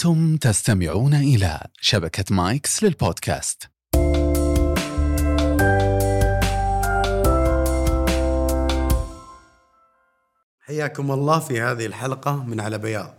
أنتم 0.00 0.36
تستمعون 0.36 1.14
إلى 1.14 1.60
شبكة 1.80 2.24
مايكس 2.30 2.84
للبودكاست. 2.84 3.62
حياكم 10.60 11.10
الله 11.10 11.38
في 11.38 11.60
هذه 11.60 11.86
الحلقة 11.86 12.44
من 12.44 12.60
على 12.60 12.78
بياض 12.78 13.14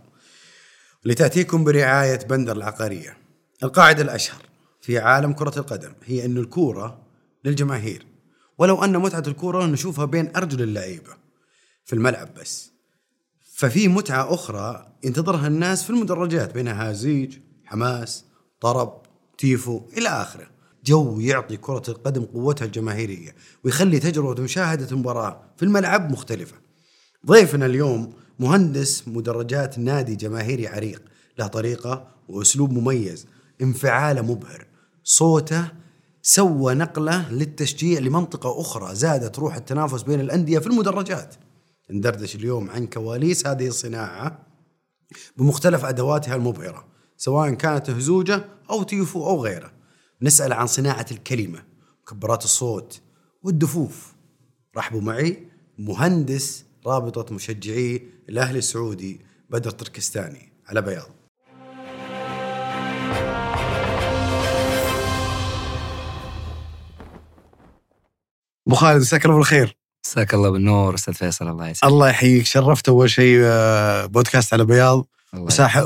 لتأتيكم 1.04 1.64
برعاية 1.64 2.18
بندر 2.18 2.56
العقارية 2.56 3.16
القاعدة 3.62 4.02
الأشهر 4.02 4.42
في 4.80 4.98
عالم 4.98 5.32
كرة 5.32 5.58
القدم 5.58 5.92
هي 6.04 6.24
أن 6.24 6.36
الكورة 6.36 7.06
للجماهير 7.44 8.06
ولو 8.58 8.84
أن 8.84 8.98
متعة 8.98 9.24
الكورة 9.26 9.66
نشوفها 9.66 10.04
بين 10.04 10.36
أرجل 10.36 10.62
اللعيبة 10.62 11.16
في 11.84 11.92
الملعب 11.92 12.34
بس. 12.34 12.71
ففي 13.62 13.88
متعة 13.88 14.34
أخرى 14.34 14.92
ينتظرها 15.04 15.46
الناس 15.46 15.82
في 15.82 15.90
المدرجات 15.90 16.54
بينها 16.54 16.92
زيج 16.92 17.38
حماس 17.64 18.24
طرب 18.60 19.02
تيفو 19.38 19.80
إلى 19.98 20.08
آخره. 20.08 20.46
جو 20.84 21.20
يعطي 21.20 21.56
كرة 21.56 21.82
القدم 21.88 22.24
قوتها 22.24 22.64
الجماهيرية 22.64 23.34
ويخلي 23.64 23.98
تجربة 23.98 24.42
مشاهدة 24.42 24.90
المباراة 24.92 25.40
في 25.56 25.64
الملعب 25.64 26.12
مختلفة. 26.12 26.56
ضيفنا 27.26 27.66
اليوم 27.66 28.12
مهندس 28.38 29.08
مدرجات 29.08 29.78
نادي 29.78 30.16
جماهيري 30.16 30.68
عريق 30.68 31.02
له 31.38 31.46
طريقة 31.46 32.08
وأسلوب 32.28 32.72
مميز 32.72 33.26
انفعاله 33.60 34.22
مبهر. 34.22 34.66
صوته 35.04 35.68
سوى 36.22 36.74
نقلة 36.74 37.32
للتشجيع 37.32 38.00
لمنطقة 38.00 38.60
أخرى 38.60 38.94
زادت 38.94 39.38
روح 39.38 39.56
التنافس 39.56 40.02
بين 40.02 40.20
الأندية 40.20 40.58
في 40.58 40.66
المدرجات. 40.66 41.34
ندردش 41.92 42.34
اليوم 42.34 42.70
عن 42.70 42.86
كواليس 42.86 43.46
هذه 43.46 43.66
الصناعة 43.66 44.46
بمختلف 45.36 45.84
أدواتها 45.84 46.36
المبهرة 46.36 46.88
سواء 47.16 47.54
كانت 47.54 47.90
هزوجة 47.90 48.44
أو 48.70 48.82
تيفو 48.82 49.26
أو 49.26 49.44
غيره. 49.44 49.72
نسأل 50.22 50.52
عن 50.52 50.66
صناعة 50.66 51.06
الكلمة 51.10 51.62
مكبرات 52.02 52.44
الصوت 52.44 53.00
والدفوف. 53.42 54.14
رحبوا 54.76 55.00
معي 55.00 55.46
مهندس 55.78 56.64
رابطة 56.86 57.34
مشجعي 57.34 58.02
الأهلي 58.28 58.58
السعودي 58.58 59.20
بدر 59.50 59.70
تركستاني. 59.70 60.52
على 60.66 60.82
بياض. 60.82 61.10
أبو 68.66 68.76
خالد 68.76 69.00
مساك 69.00 69.24
الله 69.24 69.36
بالخير. 69.36 69.81
مساك 70.04 70.34
الله 70.34 70.50
بالنور 70.50 70.94
أستاذ 70.94 71.14
فيصل 71.14 71.48
الله 71.48 71.68
يسعدك. 71.68 71.92
الله 71.92 72.08
يحييك. 72.08 72.46
شرفت 72.46 72.88
أول 72.88 73.10
شيء 73.10 73.38
آه، 73.42 74.06
بودكاست 74.06 74.52
على 74.52 74.64
بياض. 74.64 75.06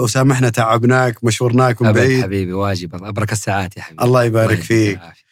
وسامحنا 0.01 0.51
تعبناك 0.51 1.25
مشورناك 1.25 1.83
من 1.83 1.93
بعيد. 1.93 2.23
حبيبي 2.23 2.53
واجب. 2.53 3.05
ابرك 3.05 3.33
الساعات 3.33 3.77
يا 3.77 3.83
حبيبي. 3.83 4.05
الله 4.05 4.25
يبارك 4.25 4.61
فيك. 4.61 4.97
العافية. 4.97 5.23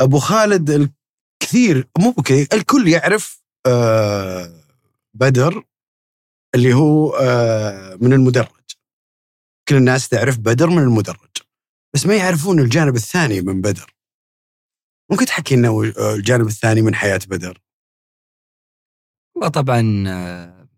أبو 0.00 0.18
خالد 0.18 0.90
الكثير 1.42 1.88
مو 1.98 2.10
بكي 2.10 2.48
الكل 2.52 2.88
يعرف 2.88 3.42
آه، 3.66 4.52
بدر 5.14 5.62
اللي 6.54 6.74
هو 6.74 7.10
آه، 7.10 7.98
من 8.00 8.12
المدرج. 8.12 8.48
كل 9.68 9.76
الناس 9.76 10.08
تعرف 10.08 10.38
بدر 10.38 10.70
من 10.70 10.82
المدرج. 10.82 11.18
بس 11.94 12.06
ما 12.06 12.16
يعرفون 12.16 12.60
الجانب 12.60 12.96
الثاني 12.96 13.40
من 13.40 13.60
بدر. 13.60 13.94
ممكن 15.10 15.26
تحكي 15.26 15.56
لنا 15.56 15.92
الجانب 15.98 16.46
الثاني 16.46 16.82
من 16.82 16.94
حياة 16.94 17.20
بدر؟ 17.28 17.58
والله 19.44 19.62
طبعا 19.62 20.04
آه، 20.08 20.68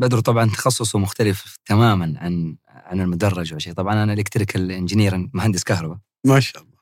بدر 0.00 0.20
طبعا 0.20 0.44
تخصصه 0.46 0.98
مختلف 0.98 1.56
تماما 1.64 2.14
عن 2.18 2.56
عن 2.68 3.00
المدرج 3.00 3.54
وشيء 3.54 3.72
طبعا 3.72 4.02
أنا 4.02 4.12
electrical 4.12 4.70
engineer 4.72 5.30
مهندس 5.34 5.64
كهرباء. 5.64 5.98
ما 6.26 6.40
شاء 6.40 6.62
الله. 6.62 6.76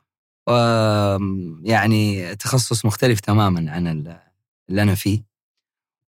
يعني 1.62 2.34
تخصص 2.36 2.84
مختلف 2.86 3.20
تماما 3.20 3.72
عن 3.72 3.86
ال- 3.86 4.20
اللي 4.70 4.82
أنا 4.82 4.94
فيه. 4.94 5.24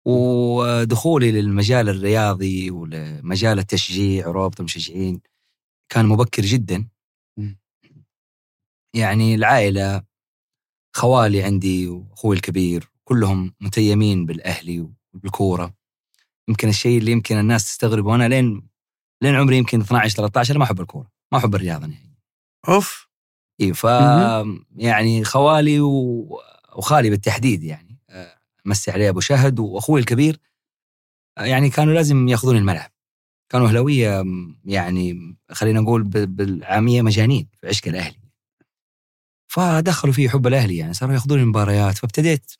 ودخولي 0.07 1.33
للمجال 1.33 1.89
الرياضي 1.89 2.71
ولمجال 2.71 3.59
التشجيع 3.59 4.29
ورابط 4.29 4.61
المشجعين 4.61 5.21
كان 5.93 6.07
مبكر 6.07 6.43
جدا. 6.43 6.89
يعني 8.97 9.35
العائلة 9.35 10.03
خوالي 10.97 11.43
عندي 11.43 11.89
وأخوي 11.89 12.37
الكبير 12.37 12.91
كلهم 13.05 13.55
متيمين 13.61 14.27
بالأهلي 14.27 14.89
وبالكورة. 15.15 15.75
يمكن 16.49 16.69
الشيء 16.69 16.99
اللي 16.99 17.13
يمكن 17.13 17.39
الناس 17.39 17.65
تستغرب 17.65 18.05
وأنا 18.07 18.29
لين 18.29 18.69
لين 19.23 19.35
عمري 19.35 19.57
يمكن 19.59 19.81
12 19.81 20.17
13 20.17 20.59
ما 20.59 20.65
أحب 20.65 20.81
الكورة 20.81 21.11
ما 21.33 21.39
أحب 21.39 21.55
الرياضة 21.55 21.87
يعني 21.87 22.19
أوف. 22.69 23.09
إي 23.61 23.75
ف 23.75 23.85
يعني 24.77 25.25
خوالي 25.25 25.81
و- 25.81 26.39
وخالي 26.77 27.11
بالتحديد 27.11 27.63
يعني. 27.63 27.99
مسي 28.65 28.91
عليه 28.91 29.09
أبو 29.09 29.21
شهد 29.21 29.59
وأخوي 29.59 30.01
الكبير. 30.01 30.41
يعني 31.39 31.71
كانوا 31.71 31.95
لازم 31.95 32.29
يأخذون 32.29 32.57
الملعب. 32.57 32.91
كانوا 33.53 33.69
أهلاوية 33.69 34.25
يعني 34.65 35.37
خلينا 35.51 35.81
نقول 35.81 36.03
بالعامية 36.27 37.03
مجانين 37.03 37.49
في 37.61 37.69
عشق 37.69 37.89
الأهلي. 37.89 38.21
فدخلوا 39.53 40.13
في 40.15 40.29
حب 40.29 40.47
الأهلي 40.47 40.77
يعني 40.77 40.95
صاروا 40.95 41.15
يأخذون 41.15 41.41
المباريات. 41.41 41.99
فابتديت 41.99 42.53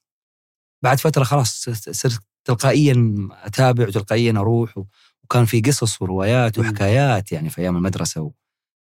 بعد 0.83 1.01
فترة 1.01 1.25
خلاص 1.25 1.69
صرت 1.91 2.19
تلقائيا 2.45 3.15
أتابع 3.33 3.87
وتلقائيا 3.89 4.33
أروح 4.37 4.79
وكان 5.25 5.45
في 5.45 5.61
قصص 5.61 6.03
وروايات. 6.03 6.59
وحكايات 6.59 7.33
يعني 7.33 7.51
في 7.51 7.61
أيام 7.61 7.77
المدرسة 7.77 8.21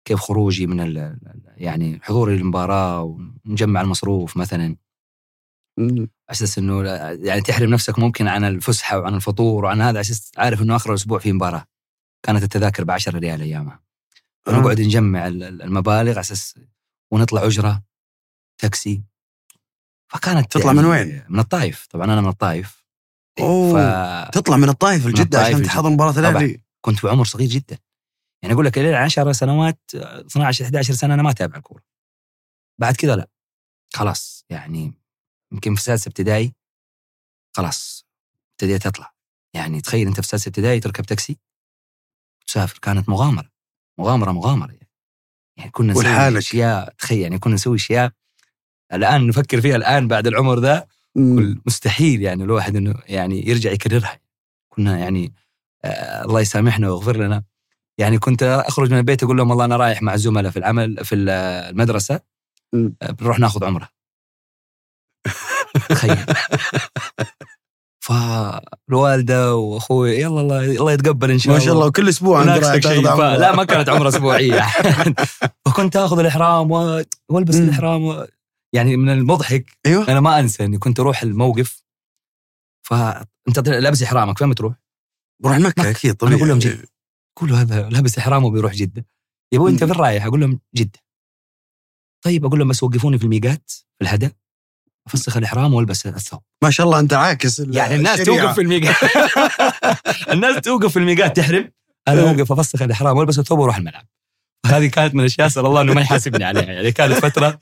وكيف 0.06 0.20
خروجي 0.20 0.68
من 0.68 0.80
ال 0.80 1.20
يعني 1.58 2.00
حضوري 2.04 2.38
للمباراة 2.38 3.18
ونجمع 3.46 3.82
المصروف 3.82 4.38
مثلا. 4.38 4.76
أساس 6.30 6.58
إنه 6.58 6.84
يعني 7.12 7.42
تحرم 7.42 7.70
نفسك 7.70 8.00
ممكن 8.00 8.28
عن 8.28 8.44
الفسحة 8.44 9.00
وعن 9.00 9.16
الفطور 9.16 9.66
وعن 9.66 9.82
هذا. 9.82 10.00
أساس 10.00 10.32
عارف 10.38 10.62
إنه 10.62 10.76
آخر 10.76 10.90
الأسبوع 10.90 11.20
في 11.20 11.32
مباراة. 11.34 11.66
كانت 12.26 12.44
التذاكر 12.44 12.84
ب 12.84 12.92
10 12.92 13.20
ريال 13.20 13.42
أيامها. 13.42 13.80
فنقعد 14.46 14.82
نجمع 14.82 15.28
ال- 15.28 15.44
ال- 15.44 15.62
المبالغ 15.62 16.20
أساس 16.20 16.60
ونطلع 17.12 17.46
أجرة 17.46 17.84
تاكسي. 18.58 19.04
فكانت 20.12 20.52
تطلع 20.52 20.74
من 20.74 20.86
وين؟ 20.86 21.26
من 21.30 21.40
الطايف 21.40 21.88
طبعا 21.88 22.06
أنا 22.06 22.22
من 22.22 22.28
الطايف 22.30 22.86
أوه. 23.40 23.74
فكنت 24.24 24.34
تطلع 24.34 24.58
من 24.58 24.70
الطائف 24.70 25.06
من 25.06 25.12
لجدة 25.12 25.40
عشان. 25.40 25.64
تحضر 25.64 25.90
مباراة 25.90 26.12
طبعاً. 26.12 26.30
الأهلي 26.30 26.62
بعمر 27.04 27.26
صغير 27.26 27.50
جدا 27.50 27.78
يعني 28.44 28.54
أقول 28.54 28.66
لك 28.66 28.78
إلى 28.78 28.96
10 28.96 29.32
سنوات 29.32 29.80
12 29.96 30.66
11 30.66 30.94
سنة 30.94 31.14
أنا 31.14 31.24
ما 31.24 31.30
أتابع 31.30 31.58
الكوره 31.58 31.84
بعد 32.80 32.96
كذا 32.96 33.16
لا 33.16 33.30
خلاص 33.94 34.46
يعني 34.50 34.94
يمكن 35.54 35.76
في 35.76 35.82
سادسه 35.82 36.10
ابتدائي 36.10 36.54
خلاص 37.58 38.06
ابتديت 38.52 38.88
أطلع 38.88 39.14
يعني 39.56 39.82
تخيل 39.82 40.08
أنت 40.08 40.22
في 40.22 40.28
سادسه 40.28 40.50
ابتدائي 40.50 40.80
تركب 40.80 41.06
تاكسي 41.06 41.38
تسافر 42.48 42.80
كانت 42.82 43.10
مغامرة 43.10 43.50
مغامرة 44.00 44.32
مغامرة 44.32 44.72
يعني, 44.72 44.90
يعني 45.58 45.72
كنا 45.72 45.94
نسوي. 45.94 46.38
أشياء 46.38 46.94
تخيل 46.94 47.20
يعني 47.20 47.40
كنا 47.40 47.54
نسوي 47.54 47.76
أشياء 47.76 48.12
الآن 48.94 49.28
نفكر 49.28 49.62
فيها 49.62 49.76
الآن 49.76 50.08
بعد 50.08 50.28
العمر 50.28 50.60
ذا 50.60 50.86
مستحيل 51.66 52.22
يعني 52.22 52.44
الواحد 52.44 52.76
إنه 52.76 52.96
يعني 53.08 53.50
يرجع 53.50 53.72
يكررها. 53.72 54.20
كنا 54.70 54.98
يعني 54.98 55.34
آه 55.84 56.26
الله 56.26 56.42
يسامحنا 56.42 56.90
ويغفر 56.90 57.18
لنا. 57.18 57.44
يعني 57.98 58.20
كنت 58.20 58.44
أخرج 58.44 58.92
من 58.92 58.98
البيت 58.98 59.24
أقول 59.24 59.38
لهم 59.38 59.50
والله 59.50 59.66
أنا 59.66 59.78
رايح 59.78 60.02
مع 60.02 60.16
زملاء 60.16 60.52
في 60.52 60.60
العمل 60.60 61.06
في 61.06 61.16
المدرسة. 61.16 62.20
آه، 62.74 63.12
بنروح 63.12 63.40
ناخذ 63.40 63.66
عمرة. 63.66 63.90
تخيل. 65.90 66.18
فالوالدة 68.00 69.56
وأخوي 69.56 70.12
يلا 70.16 70.42
الله 70.42 70.66
الله 70.66 70.92
يتقبل 70.92 71.32
إن 71.32 71.40
شاء 71.40 71.52
ما 71.52 71.56
الله 71.58 71.66
شاء 71.66 71.76
الله. 71.76 71.88
وكل 71.88 72.10
أسبوع 72.10 72.40
عندك 72.40 72.84
شيء. 72.88 73.02
لا 73.18 73.56
ما 73.56 73.64
كانت 73.64 73.90
عمرة 73.90 74.10
أسبوعية. 74.10 74.66
فكنت 75.66 75.98
أخذ 75.98 76.20
الإحرام 76.20 76.72
والبس. 77.30 77.56
الإحرام 77.56 78.06
و... 78.06 78.26
يعني 78.74 78.98
من 78.98 79.10
المضحك 79.10 79.78
أيوه 79.86 80.08
أنا 80.12 80.20
ما 80.20 80.40
أنسى 80.40 80.66
إني 80.66 80.78
كنت 80.78 81.00
أروح 81.00 81.24
الموقف 81.24 81.84
فانت 82.88 83.60
لابس 83.68 84.04
إحرامك 84.04 84.38
فين 84.38 84.50
بتروح؟ 84.50 84.74
بروح 85.44 85.58
مكة. 85.58 85.90
أكيد 85.90 86.16
طبيعي 86.16 86.38
أقول 86.38 86.50
لهم 86.50 86.60
جد. 86.60 86.86
يقولوا 87.38 87.58
هذا 87.58 87.90
لابس 87.90 88.18
إحرامه 88.18 88.48
وبيروح 88.48 88.74
جدة 88.74 89.06
يا 89.54 89.58
أبوي 89.58 89.72
أنت. 89.72 89.84
فين 89.84 89.94
رايح؟ 89.94 90.26
أقول 90.26 90.40
لهم 90.40 90.60
جدة 90.76 91.00
طيب 92.26 92.46
أقول 92.46 92.60
لهم 92.60 92.68
بس 92.68 92.84
وقفوني 92.84 93.18
في 93.18 93.24
الميقات 93.24 93.72
في 93.72 94.02
الهدى 94.02 94.30
أفسخ 95.08 95.38
الإحرام 95.38 95.74
وألبس 95.74 96.08
الثوب 96.08 96.42
ما 96.64 96.70
شاء 96.70 96.86
الله 96.86 97.00
أنت 97.00 97.14
عاكس 97.14 97.60
يعني 97.60 97.96
الناس 97.96 98.20
الشريعة. 98.20 98.42
توقف 98.42 98.56
في 98.56 98.62
الميقات 98.62 98.96
الناس 100.34 100.62
توقف 100.62 100.92
في 100.94 101.00
الميقات 101.00 101.38
تحرم 101.38 101.72
أنا 102.08 102.22
إيه. 102.22 102.30
أوقف 102.30 102.52
أفسخ 102.52 102.82
الإحرام 102.82 103.18
وألبس 103.18 103.40
الثوب 103.40 103.60
وأروح 103.60 103.78
الملعب 103.78 104.06
هذه 104.66 104.88
كانت 104.88 105.14
من 105.14 105.20
الأشياء 105.20 105.48
أسأل 105.48 105.66
الله 105.66 105.82
إنه 105.82 105.94
ما 105.94 106.02
يحاسبني 106.02 106.44
عليها. 106.44 106.64
يعني 106.64 106.92
كانت 106.92 107.14
فترة 107.14 107.60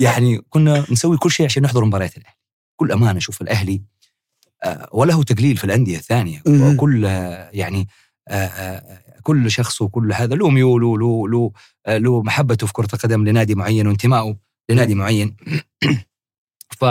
يعني 0.00 0.42
كنا 0.50 0.84
نسوي 0.90 1.16
كل 1.16 1.30
شيء 1.30 1.46
عشان 1.46 1.62
نحضر 1.62 1.84
مباريات 1.84 2.16
الأهلي. 2.16 2.36
كل 2.76 2.92
أمانة 2.92 3.18
شوف 3.18 3.42
الأهلي 3.42 3.82
آه، 4.64 4.88
وله 4.92 5.22
تقليل 5.22 5.56
في 5.56 5.64
الأندية 5.64 5.96
الثانية. 5.96 6.42
وكل 6.46 7.06
آه، 7.06 7.50
يعني 7.52 7.88
آه، 8.28 9.02
كل 9.22 9.50
شخص 9.50 9.82
وكل 9.82 10.12
هذا 10.12 10.34
له 10.34 10.50
ميوله 10.50 10.98
له 10.98 11.28
له 11.28 11.52
له 11.88 12.22
محبته 12.22 12.66
في 12.66 12.72
كرة 12.72 12.88
القدم 12.94 13.24
لنادي 13.24 13.54
معين 13.54 13.86
وانتمائه 13.86 14.36
لنادي 14.68 14.94
معين. 14.94 15.36
ف 16.78 16.84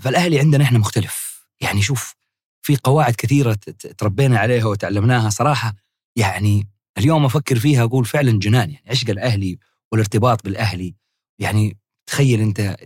فالأهلي 0.00 0.38
عندنا 0.38 0.64
إحنا 0.64 0.78
مختلف. 0.78 1.46
يعني 1.60 1.82
شوف 1.82 2.14
في 2.62 2.76
قواعد 2.76 3.14
كثيرة 3.14 3.58
تربينا 3.98 4.38
عليها 4.38 4.64
وتعلمناها. 4.64 5.30
صراحة 5.30 5.74
يعني 6.16 6.68
اليوم 6.98 7.24
أفكر 7.24 7.58
فيها 7.58 7.84
أقول 7.84 8.04
فعلا 8.04 8.38
جنان 8.38 8.70
يعني 8.70 8.90
عشق 8.90 9.10
الاهلي 9.10 9.58
والارتباط 9.92 10.44
بالأهلي؟ 10.44 10.94
يعني 11.38 11.78
تخيل 12.06 12.40
أنت 12.40 12.76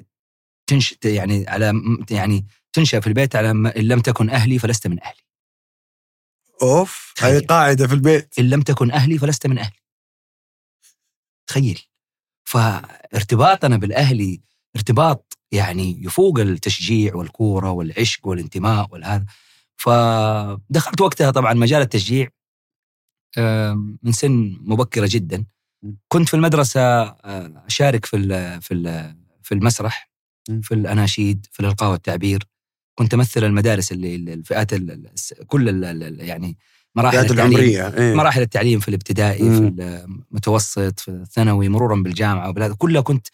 تنش 0.67 0.95
يعني 1.05 1.49
على 1.49 1.73
يعني 2.11 2.47
تنشأ 2.73 3.01
في 3.01 3.07
البيت 3.07 3.37
على 3.37 3.51
إن 3.51 3.89
لم 3.89 4.01
تكن 4.01 4.31
أهلي 4.31 4.59
فلست 4.59 4.87
من 4.87 5.03
أهلي. 5.03 5.21
أوف. 6.63 7.15
هذه 7.19 7.47
قاعدة 7.47 7.87
في 7.87 7.95
البيت. 7.95 8.39
إن 8.39 8.51
لم 8.51 8.63
تكن 8.63 8.91
أهلي 8.91 9.19
فلست 9.19 9.47
من 9.47 9.59
أهلي. 9.59 9.77
تخيل. 11.47 11.81
فارتباطنا 12.45 13.77
بالأهلي 13.77 14.41
ارتباط 14.77 15.39
يعني 15.53 16.05
يفوق 16.05 16.39
التشجيع 16.39 17.15
والكورة 17.15 17.71
والعشق 17.71 18.27
والانتماء 18.27 18.89
والهذا. 18.91 19.27
فدخلت 19.77 21.01
وقتها 21.01 21.31
طبعا 21.31 21.55
مجال 21.55 21.83
التشجيع. 21.83 22.29
من 24.03 24.13
سن 24.13 24.57
مبكرة 24.61 25.09
جدا. 25.11 25.45
كنت 26.09 26.29
في 26.29 26.35
المدرسة 26.35 26.81
آه، 26.81 27.63
أشارك 27.67 28.05
في 28.07 28.17
ال 28.17 28.63
في 28.63 28.75
ال 28.75 29.15
في 29.43 29.55
المسرح. 29.55 30.11
في 30.63 30.75
الأناشيد 30.75 31.47
في 31.53 31.61
الإلقاء 31.61 31.91
والتعبير. 31.91 32.43
كنت 32.99 33.15
أمثل 33.15 33.45
المدارس 33.45 33.93
اللي 33.93 34.15
الفئات 34.17 34.73
ال- 34.73 34.91
ال- 34.91 35.47
كل 35.47 35.85
ال- 35.85 36.21
يعني 36.21 36.57
مراحل 36.97 37.19
التعليم. 37.19 37.41
العمرية 37.41 37.89
إيه. 37.89 38.15
مراحل 38.15 38.41
التعليم 38.43 38.81
في 38.81 38.89
الابتدائي 38.89 39.43
مم. 39.43 39.57
في 39.77 40.15
المتوسط 40.31 41.01
في 41.01 41.09
الثانوي 41.11 41.69
مرورا 41.69 42.03
بالجامعة 42.03 42.49
وبالهذا. 42.49 42.75
كلها 42.75 43.01
كنت 43.01 43.27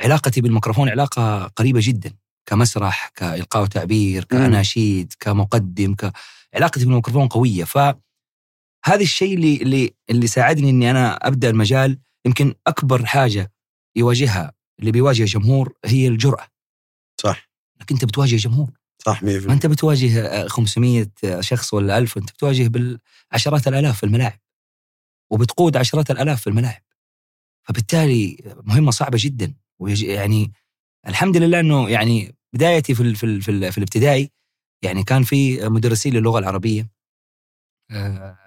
علاقتي 0.00 0.40
بالميكروفون 0.40 0.88
علاقة 0.88 1.44
قريبة 1.46 1.80
جدا. 1.82 2.12
كمسرح 2.46 3.08
كإلقاء 3.14 3.62
وتعبير 3.62 4.24
كأناشيد 4.24 5.12
كمقدم 5.20 5.94
ك... 5.94 6.12
علاقتي 6.54 6.84
بالميكروفون 6.84 7.28
قوية. 7.28 7.64
فهذا 8.86 9.02
الشيء 9.02 9.34
اللي 9.34 9.56
اللي 9.56 9.94
اللي 10.10 10.26
ساعدني 10.26 10.70
إني 10.70 10.90
أنا 10.90 11.26
أبدأ 11.26 11.50
المجال. 11.50 11.98
يمكن 12.26 12.54
أكبر 12.66 13.06
حاجة 13.06 13.52
يواجهها 13.96 14.52
اللي 14.80 14.92
بيواجه 14.92 15.24
جمهور 15.24 15.72
هي 15.84 16.08
الجرأة. 16.08 16.46
صح. 17.20 17.50
إنك 17.80 17.92
أنت 17.92 18.04
بتواجه 18.04 18.36
جمهور. 18.36 18.70
صح 18.98 19.22
100% 19.22 19.46
ما 19.46 19.52
أنت 19.52 19.66
بتواجه 19.66 20.26
آه، 20.26 20.48
500 20.48 21.10
شخص 21.40 21.74
ولا 21.74 21.98
1000 21.98 22.16
أنت 22.18 22.32
بتواجه 22.32 22.68
بالعشرات 22.68 23.68
الآلاف 23.68 23.96
في 23.96 24.06
الملاعب. 24.06 24.38
وبتقود 25.30 25.76
عشرات 25.76 26.10
الآلاف 26.10 26.40
في 26.40 26.46
الملاعب. 26.46 26.82
فبالتالي 27.68 28.54
مهمة 28.62 28.90
صعبة 28.90 29.18
جدا. 29.20 29.54
يعني 30.02 30.52
الحمد 31.06 31.36
لله 31.36 31.60
إنه 31.60 31.90
يعني 31.90 32.34
بدايتي 32.52 32.94
في 32.94 33.02
ال 33.02 33.16
في 33.16 33.26
ال 33.26 33.42
في, 33.42 33.50
ال 33.50 33.72
في 33.72 33.78
الابتدائي 33.78 34.30
يعني 34.82 35.04
كان 35.04 35.22
في 35.22 35.68
مدرسين 35.68 36.14
للغة 36.14 36.38
العربية. 36.38 36.88
آه، 37.90 38.45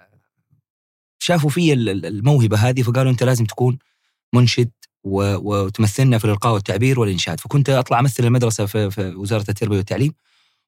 شافوا 1.22 1.50
في 1.50 1.72
ال- 1.72 1.88
ال- 1.88 2.06
الموهبة 2.06 2.56
هذه 2.56 2.82
فقالوا 2.82 3.12
أنت 3.12 3.22
لازم 3.22 3.44
تكون 3.44 3.78
منشد 4.34 4.70
وتمثلنا 5.04 6.18
في 6.18 6.24
الإلقاء 6.24 6.52
والتعبير 6.54 7.00
والإنشاد. 7.00 7.40
فكنت 7.40 7.70
أطلع 7.70 8.00
أمثل 8.00 8.24
المدرسة 8.24 8.66
في, 8.66 8.90
في 8.90 9.14
وزارة 9.14 9.44
التربية 9.48 9.76
والتعليم 9.76 10.12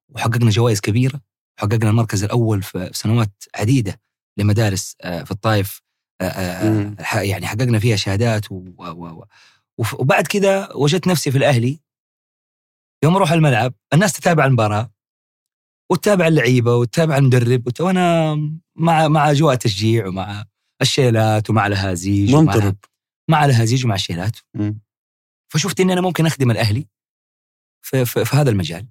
وحققنا 0.08 0.50
جوائز 0.50 0.80
كبيرة 0.80 1.20
حققنا 1.58 1.90
المركز 1.90 2.24
الأول 2.24 2.62
في 2.62 2.90
سنوات 2.92 3.44
عديدة 3.54 4.00
لمدارس 4.36 4.96
آه، 5.00 5.22
في 5.22 5.30
الطائف 5.30 5.80
آه، 6.20 6.24
آه، 6.24 7.20
يعني 7.20 7.46
حققنا 7.46 7.78
فيها 7.78 7.96
شهادات 7.96 8.52
و 8.52 8.64
و 8.78 9.24
وبعد 9.98 10.26
كذا 10.26 10.72
وجدت 10.74 11.06
نفسي 11.08 11.30
في 11.30 11.38
الأهلي. 11.38 11.80
يوم 13.04 13.16
أروح 13.16 13.32
الملعب 13.32 13.74
الناس 13.94 14.12
تتابع 14.12 14.44
المباراة 14.46 14.91
وتتابع 15.92 16.26
اللعيبة 16.26 16.76
وتتابع 16.76 17.16
المدرب 17.16 17.66
وت- 17.66 17.80
وأنا 17.80 18.34
مع 18.76 19.08
مع 19.08 19.30
أجواء 19.30 19.54
تشجيع 19.54 20.06
ومع 20.06 20.44
الشيلات 20.82 21.50
ومع 21.50 21.66
الهازيج 21.66 22.34
منطرب 22.34 22.76
مع 23.30 23.44
الهازيج 23.44 23.84
ومع 23.84 23.94
الشيلات 23.94 24.36
مم. 24.54 24.80
فشفت 25.52 25.80
إني 25.80 25.92
أنا 25.92 26.00
ممكن 26.00 26.26
أخدم 26.26 26.50
الأهلي 26.50 26.86
في, 27.84 28.04
في, 28.04 28.24
في 28.24 28.36
هذا 28.36 28.50
المجال 28.50 28.86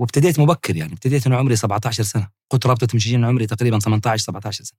وابتديت 0.00 0.40
مبكر 0.40 0.76
يعني 0.76 0.92
ابتديت 0.92 1.26
أنا 1.26 1.36
عمري 1.36 1.56
17 1.56 2.02
سنة 2.02 2.28
كنت 2.52 2.66
رابطة 2.66 2.88
مشجعين 2.94 3.24
عمري 3.24 3.46
تقريبا 3.46 3.78
18 3.78 4.22
17 4.24 4.64
سنة. 4.64 4.78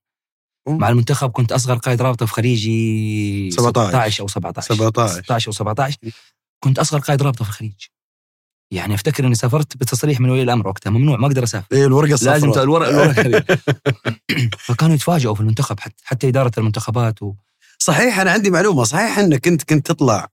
مع 0.67 0.89
المنتخب 0.89 1.31
كنت 1.31 1.51
أصغر 1.51 1.75
قائد 1.77 2.01
رابطة 2.01 2.25
في 2.25 2.33
خليجي 2.33 3.51
17. 3.51 3.89
16 3.89 4.21
أو 4.23 4.27
17 4.27 4.75
17. 4.75 5.21
16 5.23 5.47
أو 5.47 5.51
17 5.51 5.97
كنت 6.63 6.79
أصغر 6.79 6.99
قائد 6.99 7.21
رابطة 7.21 7.43
في 7.43 7.49
الخليج 7.49 7.73
يعني 8.71 8.93
أفتكر 8.95 9.25
إني 9.27 9.35
سافرت 9.35 9.77
بتصريح 9.77 10.19
من 10.19 10.29
ولي 10.29 10.41
الأمر 10.41 10.67
وقتها 10.67 10.89
ممنوع 10.89 11.17
ما 11.17 11.27
أقدر 11.27 11.43
أسافر. 11.43 11.67
إيه 11.71 11.85
الورقة 11.85 12.13
الصفراء 12.13 12.33
لازم 12.33 12.51
ت- 12.51 12.57
الورق 12.57 12.87
الورق 12.87 13.19
هذه. 13.19 13.43
فكانوا 14.59 14.95
يتفاجئوا 14.95 15.35
في 15.35 15.41
المنتخب 15.41 15.79
حتى, 15.79 16.03
حتى 16.03 16.27
إدارة 16.27 16.51
المنتخبات 16.57 17.23
و... 17.23 17.33
صحيح 17.79 18.19
أنا 18.19 18.31
عندي 18.31 18.49
معلومة. 18.49 18.83
صحيح 18.83 19.19
إنك 19.19 19.47
انت 19.47 19.63
كنت 19.63 19.87
تطلع 19.87 20.27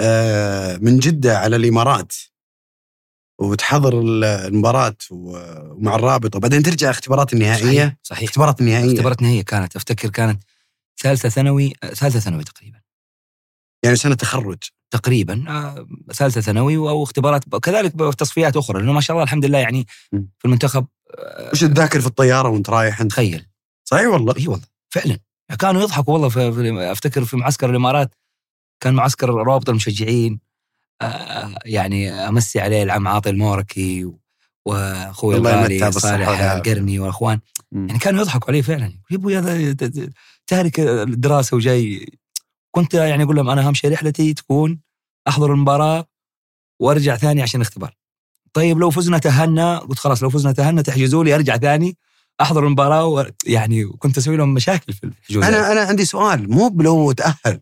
آه، 0.00 0.76
من 0.76 0.98
جدة 0.98 1.38
على 1.38 1.56
الإمارات 1.56 2.12
وتحضر 3.40 4.00
المباراة 4.00 4.96
و- 5.10 5.72
ومع 5.74 5.94
الرابطة 5.94 6.36
وبعدين 6.36 6.62
ترجع 6.62 6.90
اختبارات 6.90 7.32
النهائية؟ 7.32 7.84
صحيح, 7.84 7.94
صحيح. 8.02 8.22
اختبارات 8.28 8.60
النهائية. 8.60 8.92
اختبارات 8.94 9.22
نهائيه 9.22 9.42
كانت 9.42 9.76
أفتكر 9.76 10.08
كانت 10.10 10.42
ثالثة 11.02 11.28
ثانوي 11.28 11.72
آه، 11.82 11.86
ثالثة 11.94 12.20
ثانوي 12.20 12.44
تقريبا. 12.44 12.80
يعني 13.84 13.96
سنة 13.96 14.14
تخرج. 14.14 14.58
تقريبا 14.90 15.44
آه، 15.48 15.86
ثالثة 16.12 16.40
ثانوي 16.40 16.76
أو 16.76 17.02
اختبارات 17.02 17.44
كذلك 17.56 17.92
تصفيات 18.18 18.56
أخرى 18.56 18.78
لأنه 18.78 18.92
ما 18.92 19.00
شاء 19.00 19.14
الله 19.14 19.24
الحمد 19.24 19.44
لله 19.44 19.58
يعني. 19.58 19.86
في 20.10 20.44
المنتخب 20.44 20.86
آه، 21.18 21.50
وش 21.52 21.60
تذاكر 21.60 22.00
في 22.00 22.06
الطيارة 22.06 22.48
وأنت 22.48 22.70
رايح 22.70 23.00
أنت 23.00 23.10
تخيل 23.10 23.46
صحيح 23.84 24.06
والله 24.06 24.34
إي 24.36 24.48
والله 24.48 24.66
فعلا 24.88 25.18
كانوا 25.58 25.82
يضحكوا 25.82 26.12
والله 26.12 26.28
في 26.28 26.52
في 26.52 26.92
أفتكر 26.92 27.24
في 27.24 27.36
معسكر 27.36 27.70
الإمارات 27.70 28.14
كان 28.80 28.94
معسكر 28.94 29.30
روابط 29.30 29.68
المشجعين 29.68 30.40
آه، 31.02 31.54
يعني 31.64 32.10
أمسي 32.10 32.60
عليه 32.60 32.82
العم 32.82 33.08
عاطي 33.08 33.30
الموركي 33.30 34.12
وأخوي 34.66 35.36
الغالي 35.36 35.92
صالح. 35.92 36.28
القرني 36.28 36.98
والاخوان 36.98 37.40
مم. 37.72 37.86
يعني 37.86 37.98
كانوا 37.98 38.20
يضحكوا 38.20 38.50
علي 38.50 38.62
فعلا 38.62 38.92
يا 39.10 39.16
أبوي 39.16 39.38
هذا 39.38 39.74
تارك 40.46 40.80
الدراسة 40.80 41.56
وجاي 41.56 42.06
كنت 42.70 42.94
يعني 42.94 43.22
أقول 43.22 43.36
لهم 43.36 43.50
أنا 43.50 43.66
أهم 43.66 43.74
شيء 43.74 43.92
رحلتي 43.92 44.34
تكون 44.34 44.80
أحضر 45.28 45.52
المباراة 45.52 46.06
وأرجع 46.80 47.16
ثاني 47.16 47.42
عشان 47.42 47.60
اختبار. 47.60 47.96
طيب 48.52 48.78
لو 48.78 48.90
فزنا 48.90 49.18
تهنا 49.18 49.78
قلت 49.78 49.98
خلاص 49.98 50.22
لو 50.22 50.30
فزنا 50.30 50.52
تهنا 50.52 50.82
تحجزوا 50.82 51.24
لي 51.24 51.34
أرجع 51.34 51.56
ثاني 51.56 51.96
أحضر 52.40 52.66
المباراة 52.66 53.06
و... 53.06 53.26
يعني 53.46 53.84
كنت 53.84 54.18
أسوي 54.18 54.36
لهم 54.36 54.54
مشاكل 54.54 54.92
في 54.92 55.04
الحجوز 55.04 55.44
أنا 55.44 55.72
أنا 55.72 55.80
عندي 55.80 56.04
سؤال 56.04 56.50
مو 56.50 56.76
لو 56.80 57.12
تأهل. 57.12 57.60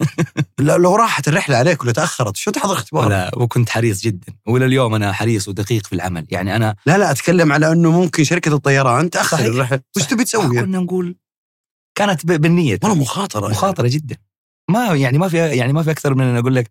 لو 0.60 0.96
راحت 0.96 1.28
الرحلة 1.28 1.56
عليك 1.56 1.82
ولا 1.82 1.92
تأخرت 1.92 2.36
شو 2.36 2.50
تحضر 2.50 2.72
اختبار؟ 2.72 3.08
لا. 3.08 3.30
وكنت 3.36 3.68
حريص 3.68 4.00
جدا. 4.00 4.32
والى 4.46 4.66
اليوم 4.66 4.94
أنا 4.94 5.12
حريص 5.12 5.48
ودقيق 5.48 5.86
في 5.86 5.92
العمل. 5.92 6.26
يعني 6.30 6.56
أنا 6.56 6.76
لا 6.86 6.98
لا 6.98 7.10
أتكلم 7.10 7.52
على 7.52 7.72
إنه 7.72 7.90
ممكن 8.00 8.24
شركة 8.24 8.54
الطيران 8.54 9.10
تأخر. 9.10 9.38
الرحلة. 9.38 9.80
وش 9.96 10.06
تبي 10.06 10.24
تسوي؟ 10.24 10.60
كنا 10.60 10.78
نقول 10.78 11.16
كانت 11.94 12.26
بالنية. 12.26 12.78
والله 12.82 12.98
مخاطرة. 12.98 13.48
مخاطرة 13.48 13.88
جدا. 13.88 14.16
ما 14.70 14.86
يعني 14.94 15.18
ما 15.18 15.28
في 15.28 15.36
يعني 15.38 15.72
ما 15.72 15.82
في 15.82 15.90
أكثر 15.90 16.14
من 16.14 16.24
إن 16.24 16.36
أقول 16.36 16.54
لك 16.54 16.68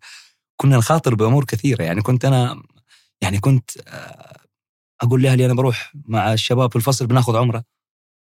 كنا 0.56 0.76
نخاطر 0.76 1.14
بأمور 1.14 1.44
كثيرة. 1.44 1.82
يعني 1.82 2.02
كنت 2.02 2.24
أنا 2.24 2.62
يعني 3.22 3.38
كنت 3.40 3.70
آه، 3.88 4.36
أقول 5.02 5.22
لأهلي 5.22 5.46
أنا 5.46 5.54
بروح 5.54 5.92
مع 6.04 6.32
الشباب 6.32 6.70
في 6.70 6.76
الفصل 6.76 7.06
بناخذ 7.06 7.36
عمرة. 7.36 7.64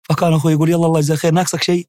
فكان 0.10 0.34
أخوي 0.34 0.52
يقول 0.54 0.70
يلا 0.70 0.86
الله 0.86 1.00
يجزاه 1.00 1.16
خير 1.16 1.32
ناقصك 1.34 1.64
شيء؟ 1.64 1.88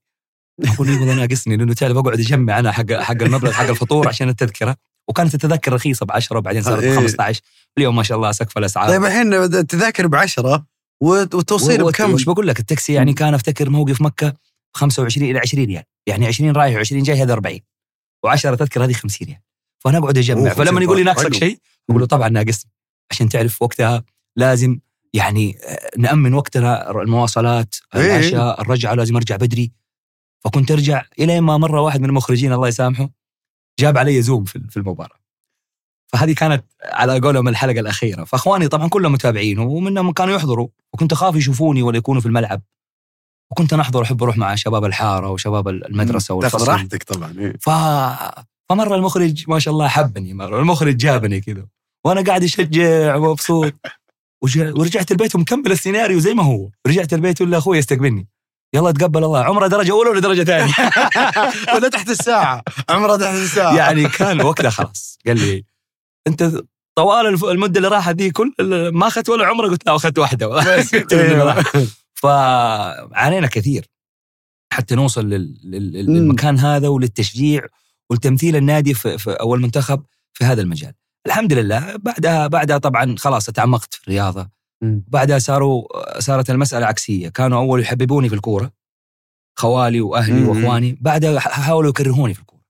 أقول 0.65 0.89
له 0.89 1.01
والله 1.01 1.15
ناقصني 1.15 1.57
لأنه 1.57 1.75
تعرف 1.75 1.97
اقعد 1.97 2.21
أجمع 2.21 2.59
أنا 2.59 2.73
حق 2.73 2.93
حق 2.93 3.23
المبلغ 3.23 3.53
حق 3.53 3.65
الفطور 3.69 4.09
عشان 4.09 4.29
التذكرة. 4.29 4.77
وكانت 5.09 5.35
التذكرة 5.35 5.75
رخيصة 5.75 6.07
ب 6.07 6.13
10 6.13 6.39
وبعدين 6.39 6.63
صارت 6.63 6.83
ب 6.83 6.87
إيه. 6.87 6.97
15 6.97 7.41
اليوم 7.79 7.97
ما 7.97 8.03
شاء 8.03 8.17
الله 8.19 8.33
سقف 8.33 8.59
الأسعار. 8.59 8.89
طيب 8.89 9.05
الحين 9.05 9.51
تذاكر 9.67 10.07
بعشرة 10.07 10.67
وت- 11.03 11.35
وتوصيل 11.35 11.83
و- 11.83 11.87
بكم؟ 11.87 12.13
وش 12.15 12.25
بقول 12.25 12.49
لك؟ 12.49 12.61
التاكسي 12.61 12.93
يعني 12.93 13.13
كان 13.13 13.35
أفتكر 13.35 13.71
موقف 13.71 14.01
مكة 14.01 14.35
25 14.77 15.31
إلى 15.31 15.39
20 15.39 15.65
ريال. 15.67 15.83
يعني 16.07 16.27
20 16.27 16.51
رايح 16.53 16.83
و20 16.83 16.93
جاي 16.93 17.23
هذا 17.23 17.33
40 17.33 17.61
و10 18.27 18.41
تذكرة 18.41 18.85
هذه 18.85 18.93
50 18.93 19.29
ريال 19.29 19.41
فأنا 19.79 19.99
أقعد 19.99 20.19
أجمع. 20.19 20.51
فلما 20.51 20.71
50 20.71 20.83
يقول 20.83 20.97
لي. 20.97 21.03
ناقصك. 21.05 21.35
شيء 21.35 21.59
أقول 21.91 22.01
له 22.01 22.07
طبعا 22.07 22.29
ناقصني. 22.29 22.71
عشان 23.11 23.29
تعرف 23.29 23.63
وقتها 23.63 24.05
لازم 24.37 24.79
يعني 25.15 25.59
آه، 25.65 25.91
نأمن 25.99 26.35
وقتنا 26.35 26.91
المواصلات 26.91 27.75
إيه. 27.95 28.01
العشاء 28.01 28.61
الرجعة 28.61 28.95
لازم 28.95 29.17
أرجع 29.17 29.37
بدري. 29.37 29.73
فكنت 30.45 30.71
أرجع 30.71 31.05
إلى 31.19 31.41
ما 31.41 31.57
مرة 31.59 31.81
واحد 31.81 32.01
من 32.01 32.09
المخرجين 32.09 32.53
الله 32.53 32.69
يسامحه 32.69 33.11
جاب 33.81 33.99
علي 33.99 34.23
زوم 34.23 34.45
في 34.45 34.61
في 34.71 34.77
المباراة. 34.77 35.21
فهذه 36.07 36.35
كانت 36.35 36.65
على 36.83 37.21
قولهم 37.21 37.49
الحلقة 37.49 37.81
الأخيرة. 37.81 38.25
فأخواني 38.25 38.69
طبعا 38.69 38.89
كلهم 38.89 39.13
متابعين 39.13 39.59
ومنهم 39.59 40.13
كانوا 40.13 40.35
يحضروا. 40.35 40.69
وكنت 40.93 41.13
أخاف 41.13 41.37
يشوفوني 41.37 41.83
ولا 41.83 41.99
يكونوا 41.99 42.21
في 42.21 42.27
الملعب. 42.27 42.63
وكنت 43.51 43.73
أنا 43.73 43.83
أحضر 43.83 44.03
أحب 44.03 44.23
أروح 44.23 44.37
مع 44.37 44.55
شباب 44.55 44.85
الحارة 44.85 45.29
وشباب 45.31 45.69
المدرسة 45.69 46.35
والفصل. 46.35 46.69
راحتك 46.69 47.03
طبعا 47.03 47.35
إيه. 47.39 47.53
ف... 47.61 47.71
فمرة 48.69 48.95
المخرج 48.95 49.45
ما 49.49 49.59
شاء 49.59 49.75
الله 49.75 49.89
حبني 49.89 50.35
مرة 50.35 50.61
المخرج 50.61 50.97
جابني 50.97 51.41
كذا. 51.41 51.67
وأنا 52.07 52.21
قاعد 52.25 52.43
أشجع 52.45 53.15
ومبسوط 53.17 53.73
وج- 54.45 54.79
ورجعت 54.79 55.11
البيت 55.11 55.35
ومكمل 55.35 55.73
السيناريو 55.73 56.19
زي 56.19 56.35
ما 56.35 56.43
هو. 56.43 56.69
رجعت 56.87 57.13
البيت 57.13 57.43
ولا 57.43 57.59
أخوي 57.59 57.79
يستقبلني. 57.79 58.29
يلا 58.75 58.91
تقبل 58.91 59.25
الله. 59.25 59.45
عمره 59.45 59.67
درجة 59.67 59.93
أولى 59.93 60.11
ولا 60.11 60.21
درجة 60.21 60.45
ثانية؟ 60.45 60.73
ولا 61.75 61.89
تحت 61.89 62.09
الساعة. 62.11 62.63
عمره 62.91 63.17
تحت 63.17 63.35
الساعة. 63.35 63.77
يعني 63.77 64.09
كان 64.09 64.41
وقتها 64.43 64.71
خلاص. 64.71 65.19
قال 65.27 65.39
لي 65.41 65.65
أنت 66.27 66.53
طوال 66.99 67.27
المدة 67.51 67.77
اللي 67.79 67.89
راحت 67.89 68.15
دي 68.15 68.31
كل 68.31 68.55
ما 68.93 69.07
أخذت 69.07 69.29
ولا 69.29 69.47
عمره 69.47 69.69
قلت 69.69 69.87
لا 69.87 69.97
اخذت 69.97 70.19
واحدة 70.19 70.47
بس. 70.47 70.95
فعانينا 72.21 73.47
كثير 73.47 73.87
حتى 74.73 74.95
نوصل. 74.95 75.29
للمكان 75.65 76.59
هذا 76.59 76.89
وللتشجيع 76.89 77.67
والتمثيل 78.11 78.57
النادي 78.57 78.95
في, 78.95 79.19
في 79.19 79.31
أو 79.31 79.55
المنتخب 79.55 80.05
في 80.33 80.45
هذا 80.45 80.63
المجال. 80.63 80.93
الحمد 81.27 81.53
لله 81.53 81.97
بعدها 81.97 82.47
بعدها 82.47 82.79
طبعا 82.79 83.15
خلاص 83.19 83.47
تعمقت 83.47 83.95
في 83.95 84.09
الرياضة. 84.09 84.51
بعدها 84.83 85.39
صاروا 85.39 86.19
صارت 86.21 86.51
المسألة 86.51 86.87
عكسية 86.87 87.29
كانوا 87.29 87.59
أول 87.59 87.81
يحببوني 87.81 88.29
في 88.29 88.35
الكورة 88.35 88.73
خوالي 89.59 90.01
وأهلي. 90.01 90.45
وإخواني 90.45 90.99
بعدها 91.01 91.41
حاولوا 91.41 91.91
يكرهوني 91.91 92.35
في 92.35 92.41
الكورة 92.41 92.61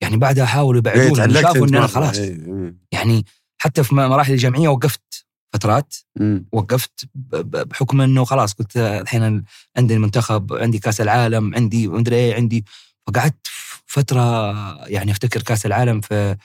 يعني 0.00 0.16
بعدها 0.16 0.44
حاولوا 0.44 0.78
يبعدوني 0.78 1.34
شافوا 1.34 1.66
إني 1.66 1.78
أنا. 1.78 1.86
خلاص 1.86 2.18
إيه. 2.18 2.74
يعني 2.92 3.24
حتى 3.58 3.84
في 3.84 3.94
مراحل 3.94 4.32
الجامعية 4.32 4.68
وقفت 4.68 5.23
فترات 5.54 5.94
مم. 6.16 6.46
وقفت 6.52 7.08
بحكم 7.14 8.00
إنه 8.00 8.24
خلاص 8.24 8.52
قلت 8.52 8.76
الحين 8.76 9.44
عندي 9.76 9.94
المنتخب 9.94 10.52
عندي 10.52 10.78
كأس 10.78 11.00
العالم 11.00 11.54
عندي 11.54 11.88
مدري 11.88 12.16
إيه 12.16 12.34
عندي 12.34 12.64
فقعدت 13.06 13.46
فترة 13.86 14.52
يعني 14.86 15.10
أفتكر 15.12 15.42
كأس 15.42 15.66
العالم 15.66 16.00
في 16.00 16.36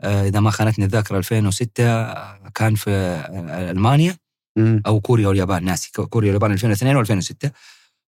آه، 0.00 0.28
إذا 0.28 0.40
ما 0.40 0.50
خانتني 0.50 0.84
الذاكرة 0.84 1.18
2006 1.18 1.84
آه، 1.84 2.50
كان 2.54 2.74
في 2.74 2.90
آه، 2.90 3.70
ألمانيا 3.70 4.16
مم. 4.56 4.82
أو 4.86 5.00
كوريا 5.00 5.28
واليابان 5.28 5.64
ناسي 5.64 5.92
كوريا 5.92 6.28
واليابان 6.28 6.52
2002 6.52 7.22
و2006 7.22 7.50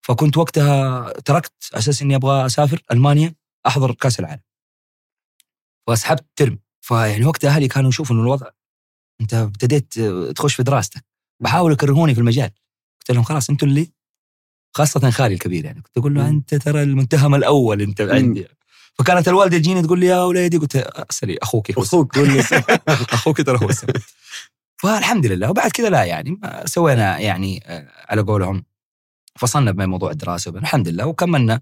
فكنت 0.02 0.36
وقتها 0.36 1.12
تركت 1.12 1.52
أساس 1.74 2.02
إني 2.02 2.16
أبغى 2.16 2.46
أسافر 2.46 2.82
ألمانيا 2.92 3.34
أحضر 3.66 3.92
كأس 3.94 4.20
العالم 4.20 4.42
واسحبت 5.88 6.24
ترم 6.36 6.58
فيعني 6.80 7.24
وقتها 7.24 7.50
أهلي 7.50 7.68
كانوا 7.68 7.88
يشوفوا 7.88 8.16
إنه 8.16 8.22
الوضع 8.22 8.46
انت 9.20 9.34
ابتديت 9.34 10.00
تخش 10.36 10.54
في 10.54 10.62
دراستك. 10.62 11.04
بحاولوا 11.40 11.74
يكرهوني 11.74 12.14
في 12.14 12.20
المجال. 12.20 12.50
قلت 13.00 13.10
لهم 13.10 13.22
خلاص 13.22 13.50
أنتوا 13.50 13.68
اللي 13.68 13.90
خاصة 14.76 15.10
خالي 15.10 15.34
الكبير 15.34 15.64
يعني. 15.64 15.82
كنت 15.82 15.98
أقول 15.98 16.14
له. 16.14 16.28
أنت 16.28 16.54
ترى 16.54 16.82
المتهم 16.82 17.34
الأول 17.34 17.82
أنت 17.82 18.00
عندي. 18.00 18.46
فكانت 18.98 19.28
الوالدة 19.28 19.58
تجيني 19.58 19.82
تقول 19.82 20.00
لي 20.00 20.06
يا 20.06 20.22
وليدي. 20.22 20.56
قلت 20.56 20.76
اسالي 20.76 21.38
أخوك 21.42 21.70
هو. 21.70 21.82
أخوك 21.82 22.18
أخوك 23.12 23.40
ترى 23.40 23.58
هو 23.62 23.70
فالحمد 24.82 25.26
لله. 25.26 25.50
وبعد 25.50 25.70
كذا 25.70 25.90
لا 25.90 26.04
يعني 26.04 26.30
ما 26.42 26.66
سوينا 26.66 27.18
يعني 27.18 27.62
آه، 27.66 27.88
على 28.08 28.22
قولهم 28.22 28.64
فصلنا 29.38 29.70
بين 29.70 29.88
موضوع 29.88 30.10
الدراسة 30.10 30.50
الحمد 30.50 30.88
لله. 30.88 31.06
وكملنا. 31.06 31.60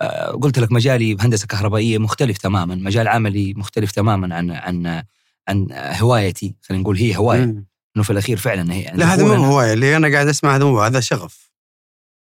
آه، 0.00 0.30
قلت 0.30 0.58
لك 0.58 0.72
مجالي 0.72 1.14
بهندسه 1.14 1.46
كهربائية 1.46 1.98
مختلف 1.98 2.38
تماما. 2.38 2.74
مجال 2.74 3.08
عملي 3.08 3.54
مختلف 3.56 3.92
تماما 3.92 4.34
عن 4.36 4.50
عن 4.50 5.02
عن 5.48 5.66
هوايتي 5.72 6.54
خلينا 6.62 6.82
نقول 6.82 6.96
هي 6.96 7.16
هواية 7.16 7.44
مم. 7.44 7.66
إنه 7.96 8.04
في 8.04 8.10
الأخير 8.10 8.36
فعلا 8.36 8.72
هي 8.72 8.82
يعني 8.82 8.98
لا 8.98 9.14
هذا 9.14 9.24
مو 9.24 9.44
هواية 9.44 9.72
اللي 9.72 9.96
أنا 9.96 10.12
قاعد 10.12 10.28
أسمع 10.28 10.56
هذا 10.56 10.64
مو 10.64 10.80
هذا 10.80 11.00
شغف 11.00 11.52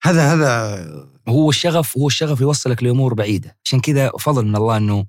هذا 0.03 0.33
هذا 0.33 1.09
هو 1.27 1.49
الشغف 1.49 1.97
هو 1.97 2.07
الشغف 2.07 2.41
يوصلك 2.41 2.83
لأمور 2.83 3.13
بعيدة 3.13 3.57
عشان 3.65 3.79
كذا 3.79 4.09
فضل 4.09 4.45
من 4.45 4.55
الله 4.55 4.77
إنه 4.77 5.05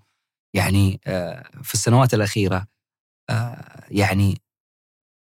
يعني 0.54 1.00
آه، 1.06 1.50
في 1.62 1.74
السنوات 1.74 2.14
الأخيرة 2.14 2.66
آه، 3.30 3.84
يعني 3.90 4.40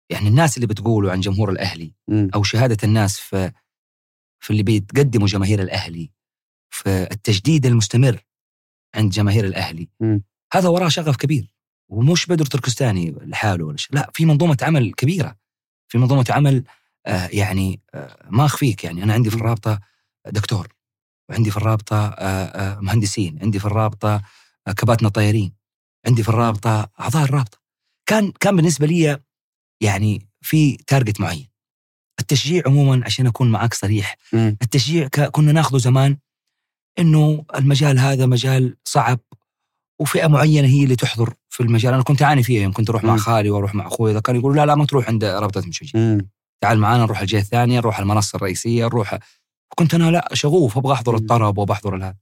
يعني 0.09 0.27
الناس 0.27 0.57
اللي 0.57 0.67
بتقولوا 0.67 1.11
عن 1.11 1.19
جمهور 1.19 1.49
الأهلي. 1.49 1.93
أو 2.35 2.43
شهادة 2.43 2.77
الناس 2.83 3.19
في 3.19 3.51
في 4.39 4.49
اللي 4.49 4.63
بيتقدموا 4.63 5.27
جماهير 5.27 5.61
الأهلي 5.61 6.11
في 6.69 7.07
التجديد 7.11 7.65
المستمر 7.65 8.25
عند 8.95 9.11
جماهير 9.11 9.45
الأهلي. 9.45 9.89
هذا 10.53 10.69
وراه 10.69 10.87
شغف 10.89 11.15
كبير 11.15 11.54
ومش 11.89 12.25
بدر 12.25 12.45
تركستاني 12.45 13.15
لحاله 13.21 13.65
ولا 13.65 13.77
شيء. 13.77 13.95
لا 13.95 14.11
في 14.13 14.25
منظومة 14.25 14.57
عمل 14.61 14.93
كبيرة. 14.93 15.35
في 15.87 15.97
منظومة 15.97 16.25
عمل 16.29 16.63
آه 17.05 17.27
يعني 17.27 17.81
آه 17.93 18.27
ما 18.29 18.45
أخفيك. 18.45 18.83
يعني 18.83 19.03
أنا 19.03 19.13
عندي 19.13 19.29
في 19.29 19.35
الرابطة 19.35 19.79
دكتور 20.27 20.67
وعندي 21.29 21.51
في 21.51 21.57
الرابطة 21.57 22.07
آه 22.07 22.79
مهندسين 22.79 23.39
عندي 23.41 23.59
في 23.59 23.65
الرابطة 23.65 24.21
كباتنه 24.77 25.09
طيارين 25.09 25.53
عندي 26.07 26.23
في 26.23 26.29
الرابطة 26.29 26.89
أعضاء 26.99 27.23
الرابطة. 27.23 27.57
كان 28.05 28.31
كان 28.31 28.55
بالنسبة 28.55 28.87
لي 28.87 29.19
يعني 29.81 30.29
في 30.41 30.77
تارجت 30.77 31.21
معين. 31.21 31.47
التشجيع 32.19 32.63
عموما 32.65 33.05
عشان 33.05 33.27
أكون 33.27 33.51
معك 33.51 33.73
صريح. 33.73 34.17
التشجيع 34.33 35.07
كنا 35.07 35.51
ناخذه 35.51 35.77
زمان 35.77 36.17
إنه 36.99 37.45
المجال 37.55 37.99
هذا 37.99 38.25
مجال 38.25 38.77
صعب 38.83 39.19
وفئة 39.99 40.27
معينة 40.27 40.67
هي 40.67 40.83
اللي 40.83 40.95
تحضر 40.95 41.33
في 41.49 41.63
المجال 41.63 41.93
أنا 41.93 42.03
كنت 42.03 42.21
أعاني 42.21 42.43
فيها 42.43 42.63
يوم 42.63 42.71
كنت 42.71 42.89
أروح 42.89 43.03
مع. 43.03 43.17
خالي 43.17 43.49
وأروح 43.49 43.75
مع 43.75 43.87
أخوي 43.87 44.11
اذا 44.11 44.19
كانوا 44.19 44.39
يقولوا 44.39 44.57
لا 44.57 44.65
لا 44.65 44.75
ما 44.75 44.85
تروح 44.85 45.07
عند 45.07 45.23
رابطة 45.23 45.59
المشجعين 45.59 46.15
مم. 46.15 46.29
تعال 46.61 46.79
معنا 46.79 47.03
نروح 47.03 47.21
الجهة 47.21 47.39
الثانية 47.39 47.79
نروح 47.79 47.99
المنصة 47.99 48.35
الرئيسية 48.35 48.85
نروح 48.85 49.17
كنت 49.75 49.93
أنا 49.93 50.11
لا 50.11 50.29
شغوف 50.33 50.77
أبغى 50.77 50.93
أحضر. 50.93 51.15
الطرب 51.15 51.57
وأبغى 51.57 51.73
أحضر 51.73 51.97
هذا 51.97 52.15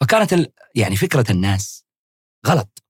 فكانت 0.00 0.32
ال... 0.32 0.52
يعني 0.74 0.96
فكرة 0.96 1.32
الناس 1.32 1.84
غلط 2.46 2.82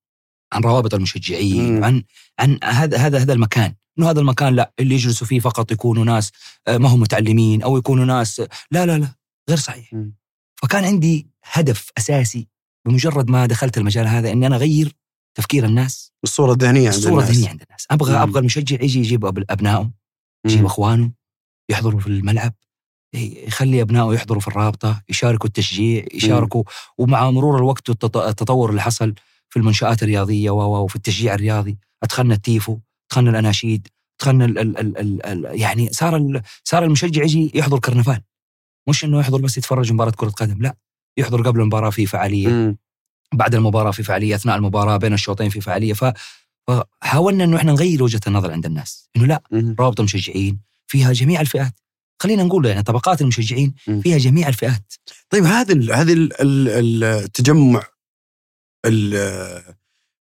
عن 0.53 0.63
روابط 0.63 0.95
المشجعين 0.95 1.77
مم. 1.77 1.85
عن 1.85 2.03
عن 2.39 2.59
هذا 2.65 2.99
هذا 2.99 3.19
هذا 3.19 3.33
المكان 3.33 3.75
إنه 3.99 4.11
هذا 4.11 4.21
المكان 4.21 4.57
لا 4.57 4.73
اللي 4.81 4.95
يجلسوا 4.95 5.27
فيه 5.27 5.41
فقط 5.41 5.73
يكونوا 5.73 6.05
ناس 6.05 6.33
آه، 6.69 6.79
ما 6.79 6.89
هم 6.89 7.01
متعلمين 7.01 7.63
أو 7.63 7.77
يكونوا 7.77 8.05
ناس 8.05 8.41
لا 8.71 8.87
لا 8.87 8.99
لا 8.99 9.09
غير 9.49 9.59
صحيح 9.59 9.93
مم. 9.93 10.15
فكان 10.63 10.85
عندي 10.85 11.31
هدف 11.45 11.91
أساسي 11.99 12.49
بمجرد 12.87 13.31
ما 13.31 13.47
دخلت 13.47 13.79
المجال 13.79 14.07
هذا 14.07 14.33
إني 14.33 14.47
أنا 14.47 14.57
أغير 14.57 14.97
تفكير 15.35 15.65
الناس 15.65 16.13
الصورة 16.25 16.53
الذهنية 16.53 16.89
عند 16.89 16.95
الصورة. 16.97 17.23
الذهنية 17.23 17.49
عند 17.49 17.63
الناس 17.63 17.87
أبغى 17.91 18.13
مم. 18.13 18.19
أبغى 18.23 18.41
المشجع 18.41 18.77
يجي 18.83 18.99
يجيب 18.99 19.25
أبنائه 19.51 19.91
يجيب 20.47 20.61
مم. 20.61 20.67
أخوانه 20.67 21.13
يحضروا 21.71 22.01
في 22.01 22.07
الملعب 22.07 22.55
يخلي 23.15 23.83
أبنائه 23.83 24.15
يحضروا 24.15 24.41
في 24.41 24.49
الرابطة 24.49 25.03
يشاركوا 25.09 25.47
التشجيع 25.47 26.07
يشاركوا 26.15 26.63
ومع 26.99 27.31
مرور 27.31 27.57
الوقت 27.59 27.91
والتط- 27.91 28.17
التطور 28.17 28.71
اللي 28.71 28.83
حصل 28.83 29.15
في 29.49 29.59
المنشآت 29.59 30.03
الرياضية 30.03 30.51
وفي 30.51 30.97
التشجيع 30.97 31.35
الرياضي 31.35 31.79
أدخلنا 32.03 32.35
التيفو 32.35 32.79
دخلنا 33.11 33.31
الأناشيد 33.31 33.89
دخلنا 34.21 34.45
ال 34.45 34.59
ال 34.59 34.79
ال 34.79 34.99
ال 34.99 35.27
ال 35.47 35.61
يعني 35.61 35.93
صار 35.93 36.17
ال 36.17 36.43
صار 36.65 36.85
المشجع 36.85 37.23
يجي 37.23 37.51
يحضر 37.55 37.79
كرنفال 37.79 38.23
مش 38.89 39.05
إنه 39.05 39.21
يحضر 39.21 39.41
بس 39.41 39.59
يتفرج 39.59 39.93
مباراة 39.93 40.11
كرة 40.11 40.31
قدم 40.31 40.63
لا 40.63 40.77
يحضر 41.17 41.43
قبل 41.43 41.61
المباراة 41.61 41.91
في 41.91 42.07
فعالية. 42.07 42.49
مم. 42.49 42.77
بعد 43.35 43.55
المباراة 43.55 43.91
في 43.91 44.03
فعالية 44.03 44.35
أثناء 44.35 44.57
المباراة 44.57 44.97
بين 44.97 45.13
الشوطين 45.13 45.49
في 45.51 45.61
فعالية. 45.61 45.93
ف 45.93 46.05
فحاولنا 46.67 47.45
إنه 47.45 47.57
إحنا 47.57 47.73
نغير 47.73 48.03
وجهة 48.03 48.21
النظر 48.27 48.53
عند 48.53 48.67
الناس. 48.67 49.09
إنه 49.17 49.27
لا. 49.27 49.43
رابطة 49.81 50.01
المشجعين 50.01 50.61
فيها 50.87 51.13
جميع 51.13 51.41
الفئات. 51.41 51.81
خلينا 52.23 52.43
نقول 52.43 52.67
يعني 52.67 52.83
طبقات 52.83 53.21
المشجعين. 53.21 53.75
فيها 54.03 54.19
جميع 54.19 54.49
الفئات. 54.49 54.93
طيب 55.31 55.45
هذا 55.45 55.73
ال- 55.73 55.93
هذا 55.93 56.13
ال- 56.13 56.33
ال- 56.41 57.05
التجمع 57.05 57.83
ال- 58.87 59.75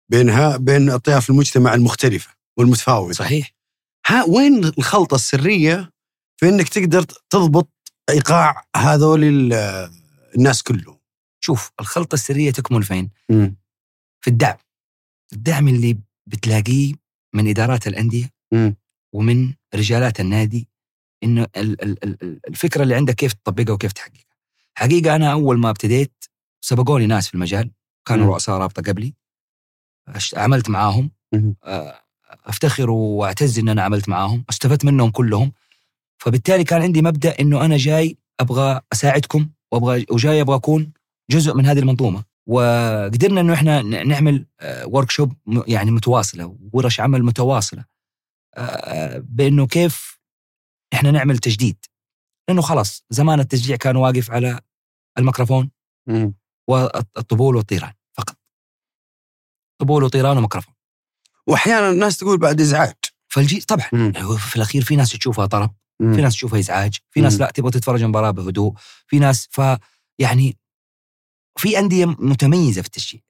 بينها 0.09 0.57
بين 0.57 0.89
اطياف 0.89 1.29
المجتمع 1.29 1.73
المختلفة 1.73 2.29
والمتفاوته 2.57 3.13
صحيح. 3.13 3.53
ها 4.07 4.23
وين 4.23 4.65
الخلطة 4.65 5.15
السرية 5.15 5.91
في 6.37 6.49
إنك 6.49 6.69
تقدر 6.69 7.03
تضبط 7.29 7.69
إيقاع 8.09 8.63
هذول 8.75 9.53
الناس 10.35 10.63
كلهم 10.63 10.99
شوف 11.43 11.71
الخلطة 11.79 12.13
السرية 12.13 12.51
تكمن 12.51 12.81
فين 12.81 13.09
مم. 13.29 13.55
في 14.21 14.29
الدعم 14.29 14.57
الدعم 15.33 15.67
اللي 15.67 15.97
بتلاقيه 16.27 16.93
من 17.33 17.47
إدارات 17.47 17.87
الأندية 17.87 18.29
مم. 18.51 18.75
ومن 19.13 19.53
رجالات 19.75 20.19
النادي 20.19 20.67
إنه 21.23 21.43
ال- 21.43 21.83
ال- 21.83 22.03
ال- 22.03 22.23
ال- 22.23 22.39
الفكرة 22.47 22.83
اللي 22.83 22.95
عندك 22.95 23.15
كيف 23.15 23.33
تطبقها 23.33 23.73
وكيف 23.73 23.91
تحققها 23.93 24.25
حقيقة 24.77 25.15
أنا 25.15 25.31
أول 25.31 25.57
ما 25.59 25.69
ابتديت 25.69 26.23
سبقوني 26.61 27.05
ناس 27.07 27.27
في 27.27 27.33
المجال 27.35 27.71
كانوا 28.05 28.25
مم. 28.25 28.31
رؤساء 28.31 28.57
رابطة 28.57 28.81
قبلي 28.81 29.13
عملت 30.35 30.69
معاهم 30.69 31.11
مم. 31.33 31.55
آه، 31.63 32.01
أفتخر 32.45 32.89
وأعتز 32.89 33.59
إن 33.59 33.69
أنا 33.69 33.81
عملت 33.83 34.09
معاهم 34.09 34.45
استفدت 34.49 34.85
منهم 34.85 35.09
كلهم 35.11 35.51
فبالتالي 36.17 36.63
كان 36.63 36.81
عندي 36.81 37.01
مبدأ 37.01 37.39
إنه 37.39 37.65
أنا 37.65 37.77
جاي 37.77 38.17
أبغى 38.39 38.81
أساعدكم 38.93 39.49
وابغى 39.73 40.05
وجاي 40.11 40.41
أبغى 40.41 40.55
أكون 40.55 40.93
جزء 41.31 41.53
من 41.53 41.65
هذه 41.65 41.79
المنظومة. 41.79 42.23
وقدرنا 42.47 43.41
إنه 43.41 43.53
إحنا 43.53 43.81
نعمل 43.81 44.45
ورك 44.85 45.11
شوب 45.11 45.33
يعني 45.67 45.91
متواصلة 45.91 46.57
ورش 46.73 46.99
عمل 46.99 47.23
متواصلة 47.23 47.85
آه، 48.57 49.17
بإنه 49.17 49.67
كيف 49.67 50.19
إحنا 50.93 51.11
نعمل 51.11 51.37
تجديد. 51.37 51.85
لأنه 52.49 52.61
خلاص 52.61 53.05
زمان 53.09 53.39
التشجيع 53.39 53.75
كان 53.75 53.95
واقف 53.95 54.31
على 54.31 54.59
الميكروفون. 55.17 55.71
والطبول 56.69 57.55
والطيران 57.55 57.93
فقط. 58.17 58.35
طبول 59.81 60.03
وطيران 60.03 60.37
وميكروفون. 60.37 60.73
وأحيانا 61.47 61.89
الناس 61.89 62.17
تقول 62.17 62.37
بعد 62.37 62.61
إزعاج. 62.61 62.95
فالجيل 63.27 63.61
طبعا. 63.61 63.89
مم. 63.93 64.13
هو 64.17 64.37
في 64.37 64.55
الأخير 64.55 64.83
في 64.83 64.95
ناس 64.95 65.11
تشوفها 65.11 65.45
طرب. 65.45 65.75
مم. 65.99 66.13
في 66.15 66.21
ناس 66.21 66.33
تشوفها 66.33 66.59
ازعاج 66.59 66.97
في 67.09 67.21
ناس 67.21 67.33
مم. 67.33 67.39
لا 67.39 67.51
تبغى 67.51 67.71
تتفرج 67.71 68.01
المباراه 68.03 68.31
بهدوء 68.31 68.73
في 69.07 69.19
ناس 69.19 69.47
ف 69.51 69.61
يعني 70.19 70.57
في 71.57 71.79
أندية 71.79 72.05
متميزة 72.05 72.81
في 72.81 72.87
التشجيع. 72.87 73.21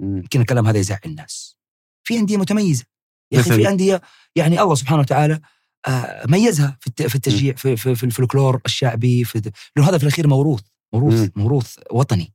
يمكن 0.00 0.40
الكلام 0.40 0.66
هذا 0.66 0.78
يزعل 0.78 0.98
الناس 1.06 1.56
في 2.04 2.18
أندية 2.18 2.36
متميزة 2.36 2.84
يا 3.32 3.40
أخي؟ 3.40 3.50
في 3.50 3.68
أندية 3.68 4.02
يعني 4.36 4.60
الله 4.60 4.74
سبحانه 4.74 5.00
وتعالى 5.00 5.40
آه، 5.86 6.26
ميزها 6.28 6.76
في 6.80 6.86
الت- 6.86 7.02
في 7.02 7.14
التشجيع 7.14 7.54
في, 7.54 7.76
في, 7.76 7.94
في 7.94 8.04
الفلكلور 8.04 8.60
الشعبي 8.66 9.24
في 9.24 9.52
لأنه 9.76 9.88
هذا 9.88 9.98
في 9.98 10.04
الأخير 10.04 10.26
موروث 10.26 10.62
موروث 10.94 11.14
مم. 11.20 11.30
موروث 11.36 11.78
وطني 11.90 12.34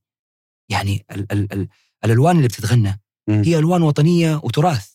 يعني 0.69 1.05
ال 1.11 1.31
ال 1.31 1.53
ال 1.53 1.67
الألوان 2.05 2.35
اللي 2.37 2.47
بتتغنى 2.47 3.01
مم. 3.29 3.41
هي 3.43 3.57
ألوان 3.57 3.81
وطنية 3.81 4.35
وتراث 4.43 4.91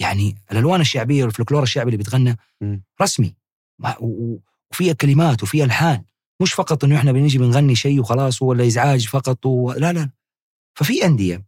يعني 0.00 0.36
الألوان 0.52 0.80
الشعبية 0.80 1.24
والفلكلور 1.24 1.62
الشعبي 1.62 1.86
اللي 1.88 1.96
بيتغنى. 1.96 2.36
رسمي 3.02 3.34
وفيها 4.00 4.92
كلمات 4.92 5.42
وفيها 5.42 5.64
ألحان. 5.64 6.04
مش 6.42 6.52
فقط 6.52 6.84
إنه 6.84 6.96
إحنا 6.96 7.12
بنيجي 7.12 7.38
بنغني 7.38 7.74
شيء 7.74 8.00
وخلاص 8.00 8.42
ولا 8.42 8.66
إزعاج 8.66 9.06
فقط 9.06 9.46
و... 9.46 9.72
لا 9.72 9.92
لا 9.92 10.10
ففي 10.74 11.04
أندية 11.04 11.46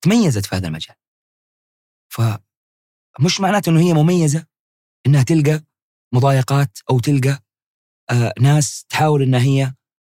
تميزت 0.00 0.46
في 0.46 0.56
هذا 0.56 0.66
المجال. 0.66 0.96
فمش 2.08 3.40
معناته 3.40 3.70
إنه 3.70 3.80
هي 3.80 3.94
مميزة 3.94 4.46
إنها 5.06 5.22
تلقى 5.22 5.64
مضايقات 6.14 6.78
أو 6.90 6.98
تلقى 7.00 7.42
آه 8.10 8.32
ناس 8.40 8.84
تحاول 8.88 9.22
إنها 9.22 9.40
هي 9.40 9.74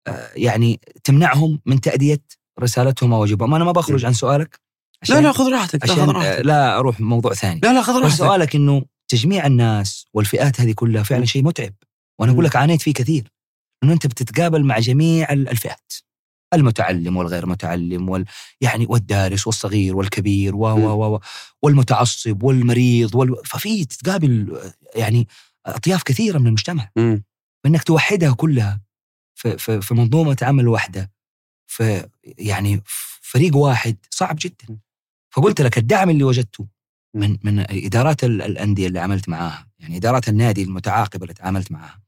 آه 0.07 0.31
يعني 0.35 0.81
تمنعهم 1.03 1.61
من 1.65 1.81
تأدية 1.81 2.23
رسالتهم 2.59 3.13
أو 3.13 3.21
واجبهم. 3.21 3.53
أنا 3.53 3.65
ما 3.65 3.71
بخرج 3.71 4.05
عن 4.05 4.13
سؤالك 4.13 4.59
عشان 5.01 5.15
لا 5.15 5.21
لا 5.21 5.31
خذ 5.31 5.51
راحتك 5.51 5.85
لا 5.85 5.93
خذ 5.93 6.01
عشان 6.01 6.15
آه 6.15 6.19
راحتك. 6.19 6.45
لا 6.45 6.77
أروح 6.77 6.99
موضوع 7.01 7.33
ثاني. 7.33 7.59
لا 7.63 7.73
لا 7.73 7.81
خذ 7.81 7.93
راحتك. 7.93 8.17
سؤالك 8.17 8.55
إنه 8.55 8.85
تجميع 9.09 9.45
الناس 9.47 10.05
والفئات 10.13 10.61
هذه 10.61 10.71
كلها 10.71 11.03
فعلا. 11.03 11.25
شيء 11.25 11.43
متعب 11.43 11.73
وأنا 12.19 12.31
أقول. 12.31 12.45
لك 12.45 12.55
عانيت 12.55 12.81
فيه 12.81 12.93
كثير 12.93 13.31
إنه 13.83 13.93
أنت 13.93 14.07
بتتقابل 14.07 14.63
مع 14.63 14.79
جميع 14.79 15.33
ال- 15.33 15.49
الفئات 15.49 15.93
المتعلم 16.53 17.17
والغير 17.17 17.45
متعلم 17.45 18.09
وال 18.09 18.25
يعني 18.61 18.85
والدارس 18.89 19.47
والصغير 19.47 19.95
والكبير 19.95 20.55
و. 20.55 20.59
و 20.67 21.15
و 21.15 21.19
والمتعصب 21.61 22.43
والمريض 22.43 23.15
وال 23.15 23.35
ففي 23.45 23.85
تتقابل 23.85 24.59
يعني 24.95 25.27
أطياف 25.65 26.03
كثيرة 26.03 26.37
من 26.37 26.47
المجتمع 26.47 26.89
مم. 26.95 27.23
فانك 27.63 27.83
توحدها 27.83 28.33
كلها 28.33 28.81
في, 29.35 29.57
في, 29.57 29.81
في 29.81 29.93
منظومة 29.93 30.37
عمل 30.41 30.67
واحدة 30.67 31.11
في 31.67 32.09
يعني 32.23 32.81
فريق 33.21 33.55
واحد 33.55 33.97
صعب 34.09 34.35
جدا 34.39 34.79
فقلت 35.33 35.61
لك 35.61 35.77
الدعم 35.77 36.09
اللي 36.09 36.23
وجدته 36.23 36.67
من 37.13 37.37
من 37.43 37.59
إدارات 37.69 38.23
ال- 38.23 38.41
الأندية 38.41 38.87
اللي 38.87 38.99
عملت 38.99 39.29
معاها 39.29 39.67
يعني 39.79 39.97
إدارات 39.97 40.29
النادي 40.29 40.63
المتعاقبه 40.63 41.23
اللي 41.23 41.33
تعاملت 41.33 41.71
معاها. 41.71 42.01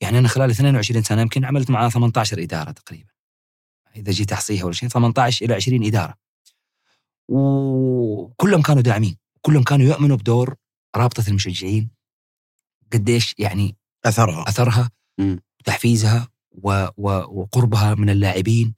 يعني 0.00 0.18
أنا 0.18 0.28
خلال 0.28 0.50
22 0.50 1.02
سنة 1.02 1.22
يمكن 1.22 1.44
عملت 1.44 1.70
مع 1.70 1.88
18 1.88 2.42
إدارة 2.42 2.70
تقريبا. 2.70 3.10
إذا 3.96 4.12
جيت 4.12 4.32
أحصيها 4.32 4.64
ولا 4.64 4.72
شيء 4.74 4.88
18 4.88 5.44
إلى 5.46 5.54
20 5.54 5.84
إدارة. 5.84 6.14
وكلهم 7.28 8.62
كانوا 8.62 8.82
داعمين 8.82 9.16
كلهم 9.42 9.62
كانوا 9.62 9.86
يؤمنوا 9.86 10.16
بدور 10.16 10.54
رابطة 10.96 11.24
المشجعين 11.28 11.90
قديش 12.92 13.34
يعني 13.38 13.76
أثرها. 14.04 14.48
أثرها. 14.48 14.90
وتحفيزها 15.60 16.28
و 16.52 16.86
و 16.96 17.08
وقربها 17.40 17.94
من 17.94 18.10
اللاعبين. 18.10 18.74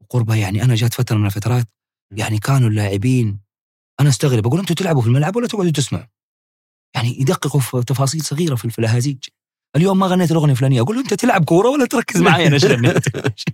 وقربها 0.00 0.36
يعني 0.36 0.62
أنا 0.62 0.74
جات 0.74 0.94
فترة 0.94 1.16
من 1.16 1.26
الفترات 1.26 1.66
يعني 2.10 2.38
كانوا 2.38 2.68
اللاعبين 2.68 3.38
أنا 4.00 4.08
أستغرب 4.08 4.46
أقول 4.46 4.60
أنتم 4.60 4.74
تلعبوا 4.74 5.02
في 5.02 5.08
الملعب 5.08 5.36
ولا 5.36 5.46
تقعدوا 5.46 5.70
تسمعوا؟ 5.70 6.04
يعني 6.96 7.20
يدققوا 7.20 7.60
في 7.60 7.82
تفاصيل 7.86 8.22
صغيرة 8.22 8.54
في 8.54 8.78
الاهازيج 8.78 9.18
اليوم 9.76 9.98
ما 9.98 10.06
غنيت 10.06 10.30
الأغنية 10.30 10.52
الفلانية 10.52 10.80
أقول 10.80 10.96
له 10.96 11.02
أنت 11.02 11.14
تلعب 11.14 11.44
كورة 11.44 11.68
ولا 11.68 11.86
تركز 11.86 12.20
معي 12.20 12.46
أنا 12.46 12.54
إيش 12.54 12.64
غنيت؟ 12.64 13.08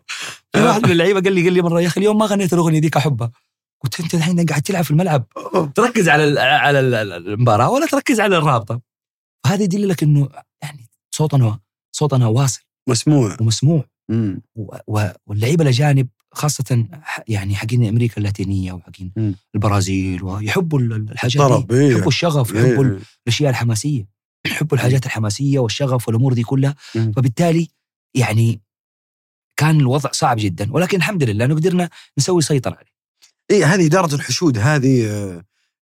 في 0.53 0.61
واحد 0.63 0.85
من 0.87 0.91
اللعيبة 0.93 1.21
قال 1.21 1.33
لي 1.33 1.43
قال 1.45 1.53
لي 1.53 1.63
مرة 1.63 1.81
يا 1.81 1.87
أخي 1.87 2.01
اليوم 2.01 2.19
ما 2.19 2.27
غنيت 2.27 2.53
الأغنية 2.53 2.79
ديك 2.79 2.97
أحبها. 2.97 3.33
قلت 3.85 4.01
أنت 4.01 4.15
الحين 4.15 4.47
قاعد 4.47 4.63
تلعب 4.63 4.85
في 4.85 4.91
الملعب 4.91 5.25
تركز 5.75 6.09
على 6.09 6.25
ال 6.25 6.39
على 6.39 6.81
ال- 6.81 6.95
المباراة 7.29 7.71
ولا 7.71 7.87
تركز 7.87 8.21
على 8.21 8.37
الرابطة؟ 8.37 8.81
فهذا 9.45 9.63
يدل 9.63 9.89
لك 9.89 10.03
إنه 10.03 10.29
يعني 10.63 10.89
صوتنا 11.15 11.59
صوتنا 11.97 12.27
واصل. 12.27 12.61
مسموع. 12.89 13.37
ومسموع. 13.41 13.85
واللعيبة 15.27 15.63
الاجانب 15.63 16.09
خاصة 16.33 16.87
ح- 17.03 17.21
يعني 17.29 17.55
حقين 17.55 17.85
أمريكا 17.89 18.17
اللاتينية 18.19 18.73
وحقين 18.73 19.13
مم. 19.17 19.35
البرازيل 19.55 20.23
ويحبوا 20.23 20.79
ال- 20.79 20.93
ال- 20.93 21.11
الحاجات 21.13 21.37
طرب 21.43 21.67
دي 21.67 21.81
إيه. 21.81 21.91
يحبوا 21.93 22.09
الشغف 22.09 22.55
إيه. 22.55 22.61
يحبوا 22.63 22.99
الأشياء 23.27 23.51
الحماسية 23.51 24.07
يحبوا 24.47 24.77
الحاجات 24.77 25.07
الحماسية 25.07 25.59
والشغف 25.59 26.09
والأمور 26.09 26.33
دي 26.33 26.43
كلها 26.43 26.75
مم. 26.95 27.13
فبالتالي 27.17 27.69
يعني 28.15 28.61
كان 29.57 29.81
الوضع 29.81 30.11
صعب 30.13 30.37
جدا 30.41 30.73
ولكن 30.73 30.97
الحمد 30.99 31.23
لله 31.23 31.45
إنه 31.45 31.55
قدرنا 31.55 31.91
نسوي 32.19 32.43
سيطرة 32.43 32.75
عليه 32.75 32.91
اي 33.51 33.65
هذه 33.65 33.87
إدارة 33.87 34.15
الحشود 34.15 34.59
هذه 34.59 35.07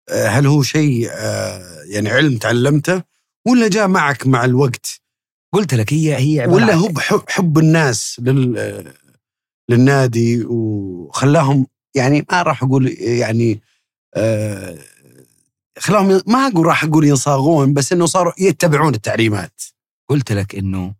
آه، 0.10 0.28
هل 0.28 0.48
هو 0.48 0.64
شيء 0.64 1.08
آه، 1.12 1.84
يعني 1.86 2.10
علم 2.10 2.38
تعلمته 2.38 3.04
ولا 3.48 3.68
جاء 3.68 3.88
معك 3.88 4.28
مع 4.28 4.46
الوقت 4.46 5.02
قلت 5.54 5.74
لك 5.74 5.94
هي 5.94 6.16
هي 6.18 6.46
ولا 6.48 6.74
هو 6.74 6.88
بحب 6.88 7.22
حب 7.30 7.58
الناس 7.58 8.20
لل 8.24 8.58
آه، 8.58 8.94
للنادي 9.72 10.46
وخلاهم 10.46 11.68
يعني 11.96 12.26
ما 12.32 12.42
راح 12.42 12.64
أقول 12.64 12.88
يعني 13.00 13.62
آه، 14.16 14.78
خلاهم 15.80 16.22
ما 16.28 16.48
أقول 16.48 16.66
راح 16.66 16.84
أقول 16.84 17.06
ينصاغون 17.06 17.74
بس 17.74 17.94
إنه 17.94 18.06
صاروا 18.06 18.34
يتبعون 18.40 18.96
التعليمات 18.96 19.62
قلت 20.10 20.32
لك 20.32 20.56
إنه. 20.56 20.96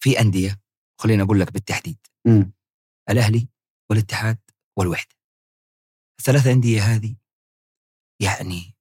في 0.00 0.20
أندية 0.20 0.60
خليني 1.00 1.22
أقول 1.22 1.40
لك 1.40 1.52
بالتحديد 1.52 1.96
مم. 2.26 2.52
الأهلي 3.10 3.48
والاتحاد 3.90 4.38
والوحدة 4.78 5.14
الثلاث 6.18 6.46
أندية 6.46 6.82
هذه 6.82 7.14
يعني 8.22 8.73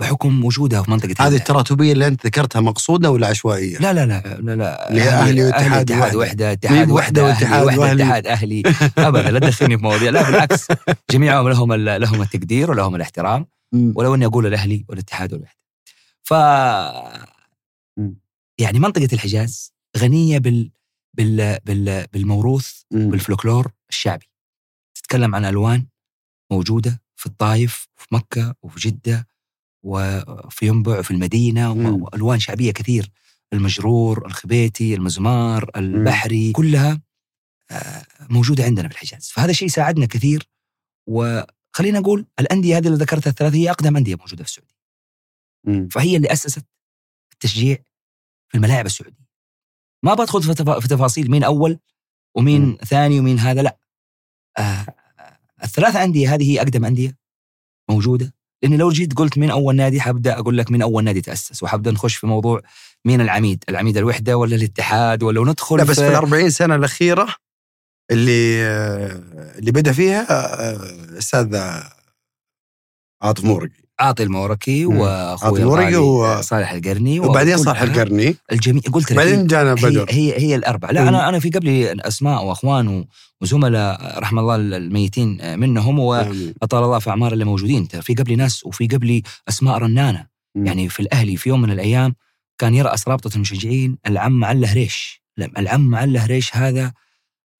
بحكم 0.00 0.44
وجودها 0.44 0.82
في 0.82 0.90
منطقة 0.90 1.14
هذه 1.20 1.28
ال- 1.28 1.34
التراتبية 1.34 1.92
اللي 1.92 2.06
أنت 2.06 2.26
ذكرتها 2.26 2.60
مقصودة 2.60 3.10
ولا 3.10 3.26
عشوائية؟ 3.26 3.78
لا 3.78 3.92
لا 3.92 4.06
لا 4.06 4.20
لا 4.40 4.56
لا 4.56 4.90
اللي 4.90 5.02
هي 5.02 5.08
أهلي 5.08 5.44
واتحاد 5.44 5.90
اتحاد 5.90 6.14
وحدة. 6.14 6.18
وحده 6.18 6.52
اتحاد 6.52 6.90
وحدة 6.90 7.24
واتحاد 7.24 7.66
وحدة؟ 7.66 7.92
اتحاد 7.92 8.26
أهلي 8.26 8.62
ابدا 8.98 9.30
لا 9.30 9.38
تدخلني 9.38 9.76
في 9.78 9.82
مواضيع 9.84 10.10
لا 10.10 10.22
بالعكس 10.30 10.66
جميعهم 11.10 11.48
لهم 11.48 11.72
لهم 11.74 12.22
التقدير 12.22 12.70
ولهم 12.70 12.94
الاحترام. 12.96 13.46
ولو 13.72 14.14
إني 14.14 14.26
أقول 14.26 14.46
الأهلي 14.46 14.84
والاتحاد 14.88 15.32
والوحدة 15.32 15.58
ف. 16.22 16.32
يعني 18.60 18.78
منطقة 18.78 19.08
الحجاز 19.12 19.72
غنية 19.98 20.38
بال 20.38 20.70
بال 21.14 21.58
بال 21.64 22.06
بالموروث. 22.12 22.72
بالفلكلور 22.90 23.72
الشعبي 23.90 24.26
تتكلم 24.94 25.34
عن 25.34 25.44
ألوان 25.44 25.86
موجودة 26.52 27.02
في 27.16 27.26
الطايف 27.26 27.86
وفي 27.96 28.06
مكة 28.12 28.54
وفي 28.62 28.80
جدة 28.88 29.26
وفي 29.82 30.66
ينبع 30.66 30.98
وفي 30.98 31.10
المدينة 31.10 31.74
مم. 31.74 32.02
وألوان 32.02 32.38
شعبية 32.40 32.72
كثير. 32.72 33.10
المجرور 33.52 34.26
الخبيتي 34.26 34.94
المزمار 34.94 35.70
البحري 35.76 36.52
كلها 36.52 37.00
آه، 37.70 38.06
موجودة 38.30 38.64
عندنا 38.64 38.88
في 38.88 38.94
الحجاز. 38.94 39.28
فهذا 39.34 39.50
الشيء 39.50 39.68
ساعدنا 39.68 40.06
كثير. 40.06 40.48
وخلينا 41.08 42.00
نقول 42.00 42.26
الأندية 42.40 42.76
هذه 42.76 42.86
اللي 42.86 42.98
ذكرتها 42.98 43.30
الثلاث 43.30 43.54
هي 43.54 43.70
أقدم 43.70 43.96
أندية 43.96 44.14
موجودة 44.14 44.44
في 44.44 44.48
السعودية. 44.50 44.74
مم. 45.64 45.88
فهي 45.88 46.16
اللي 46.16 46.32
أسست 46.32 46.64
التشجيع 47.32 47.76
في 48.48 48.54
الملاعب 48.54 48.86
السعودية. 48.86 49.26
ما 50.04 50.14
بدخل 50.14 50.42
في 50.42 50.54
تفا- 50.54 50.78
في 50.80 50.88
تفاصيل 50.88 51.30
مين 51.30 51.44
أول 51.44 51.78
ومين 52.34 52.62
مم. 52.62 52.76
ثاني 52.76 53.20
ومين 53.20 53.38
هذا 53.38 53.62
لا. 53.62 53.78
آه 54.58 54.86
الثلاثه 55.64 56.04
أندية 56.04 56.34
هذه 56.34 56.50
هي 56.52 56.58
أقدم 56.60 56.84
أندية 56.84 57.18
موجودة 57.90 58.34
لاني 58.62 58.76
لو 58.76 58.90
جيت 58.90 59.14
قلت 59.14 59.38
مين 59.38 59.50
أول 59.50 59.76
نادي 59.76 60.00
حبدأ 60.00 60.38
أقول 60.38 60.58
لك 60.58 60.70
مين 60.70 60.82
أول 60.82 61.04
نادي 61.04 61.20
تأسس 61.20 61.62
وحبدأ 61.62 61.90
نخش 61.90 62.16
في 62.16 62.26
موضوع 62.26 62.60
مين 63.04 63.20
العميد؟ 63.20 63.64
العميد 63.68 63.96
الوحدة 63.96 64.36
ولا 64.36 64.56
الاتحاد 64.56 65.22
ولا 65.22 65.40
وندخل 65.40 65.76
لا 65.76 65.84
بس 65.84 66.00
في 66.00 66.06
في 66.06 66.08
ال 66.08 66.14
40 66.14 66.50
سنة 66.50 66.74
الأخيرة 66.74 67.34
اللي 68.10 68.62
اللي 69.58 69.72
بدأ 69.72 69.92
فيها 69.92 70.26
آه، 70.30 71.18
أستاذ 71.18 71.56
عاطف 73.22 73.44
مورقي. 73.44 73.82
عاطي 74.02 74.22
الموركي. 74.22 74.86
وأخوي 74.86 75.48
عاطي 75.48 75.96
و- 75.96 76.42
صالح 76.42 76.72
القرني 76.72 77.20
وبعدين 77.20 77.56
صالح 77.56 77.82
القرني 77.82 78.36
الجميع 78.52 78.82
قلت 78.92 79.10
لك 79.12 79.16
بعدين 79.16 79.46
جانا 79.46 79.70
هي 79.70 79.74
بدر 79.74 80.06
هي 80.10 80.38
هي 80.40 80.54
الأربعة 80.56 80.90
لا. 80.92 81.08
أنا 81.08 81.28
أنا 81.28 81.38
في 81.38 81.50
قبلي 81.50 81.92
أسماء 81.92 82.44
وأخوان 82.44 83.04
وزملاء 83.40 84.18
رحم 84.18 84.38
الله 84.38 84.56
الميتين 84.56 85.58
منهم 85.58 86.00
آمين. 86.00 86.54
واطال 86.62 86.84
الله 86.84 86.98
في 86.98 87.10
أعمار 87.10 87.32
اللي 87.32 87.44
موجودين 87.44 87.84
في 87.84 88.14
قبلي 88.14 88.36
ناس 88.36 88.64
وفي 88.66 88.86
قبلي 88.86 89.22
أسماء 89.48 89.78
رنانة 89.78 90.26
مم. 90.54 90.66
يعني 90.66 90.88
في 90.88 91.00
الأهلي 91.00 91.36
في 91.36 91.48
يوم 91.48 91.62
من 91.62 91.70
الأيام 91.70 92.14
كان 92.58 92.74
يرأس 92.74 93.08
رابطة 93.08 93.30
المشجعين 93.34 93.98
العم 94.06 94.44
عله 94.44 94.72
هريش 94.72 95.22
العم 95.58 95.94
عله 95.94 96.24
هريش 96.24 96.56
هذا 96.56 96.92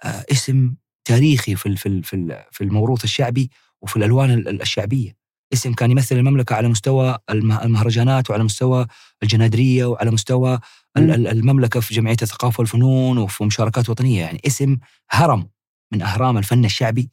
آه، 0.05 0.25
اسم 0.33 0.75
تاريخي 1.05 1.57
في 1.57 1.77
في 1.77 2.03
في 2.03 2.43
في 2.51 2.65
الموروث 2.65 3.05
الشعبي 3.05 3.51
وفي 3.83 3.97
الألوان 3.97 4.31
الشعبية 4.49 5.17
اسم 5.53 5.73
كان 5.73 5.91
يمثل 5.91 6.17
المملكة 6.17 6.55
على 6.55 6.69
مستوى 6.69 7.19
المهرجانات 7.31 8.31
وعلى 8.31 8.45
مستوى 8.45 8.87
الجنادرية 9.23 9.85
وعلى 9.85 10.11
مستوى 10.11 10.59
المملكة 10.97 11.81
في 11.81 11.95
جمعية 11.95 12.17
الثقافة 12.23 12.61
والفنون 12.61 13.19
وفي 13.19 13.45
مشاركات 13.45 13.89
وطنية. 13.89 14.21
يعني 14.21 14.41
اسم 14.47 14.79
هرم 15.11 15.51
من 15.93 16.03
أهرام 16.03 16.39
الفن 16.39 16.65
الشعبي 16.65 17.11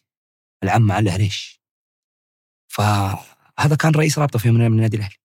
العم 0.63 0.91
علي 0.91 1.09
هريش 1.09 1.61
فهذا 2.67 3.75
كان 3.79 3.91
رئيس 3.91 4.19
رابطة 4.19 4.39
في 4.39 4.51
من 4.51 4.65
النادي 4.65 4.97
الأهلي. 4.97 5.15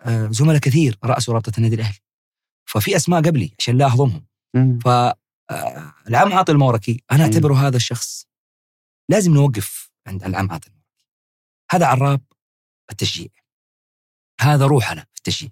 آه، 0.00 0.28
زملاء 0.30 0.58
كثير 0.58 0.98
رأسوا 1.04 1.34
رابطة 1.34 1.52
النادي 1.58 1.74
الأهلي. 1.74 1.98
ففي 2.68 2.96
أسماء 2.96 3.22
قبلي 3.22 3.54
عشان 3.58 3.78
لا 3.78 3.86
أهضمهم. 3.86 4.26
فالعم 4.84 6.32
آه، 6.32 6.36
عاطي 6.36 6.52
الموركي 6.52 7.02
أنا 7.12 7.24
أعتبره 7.24 7.54
هذا 7.54 7.76
الشخص 7.76 8.26
لازم 9.10 9.34
نوقف 9.34 9.90
عند 10.06 10.24
العم 10.24 10.52
عاطي 10.52 10.75
هذا 11.70 11.86
عراب 11.86 12.20
التشجيع. 12.90 13.28
هذا 14.40 14.66
روحنا 14.66 15.00
في 15.00 15.18
التشجيع. 15.18 15.50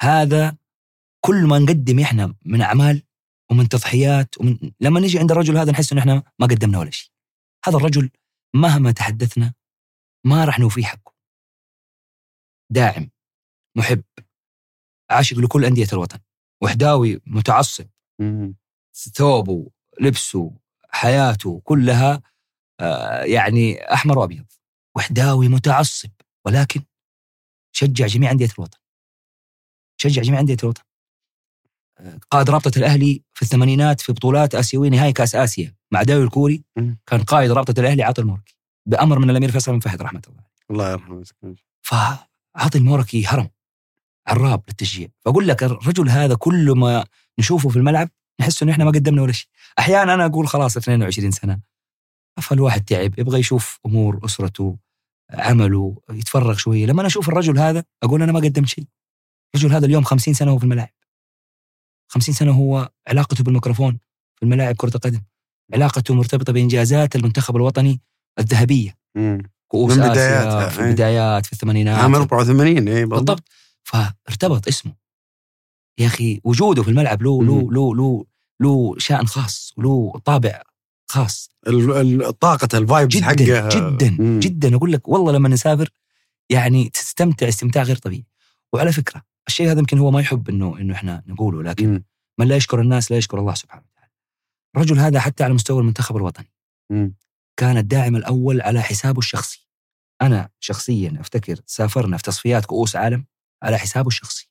هذا 0.00 0.56
كل 1.20 1.46
ما 1.46 1.58
نقدم 1.58 2.00
إحنا 2.00 2.34
من 2.44 2.60
أعمال 2.62 3.02
ومن 3.50 3.68
تضحيات 3.68 4.40
ومن 4.40 4.72
لما 4.80 5.00
نجي 5.00 5.18
عند 5.18 5.30
الرجل 5.32 5.56
هذا 5.56 5.72
نحس 5.72 5.92
ان 5.92 5.98
إحنا 5.98 6.22
ما 6.38 6.46
قدمنا 6.46 6.78
ولا 6.78 6.90
شيء. 6.90 7.10
هذا 7.64 7.76
الرجل 7.76 8.10
مهما 8.54 8.92
تحدثنا 8.92 9.54
ما 10.26 10.44
راح 10.44 10.58
نوفي 10.58 10.84
حقه. 10.84 11.14
داعم 12.72 13.10
محب 13.76 14.04
عاشق 15.10 15.38
لكل 15.38 15.64
أندية 15.64 15.86
الوطن 15.92 16.18
وحداوي 16.62 17.20
متعصب. 17.26 17.86
ثوبه 19.14 19.70
لبسه 20.00 20.56
حياته 20.90 21.60
كلها 21.64 22.22
آه، 22.80 23.22
يعني 23.22 23.92
أحمر 23.92 24.18
وأبيض. 24.18 24.46
وحداوي 24.96 25.48
متعصب 25.48 26.10
ولكن 26.44 26.82
شجع 27.72 28.06
جميع 28.06 28.30
أندية 28.30 28.48
الوطن. 28.58 28.78
شجع 29.96 30.22
جميع 30.22 30.40
أندية 30.40 30.56
الوطن. 30.62 30.82
قائد 32.30 32.50
رابطة 32.50 32.78
الأهلي 32.78 33.22
في 33.34 33.42
الثمانينات 33.42 34.00
في 34.00 34.12
بطولات 34.12 34.54
آسيوية 34.54 34.90
نهائي 34.90 35.12
كأس 35.12 35.34
آسيا 35.34 35.74
مع 35.90 36.02
داوي 36.02 36.24
الكوري 36.24 36.64
كان 37.06 37.22
قائد 37.22 37.50
رابطة 37.50 37.80
الأهلي 37.80 38.02
عاطي 38.02 38.20
الموركي 38.22 38.56
بأمر 38.86 39.18
من 39.18 39.30
الأمير 39.30 39.50
فيصل 39.50 39.72
بن 39.72 39.80
فهد 39.80 40.02
رحمة 40.02 40.22
الله 40.28 40.44
الله 40.70 40.90
يرحمه 40.90 41.24
فعاطي 41.82 42.78
الموركي 42.78 43.26
هرم 43.26 43.48
عراب 44.26 44.62
للتشجيع. 44.68 45.08
فأقول 45.20 45.48
لك 45.48 45.62
الرجل 45.62 46.08
هذا 46.08 46.34
كل 46.34 46.70
ما 46.70 47.04
نشوفه 47.38 47.68
في 47.68 47.76
الملعب 47.76 48.08
نحس 48.40 48.62
إنه 48.62 48.72
إحنا 48.72 48.84
ما 48.84 48.90
قدمنا 48.90 49.22
ولا 49.22 49.32
شيء. 49.32 49.48
أحيانا 49.78 50.14
أنا 50.14 50.26
أقول 50.26 50.48
خلاص 50.48 50.76
22 50.76 51.30
سنة 51.30 51.60
فالواحد 52.42 52.84
تعب 52.84 53.18
يبغى 53.18 53.40
يشوف 53.40 53.80
أمور 53.86 54.20
أسرته 54.24 54.78
عمله 55.30 55.96
يتفرغ 56.10 56.56
شوية. 56.56 56.86
لما 56.86 57.00
أنا 57.00 57.08
أشوف 57.08 57.28
الرجل 57.28 57.58
هذا 57.58 57.84
أقول 58.02 58.22
أنا 58.22 58.32
ما 58.32 58.40
قدمت 58.40 58.68
شيء. 58.68 58.84
الرجل 59.54 59.72
هذا 59.72 59.86
اليوم 59.86 60.04
50 60.04 60.34
سنة 60.34 60.50
هو 60.50 60.58
في 60.58 60.64
الملاعب. 60.64 60.94
50 62.08 62.34
سنة 62.34 62.52
هو 62.52 62.90
علاقته 63.08 63.44
بالميكروفون 63.44 63.98
في 64.36 64.42
الملاعب 64.42 64.76
كرة 64.76 64.94
القدم. 64.94 65.22
علاقته 65.74 66.14
مرتبطة 66.14 66.52
بإنجازات 66.52 67.16
المنتخب 67.16 67.56
الوطني 67.56 68.00
الذهبية. 68.38 68.98
كؤوس 69.68 69.96
من 69.96 70.08
بدايات 70.08 70.72
في 70.72 70.80
البدايات 70.80 71.46
في 71.46 71.52
الثمانينات. 71.52 71.98
عام 71.98 72.14
84 72.14 72.88
اي 72.88 73.04
بالضبط. 73.04 73.48
فارتبط 73.82 74.68
اسمه. 74.68 74.94
يا 75.98 76.06
أخي 76.06 76.40
وجوده 76.44 76.82
في 76.82 76.90
الملعب 76.90 77.22
له 77.22 77.44
له 77.44 77.72
له 77.72 77.94
له 77.94 78.24
له 78.60 78.98
شأن 78.98 79.26
خاص 79.26 79.72
وله 79.76 80.12
طابع 80.24 80.62
خاص. 81.16 81.50
طاقة 82.40 82.78
الفايبس 82.78 83.16
جدا 83.16 83.24
حقه 83.24 83.68
جدا 83.68 84.16
مم. 84.18 84.40
جدا. 84.40 84.76
أقول 84.76 84.92
لك 84.92 85.08
والله 85.08 85.32
لما 85.32 85.48
نسافر 85.48 85.90
يعني 86.50 86.88
تستمتع 86.88 87.48
استمتاع 87.48 87.82
غير 87.82 87.96
طبيعي. 87.96 88.24
وعلى 88.72 88.92
فكرة 88.92 89.22
الشيء 89.48 89.70
هذا 89.70 89.78
يمكن 89.78 89.98
هو 89.98 90.10
ما 90.10 90.20
يحب 90.20 90.48
إنه 90.48 90.78
إنه 90.78 90.94
إحنا 90.94 91.22
نقوله 91.26 91.62
لكن 91.62 91.88
مم. 91.88 92.04
من 92.38 92.48
لا 92.48 92.56
يشكر 92.56 92.80
الناس 92.80 93.10
لا 93.10 93.16
يشكر 93.16 93.38
الله 93.38 93.54
سبحانه 93.54 93.82
وتعالى. 93.92 94.12
الرجل 94.76 94.98
هذا 94.98 95.20
حتى 95.20 95.44
على 95.44 95.54
مستوى 95.54 95.80
المنتخب 95.80 96.16
الوطني 96.16 96.52
مم. 96.90 97.14
كان 97.56 97.76
الداعم 97.76 98.16
الأول 98.16 98.60
على 98.62 98.82
حسابه 98.82 99.18
الشخصي. 99.18 99.68
أنا 100.22 100.48
شخصيا 100.60 101.16
أفتكر 101.20 101.60
سافرنا 101.66 102.16
في 102.16 102.22
تصفيات 102.22 102.64
كؤوس 102.64 102.96
عالم 102.96 103.24
على 103.62 103.78
حسابه 103.78 104.08
الشخصي. 104.08 104.50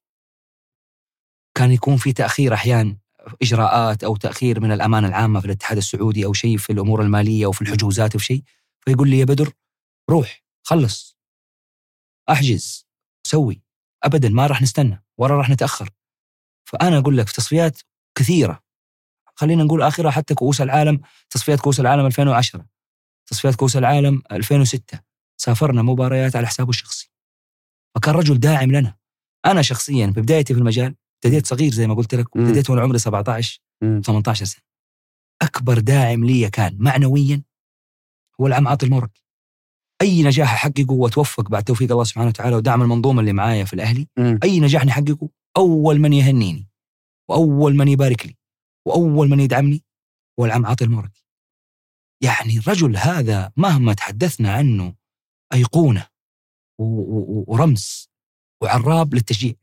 كان 1.57 1.71
يكون 1.71 1.97
في 1.97 2.13
تأخير 2.13 2.53
احيان 2.53 2.97
إجراءات 3.41 4.03
أو 4.03 4.15
تأخير 4.15 4.59
من 4.59 4.71
الأمانة 4.71 5.07
العامة 5.07 5.39
في 5.39 5.45
الاتحاد 5.45 5.77
السعودي 5.77 6.25
أو 6.25 6.33
شيء 6.33 6.57
في 6.57 6.73
الأمور 6.73 7.01
المالية 7.01 7.45
أو 7.45 7.51
في 7.51 7.61
الحجوزات 7.61 8.13
أو 8.13 8.19
شيء 8.19 8.43
فيقول 8.85 9.09
لي 9.09 9.19
يا 9.19 9.25
بدر 9.25 9.53
روح 10.09 10.43
خلص 10.63 11.17
أحجز 12.29 12.87
سوي. 13.27 13.61
ابدا 14.03 14.29
ما 14.29 14.47
راح 14.47 14.61
نستنى 14.61 15.03
ولا 15.17 15.35
راح 15.35 15.49
نتأخر. 15.49 15.89
فأنا 16.65 16.97
أقول 16.97 17.17
لك 17.17 17.27
في 17.27 17.33
تصفيات 17.33 17.81
كثيرة. 18.17 18.63
خلينا 19.35 19.63
نقول 19.63 19.81
آخرها 19.81 20.11
حتى 20.11 20.33
كؤوس 20.33 20.61
العالم 20.61 21.01
تصفيات 21.29 21.59
كؤوس 21.59 21.79
العالم 21.79 22.05
2010 22.05 22.65
تصفيات 23.27 23.55
كؤوس 23.55 23.77
العالم 23.77 24.21
2006 24.31 24.99
سافرنا 25.37 25.81
مباريات 25.81 26.35
على 26.35 26.47
حسابه 26.47 26.69
الشخصي. 26.69 27.11
فكان 27.95 28.15
رجل 28.15 28.39
داعم 28.39 28.71
لنا. 28.71 28.95
أنا 29.45 29.61
شخصيا 29.61 30.11
في 30.11 30.21
بدايتي 30.21 30.53
في 30.53 30.59
المجال 30.59 30.95
ابتديت 31.15 31.47
صغير 31.47 31.71
زي 31.71 31.87
ما 31.87 31.93
قلت 31.93 32.15
لك 32.15 32.37
ابتديت 32.37 32.69
وأنا 32.69 32.81
عمري 32.81 32.99
17 32.99 33.61
18 34.01 34.45
سنة. 34.45 34.61
أكبر 35.41 35.79
داعم 35.79 36.25
لي 36.25 36.49
كان 36.49 36.77
معنويا 36.79 37.43
هو 38.41 38.47
العم 38.47 38.67
عاطي 38.67 38.85
المورك 38.85 39.11
أي 40.01 40.23
نجاح 40.23 40.53
أحققه 40.53 40.91
وأتوفق 40.93 41.49
بعد 41.49 41.63
توفيق 41.63 41.91
الله 41.91 42.03
سبحانه 42.03 42.27
وتعالى 42.27 42.55
ودعم 42.55 42.81
المنظومة 42.81 43.19
اللي 43.19 43.33
معايا 43.33 43.65
في 43.65 43.73
الأهلي 43.73 44.07
أي 44.43 44.59
نجاح 44.59 44.85
نحققه 44.85 45.29
أول 45.57 45.99
من 45.99 46.13
يهنيني 46.13 46.67
وأول 47.29 47.75
من 47.75 47.87
يبارك 47.87 48.25
لي 48.25 48.35
وأول 48.87 49.29
من 49.29 49.39
يدعمني 49.39 49.83
هو 50.39 50.45
العم 50.45 50.65
عاطي 50.65 50.83
المورك 50.85 51.11
يعني 52.23 52.57
الرجل 52.57 52.97
هذا 52.97 53.51
مهما 53.57 53.93
تحدثنا 53.93 54.53
عنه 54.53 54.95
أيقونة 55.53 56.07
ورمز 56.79 58.09
وعراب 58.63 59.13
للتشجيع. 59.13 59.53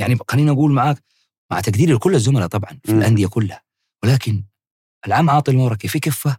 يعني 0.00 0.18
خليني 0.28 0.50
أقول 0.50 0.72
معاك 0.72 1.02
مع 1.50 1.60
تقديري 1.60 1.92
لكل 1.92 2.14
الزملاء 2.14 2.48
طبعا 2.48 2.78
في 2.84 2.92
الأندية 2.92 3.26
كلها 3.26 3.62
ولكن 4.02 4.44
العم 5.06 5.30
عاطي 5.30 5.50
الموركي 5.50 5.88
في 5.88 6.00
كفة؟ 6.00 6.36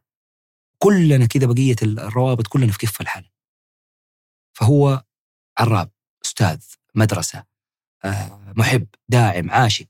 كلنا 0.78 1.26
كذا 1.26 1.46
بقية 1.46 1.76
الروابط 1.84 2.48
كلنا 2.48 2.72
في 2.72 2.78
كفة 2.78 3.04
الحال. 3.04 3.30
فهو 4.54 5.04
عراب 5.58 5.92
أستاذ 6.26 6.60
مدرسة 6.96 7.44
آه، 8.06 8.54
محب 8.56 8.88
داعم 9.10 9.52
عاشق 9.52 9.88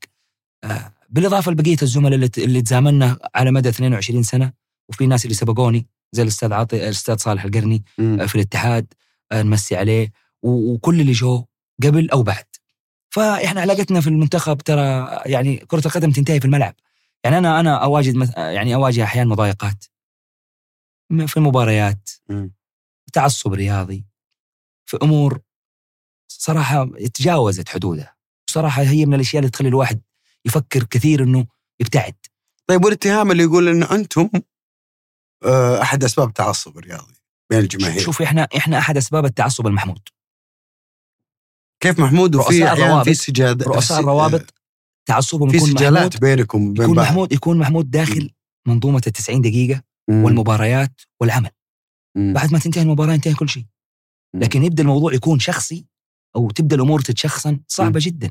آه، 0.64 0.92
بالإضافة 1.10 1.52
لبقية 1.52 1.76
الزملاء 1.82 2.14
اللي, 2.14 2.30
اللي 2.38 2.62
تزاملنا 2.62 3.18
على 3.34 3.50
مدى 3.50 3.68
22 3.68 4.22
سنة 4.22 4.52
وفي 4.88 5.06
ناس 5.06 5.24
اللي 5.24 5.34
سبقوني 5.34 5.86
زي 6.12 6.22
الأستاذ 6.22 6.52
عاطي 6.52 6.76
الأستاذ 6.76 7.16
صالح 7.16 7.44
القرني 7.44 7.84
آه، 8.00 8.26
في 8.26 8.34
الاتحاد 8.34 8.94
نمسي 9.32 9.76
عليه 9.76 10.12
وكل 10.42 11.00
اللي 11.00 11.12
جو 11.12 11.44
قبل 11.82 12.10
أو 12.10 12.22
بعد. 12.22 12.44
فإحنا 13.12 13.60
علاقتنا 13.60 14.00
في 14.00 14.06
المنتخب 14.06 14.58
ترى 14.58 15.08
يعني 15.26 15.56
كرة 15.56 15.86
القدم 15.86 16.10
تنتهي 16.10 16.40
في 16.40 16.44
الملعب. 16.44 16.74
يعني 17.24 17.38
أنا 17.38 17.60
أنا 17.60 17.84
أواجد 17.84 18.32
يعني 18.36 18.74
أواجه 18.74 19.04
أحيانا 19.04 19.30
مضايقات. 19.30 19.84
في 21.26 21.36
المباريات. 21.36 22.10
تعصب 23.12 23.52
رياضي. 23.52 24.04
في 24.86 24.98
أمور 25.02 25.40
صراحة 26.28 26.84
تجاوزت 27.14 27.68
حدودها. 27.68 28.16
صراحة 28.50 28.82
هي 28.82 29.06
من 29.06 29.14
الأشياء 29.14 29.40
اللي 29.40 29.50
تخلي 29.50 29.68
الواحد 29.68 30.00
يفكر 30.44 30.84
كثير 30.84 31.22
إنه 31.22 31.46
يبتعد. 31.80 32.14
طيب 32.66 32.84
والاتهام 32.84 33.30
اللي 33.30 33.42
يقول 33.42 33.68
انه 33.68 33.94
أنتم 33.94 34.30
آه، 35.44 35.82
أحد 35.82 36.04
أسباب 36.04 36.28
التعصب 36.28 36.78
الرياضي 36.78 37.14
بين 37.50 37.58
الجماهير؟ 37.58 38.00
شوف 38.00 38.22
إحنا 38.22 38.48
إحنا 38.56 38.78
أحد 38.78 38.96
أسباب 38.96 39.24
التعصب 39.24 39.66
المحمود. 39.66 40.08
كيف 41.82 42.00
محمود 42.00 42.34
وفي 42.34 42.72
الروابط 42.72 43.04
في 43.04 43.14
سجاد 43.14 43.62
رؤساء 43.62 44.00
الروابط 44.00 44.54
تعصبهم 45.08 45.50
في 45.50 45.58
سجالات 45.58 46.20
بينكم 46.20 46.68
وبين 46.68 46.82
يكون 46.84 46.96
محمود 46.96 47.32
يكون 47.32 47.58
محمود 47.58 47.90
داخل 47.90 48.30
منظومة 48.66 49.02
ال 49.06 49.12
90 49.12 49.40
دقيقة 49.40 49.82
مم. 50.10 50.24
والمباريات 50.24 51.00
والعمل. 51.20 51.50
مم. 52.16 52.32
بعد 52.32 52.52
ما 52.52 52.58
تنتهي 52.58 52.82
المباراة 52.82 53.12
ينتهي 53.14 53.34
كل 53.34 53.48
شيء. 53.48 53.64
لكن 54.34 54.62
يبدأ 54.64 54.82
الموضوع 54.82 55.14
يكون 55.14 55.38
شخصي 55.38 55.86
أو 56.36 56.50
تبدأ 56.50 56.76
الأمور 56.76 57.00
تتشخصن 57.00 57.60
صعبة 57.68 57.90
مم. 57.90 57.98
جدا. 57.98 58.30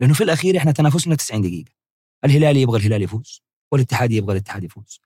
لأنه 0.00 0.14
في 0.14 0.24
الأخير 0.24 0.56
إحنا 0.56 0.72
تنافسنا 0.72 1.14
90 1.14 1.42
دقيقة. 1.42 1.70
الهلالي 2.24 2.62
يبغى 2.62 2.78
الهلال 2.78 3.02
يفوز 3.02 3.42
والاتحاد 3.72 4.12
يبغى 4.12 4.32
الاتحاد 4.32 4.64
يفوز 4.64 5.00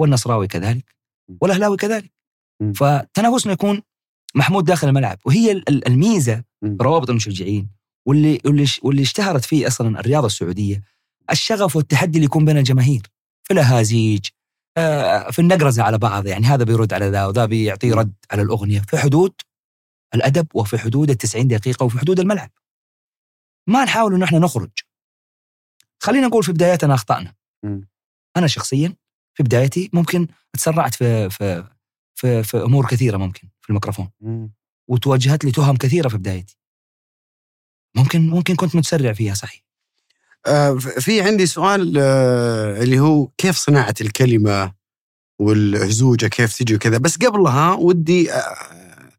والنصراوي 0.00 0.46
كذلك 0.46 0.96
والأهلاوي 1.40 1.76
كذلك. 1.76 2.12
فتنافسنا 2.74 3.52
يكون 3.52 3.82
محمود 4.36 4.64
داخل 4.64 4.88
الملعب. 4.88 5.18
وهي 5.24 5.62
الميزة 5.68 6.44
روابط 6.80 7.10
المشجعين 7.10 7.70
واللي 8.06 8.40
واللي 8.44 8.66
واللي 8.82 9.02
اشتهرت 9.02 9.44
فيه 9.44 9.66
أصلا 9.66 10.00
الرياضة 10.00 10.26
السعودية 10.26 10.82
الشغف 11.30 11.76
والتحدي 11.76 12.18
اللي 12.18 12.26
يكون 12.26 12.44
بين 12.44 12.58
الجماهير. 12.58 13.02
في 13.44 13.52
الأهازيج 13.54 14.26
آه، 14.78 15.30
في 15.30 15.38
النقرزة 15.38 15.82
على 15.82 15.98
بعض 15.98 16.26
يعني 16.26 16.46
هذا 16.46 16.64
بيرد 16.64 16.92
على 16.92 17.08
ذا 17.08 17.26
وذا 17.26 17.44
بيعطيه 17.44 17.94
رد 17.94 18.14
على 18.30 18.42
الأغنية. 18.42 18.80
في 18.80 18.98
حدود 18.98 19.32
الأدب 20.14 20.46
وفي 20.54 20.78
حدود 20.78 21.10
ال 21.10 21.16
90 21.16 21.48
دقيقة 21.48 21.84
وفي 21.84 21.98
حدود 21.98 22.20
الملعب. 22.20 22.50
ما 23.68 23.84
نحاول 23.84 24.14
انه 24.14 24.24
إحنا 24.24 24.38
نخرج. 24.38 24.70
خلينا 26.02 26.26
نقول 26.26 26.42
في 26.42 26.52
بداياتنا 26.52 26.94
أخطأنا. 26.94 27.34
أنا 28.36 28.46
شخصيا 28.46 28.94
في 29.34 29.42
بدايتي 29.42 29.90
ممكن 29.92 30.26
تسرعت 30.52 30.94
في 30.94 31.30
في 31.30 31.64
في, 32.14 32.42
في 32.42 32.56
أمور 32.56 32.86
كثيرة 32.86 33.16
ممكن. 33.16 33.48
في 33.66 33.70
الميكروفون. 33.70 34.10
وتوجهت 34.88 35.44
لي 35.44 35.52
تهم 35.52 35.76
كثيرة 35.76 36.08
في 36.08 36.16
بدايتي. 36.16 36.58
ممكن 37.96 38.30
ممكن 38.30 38.56
كنت 38.56 38.76
متسرع 38.76 39.12
فيها 39.12 39.34
صحيح. 39.34 39.64
آه، 40.46 40.74
في 40.74 41.22
عندي 41.22 41.46
سؤال 41.46 41.94
آه، 41.98 42.82
اللي 42.82 42.98
هو 42.98 43.26
كيف 43.26 43.56
صناعة 43.56 43.94
الكلمة 44.00 44.74
والهزوجة 45.40 46.26
كيف 46.26 46.58
تجي 46.58 46.74
وكذا؟ 46.74 46.98
بس 46.98 47.16
قبلها 47.16 47.74
ودي 47.74 48.32
آه، 48.32 49.10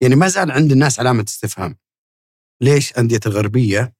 يعني 0.00 0.14
ما 0.16 0.28
زال 0.28 0.50
عند 0.50 0.72
الناس 0.72 1.00
علامة 1.00 1.24
استفهام. 1.28 1.76
ليش 2.60 2.98
أندية 2.98 3.20
الغربية 3.26 3.94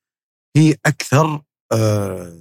هي 0.56 0.76
أكثر 0.86 1.42
آه، 1.72 2.38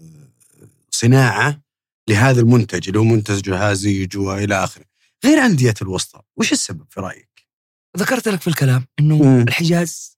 صناعة 0.92 1.62
لهذا 2.10 2.42
المنتج 2.42 2.88
اللي 2.88 3.00
هو 3.00 3.04
منتج 3.04 3.50
هازيج 3.50 4.18
وإلى 4.18 4.64
آخره؟ 4.64 4.86
غير 5.26 5.38
أندية 5.38 5.74
الوسطى 5.82 6.22
وش 6.38 6.52
السبب 6.52 6.86
في 6.90 7.00
رأيك؟ 7.00 7.31
ذكرت 7.98 8.28
لك 8.28 8.42
في 8.42 8.48
الكلام 8.48 8.86
إنه 9.00 9.16
مم. 9.24 9.42
الحجاز 9.42 10.18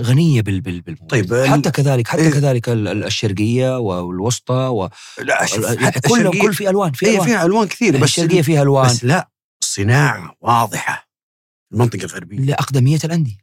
غنية 0.00 0.40
بال 0.42 0.60
بال 0.60 0.80
بالموضوع. 0.80 1.08
طيب، 1.08 1.34
حتى 1.34 1.70
كذلك 1.70 2.08
حتى 2.08 2.22
إيه. 2.22 2.30
كذلك 2.30 2.68
ال- 2.68 2.88
ال- 2.88 3.04
الشرقية 3.04 3.78
والوسطى 3.78 4.54
و... 4.54 4.88
لا 5.22 5.44
شوف 5.46 5.64
يعني 5.64 5.86
حتى 5.86 6.08
كل 6.08 6.40
كل 6.40 6.54
في 6.54 6.70
ألوان 6.70 6.92
في 6.92 7.06
إيه 7.06 7.12
ألوان 7.14 7.26
فيها 7.26 7.44
ألوان 7.44 7.68
كثيرة 7.68 7.96
بس 7.98 8.02
الشرقية 8.02 8.42
فيها 8.42 8.62
ألوان 8.62 8.86
بس 8.86 9.04
لا 9.04 9.30
صناعة 9.64 10.34
واضحة 10.40 11.08
المنطقة 11.72 12.04
الغربية 12.04 12.38
لاقدميه 12.38 12.98
الأندية 13.04 13.38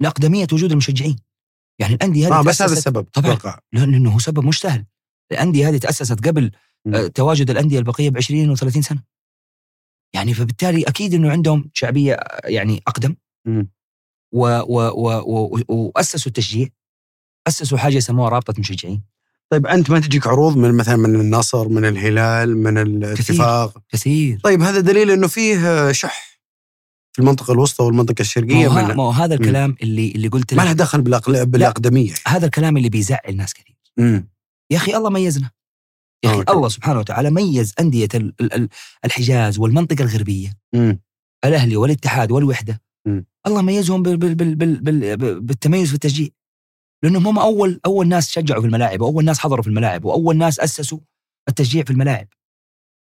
لاقدميه 0.00 0.46
وجود 0.52 0.70
المشجعين 0.72 1.16
يعني 1.78 1.94
الأندية 1.94 2.26
هذه 2.28 2.38
آه 2.38 2.42
بس 2.42 2.62
هذا 2.62 2.72
السبب 2.72 3.02
طبعاً. 3.12 3.58
لأنه 3.72 4.10
هو 4.14 4.18
سبب 4.18 4.44
مش 4.44 4.60
سهل 4.60 4.84
الأندية 5.32 5.68
هذه 5.68 5.76
تأسست 5.78 6.26
قبل 6.26 6.50
مم. 6.84 6.94
آه، 6.94 7.06
تواجد 7.06 7.50
الأندية 7.50 7.78
البقية 7.78 8.10
ب 8.10 8.16
20 8.16 8.56
و30 8.56 8.80
سنة 8.80 9.02
يعني 10.14 10.34
فبالتالي 10.34 10.82
أكيد 10.82 11.14
إنه 11.14 11.30
عندهم 11.30 11.70
شعبية 11.74 12.16
يعني 12.44 12.82
أقدم. 12.86 13.14
مم. 13.46 13.70
و 14.34 14.46
و 14.46 14.80
و 14.88 15.22
و 15.28 15.62
وأسسوا 15.68 16.26
التشجيع. 16.28 16.68
أسسوا 17.48 17.78
حاجة 17.78 17.96
يسموها 17.96 18.28
رابطة 18.28 18.54
مشجعين. 18.58 19.02
طيب 19.50 19.66
أنت 19.66 19.90
ما 19.90 20.00
تجيك 20.00 20.26
عروض 20.26 20.56
من 20.56 20.74
مثلا 20.74 20.96
من 20.96 21.20
النصر 21.20 21.68
من 21.68 21.84
الهلال 21.84 22.56
من 22.56 22.78
الاتفاق؟ 22.78 23.82
كثير. 23.88 24.40
طيب 24.44 24.62
هذا 24.62 24.80
دليل 24.80 25.10
إنه 25.10 25.26
فيه 25.26 25.92
شح 25.92 26.40
في 27.12 27.18
المنطقة 27.22 27.52
الوسطى 27.52 27.84
والمنطقة 27.84 28.14
ما 28.18 28.20
الشرقيه 28.20 28.66
هو, 28.66 28.70
ه- 28.70 28.88
من 28.88 28.94
ما 28.94 29.02
هو 29.02 29.10
هذا 29.10 29.34
الكلام 29.34 29.76
اللي 29.82 30.10
اللي 30.10 30.28
قلت 30.28 30.54
ما 30.54 30.62
لك 30.62 30.66
له 30.68 30.72
دخل 30.72 31.02
بالأقل... 31.02 31.46
بالأقدمية. 31.46 32.14
هذا 32.26 32.46
الكلام 32.46 32.76
اللي 32.76 32.88
بيزعل 32.88 33.36
ناس 33.36 33.54
كثير. 33.54 33.76
امم 33.98 34.28
يا 34.70 34.76
أخي 34.76 34.96
الله 34.96 35.10
ميزنا. 35.10 35.50
يا 36.24 36.30
أخي. 36.30 36.44
الله 36.48 36.68
سبحانه 36.68 36.98
وتعالى 36.98 37.30
ميز 37.30 37.74
أندية 37.80 38.08
ال- 38.14 38.34
ال- 38.40 38.52
ال- 38.54 38.68
الحجاز 39.04 39.58
والمنطقة 39.58 40.02
الغربية. 40.02 40.52
امم 40.74 41.00
الأهلي 41.44 41.76
والاتحاد 41.76 42.32
والوحدة. 42.32 42.80
مم. 43.06 43.26
الله 43.46 43.62
ميزهم 43.62 44.02
بال 44.02 44.16
بال 44.16 44.34
بال 44.34 44.54
بال 44.54 44.80
بال 45.16 45.40
بالتميز 45.40 45.88
في 45.88 45.94
التشجيع. 45.94 46.28
لأنهم 47.04 47.26
هم 47.28 47.38
أول 47.38 47.80
أول 47.86 48.08
ناس 48.08 48.30
شجعوا 48.30 48.60
في 48.60 48.66
الملاعب 48.66 49.00
وأول 49.00 49.24
ناس 49.24 49.38
حضروا 49.38 49.62
في 49.62 49.68
الملاعب 49.68 50.04
وأول 50.04 50.36
ناس 50.36 50.60
أسسوا 50.60 50.98
التشجيع 51.48 51.84
في 51.84 51.90
الملاعب. 51.90 52.28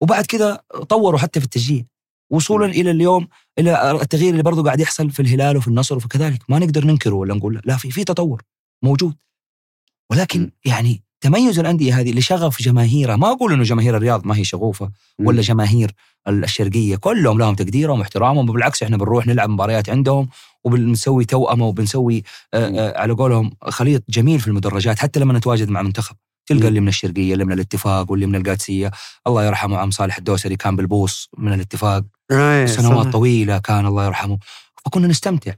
وبعد 0.01 0.25
كذا 0.25 0.55
طوروا 0.89 1.19
حتى 1.19 1.39
في 1.39 1.45
التشجيع. 1.45 1.83
وصولا 2.31 2.67
مم. 2.67 2.73
إلى 2.73 2.91
اليوم 2.91 3.27
إلى 3.59 3.91
التغيير 4.01 4.31
اللي 4.31 4.43
برضه 4.43 4.63
قاعد 4.63 4.79
يحصل 4.79 5.09
في 5.09 5.21
الهلال 5.21 5.57
وفي 5.57 5.67
النصر 5.67 5.95
وفي 5.95 6.07
كذلك. 6.07 6.49
ما 6.49 6.59
نقدر 6.59 6.85
ننكره 6.85 7.13
ولا 7.13 7.33
نقول 7.35 7.55
لا, 7.55 7.61
لا 7.65 7.77
في 7.77 7.91
في 7.91 8.03
تطور 8.03 8.41
موجود. 8.83 9.15
ولكن 10.11 10.39
مم. 10.41 10.51
يعني 10.65 11.03
تميز 11.25 11.59
الأندية 11.59 11.99
هذه 11.99 12.11
لشغف 12.11 12.61
جماهيرها. 12.61 13.15
ما 13.15 13.31
أقول 13.31 13.53
إنه 13.53 13.63
جماهير 13.63 13.97
الرياض 13.97 14.25
ما 14.25 14.37
هي 14.37 14.43
شغوفة 14.43 14.91
ولا 15.19 15.41
جماهير 15.41 15.91
الشرقية. 16.27 16.95
كلهم 16.95 17.37
لهم 17.37 17.55
تقديرهم 17.55 17.99
واحترامهم 17.99 18.49
وبالعكس 18.49 18.83
إحنا 18.83 18.97
بنروح 18.97 19.27
نلعب 19.27 19.49
مباريات 19.49 19.89
عندهم 19.89 20.29
وبنسوي 20.63 21.25
توأمة 21.25 21.65
وبنسوي 21.65 22.23
آه، 22.53 22.67
آه، 22.67 23.01
على 23.01 23.13
قولهم 23.13 23.51
خليط 23.61 24.03
جميل 24.09 24.39
في 24.39 24.47
المدرجات 24.47 24.99
حتى 24.99 25.19
لما 25.19 25.33
نتواجد 25.33 25.69
مع 25.69 25.81
منتخب. 25.81 26.15
تلقى. 26.45 26.67
اللي 26.67 26.79
من 26.79 26.87
الشرقية 26.87 27.33
اللي 27.33 27.45
من 27.45 27.51
الاتفاق 27.51 28.11
واللي 28.11 28.25
من 28.25 28.35
القادسية. 28.35 28.91
الله 29.27 29.45
يرحمه 29.45 29.77
عم 29.77 29.91
صالح 29.91 30.17
الدوسري 30.17 30.55
كان 30.55 30.75
بالبوص 30.75 31.29
من 31.37 31.53
الاتفاق. 31.53 32.03
سنوات. 32.65 33.07
طويلة 33.07 33.57
كان 33.57 33.85
الله 33.85 34.05
يرحمه. 34.05 34.37
فكنا 34.85 35.07
نستمتع. 35.07 35.53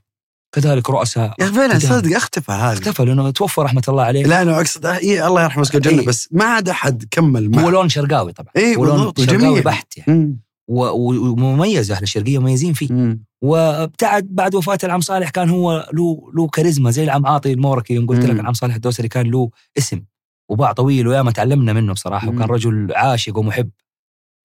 كذلك 0.61 0.89
رؤساء 0.89 1.33
يا 1.39 1.45
أخي 1.45 1.53
فعلا. 1.53 1.79
صدق 1.79 2.15
اختفى 2.15 2.51
هذا 2.51 2.73
اختفى 2.73 3.05
لأنه 3.05 3.29
توفى 3.29 3.61
رحمة 3.61 3.81
الله 3.87 4.03
عليه 4.03 4.23
لا 4.23 4.41
أنا 4.41 4.57
أقصد 4.57 4.85
إيه 4.85 5.27
الله 5.27 5.43
يرحمه 5.43 5.61
مسك 5.61 5.75
الجنة 5.75 5.99
إيه. 5.99 6.05
بس 6.07 6.29
ما 6.31 6.45
عاد 6.45 6.69
أحد 6.69 7.03
كمل 7.11 7.55
هو 7.55 7.61
معه 7.61 7.69
لون 7.69 7.89
شرقاوي 7.89 8.33
طبعا 8.33 8.53
هو 8.77 8.85
لون 8.85 8.97
بالضبط، 8.97 9.21
شرقاوي. 9.21 9.61
بحت 9.61 9.97
يعني 9.97 10.13
مم. 10.13 10.39
ومميز 10.67 11.91
أهل 11.91 12.03
الشرقية 12.03 12.39
مميزين 12.39 12.73
فيه 12.73 12.93
مم. 12.93 13.23
وابتعد 13.41 14.27
بعد 14.31 14.55
وفاة 14.55 14.77
العم 14.83 15.01
صالح 15.01 15.29
كان 15.29 15.49
هو 15.49 15.89
له 15.93 16.31
له 16.35 16.47
كاريزما 16.47 16.91
زي 16.91 17.03
العم 17.03 17.25
عاطي 17.25 17.53
الموركي 17.53 17.93
يوم 17.93 18.07
قلت 18.07 18.25
مم. 18.25 18.31
لك 18.31 18.39
العم 18.39 18.53
صالح 18.53 18.75
الدوسري 18.75 19.07
كان 19.07 19.25
له 19.31 19.49
اسم 19.77 20.01
وباع 20.49 20.71
طويل 20.71 21.07
وياما 21.07 21.31
تعلمنا 21.31 21.73
منه 21.73 21.93
بصراحة 21.93 22.31
مم. 22.31 22.37
وكان 22.37 22.49
رجل 22.49 22.93
عاشق 22.95 23.37
ومحب 23.37 23.69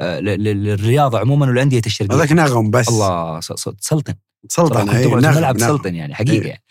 آه، 0.01 0.21
للرياضة 0.21 1.19
عموما 1.19 1.47
والانديه 1.47 1.83
الشرقية 1.87 2.17
هذاك 2.17 2.33
نغم 2.33 2.71
بس 2.71 2.89
الله 2.89 3.41
سلطن 3.81 4.15
صراحة 4.49 4.85
كنت 4.85 4.91
في 4.91 5.09
نغم، 5.09 5.19
الملعب. 5.29 5.59
سلطن 5.59 5.95
يعني 5.95 6.15
حقيقة. 6.15 6.47
يعني 6.49 6.63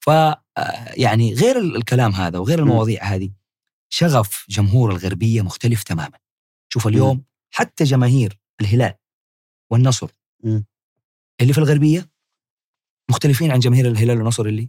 ف 0.00 0.10
آه، 0.10 0.38
يعني 0.96 1.34
غير 1.34 1.58
ال- 1.58 1.76
الكلام 1.76 2.12
هذا 2.12 2.38
وغير. 2.38 2.58
المواضيع 2.58 3.04
هذه 3.04 3.30
شغف 3.92 4.46
جمهور 4.48 4.90
الغربية 4.90 5.42
مختلف 5.42 5.82
تماما 5.82 6.18
شوف 6.72 6.86
اليوم 6.86 7.24
حتى 7.54 7.84
جماهير 7.84 8.38
الهلال 8.60 8.94
والنصر 9.70 10.10
مم. 10.44 10.64
اللي 11.40 11.52
في 11.52 11.58
الغربية 11.58 12.10
مختلفين 13.10 13.50
عن 13.50 13.58
جماهير 13.58 13.86
الهلال 13.88 14.18
والنصر 14.18 14.46
اللي 14.46 14.68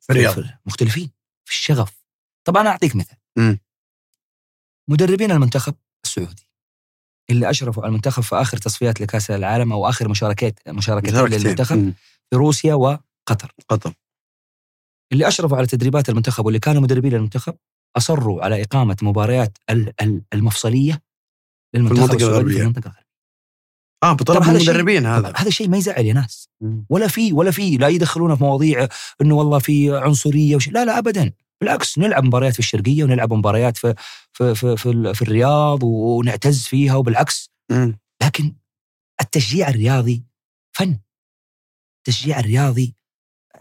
في 0.00 0.12
الرياض 0.12 0.34
في- 0.34 0.54
مختلفين 0.66 1.10
في 1.44 1.50
الشغف 1.52 2.04
طبعا 2.44 2.62
أنا 2.62 2.70
أعطيك 2.70 2.96
مثال 2.96 3.16
مم. 3.38 3.58
مدربين 4.90 5.30
المنتخب 5.30 5.74
السعودي 6.04 6.43
اللي 7.30 7.50
اشرفوا 7.50 7.82
على 7.82 7.88
المنتخب 7.90 8.22
في 8.22 8.36
آخر 8.36 8.56
تصفيات 8.56 9.00
لكأس 9.00 9.30
العالم 9.30 9.72
أو 9.72 9.88
آخر 9.88 10.08
مشاركات 10.08 10.58
مشاركتين 10.68 11.14
مشاركتين. 11.14 11.40
للمنتخب. 11.40 11.92
في 12.30 12.36
روسيا 12.36 12.74
وقطر 12.74 13.52
قطر 13.68 13.94
اللي 15.12 15.28
اشرفوا 15.28 15.56
على 15.56 15.66
تدريبات 15.66 16.08
المنتخب 16.08 16.44
واللي 16.46 16.58
كانوا 16.60 16.82
مدربين 16.82 17.12
للمنتخب 17.12 17.54
أصروا 17.96 18.44
على 18.44 18.62
إقامة 18.62 18.96
مباريات 19.02 19.58
ال- 19.70 19.92
ال- 20.02 20.22
المفصلية 20.32 21.02
للمنتخب 21.74 21.96
المنطقة 21.96 22.16
السعودي 22.16 22.34
الغربية. 22.36 22.54
في 22.56 22.60
المنطقة 22.62 22.80
الغربية 22.88 23.04
آه 24.02 24.12
بطلب 24.12 24.42
شيء- 24.42 24.52
المدربين 24.54 25.06
هذا 25.06 25.32
هذا 25.36 25.50
شيء 25.50 25.68
ما 25.68 25.76
يزعل 25.76 26.04
يا 26.06 26.12
ناس. 26.14 26.48
ولا 26.90 27.08
في 27.08 27.32
ولا 27.32 27.50
في 27.50 27.76
لا 27.76 27.88
يدخلونا 27.88 28.36
في 28.36 28.44
مواضيع 28.44 28.88
إنه 29.20 29.34
والله 29.34 29.58
في 29.58 29.96
عنصرية 29.96 30.56
وش 30.56 30.68
لا 30.68 30.84
لا 30.84 30.98
ابدا 30.98 31.32
بالعكس 31.60 31.98
نلعب 31.98 32.24
مباريات 32.24 32.52
في 32.52 32.58
الشرقية 32.58 33.04
ونلعب 33.04 33.32
مباريات 33.32 33.76
في 33.76 33.94
في 34.32 34.54
في 34.54 34.76
في, 34.76 35.14
في 35.14 35.22
الرياض 35.22 35.82
ونعتز 35.82 36.64
فيها 36.64 36.94
وبالعكس 36.96 37.50
مم. 37.70 37.98
لكن 38.22 38.54
التشجيع 39.20 39.68
الرياضي 39.68 40.24
فن 40.72 40.98
التشجيع 41.98 42.40
الرياضي 42.40 42.94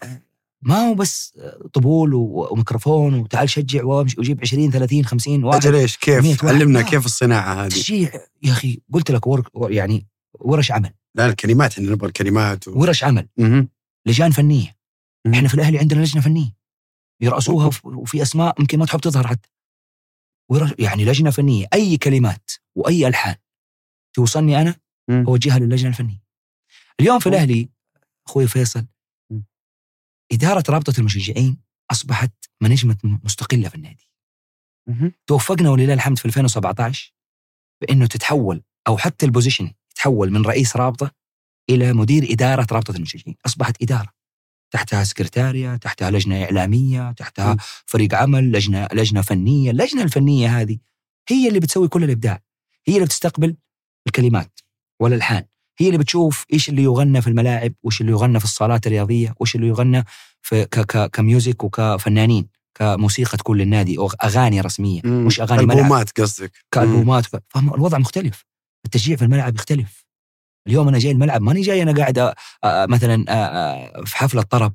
آه، 0.04 0.22
ما 0.62 0.76
هو 0.76 0.94
بس 0.94 1.34
آه، 1.40 1.68
طبول 1.74 2.14
وميكروفون 2.14 3.14
وتعال 3.14 3.50
شجع 3.50 3.84
وامشي 3.84 4.20
وجيب 4.20 4.42
20 4.42 4.72
30 4.72 5.06
50 5.06 5.44
واحد 5.44 5.66
أجل 5.66 5.76
إيش 5.76 5.98
كيف. 5.98 6.46
علمنا. 6.46 6.82
كيف 6.82 7.06
الصناعة 7.06 7.66
هذه 7.66 7.70
تشجيع 7.70 8.12
يا 8.44 8.52
أخي 8.52 8.82
قلت 8.94 9.12
لك 9.12 9.28
ورك 9.28 9.46
يعني 9.56 10.08
ورش 10.40 10.72
عمل 10.72 10.94
لا 11.16 11.26
الكلمات 11.26 11.72
إحنا 11.72 11.92
نبغى 11.92 12.08
الكلمات 12.08 12.68
و... 12.68 12.80
ورش 12.80 13.04
عمل 13.04 13.28
مهم. 13.38 13.70
لجان 14.06 14.32
فنية 14.32 14.76
مم. 15.26 15.34
إحنا 15.34 15.48
في 15.48 15.54
الأهلي 15.54 15.80
عندنا 15.80 16.02
لجنة 16.02 16.22
فنية 16.22 16.56
يرأسوها 17.24 17.66
وف- 17.68 17.86
وفي 17.86 18.22
أسماء 18.22 18.60
يمكن 18.62 18.80
ما 18.80 18.86
تحب 18.86 19.00
تظهر 19.00 19.28
حتى 19.28 19.50
يعني 20.80 21.06
لجنة 21.06 21.30
فنية 21.32 21.68
أي 21.74 21.98
كلمات 21.98 22.52
وأي 22.76 23.08
ألحان 23.08 23.36
توصلني 24.16 24.62
أنا. 24.62 24.76
أوجهها 25.28 25.60
للجنة 25.60 25.90
الفنية 25.90 26.24
اليوم 27.00 27.20
في. 27.20 27.30
الأهلي 27.30 27.70
أخوي 28.28 28.48
فيصل. 28.48 28.86
إدارة 30.32 30.64
رابطة 30.70 30.94
المشجعين 31.00 31.58
أصبحت 31.92 32.32
منجمة 32.62 33.20
مستقلة 33.24 33.70
في 33.70 33.76
النادي. 33.76 34.10
توفقنا 35.28 35.70
ولله 35.70 35.94
الحمد 35.94 36.18
في 36.20 36.26
2017 36.26 37.14
بأنه 37.82 38.06
تتحول 38.08 38.64
أو 38.88 38.98
حتى 38.98 39.26
البوزيشن 39.26 39.72
يتحول 39.92 40.32
من 40.32 40.42
رئيس 40.46 40.76
رابطة 40.78 41.12
إلى 41.70 41.94
مدير 41.94 42.28
إدارة 42.32 42.68
رابطة 42.72 42.96
المشجعين 42.96 43.36
أصبحت 43.46 43.82
إدارة 43.82 44.14
تحتها 44.74 45.04
سكرتارية 45.04 45.76
تحتها 45.76 46.12
لجنة 46.12 46.44
إعلامية 46.44 47.12
تحتها 47.12 47.54
م. 47.54 47.58
فريق 47.86 48.16
عمل 48.16 48.52
لجنة 48.52 48.88
لجنة 48.94 49.22
فنية. 49.22 49.72
اللجنة 49.72 50.04
الفنية 50.04 50.62
هذه 50.62 50.78
هي 51.30 51.48
اللي 51.48 51.60
بتسوي 51.60 51.88
كل 51.88 52.04
الإبداع. 52.04 52.40
هي 52.88 52.94
اللي 52.96 53.06
بتستقبل 53.06 53.56
الكلمات 54.08 54.60
والألحان. 55.00 55.44
هي 55.80 55.88
اللي 55.88 55.98
بتشوف 55.98 56.46
إيش 56.54 56.70
اللي 56.70 56.84
يغنى 56.84 57.22
في 57.22 57.28
الملاعب 57.28 57.74
وإيش 57.84 58.02
اللي 58.02 58.12
يغنى 58.12 58.40
في 58.40 58.46
الصالات 58.46 58.88
الرياضية 58.88 59.34
وإيش 59.40 59.56
اللي 59.56 59.68
يغنى 59.68 60.04
في 60.42 60.66
ك 60.66 60.80
ك 60.80 61.10
كميوزك 61.12 61.64
وكفنانين 61.64 62.48
كموسيقى 62.76 63.38
تكون 63.38 63.58
للنادي 63.58 63.98
أو 63.98 64.12
أغاني 64.24 64.62
رسمية 64.62 65.02
مم. 65.04 65.26
مش 65.26 65.42
أغاني 65.42 65.66
ملعب 65.66 65.78
ألبومات 65.78 66.20
قصدك. 66.22 66.52
كألبومات. 66.72 67.26
فالوضع 67.50 67.98
مختلف. 67.98 68.46
التشجيع 68.86 69.16
في 69.18 69.22
الملعب 69.26 69.56
يختلف. 69.56 70.03
اليوم 70.68 70.88
أنا 70.88 71.00
جاي 71.00 71.12
الملعب 71.12 71.42
ماني 71.42 71.62
جاي 71.62 71.82
أنا 71.84 71.94
قاعد 71.96 72.20
أ- 72.20 72.34
أ- 72.34 72.90
مثلا 72.90 73.16
أ- 73.26 74.06
في 74.06 74.18
حفلة 74.18 74.42
طرب 74.42 74.74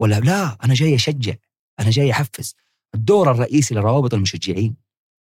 ولا 0.00 0.20
لا 0.20 0.58
أنا 0.64 0.74
جاي 0.74 0.94
أشجع 0.94 1.34
أنا 1.80 1.90
جاي 1.90 2.10
أحفز. 2.12 2.54
الدور 2.94 3.30
الرئيسي 3.30 3.74
لروابط 3.74 4.14
المشجعين 4.14 4.76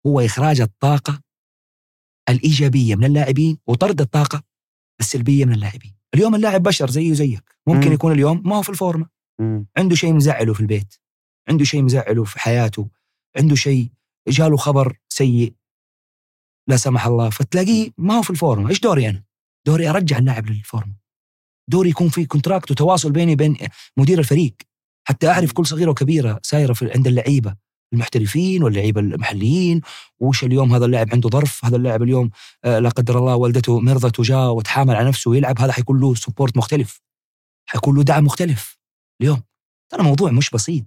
هو 0.06 0.20
إخراج 0.20 0.60
الطاقة 0.60 1.20
الإيجابية 2.28 2.94
من 2.94 3.04
اللاعبين 3.04 3.58
وطرد 3.66 4.00
الطاقة 4.00 4.42
السلبية 5.00 5.44
من 5.44 5.52
اللاعبين. 5.52 5.94
اليوم 6.14 6.34
اللاعب 6.34 6.62
بشر 6.62 6.90
زيه 6.90 7.12
زيك 7.12 7.56
ممكن 7.66 7.86
مم. 7.86 7.92
يكون 7.92 8.12
اليوم 8.12 8.42
ما 8.48 8.56
هو 8.56 8.62
في 8.62 8.68
الفورمة. 8.68 9.06
عنده 9.78 9.94
شيء 9.96 10.12
مزعله 10.12 10.54
في 10.54 10.60
البيت 10.60 10.94
عنده 11.48 11.64
شيء 11.64 11.82
مزعله 11.82 12.24
في 12.24 12.38
حياته 12.40 12.88
عنده 13.36 13.54
شيء 13.54 13.90
جاله 14.28 14.56
خبر 14.56 14.98
سيء. 15.08 15.54
لا 16.68 16.76
سمح 16.76 17.06
الله 17.06 17.30
فتلاقيه 17.30 17.90
ما 17.98 18.14
هو 18.18 18.22
في 18.22 18.30
الفورمة. 18.30 18.68
إيش 18.70 18.80
دوري 18.80 19.08
أنا؟ 19.08 19.24
دوري 19.66 19.90
ارجع 19.90 20.18
اللاعب 20.18 20.46
للفورمة. 20.46 20.96
دوري 21.70 21.90
يكون 21.90 22.08
في 22.08 22.26
contact 22.26 22.70
وتواصل 22.70 23.12
بيني 23.12 23.32
وبين 23.32 23.56
مدير 23.96 24.18
الفريق. 24.18 24.54
حتى 25.08 25.28
أعرف 25.28 25.52
كل 25.52 25.66
صغيرة 25.66 25.90
وكبيرة 25.90 26.40
سايرة 26.42 26.72
في 26.72 26.92
عند 26.94 27.06
اللعيبة 27.06 27.56
المحترفين 27.92 28.62
واللعيبة 28.62 29.00
المحليين. 29.00 29.80
وش 30.18 30.44
اليوم 30.44 30.74
هذا 30.74 30.84
اللاعب 30.84 31.08
عنده 31.12 31.28
ظرف؟ 31.28 31.64
هذا 31.64 31.76
اللاعب 31.76 32.02
اليوم 32.02 32.30
آه، 32.64 32.78
لا 32.78 32.88
قدر 32.88 33.18
الله 33.18 33.36
والدته 33.36 33.80
مرضت 33.80 34.20
وجاء 34.20 34.52
وتحامل 34.52 34.94
على 34.94 35.08
نفسه 35.08 35.30
ويلعب. 35.30 35.60
هذا 35.60 35.72
حيكون 35.72 36.00
له 36.00 36.14
سبورت 36.14 36.56
مختلف. 36.56 37.00
حيكون 37.68 37.96
له 37.96 38.02
دعم 38.02 38.24
مختلف. 38.24 38.78
اليوم 39.20 39.42
ترى 39.92 40.02
موضوع 40.02 40.30
مش 40.30 40.50
بسيط. 40.50 40.84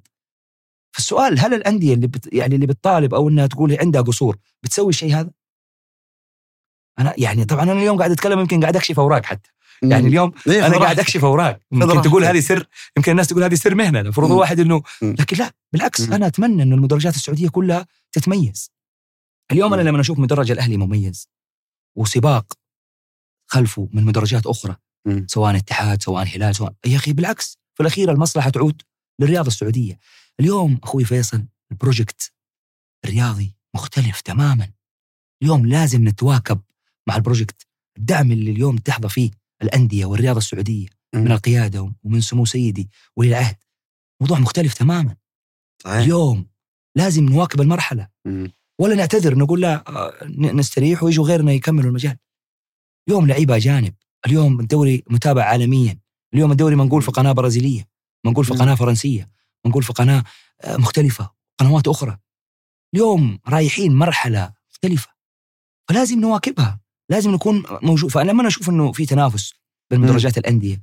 فالسؤال 0.95 1.39
هل 1.39 1.53
الأندية 1.53 1.93
اللي 1.93 2.07
بت 2.07 2.33
يعني 2.33 2.55
اللي 2.55 2.67
بتطالب 2.67 3.13
أو 3.13 3.29
إنها 3.29 3.47
تقول 3.47 3.77
عندها 3.81 4.01
قصور 4.01 4.37
بتسوي 4.63 4.89
الشيء 4.89 5.15
هذا؟ 5.15 5.31
أنا 6.99 7.13
يعني 7.17 7.45
طبعا 7.45 7.63
أنا 7.63 7.73
اليوم 7.73 7.97
قاعد 7.97 8.11
أتكلم 8.11 8.39
يمكن 8.39 8.61
قاعد 8.61 8.75
أكشف 8.75 8.99
أوراق 8.99 9.25
حتى 9.25 9.51
يعني 9.83 10.07
اليوم 10.07 10.31
إيه، 10.47 10.67
أنا 10.67 10.77
قاعد. 10.77 10.99
أكشف 10.99 11.25
أوراق 11.25 11.59
يمكن 11.71 11.87
راحتك. 11.87 12.09
تقول 12.09 12.25
هذه 12.25 12.39
سر 12.39 12.67
يمكن 12.97 13.11
الناس 13.11 13.27
تقول 13.27 13.43
هذه 13.43 13.55
سر 13.55 13.75
مهنة 13.75 13.99
المفروض. 13.99 14.31
الواحد 14.31 14.59
إنه. 14.59 14.81
لكن 15.01 15.37
لا 15.37 15.53
بالعكس. 15.73 16.09
أنا 16.09 16.27
أتمنى 16.27 16.63
إنه 16.63 16.75
المدرجات 16.75 17.15
السعودية 17.15 17.49
كلها 17.49 17.87
تتميز 18.11 18.71
اليوم 19.51 19.73
أنا. 19.73 19.81
لما 19.81 20.01
أشوف 20.01 20.19
مدرج 20.19 20.51
الأهلي 20.51 20.77
مميز 20.77 21.29
وسباق 21.95 22.53
خلفه 23.47 23.89
من 23.93 24.05
مدرجات 24.05 24.45
أخرى. 24.45 24.75
سواء 25.27 25.55
اتحاد 25.55 26.03
سواء 26.03 26.27
هلال 26.35 26.55
سواء 26.55 26.73
يا 26.85 26.97
أخي 26.97 27.13
بالعكس 27.13 27.57
في 27.75 27.81
الأخير 27.81 28.11
المصلحة 28.11 28.49
تعود 28.49 28.81
للرياضه 29.19 29.47
السعودية 29.47 29.99
اليوم 30.39 30.79
أخوي 30.83 31.05
فيصل 31.05 31.45
ال 31.71 31.79
project 31.79 32.31
الرياضي 33.05 33.55
مختلف 33.75 34.21
تماما 34.21 34.69
اليوم 35.43 35.65
لازم 35.65 36.07
نتواكب 36.07 36.61
مع 37.09 37.15
ال 37.15 37.22
project 37.22 37.67
الدعم 37.97 38.31
اللي 38.31 38.51
اليوم 38.51 38.77
تحظى 38.77 39.09
فيه 39.09 39.31
الأندية 39.61 40.05
والرياضة 40.05 40.37
السعودية 40.37 40.87
من 41.15 41.21
مم. 41.21 41.31
القيادة 41.31 41.93
ومن 42.03 42.21
سمو 42.21 42.45
سيدي 42.45 42.89
ولي 43.15 43.29
العهد. 43.29 43.55
موضوع 44.21 44.39
مختلف 44.39 44.73
تماما. 44.73 45.15
صحيح. 45.83 45.95
اليوم 45.95 46.45
لازم 46.95 47.25
نواكب 47.25 47.61
المرحلة. 47.61 48.07
مم. 48.25 48.51
ولا 48.81 48.95
نعتذر 48.95 49.37
نقول 49.37 49.61
لا 49.61 49.83
آه، 49.87 50.13
نستريح 50.37 51.03
ويجوا 51.03 51.25
غيرنا 51.25 51.51
يكملوا 51.51 51.89
المجال. 51.89 52.17
اليوم 53.07 53.27
لعيبة 53.27 53.55
أجانب. 53.55 53.93
اليوم 54.27 54.59
الدوري 54.59 55.03
متابع 55.09 55.43
عالميا. 55.43 55.99
اليوم 56.33 56.51
الدوري 56.51 56.75
منقول 56.75 57.01
في 57.01 57.11
قناة 57.11 57.31
برازيلية 57.31 57.87
منقول 58.25 58.45
في. 58.45 58.53
قناة 58.53 58.75
فرنسية 58.75 59.31
منقول 59.65 59.83
في 59.83 59.93
قناة 59.93 60.23
آه، 60.61 60.77
مختلفة 60.77 61.31
قنوات 61.59 61.87
أخرى. 61.87 62.17
اليوم 62.93 63.39
رايحين 63.47 63.95
مرحلة 63.95 64.53
مختلفة. 64.71 65.09
فلازم 65.89 66.19
نواكبها. 66.19 66.79
لازم 67.09 67.31
نكون 67.31 67.63
موجود 67.81 68.11
فلما 68.11 68.47
أشوف 68.47 68.69
إنه 68.69 68.91
في 68.91 69.05
تنافس 69.05 69.53
بين. 69.91 69.99
مدرجات 69.99 70.37
الأندية 70.37 70.81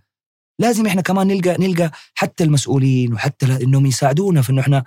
لازم 0.60 0.86
إحنا 0.86 1.02
كمان 1.02 1.26
نلقى 1.26 1.56
نلقى 1.58 1.90
حتى 2.14 2.44
المسؤولين 2.44 3.12
وحتى 3.12 3.46
إنهم 3.46 3.86
يساعدونا 3.86 4.42
في 4.42 4.50
إنه 4.52 4.60
إحنا 4.60 4.84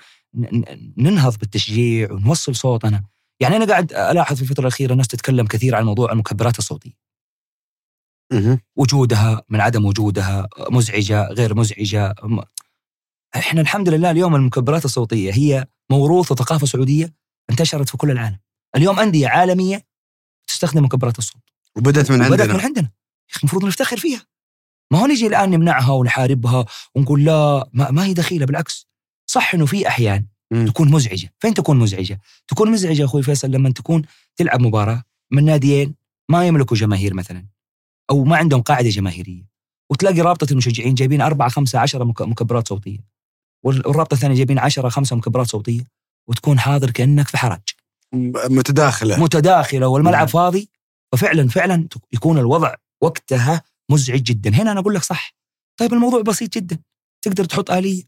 ننهض 0.97 1.37
بالتشجيع 1.37 2.11
ونوصل 2.11 2.55
صوتنا 2.55 3.03
يعني 3.41 3.55
أنا 3.55 3.65
قاعد 3.65 3.93
ألاحظ 3.93 4.35
في 4.35 4.41
الفترة 4.41 4.61
الأخيرة 4.61 4.91
الناس 4.91 5.07
تتكلم 5.07 5.47
كثير 5.47 5.75
عن 5.75 5.85
موضوع 5.85 6.11
المكبرات 6.11 6.59
الصوتية. 6.59 6.93
وجودها 8.75 9.43
من 9.49 9.61
عدم 9.61 9.85
وجودها 9.85 10.49
مزعجة 10.69 11.27
غير 11.27 11.55
مزعجة 11.55 12.15
إحنا 13.35 13.61
الحمد 13.61 13.89
لله 13.89 14.11
اليوم 14.11 14.35
المكبرات 14.35 14.85
الصوتية 14.85 15.31
هي 15.33 15.67
موروث 15.91 16.31
وثقافة 16.31 16.65
سعودية 16.67 17.13
انتشرت 17.49 17.89
في 17.89 17.97
كل 17.97 18.11
العالم 18.11 18.39
اليوم 18.75 18.99
أندية 18.99 19.27
عالمية 19.27 19.88
تستخدم 20.49 20.83
مكبرات 20.85 21.17
الصوت. 21.17 21.41
وبدت 21.77 22.11
من 22.11 22.21
عندنا. 22.21 22.53
من 22.53 22.59
عندنا. 22.59 22.85
يا 23.29 23.31
أخي 23.35 23.39
المفروض 23.39 23.65
نفتخر 23.65 23.97
فيها. 23.97 24.21
ما 24.91 24.99
هو 24.99 25.05
نجي 25.07 25.27
الآن 25.27 25.49
نمنعها 25.49 25.91
ونحاربها 25.91 26.65
ونقول 26.95 27.25
لا 27.25 27.69
ما, 27.73 27.91
ما 27.91 28.05
هي 28.05 28.13
دخيلة 28.13 28.45
بالعكس. 28.45 28.87
صح 29.29 29.53
إنه 29.53 29.65
في 29.65 29.87
أحيان 29.87 30.25
مم. 30.51 30.65
تكون 30.67 30.91
مزعجة. 30.91 31.33
فين 31.39 31.53
تكون 31.53 31.77
مزعجة؟ 31.79 32.19
تكون 32.47 32.71
مزعجة 32.71 33.05
أخوي 33.05 33.23
فيصل 33.23 33.51
لما 33.51 33.69
تكون 33.71 34.01
تلعب 34.35 34.61
مباراة 34.61 35.03
من 35.31 35.45
ناديين 35.45 35.95
ما 36.31 36.47
يملكوا 36.47 36.77
جماهير 36.77 37.13
مثلا 37.13 37.45
أو 38.09 38.23
ما 38.23 38.37
عندهم 38.37 38.61
قاعدة 38.61 38.89
جماهيرية 38.89 39.49
وتلاقي 39.89 40.21
رابطة 40.21 40.47
المشجعين 40.51 40.93
جايبين 40.93 41.21
أربعة 41.21 41.49
خمسة 41.49 41.79
عشرة 41.79 42.03
مك- 42.03 42.21
مكبرات 42.21 42.67
صوتية 42.67 42.99
وال- 43.63 43.87
والرابطة 43.87 44.13
الثانية 44.13 44.35
جايبين 44.35 44.59
عشرة 44.59 44.89
خمسة 44.89 45.15
مكبرات 45.15 45.47
صوتية 45.47 45.87
وتكون 46.27 46.59
حاضر 46.59 46.91
كأنك 46.91 47.27
في 47.27 47.37
حرج 47.37 47.59
متداخلة 48.13 49.19
متداخلة 49.23 49.87
والملعب 49.87 50.17
نعم. 50.17 50.27
فاضي 50.27 50.69
ففعلا 51.11 51.47
فعلا 51.47 51.87
يكون 52.13 52.37
الوضع 52.37 52.75
وقتها 53.01 53.63
مزعج 53.91 54.21
جدا 54.21 54.49
هنا 54.49 54.71
أنا 54.71 54.79
أقول 54.79 54.95
لك 54.95 55.03
صح 55.03 55.35
طيب 55.79 55.93
الموضوع 55.93 56.21
بسيط 56.21 56.53
جدا 56.53 56.79
تقدر 57.21 57.45
تحط 57.45 57.71
آلية 57.71 58.03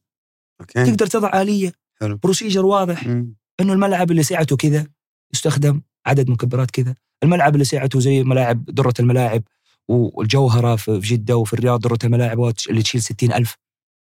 okay 0.62 0.86
تقدر 0.86 1.08
تضع 1.08 1.42
آلية 1.42 1.74
حلو. 2.02 2.18
procedure 2.18 2.66
واضح 2.66 3.08
مم. 3.08 3.36
إنه 3.60 3.74
الملعب 3.74 4.12
اللي 4.12 4.24
سعته 4.24 4.58
كذا 4.58 4.88
يستخدم 5.34 5.82
عدد 6.06 6.30
مكبرات 6.30 6.72
كذا 6.72 6.96
الملعب 7.24 7.54
اللي 7.54 7.66
سعته 7.66 8.00
زي 8.00 8.24
ملاعب 8.24 8.66
درة 8.66 8.94
الملاعب 9.00 9.44
والجوهرة 9.90 10.76
في 10.76 11.02
في 11.02 11.08
جدة 11.08 11.38
وفي 11.38 11.54
الرياض 11.54 11.80
درة 11.80 12.00
الملاعب 12.04 12.54
اللي 12.70 12.82
تشيل 12.82 13.02
ستين 13.02 13.34
ألف 13.34 13.56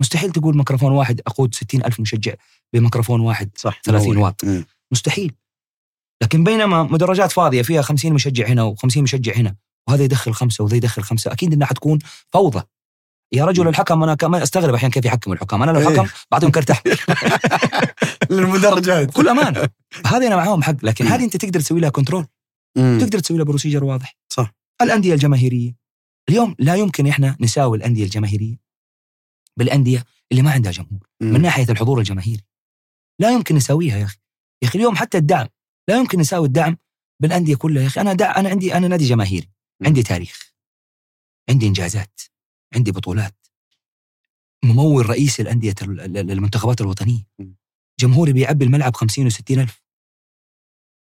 مستحيل 0.00 0.32
تقول 0.32 0.56
ميكروفون 0.56 0.92
واحد 0.92 1.20
ستين 1.52 1.85
ألف 1.85 2.00
مشجع 2.00 2.35
بميكروفون 2.72 3.20
واحد 3.20 3.50
صح 3.56 3.80
30 3.85 4.06
نوري. 4.06 4.20
واط. 4.20 4.44
مم. 4.44 4.64
مستحيل 4.92 5.32
لكن 6.22 6.44
بينما 6.44 6.83
مدرجات 6.83 7.33
فاضية 7.33 7.62
فيها 7.62 7.83
50 7.83 8.12
مشجع 8.12 8.46
هنا 8.46 8.74
و50 8.74 8.96
مشجع 8.96 9.35
هنا 9.37 9.57
وهذا 9.88 10.05
يدخل 10.05 10.33
خمسة 10.33 10.64
وذا 10.64 10.76
يدخل 10.76 11.02
خمسة 11.02 11.33
أكيد 11.33 11.52
إنها 11.52 11.66
حتكون 11.66 11.98
فوضى 12.33 12.62
يا 13.33 13.44
رجل. 13.44 13.68
الحكم 13.68 14.02
أنا 14.02 14.14
كمان 14.14 14.42
أستغرب 14.42 14.74
أحيانا 14.74 14.94
كيف 14.94 15.05
يحكموا 15.05 15.37
الحكام 15.37 15.62
أنا 15.62 15.70
لو 15.70 15.81
إيه. 15.90 15.96
حكم 15.96 16.09
بعطيهم 16.31 16.50
كرت 16.50 16.70
احمر 16.70 16.98
للمدرجات 18.31 19.09
بكل 19.09 19.29
امانه 19.29 19.68
هذه 20.07 20.26
أنا 20.26 20.37
معاهم 20.37 20.62
حق 20.62 20.76
لكن. 20.83 21.07
هذه 21.07 21.24
أنت 21.24 21.37
تقدر 21.37 21.61
تسوي 21.61 21.81
لها 21.81 21.90
كنترول. 21.90 22.26
تقدر 22.76 23.18
تسوي 23.18 23.37
لها 23.37 23.44
procedure 23.44 23.85
واضح 23.85 24.16
صح. 24.33 24.52
الأندية 24.83 25.14
الجماهيرية 25.14 25.76
اليوم 26.29 26.55
لا 26.59 26.74
يمكن 26.74 27.07
إحنا 27.07 27.37
نساوي 27.40 27.76
الأندية 27.76 28.05
الجماهيرية 28.05 28.57
بالأندية 29.57 30.05
اللي 30.33 30.42
ما 30.42 30.50
عندها 30.50 30.72
جمهور. 30.72 31.09
من 31.20 31.42
ناحية 31.42 31.66
الحضور 31.70 31.98
الجماهيري 31.98 32.42
لا 33.20 33.30
يمكن 33.30 33.55
نساويها 33.55 33.99
يا 33.99 34.05
أخي 34.05 34.18
يا 34.62 34.68
أخي 34.68 34.78
اليوم 34.78 34.97
حتى 34.97 35.18
الدعم 35.18 35.47
لا 35.89 35.97
يمكن 35.99 36.18
نساوي 36.20 36.47
الدعم 36.47 36.76
بالأندية 37.22 37.57
كلها 37.57 37.82
يا 37.82 37.87
أخي 37.89 38.01
أنا 38.01 38.12
دع... 38.12 38.37
أنا 38.37 38.49
عندي 38.49 38.74
أنا 38.74 38.89
نادي 38.89 39.05
جماهيري. 39.05 39.51
عندي 39.87 40.03
تاريخ 40.03 40.53
عندي 41.51 41.66
إنجازات 41.66 42.20
عندي 42.74 42.93
بطولات 42.93 43.47
ممول 44.64 45.09
رئيسي 45.11 45.43
الأندية 45.43 45.74
ال- 45.82 46.01
ال- 46.18 46.30
المنتخبات 46.30 46.80
الوطنية. 46.80 47.26
جمهوري 48.01 48.32
بيعبي 48.32 48.64
الملعب 48.64 48.97
50 48.97 49.30
و60 49.30 49.51
ألف 49.51 49.82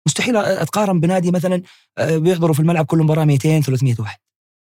مستحيل 0.07 0.37
أتقارن 0.37 0.99
بنادي 0.99 1.31
مثلا 1.31 1.61
آه، 1.97 2.17
بيحضروا 2.17 2.53
في 2.53 2.59
الملعب 2.59 2.85
كل 2.85 2.97
مباراة 2.97 3.25
200 3.25 3.61
300 3.61 3.95
واحد 3.99 4.19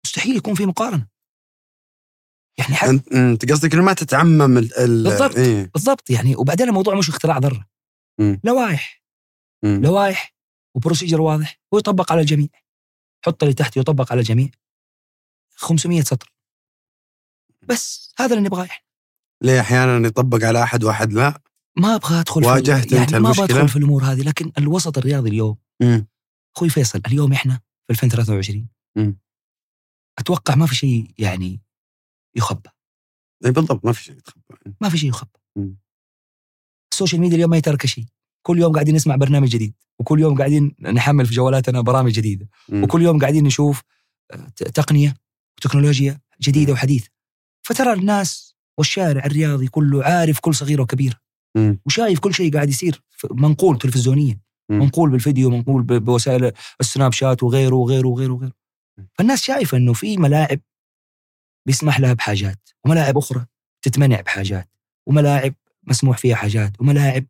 مستحيل 0.05 0.35
يكون 0.37 0.53
في 0.55 0.65
مقارنة 0.65 1.07
يعني 2.59 2.75
حتى 2.75 3.01
أنت 3.13 3.51
قصدك 3.51 3.73
إنه 3.73 3.83
ما 3.83 3.93
تتعمم 3.93 4.57
ال 4.57 4.77
ال 4.77 5.03
بالضبط. 5.03 5.35
إيه. 5.37 5.71
بالضبط 5.73 6.09
يعني 6.09 6.35
وبعدين 6.35 6.67
الموضوع 6.69 6.95
مش 6.95 7.09
اختراع 7.09 7.37
ذرة. 7.37 7.65
لوائح 8.43 8.98
مم. 9.63 9.81
لوائح 9.83 10.35
وبروسيجر 10.75 11.21
واضح 11.21 11.59
ويطبق 11.71 12.11
على 12.11 12.21
الجميع. 12.21 12.47
حط 13.25 13.43
اللي 13.43 13.55
تحت 13.55 13.77
يطبق 13.77 14.11
على 14.11 14.21
الجميع. 14.21 14.49
500 15.55 16.01
سطر. 16.01 16.33
بس 17.69 18.13
هذا 18.19 18.35
اللي 18.35 18.45
نبغاه 18.45 18.65
إحنا. 18.65 18.85
ليه 19.43 19.59
أحيانا 19.61 20.07
يطبق 20.07 20.43
على 20.43 20.63
أحد 20.63 20.83
وأحد 20.83 21.13
لا؟ 21.13 21.41
ما 21.77 21.95
أبغى 21.95 22.19
أدخل 22.19 22.45
واجهت 22.45 22.89
في 22.89 22.95
يعني 22.95 23.07
أنت 23.07 23.15
ما 23.15 23.29
أبغى 23.29 23.39
المشكلة؟ 23.39 23.57
أدخل 23.57 23.69
في 23.69 23.75
الأمور 23.75 24.03
هذه 24.03 24.21
لكن 24.21 24.51
الوسط 24.57 24.97
الرياضي 24.97 25.29
اليوم. 25.29 25.57
مم. 25.81 26.07
أخوي 26.55 26.69
فيصل 26.69 27.01
اليوم 27.07 27.33
إحنا 27.33 27.61
في 27.87 27.93
2023 27.93 28.67
مم. 28.97 29.19
أتوقع 30.19 30.55
ما 30.55 30.65
في 30.65 30.75
شيء 30.75 31.13
يعني 31.17 31.61
يخبى 32.35 32.69
اي 33.45 33.51
بالضبط 33.51 33.85
ما 33.85 33.93
في 33.93 34.03
شيء 34.03 34.17
يتخبى 34.17 34.41
ما 34.81 34.89
في 34.89 34.97
شيء 34.97 35.09
يخبى. 35.09 35.39
السوشيال 36.93 37.21
ميديا 37.21 37.35
اليوم 37.35 37.49
ما 37.49 37.57
يترك 37.57 37.85
شيء. 37.85 38.05
كل 38.41 38.59
يوم 38.59 38.73
قاعدين 38.73 38.95
نسمع 38.95 39.15
برنامج 39.15 39.47
جديد 39.49 39.73
وكل 39.99 40.19
يوم 40.19 40.37
قاعدين 40.37 40.75
نحمل 40.81 41.25
في 41.25 41.33
جوالاتنا 41.33 41.81
برامج 41.81 42.11
جديدة. 42.11 42.49
وكل 42.83 43.01
يوم 43.01 43.19
قاعدين 43.19 43.43
نشوف 43.43 43.81
آه، 44.31 44.47
تقنية 44.73 45.15
وتكنولوجيا 45.57 46.19
جديدة 46.41 46.73
وحديثة 46.73 47.09
فترى 47.61 47.93
الناس 47.93 48.55
والشارع 48.77 49.25
الرياضي 49.25 49.67
كله 49.67 50.03
عارف 50.03 50.39
كل 50.39 50.55
صغيره 50.55 50.81
وكبيره. 50.81 51.15
وشايف 51.85 52.19
كل 52.19 52.33
شيء 52.33 52.53
قاعد 52.53 52.69
يصير 52.69 53.01
منقول 53.31 53.77
تلفزيونيا. 53.77 54.39
منقول 54.69 55.09
بالفيديو 55.09 55.49
منقول 55.49 55.83
بوسائل 55.83 56.51
السناب 56.81 57.13
شات 57.13 57.43
وغيره 57.43 57.75
وغيره 57.75 58.07
وغيره 58.07 58.33
وغيره 58.33 58.53
فالناس 59.17 59.43
شايفة 59.43 59.77
إنه 59.77 59.93
في 59.93 60.17
ملاعب 60.17 60.59
بيسمح 61.65 61.99
لها 61.99 62.13
بحاجات 62.13 62.69
وملاعب 62.85 63.17
أخرى 63.17 63.45
تتمنع 63.81 64.21
بحاجات 64.21 64.69
وملاعب 65.07 65.53
مسموح 65.83 66.17
فيها 66.17 66.35
حاجات 66.35 66.81
وملاعب 66.81 67.25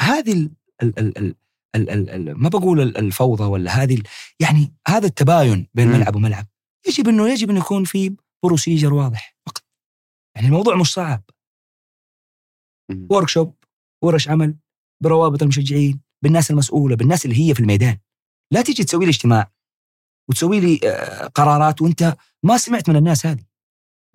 فهذه 0.00 0.32
ال 0.32 0.50
ال 0.82 0.98
ال 0.98 1.18
ال 1.18 1.34
ال 1.76 1.90
ال 1.90 2.10
ال 2.10 2.34
ما 2.42 2.48
بقول 2.48 2.80
ال- 2.80 2.96
الفوضى 2.96 3.44
ولا 3.44 3.70
هذه 3.70 4.02
يعني 4.40 4.74
هذا 4.88 5.06
التباين 5.06 5.68
بين. 5.74 5.88
ملعب 5.88 6.16
وملعب 6.16 6.46
يجب 6.88 7.08
انه 7.08 7.28
يجب 7.28 7.50
انه 7.50 7.60
يكون 7.60 7.84
في 7.84 8.16
procedure 8.44 8.94
واضح 8.94 9.36
فقط 9.46 9.64
يعني 10.36 10.48
الموضوع 10.48 10.76
مش 10.76 10.92
صعب. 10.92 11.22
workshop 13.10 13.54
ورش 14.04 14.28
عمل 14.28 14.56
بروابط 15.02 15.42
المشجعين 15.42 16.00
بالناس 16.24 16.50
المسؤولة 16.50 16.96
بالناس 16.96 17.24
اللي 17.24 17.48
هي 17.48 17.54
في 17.54 17.60
الميدان 17.60 17.98
لا 18.52 18.62
تيجي 18.62 18.84
تسوي 18.84 19.04
لي 19.04 19.10
اجتماع 19.10 19.52
وتسوي 20.30 20.60
لي 20.60 20.80
آه، 20.84 21.26
قرارات 21.26 21.82
وأنت 21.82 22.16
ما 22.42 22.56
سمعت 22.56 22.90
من 22.90 22.96
الناس 22.96 23.26
هذه 23.26 23.44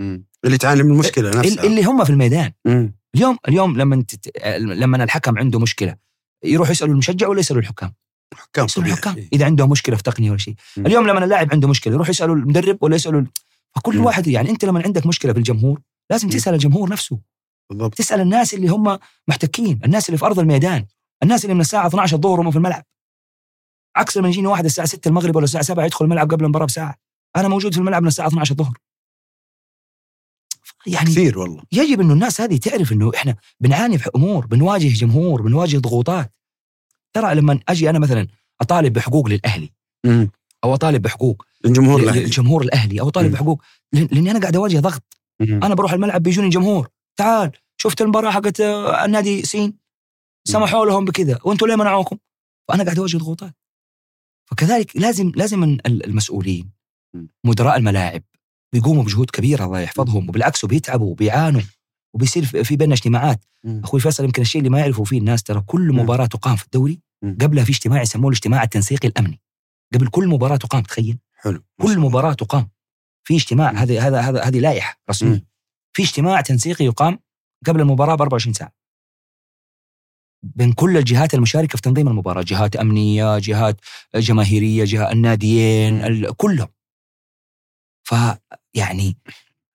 مم. 0.02 0.26
اللي 0.46 0.58
تعاني 0.58 0.84
من 0.84 0.92
المشكلة 0.92 1.30
نفسها 1.40 1.64
اللي 1.64 1.84
هم 1.84 2.04
في 2.04 2.10
الميدان 2.10 2.52
مم. 2.66 2.99
اليوم 3.16 3.38
اليوم 3.48 3.78
لما 3.78 4.02
تت... 4.04 4.38
لما 4.58 5.04
الحكم 5.04 5.38
عنده 5.38 5.60
مشكلة 5.60 5.96
يروح 6.44 6.70
يسألوا 6.70 6.94
المشجع 6.94 7.28
ولا 7.28 7.40
يسألوا 7.40 7.62
الحكام؟ 7.62 7.94
حكام 8.36 8.66
يسألوا. 8.66 8.88
الحكام 8.88 9.28
إذا 9.34 9.46
عندهم 9.46 9.70
مشكلة 9.70 9.96
في 9.96 10.04
تقنية 10.04 10.30
ولا 10.30 10.38
شيء. 10.40 10.56
اليوم 10.78 11.08
لما 11.08 11.24
اللاعب 11.24 11.48
عنده 11.52 11.68
مشكلة 11.68 11.94
يروح 11.94 12.10
يسألوا 12.10 12.36
المدرب 12.36 12.78
ولا 12.82 12.96
يسألوا 12.96 13.22
ال- 13.22 13.28
فكل 13.76 13.98
مم. 13.98 14.06
واحد 14.06 14.28
يعني 14.28 14.50
أنت 14.50 14.66
لما 14.66 14.82
عندك 14.86 15.06
مشكلة 15.08 15.34
في 15.34 15.40
الجمهور 15.40 15.82
لازم. 16.10 16.30
تسأل 16.30 16.54
الجمهور 16.54 16.90
نفسه 16.90 17.20
بالضبط 17.70 17.96
تسأل 17.96 18.22
الناس 18.22 18.54
اللي 18.54 18.68
هم 18.68 19.00
محتكين 19.28 19.80
الناس 19.86 20.10
اللي 20.10 20.18
في 20.18 20.26
أرض 20.26 20.40
الميدان 20.40 20.86
الناس 21.24 21.46
اللي 21.46 21.54
من 21.56 21.62
الساعة 21.62 21.88
12 21.88 22.16
الظهر 22.16 22.42
هم 22.42 22.52
في 22.52 22.58
الملعب 22.58 22.84
عكس 23.96 24.18
لما 24.18 24.28
يجيني 24.28 24.48
واحد 24.48 24.66
الساعة 24.66 24.88
6 24.88 25.08
المغرب 25.10 25.36
ولا 25.36 25.44
الساعة 25.44 25.64
7 25.64 25.86
يدخل 25.86 26.06
الملعب 26.06 26.32
قبل 26.32 26.44
المباراة 26.44 26.66
بساعة 26.66 26.96
أنا 27.36 27.48
موجود 27.48 27.74
في 27.74 27.80
الملعب 27.80 28.02
من 28.02 28.08
الساعة 28.08 28.28
12 28.28 28.52
الظهر 28.52 28.78
يعني 30.88 31.06
كثير 31.10 31.40
والله 31.40 31.64
يجب 31.72 32.02
انه 32.02 32.14
الناس 32.14 32.42
هذه 32.42 32.58
تعرف 32.58 32.92
أنه 32.92 33.12
إحنا 33.16 33.36
بنعاني 33.60 33.98
في 33.98 34.10
أمور 34.16 34.46
بنواجه 34.46 34.88
جمهور 34.88 35.42
بنواجه 35.42 35.78
ضغوطات 35.78 36.34
ترى 37.14 37.36
لما 37.36 37.60
أجي 37.70 37.90
أنا 37.90 38.00
مثلا 38.00 38.28
أطالب 38.62 38.94
بحقوق 38.94 39.28
للأهلي 39.28 39.74
مم. 40.06 40.32
أو 40.64 40.74
أطالب 40.74 41.02
بحقوق 41.02 41.46
الجمهور 41.66 42.00
الأهلي 42.04 42.20
للجمهور 42.24 42.62
الأهلي 42.62 43.02
أو 43.02 43.08
أطالب. 43.08 43.32
بحقوق 43.32 43.62
لأني 43.94 44.32
أنا 44.32 44.40
قاعد 44.40 44.56
أواجه 44.56 44.80
ضغط 44.80 45.04
مم. 45.40 45.60
أنا 45.64 45.76
بروح 45.76 45.94
الملعب 45.94 46.24
بيجوني 46.24 46.50
جمهور 46.50 46.88
تعال 47.18 47.52
شفت 47.78 48.02
المباراة 48.02 48.32
حقت 48.32 48.62
آه، 48.62 49.06
النادي 49.06 49.42
سين 49.46 49.74
سمحوا 50.48 50.86
لهم 50.86 51.06
بكذا 51.06 51.40
وأنتم 51.44 51.68
ليه 51.68 51.76
منعوكم؟ 51.76 52.18
فأنا 52.68 52.84
قاعد 52.84 53.00
أواجه 53.00 53.18
ضغوطات 53.18 53.54
فكذلك 54.52 54.98
لازم 54.98 55.32
لازم 55.36 55.64
ال- 55.64 56.06
المسؤولين. 56.06 56.70
مدراء 57.44 57.78
الملاعب 57.78 58.24
بيقوموا 58.74 59.04
بجهود 59.04 59.30
كبيرة 59.30 59.66
الله 59.66 59.80
يحفظهم 59.80 60.30
وبالعكس 60.30 60.64
وبيتعبوا 60.64 61.12
وبيعانوا 61.12 61.62
وبيصير 62.14 62.46
في 62.46 62.76
بيننا 62.76 62.94
اجتماعات 62.96 63.46
مم. 63.64 63.82
أخوي 63.84 64.00
فيصل 64.00 64.24
يمكن 64.24 64.42
الشيء 64.42 64.60
اللي 64.60 64.70
ما 64.70 64.80
يعرفوا 64.80 65.06
فيه 65.06 65.18
الناس 65.20 65.44
ترى 65.44 65.62
كل 65.62 65.92
م. 65.94 66.00
مباراة 66.00 66.26
تقام 66.26 66.56
في 66.56 66.66
الدوري 66.66 67.00
م. 67.22 67.36
قبلها 67.42 67.64
في 67.64 67.72
اجتماع 67.72 68.02
يسموه 68.02 68.30
الاجتماع 68.30 68.64
التنسيقي 68.64 69.08
الأمني 69.08 69.42
قبل 69.94 70.08
كل 70.08 70.28
مباراة 70.28 70.56
تقام 70.58 70.84
تخيل 70.84 71.18
حلو 71.34 71.64
كل 71.82 72.00
مباراة 72.00 72.34
تقام 72.34 72.70
في 73.24 73.36
اجتماع 73.36 73.72
م. 73.72 73.76
هذا 73.76 74.00
هذا 74.02 74.20
هذا 74.22 74.44
هذه 74.44 74.60
لائحة 74.60 74.94
م. 74.94 75.04
رسميه 75.10 75.46
في 75.94 76.04
اجتماع 76.04 76.42
تنسيقي 76.42 76.86
يقام 76.86 77.20
قبل 77.68 77.82
المباراة 77.82 78.16
ب 78.16 78.22
24 78.22 78.54
ساعة 78.54 78.72
بين 80.44 80.74
كل 80.74 80.98
الجهات 80.98 81.34
المشاركة 81.34 81.76
في 81.76 81.82
تنظيم 81.82 82.08
المباراة 82.08 82.42
جهات 82.42 82.76
أمنية 82.76 83.38
جهات 83.40 83.82
جماهيرية 84.16 84.86
جهات 84.86 85.12
الناديين 85.12 86.00
م. 86.02 86.06
ال- 86.06 86.26
فيعني 88.76 89.18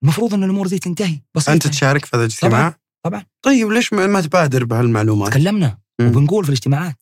المفروض 0.03 0.35
أن 0.35 0.45
الأمور 0.45 0.67
دي 0.67 0.79
تنتهي 0.79 1.21
بسيطة 1.35 1.53
أنت 1.53 1.65
يعني. 1.65 1.77
تشارك 1.77 2.05
في 2.05 2.17
هذا 2.17 2.25
الاجتماع؟ 2.25 2.79
طبعاً. 3.05 3.25
طيب 3.43 3.69
ليش 3.69 3.93
ما 3.93 4.21
تبادر 4.21 4.65
بهالمعلومات؟ 4.65 5.31
تكلمنا 5.31 5.79
م. 6.01 6.07
وبنقول 6.07 6.45
في 6.45 6.51
الاجتماعات 6.51 6.97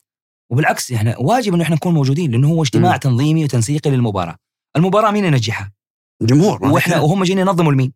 وبالعكس 0.53 0.93
إحنا 0.93 1.19
واجب 1.19 1.55
انه 1.55 1.63
إحنا 1.63 1.77
نكون 1.77 1.95
موجودين 1.95 2.31
لأنه 2.31 2.49
هو 2.49 2.63
اجتماع 2.63 2.95
م. 2.95 2.99
تنظيمي 2.99 3.45
وتنسيقي 3.45 3.91
للمباراة 3.91 4.37
المباراة 4.77 5.11
مين 5.11 5.25
ينجحها 5.25 5.73
الجمهور 6.23 6.65
وإحنا. 6.65 7.01
وهم 7.01 7.25
جايين 7.25 7.39
ينظموا 7.39 7.73
لمين 7.73 7.93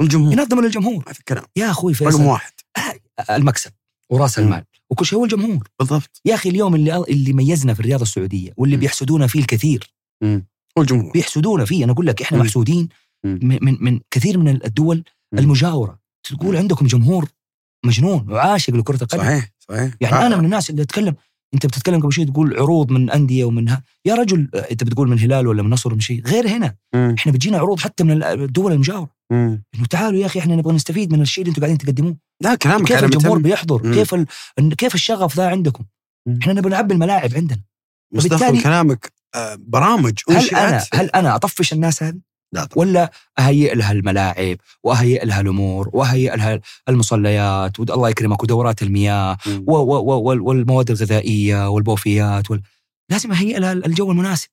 الجمهور 0.00 0.32
ينظموا 0.32 0.62
للجمهور 0.62 1.04
ما 1.06 1.12
في 1.12 1.24
كلام 1.24 1.44
يا 1.56 1.70
أخوي 1.70 1.92
رقم 1.92 2.04
فيصل 2.04 2.22
واحد 2.22 2.52
المكسب 3.30 3.70
وراس. 4.10 4.38
المال 4.38 4.64
وكل 4.90 5.06
شيء 5.06 5.18
هو 5.18 5.24
الجمهور 5.24 5.68
بالضبط 5.78 6.20
يا 6.24 6.34
أخي 6.34 6.48
اليوم 6.48 6.74
اللي 6.74 6.96
اللي 7.08 7.32
ميزنا 7.32 7.74
في 7.74 7.80
الرياضة 7.80 8.02
السعودية 8.02 8.52
واللي 8.56 8.76
م. 8.76 8.80
بيحسدونا 8.80 9.26
فيه 9.26 9.40
الكثير. 9.40 9.94
هو 10.24 10.82
الجمهور 10.82 11.12
بيحسدونا 11.12 11.64
فيه 11.64 11.84
أنا 11.84 11.92
أقول 11.92 12.06
لك 12.06 12.22
إحنا 12.22 12.38
م. 12.38 12.40
محسودين. 12.40 12.88
من 13.24 13.58
من, 13.62 13.76
من 13.80 14.00
كثير 14.10 14.38
من 14.38 14.48
الدول 14.64 15.04
م. 15.32 15.38
المجاورة. 15.38 15.98
تقول 16.28 16.54
م. 16.54 16.58
عندكم 16.58 16.86
جمهور 16.86 17.28
مجنون 17.86 18.30
وعاشق 18.32 18.74
لكرة 18.74 19.02
القدم. 19.02 19.22
صحيح 19.22 19.50
صحيح. 19.58 19.94
يعني 20.00 20.16
آه. 20.16 20.26
أنا 20.26 20.36
من 20.36 20.44
الناس 20.44 20.70
اللي 20.70 20.82
أتكلم 20.82 21.14
أنت 21.54 21.66
بتتكلم 21.66 22.00
قبل 22.00 22.12
شوي 22.12 22.24
تقول 22.24 22.56
عروض 22.58 22.90
من 22.92 23.10
انديه 23.10 23.44
ومنها 23.44 23.82
يا 24.04 24.14
رجل 24.14 24.50
آه، 24.54 24.58
أنت 24.58 24.84
بتقول 24.84 25.08
من 25.08 25.18
هلال 25.18 25.46
ولا 25.46 25.62
من 25.62 25.70
نصر 25.70 25.94
من 25.94 26.00
شيء. 26.00 26.22
غير 26.26 26.48
هنا. 26.48 26.76
مم. 26.94 27.14
إحنا 27.18 27.32
بتجينا 27.32 27.58
عروض 27.58 27.80
حتى 27.80 28.04
من 28.04 28.22
الدول 28.22 28.72
المجاورة. 28.72 29.10
إنه 29.32 29.86
تعالوا 29.90 30.20
يا 30.20 30.26
أخي 30.26 30.38
إحنا 30.40 30.56
نبغى 30.56 30.74
نستفيد 30.74 31.12
من 31.12 31.22
الشيء 31.22 31.42
اللي 31.44 31.50
أنتم 31.50 31.60
قاعدين 31.62 31.78
تقدموه. 31.78 32.16
لا 32.42 32.54
كلامك 32.54 32.86
كيف 32.86 33.04
الجمهور 33.04 33.38
بيحضر؟ 33.38 33.86
مم. 33.86 33.94
كيف 33.94 34.14
ال... 34.14 34.26
كيف 34.76 34.94
الشغف 34.94 35.36
ذا 35.36 35.48
عندكم؟ 35.48 35.84
مم. 36.28 36.38
إحنا 36.42 36.52
نبغى 36.52 36.70
نعبي 36.70 36.94
الملاعب 36.94 37.34
عندنا. 37.34 37.62
وبالتالي- 38.14 38.62
كلامك 38.62 39.12
آه، 39.34 39.54
برامج. 39.60 40.18
هل 40.30 40.48
أنا 40.54 40.84
هل 40.94 41.06
أنا 41.10 41.34
أطفش 41.34 41.72
الناس 41.72 42.02
هذه؟ 42.02 42.20
لا 42.56 42.64
طبعا. 42.64 42.86
ولا 42.86 43.10
أهيئ 43.38 43.74
لها 43.74 43.92
الملاعب 43.92 44.56
وأهيئ 44.84 45.24
لها 45.24 45.40
الأمور 45.40 45.90
وأهيئ 45.92 46.36
لها 46.36 46.60
المصليات 46.88 47.80
الله 47.80 48.08
يكرمك 48.08 48.42
ودورات 48.42 48.82
المياه. 48.82 49.36
و- 49.66 49.72
و- 49.76 49.98
و- 49.98 50.20
وال- 50.22 50.40
والمواد 50.40 50.90
الغذائية 50.90 51.68
والبوفيات 51.68 52.50
وال... 52.50 52.62
لازم 53.10 53.32
أهيئ 53.32 53.58
لها 53.58 53.72
الجو 53.72 54.10
المناسب. 54.10 54.48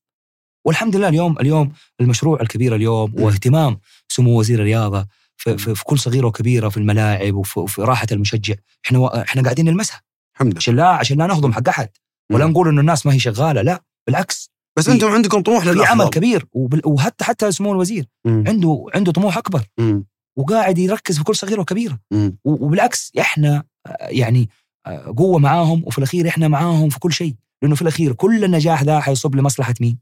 والحمد 0.66 0.96
لله 0.96 1.08
اليوم 1.10 1.40
اليوم 1.40 1.72
المشروع 2.02 2.42
الكبير 2.42 2.76
اليوم. 2.76 3.14
واهتمام 3.18 3.80
سمو 4.08 4.40
وزير 4.40 4.60
الرياضة 4.60 5.08
في, 5.38 5.58
في, 5.58 5.76
في 5.76 5.84
كل 5.84 6.00
صغيرة 6.00 6.28
وكبيرة 6.28 6.70
في 6.70 6.78
الملاعب 6.78 7.34
وفي, 7.36 7.82
راحة 7.82 8.08
المشجع. 8.12 8.56
إحنا 8.86 9.00
و... 9.00 9.08
إحنا 9.08 9.42
قاعدين 9.42 9.66
نلمسها. 9.66 10.02
الحمد 10.36 10.48
لله. 10.52 10.58
عشان 10.58 10.76
لا 10.76 10.88
عشان 10.88 11.18
لا 11.18 11.28
نهضم 11.28 11.54
حق 11.54 11.70
أحد. 11.70 11.90
ولا. 12.32 12.46
نقول 12.46 12.68
إنه 12.68 12.82
الناس 12.82 13.06
ما 13.06 13.14
هي 13.14 13.20
شغالة 13.20 13.62
لا. 13.62 13.84
بالعكس. 14.08 14.53
بس 14.78 14.86
في- 14.86 14.92
أنتم 14.92 15.08
عندكم 15.08 15.42
طموح 15.42 15.64
في 15.64 15.70
للافضل 15.72 16.02
عمل 16.02 16.10
كبير. 16.10 16.46
وحتى 16.86 17.24
حتى 17.26 17.52
سمو 17.52 17.72
الوزير 17.72 18.06
مم. 18.26 18.44
عنده 18.48 18.86
عنده 18.96 19.12
طموح 19.12 19.38
أكبر 19.38 19.64
مم. 19.80 20.06
وقاعد 20.38 20.78
يركز 20.78 21.18
في 21.18 21.24
كل 21.24 21.36
صغيرة 21.36 21.62
وكبيرة 21.62 22.00
مم. 22.12 22.38
وبالعكس 22.46 23.12
إحنا 23.20 23.64
آه، 23.88 24.08
يعني 24.08 24.50
آه، 24.86 25.14
قوة 25.18 25.40
معاهم 25.40 25.84
وفي 25.86 25.98
الأخير 25.98 26.28
إحنا 26.28 26.48
معاهم 26.48 26.90
في 26.90 27.00
كل 27.00 27.14
شيء 27.14 27.36
لأنه 27.62 27.76
في 27.76 27.82
الأخير 27.82 28.14
كل 28.14 28.44
النجاح 28.44 28.84
ذا 28.84 29.00
حيصب 29.00 29.36
لمصلحة 29.36 29.74
مين؟ 29.82 29.98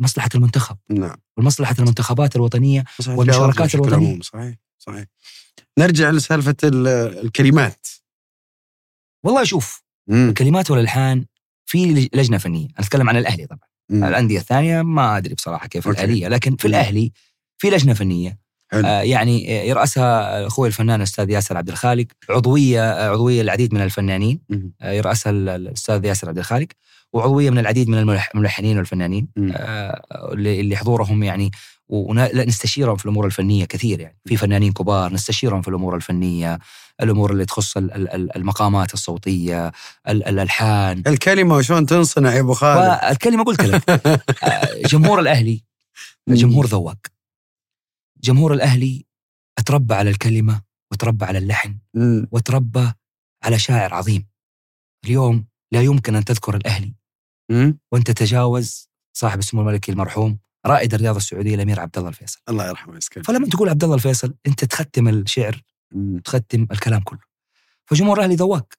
مصلحة 0.00 0.28
المنتخب 0.34 0.76
نعم 0.90 1.16
ومصلحه 1.38 1.74
المنتخبات 1.78 2.36
الوطنية 2.36 2.84
صحيح. 3.00 3.18
والمشاركات. 3.18 3.92
عموم. 3.92 4.20
صحيح 4.20 4.54
صحيح 4.78 5.04
نرجع 5.78 6.10
لسالفة 6.10 6.56
ال- 6.64 6.86
الكلمات 7.24 7.86
والله 9.24 9.44
شوف 9.44 9.82
مم. 10.08 10.34
كلمات 10.38 10.70
والألحان 10.70 11.26
في 11.66 11.86
لج- 11.94 12.08
لجنة 12.18 12.38
فنية 12.38 12.66
أنا 12.66 12.86
أتكلم 12.86 13.08
عن 13.08 13.16
الأهلي 13.16 13.46
طبعا 13.46 13.69
مم. 13.90 14.04
الأندية 14.04 14.38
الثانية 14.38 14.82
ما 14.82 15.16
أدري 15.16 15.34
بصراحة 15.34 15.66
كيف 15.68 15.88
أوكي. 15.88 16.00
الاليه 16.04 16.28
لكن 16.28 16.56
في. 16.56 16.64
الأهلي 16.68 17.12
في 17.58 17.70
لجنة 17.70 17.94
فنية 17.94 18.38
حلو. 18.72 18.86
آه 18.86 19.00
يعني 19.00 19.60
آه، 19.60 19.62
يرأسها 19.64 20.46
أخوي 20.46 20.68
الفنان 20.68 20.96
الأستاذ 21.00 21.30
ياسر 21.30 21.56
عبد 21.56 21.68
الخالق 21.68 22.06
عضوية 22.30 22.92
آه، 22.92 23.10
عضوية 23.10 23.42
العديد 23.42 23.74
من 23.74 23.80
الفنانين 23.80 24.40
مم. 24.48 24.72
آه، 24.82 24.92
يرأسها 24.92 25.30
ال- 25.30 25.48
الأستاذ 25.48 26.04
ياسر 26.04 26.28
عبد 26.28 26.38
الخالق 26.38 26.66
وعضوية 27.12 27.50
من 27.50 27.58
العديد 27.58 27.88
من 27.88 27.98
الملح- 27.98 28.30
الملحنين 28.34 28.76
والفنانين. 28.78 29.28
آه، 29.52 30.02
اللي 30.32 30.60
اللي 30.60 30.76
حضورهم 30.76 31.22
يعني 31.22 31.50
ونستشيرهم 31.88 32.96
في 32.96 33.04
الأمور 33.04 33.26
الفنية 33.26 33.64
كثير 33.64 34.00
يعني 34.00 34.16
في 34.24 34.36
فنانين 34.36 34.72
كبار 34.72 35.12
نستشيرهم 35.12 35.62
في 35.62 35.68
الأمور 35.68 35.96
الفنية 35.96 36.58
الأمور 37.02 37.32
اللي 37.32 37.44
تخص 37.44 37.76
ال- 37.76 37.92
ال- 37.94 38.08
ال- 38.08 38.36
المقامات 38.36 38.94
الصوتية 38.94 39.66
ال- 40.08 40.24
الألحان. 40.28 41.02
الكلمة 41.06 41.54
وشلون 41.56 41.86
تنصنع 41.86 42.34
يا 42.34 42.40
أبو 42.40 42.54
خالد؟ 42.54 43.00
فالكلمة 43.00 43.44
قلت 43.44 43.60
لك 43.62 43.90
آه، 44.44 44.82
جمهور 44.86 45.20
الأهلي 45.20 45.64
جمهور 46.28 46.66
ذواق. 46.66 46.98
جمهور 48.22 48.52
الأهلي 48.54 49.04
أتربى 49.58 49.94
على 49.94 50.10
الكلمة 50.10 50.62
وتربى 50.92 51.24
على 51.24 51.38
اللحن. 51.38 51.78
وتربى 52.32 52.92
على 53.44 53.58
شاعر 53.58 53.94
عظيم. 53.94 54.26
اليوم 55.04 55.46
لا 55.72 55.82
يمكن 55.82 56.16
أن 56.16 56.24
تذكر 56.24 56.56
الأهلي 56.56 56.94
مم. 57.50 57.78
وانت 57.92 58.10
تتجاوز 58.10 58.88
صاحب 59.12 59.38
السمو 59.38 59.60
الملكي 59.62 59.92
المرحوم 59.92 60.38
رائد 60.66 60.94
الرياضه 60.94 61.16
السعودية 61.16 61.54
الأمير 61.54 61.80
عبد 61.80 61.98
الله 61.98 62.08
الفيصل. 62.08 62.40
الله 62.48 62.68
يرحمه 62.68 62.96
يسكن 62.96 63.22
فلما 63.22 63.46
تقول 63.48 63.68
عبد 63.68 63.84
الله 63.84 63.96
الفيصل 63.96 64.34
أنت 64.46 64.64
تختم 64.64 65.08
الشعر 65.08 65.62
مم. 65.92 66.18
تختم 66.18 66.66
الكلام 66.72 67.00
كله 67.02 67.20
فجمهور 67.86 68.18
الاهلي 68.18 68.34
ذواق 68.34 68.72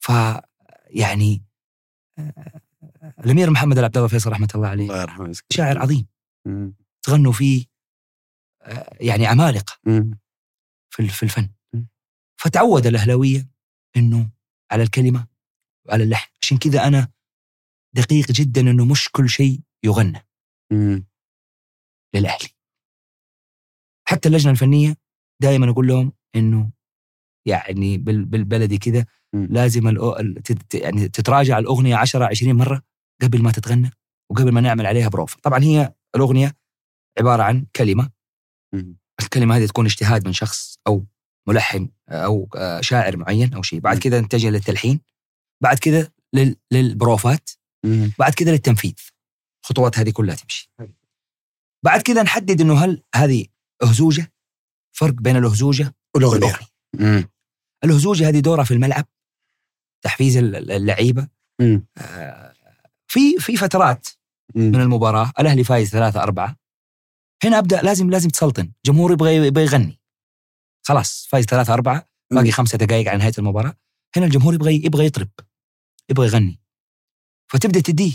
ف 0.00 0.08
يعني 0.86 1.42
آه، 2.18 2.62
الأمير 3.24 3.50
محمد 3.50 3.78
العبد 3.78 3.96
الله 3.96 4.06
الفيصل 4.06 4.30
رحمة 4.32 4.48
الله 4.54 4.68
عليه 4.68 4.84
الله 4.84 5.02
يرحمه 5.02 5.32
شاعر 5.52 5.78
عظيم 5.78 6.06
مم. 6.46 6.74
تغنوا 7.02 7.32
فيه 7.32 7.64
آه، 8.62 8.96
يعني 9.00 9.26
عمالقة. 9.26 9.78
في 10.90 11.08
في 11.08 11.22
الفن 11.22 11.48
مم. 11.74 11.88
فتعود 12.36 12.86
الأهلاوية 12.86 13.48
إنه 13.96 14.30
على 14.70 14.82
الكلمة 14.82 15.26
وعلى 15.84 16.04
اللحن 16.04 16.30
عشان 16.42 16.58
كذا 16.58 16.86
أنا 16.86 17.08
دقيق 17.92 18.32
جدا 18.32 18.60
إنه 18.60 18.84
مش 18.84 19.08
كل 19.12 19.28
شيء 19.28 19.60
يغنى 19.82 20.26
مم. 20.72 21.06
للأهلي 22.14 22.48
حتى 24.08 24.28
اللجنة 24.28 24.52
الفنية 24.52 24.96
دائما 25.42 25.70
أقول 25.70 25.86
لهم 25.88 26.12
إنه 26.36 26.70
يعني 27.48 27.98
بال- 27.98 28.24
بالبلدي 28.24 28.78
كذا. 28.78 29.06
لازم 29.34 29.90
الأو- 29.98 30.42
يعني 30.74 31.08
تتراجع 31.08 31.58
الأغنية 31.58 31.96
10 31.96 32.24
20 32.26 32.56
مرة 32.56 32.82
قبل 33.22 33.42
ما 33.42 33.50
تتغنى 33.52 33.90
وقبل 34.30 34.52
ما 34.52 34.60
نعمل 34.60 34.86
عليها 34.86 35.08
بروف 35.08 35.34
طبعا 35.34 35.62
هي 35.64 35.94
الأغنية 36.16 36.56
عبارة 37.18 37.42
عن 37.42 37.66
كلمة. 37.76 38.10
الكلمة 39.20 39.56
هذه 39.56 39.66
تكون 39.66 39.84
اجتهاد 39.86 40.26
من 40.26 40.32
شخص 40.32 40.78
أو 40.86 41.06
ملحن 41.48 41.88
أو 42.08 42.48
آه، 42.56 42.80
شاعر 42.80 43.16
معين 43.16 43.54
أو 43.54 43.62
شيء 43.62 43.80
بعد. 43.80 43.98
كذا 43.98 44.20
نتجه 44.20 44.50
للتلحين 44.50 45.00
بعد 45.62 45.78
كذا 45.78 46.10
لل- 46.34 46.56
للبروفات. 46.72 47.50
بعد 48.18 48.34
كذا 48.34 48.50
للتنفيذ 48.52 48.94
خطوات 49.66 49.98
هذه 49.98 50.10
كلها 50.10 50.34
تمشي. 50.34 50.70
بعد 51.84 52.02
كذا 52.02 52.22
نحدد 52.22 52.60
إنه 52.60 52.74
هل 52.84 53.02
هذه 53.14 53.46
أهزوجة 53.82 54.32
فرق 54.96 55.14
بين 55.14 55.36
الأهزوجة 55.36 55.94
والاغنيه 56.14 56.46
والاغنيه 56.46 56.68
مم. 56.94 57.28
الهزوجه 57.84 58.28
هذه 58.28 58.40
دورها 58.40 58.64
في 58.64 58.74
الملعب 58.74 59.06
تحفيز 60.04 60.36
ال- 60.36 60.70
اللعيبة. 60.70 61.28
مم. 61.60 61.86
آه، 61.98 62.54
في 63.06 63.38
في 63.38 63.56
فترات 63.56 64.08
من 64.54 64.72
مم. 64.72 64.80
المباراة 64.80 65.32
الأهلي 65.40 65.64
فايز 65.64 65.90
ثلاثة 65.90 66.22
أربعة. 66.22 66.56
هنا 67.44 67.58
أبدأ 67.58 67.82
لازم 67.82 68.10
لازم 68.10 68.28
تسلطن. 68.28 68.72
جمهور 68.86 69.12
يبغى 69.12 69.36
يبغى 69.36 69.64
يغني. 69.64 70.00
خلاص 70.86 71.26
فايز 71.30 71.44
ثلاثة 71.44 71.74
أربعة 71.74 72.08
باقي 72.32 72.50
خمسة 72.50 72.78
دقائق 72.78 73.08
على 73.08 73.18
نهاية 73.18 73.32
المباراة. 73.38 73.76
هنا 74.16 74.26
الجمهور 74.26 74.54
يبغى 74.54 74.74
يبغى 74.84 75.06
يطرب 75.06 75.28
يبغى 76.10 76.26
يغني. 76.26 76.60
فتبدأ 77.50 77.80
تديه 77.80 78.12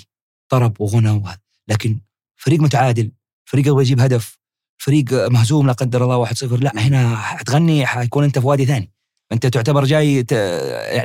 طرب 0.50 0.82
وغنى 0.82 1.10
وهذا. 1.10 1.42
لكن 1.68 2.00
فريق 2.36 2.60
متعادل 2.60 3.12
فريق 3.46 3.68
يبغى 3.68 3.82
يجيب 3.82 4.00
هدف 4.00 4.40
فريق 4.82 5.14
مهزوم 5.14 5.68
لا 5.68 5.74
قدر 5.74 6.04
الله 6.04 6.26
1-0 6.26 6.44
لا 6.44 6.72
هنا 6.78 7.16
حتغني 7.18 7.86
حيكون 7.86 8.24
انت 8.24 8.40
في 8.40 8.48
وادي 8.48 8.66
ثاني. 8.66 8.92
انت 9.32 9.46
تعتبر 9.48 9.86
جاي 9.86 10.24
ت... 10.24 10.34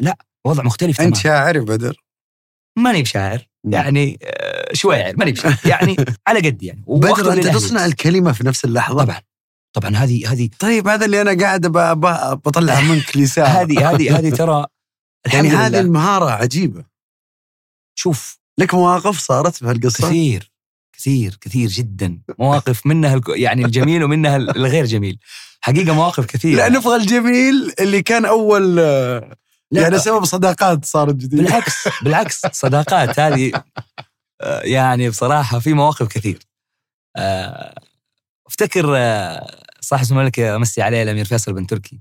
لا 0.01 0.17
وضع 0.47 0.63
مختلف 0.63 1.01
أنت 1.01 1.17
شاعر 1.17 1.57
يا 1.57 1.61
بدر. 1.61 1.97
ماني 2.79 3.03
بشاعر. 3.03 3.49
يعني 3.69 4.19
آه، 4.23 4.75
شويعر 4.75 5.17
ماني 5.17 5.33
بشاعر. 5.33 5.57
يعني 5.71 5.97
على 6.27 6.39
قد 6.39 6.63
يعني. 6.63 6.85
بدر 6.89 7.33
أنت. 7.33 7.47
تصنع 7.47 7.85
الكلمة 7.87 8.33
في 8.33 8.47
نفس 8.47 8.65
اللحظة. 8.65 9.05
طبعا. 9.05 9.21
طبعا 9.77 9.97
هذه 9.97 10.33
هذه. 10.33 10.51
طيب 10.59 10.89
هذا 10.89 11.05
اللي 11.05 11.21
أنا 11.21 11.39
قاعد 11.45 11.67
ب- 11.67 12.01
ب- 12.01 12.41
بطلع 12.45 12.81
منك 12.91 13.17
لسان 13.17 13.47
هذه 13.47 13.91
هذه 13.91 14.19
هذه 14.19 14.31
ترى 14.41 14.67
يعني 15.33 15.49
هذه. 15.49 15.81
المهارة 15.81 16.31
عجيبة. 16.31 16.85
شوف. 17.99 18.39
لك 18.61 18.75
مواقف 18.75 19.19
صارت 19.19 19.55
في 19.55 19.65
هالقصة؟ 19.67 20.09
كثير. 20.09 20.53
كثير 20.97 21.39
كثير 21.41 21.69
جدا. 21.69 22.19
مواقف 22.39 22.87
منها 22.87 23.21
يعني 23.29 23.65
الجميل 23.65 24.05
ومنها 24.05 24.37
الغير 24.37 24.85
جميل. 24.85 25.19
حقيقة 25.61 25.95
مواقف 25.95 26.27
كثيرة. 26.27 26.57
لا 26.57 26.69
نبغى 26.69 26.97
الجميل 26.97 27.73
اللي 27.81 28.03
كان 28.03 28.25
أول 28.25 28.79
آه، 28.79 29.37
لا، 29.71 29.83
يعني 29.83 29.99
سبب 29.99 30.25
صداقات 30.25 30.85
صارت 30.85 31.15
جديدة. 31.15 31.43
بالعكس 31.43 31.89
بالعكس 32.03 32.43
صداقات 32.53 33.21
هذه 33.21 33.53
آه، 34.41 34.61
يعني 34.61 35.11
بصراحة 35.11 35.59
في 35.59 35.73
مواقف 35.73 36.09
كثير. 36.09 36.39
آه، 37.17 37.75
افتكر 38.47 38.97
صاحب 39.81 40.07
الملك 40.11 40.41
أمسي 40.41 40.83
عليه 40.83 41.03
الأمير 41.03 41.25
فيصل 41.25 41.53
بن 41.53 41.67
تركي. 41.67 42.01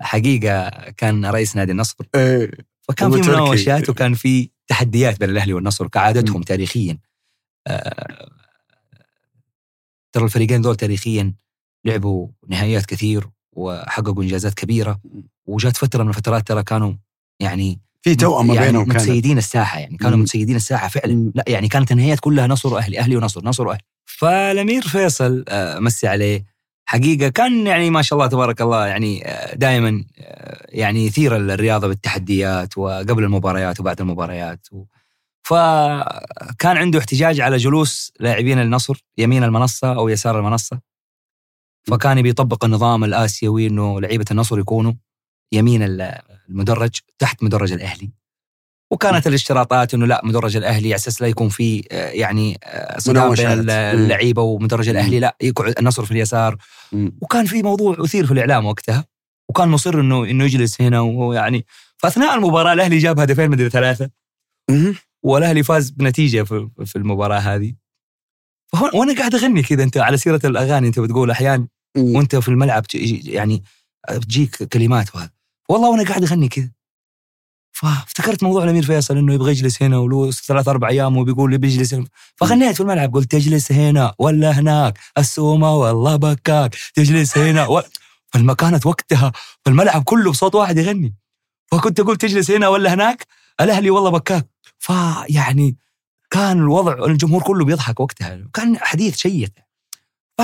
حقيقة 0.00 0.70
كان 0.96 1.26
رئيس 1.26 1.56
نادي 1.56 1.72
النصر. 1.72 1.94
إيه. 2.14 2.50
فكان 2.88 3.22
في. 3.22 3.30
مناوشات 3.30 3.88
وكان 3.88 4.14
في 4.14 4.50
تحديات 4.66 5.20
بين 5.20 5.30
الأهلي 5.30 5.52
والنصر 5.52 5.88
كعادتهم 5.88 6.42
تاريخيا. 6.42 6.98
ترى 10.12 10.24
الفريقين 10.24 10.62
دول 10.62 10.76
تاريخيا 10.76 11.34
لعبوا 11.84 12.28
نهائيات 12.48 12.86
كثير 12.86 13.28
وحققوا 13.52 14.22
إنجازات 14.22 14.54
كبيرة 14.54 15.00
وجات 15.46 15.76
فترة 15.76 16.02
من 16.02 16.08
الفترات 16.08 16.48
ترى 16.48 16.62
كانوا 16.62 16.92
يعني 17.40 17.80
في 18.02 18.14
توأم 18.14 18.46
ما 18.46 18.54
يعني 18.54 18.66
بينهم 18.66 18.84
كانت 18.84 18.96
متسيدين 18.96 19.38
الساحة 19.38 19.78
يعني 19.78 19.96
كانوا 19.96 20.16
مم. 20.16 20.22
متسيدين 20.22 20.56
الساحة 20.56 20.88
فعلا. 20.88 21.32
لا 21.34 21.44
يعني 21.48 21.68
كانت 21.68 21.92
النهايات 21.92 22.20
كلها 22.20 22.46
نصر 22.46 22.74
واهلي 22.74 22.98
أهلي 22.98 23.16
ونصر 23.16 23.44
نصر 23.44 23.66
واهلي 23.66 23.82
فالامير 24.04 24.82
فيصل 24.82 25.44
آه، 25.48 25.78
مسي 25.78 26.06
عليه 26.06 26.44
حقيقة 26.84 27.28
كان 27.28 27.66
يعني 27.66 27.90
ما 27.90 28.02
شاء 28.02 28.18
الله 28.18 28.30
تبارك 28.30 28.60
الله 28.60 28.86
يعني 28.86 29.24
دائما 29.54 30.04
يعني 30.68 31.06
يثير 31.06 31.36
الرياضة 31.36 31.88
بالتحديات 31.88 32.78
وقبل 32.78 33.24
المباريات 33.24 33.80
وبعد 33.80 34.00
المباريات 34.00 34.66
و 34.72 34.84
فكان 35.48 36.76
عنده 36.76 36.98
احتجاج 36.98 37.40
على 37.40 37.56
جلوس 37.56 38.12
لاعبين 38.20 38.58
النصر 38.58 39.04
يمين 39.18 39.44
المنصة 39.44 39.92
أو 39.96 40.08
يسار 40.08 40.38
المنصة. 40.38 40.80
فكان 41.86 42.22
بيطبق 42.22 42.64
النظام 42.64 43.04
الآسيوي 43.04 43.66
إنه 43.66 44.00
لعيبة 44.00 44.24
النصر 44.30 44.58
يكونوا 44.58 44.92
يمين 45.52 45.82
المدرج 46.48 46.90
تحت 47.18 47.42
مدرج 47.42 47.72
الأهلي. 47.72 48.10
وكانت 48.92 49.26
الاشتراطات 49.26 49.94
إنه 49.94 50.06
لا 50.06 50.20
مدرج 50.24 50.56
الأهلي 50.56 50.86
على 50.88 50.94
أساس 50.94 51.22
لا 51.22 51.28
يكون 51.28 51.48
في 51.48 51.84
آه، 51.92 52.10
يعني 52.10 52.58
آه، 52.64 52.98
صدام. 52.98 53.34
بين 53.34 53.46
ال- 53.60 53.70
اللعيبة 53.70 54.42
ومدرج 54.42 54.88
الأهلي 54.88 55.20
لا 55.20 55.36
يقعد 55.42 55.74
النصر 55.78 56.04
في 56.04 56.10
اليسار. 56.10 56.56
وكان 57.20 57.46
في 57.46 57.62
موضوع 57.62 57.96
اثير 58.04 58.26
في 58.26 58.32
الإعلام 58.32 58.66
وقتها. 58.66 59.04
وكان 59.48 59.68
مصر 59.68 60.00
إنه 60.00 60.24
إنه 60.24 60.44
يجلس 60.44 60.80
هنا 60.80 61.00
ويعني 61.00 61.66
فأثناء 61.96 62.34
المباراة 62.34 62.72
الأهلي 62.72 62.98
جاب 62.98 63.20
هدفين 63.20 63.50
مدري 63.50 63.70
ثلاثة. 63.70 64.10
والأهلي 65.22 65.62
فاز 65.62 65.90
بنتيجة 65.90 66.42
في, 66.42 66.68
في 66.84 66.96
المباراة 66.96 67.38
هذه. 67.38 67.74
فهون 68.72 68.90
وأنا 68.94 69.14
قاعد 69.14 69.34
أغني 69.34 69.62
كذا 69.62 69.82
أنت 69.82 69.96
على 69.96 70.16
سيرة 70.16 70.40
الأغاني 70.44 70.86
أنت 70.88 71.00
بتقول 71.00 71.30
أحيانا. 71.30 71.68
وأنت 71.96 72.36
في 72.36 72.48
الملعب 72.48 72.84
يعني 73.24 73.62
تجيك 74.08 74.62
كلمات 74.62 75.14
وهذا. 75.14 75.30
والله 75.68 75.90
وأنا 75.90 76.04
قاعد 76.04 76.22
أغني 76.24 76.48
كذا 76.48 76.70
فافتكرت 77.72 78.42
موضوع 78.42 78.64
الأمير 78.64 78.82
فيصل 78.82 79.16
إنه 79.16 79.34
يبغى 79.34 79.50
يجلس 79.50 79.82
هنا 79.82 79.98
ولو 79.98 80.30
ثلاث 80.30 80.68
أربع 80.68 80.88
أيام 80.88 81.16
وبيقول 81.16 81.50
لي 81.50 81.58
بيجلس 81.58 81.94
هنا. 81.94 82.06
فغنيت 82.36 82.74
في 82.74 82.80
الملعب 82.80 83.14
قلت 83.14 83.30
تجلس 83.30 83.72
هنا 83.72 84.14
ولا 84.18 84.50
هناك. 84.50 84.98
السومة 85.18 85.76
والله 85.76 86.16
بكاك. 86.16 86.76
تجلس 86.94 87.38
هنا 87.38 87.66
و... 87.66 87.82
فالمكانة 88.32 88.80
وقتها 88.84 89.32
فالملعب 89.64 90.04
كله 90.04 90.30
بصوت 90.30 90.54
واحد 90.54 90.78
يغني. 90.78 91.14
فكنت 91.72 92.00
أقول 92.00 92.16
تجلس 92.16 92.50
هنا 92.50 92.68
ولا 92.68 92.94
هناك؟ 92.94 93.26
الأهلي 93.60 93.90
والله 93.90 94.10
بكاك. 94.10 94.48
فيعني 94.78 95.76
كان 96.30 96.58
الوضع 96.58 97.04
الجمهور 97.06 97.42
كله 97.42 97.64
بيضحك 97.64 98.00
وقتها 98.00 98.48
كان 98.54 98.78
حديث 98.78 99.16
شيق. 99.16 99.52
ف 100.38 100.40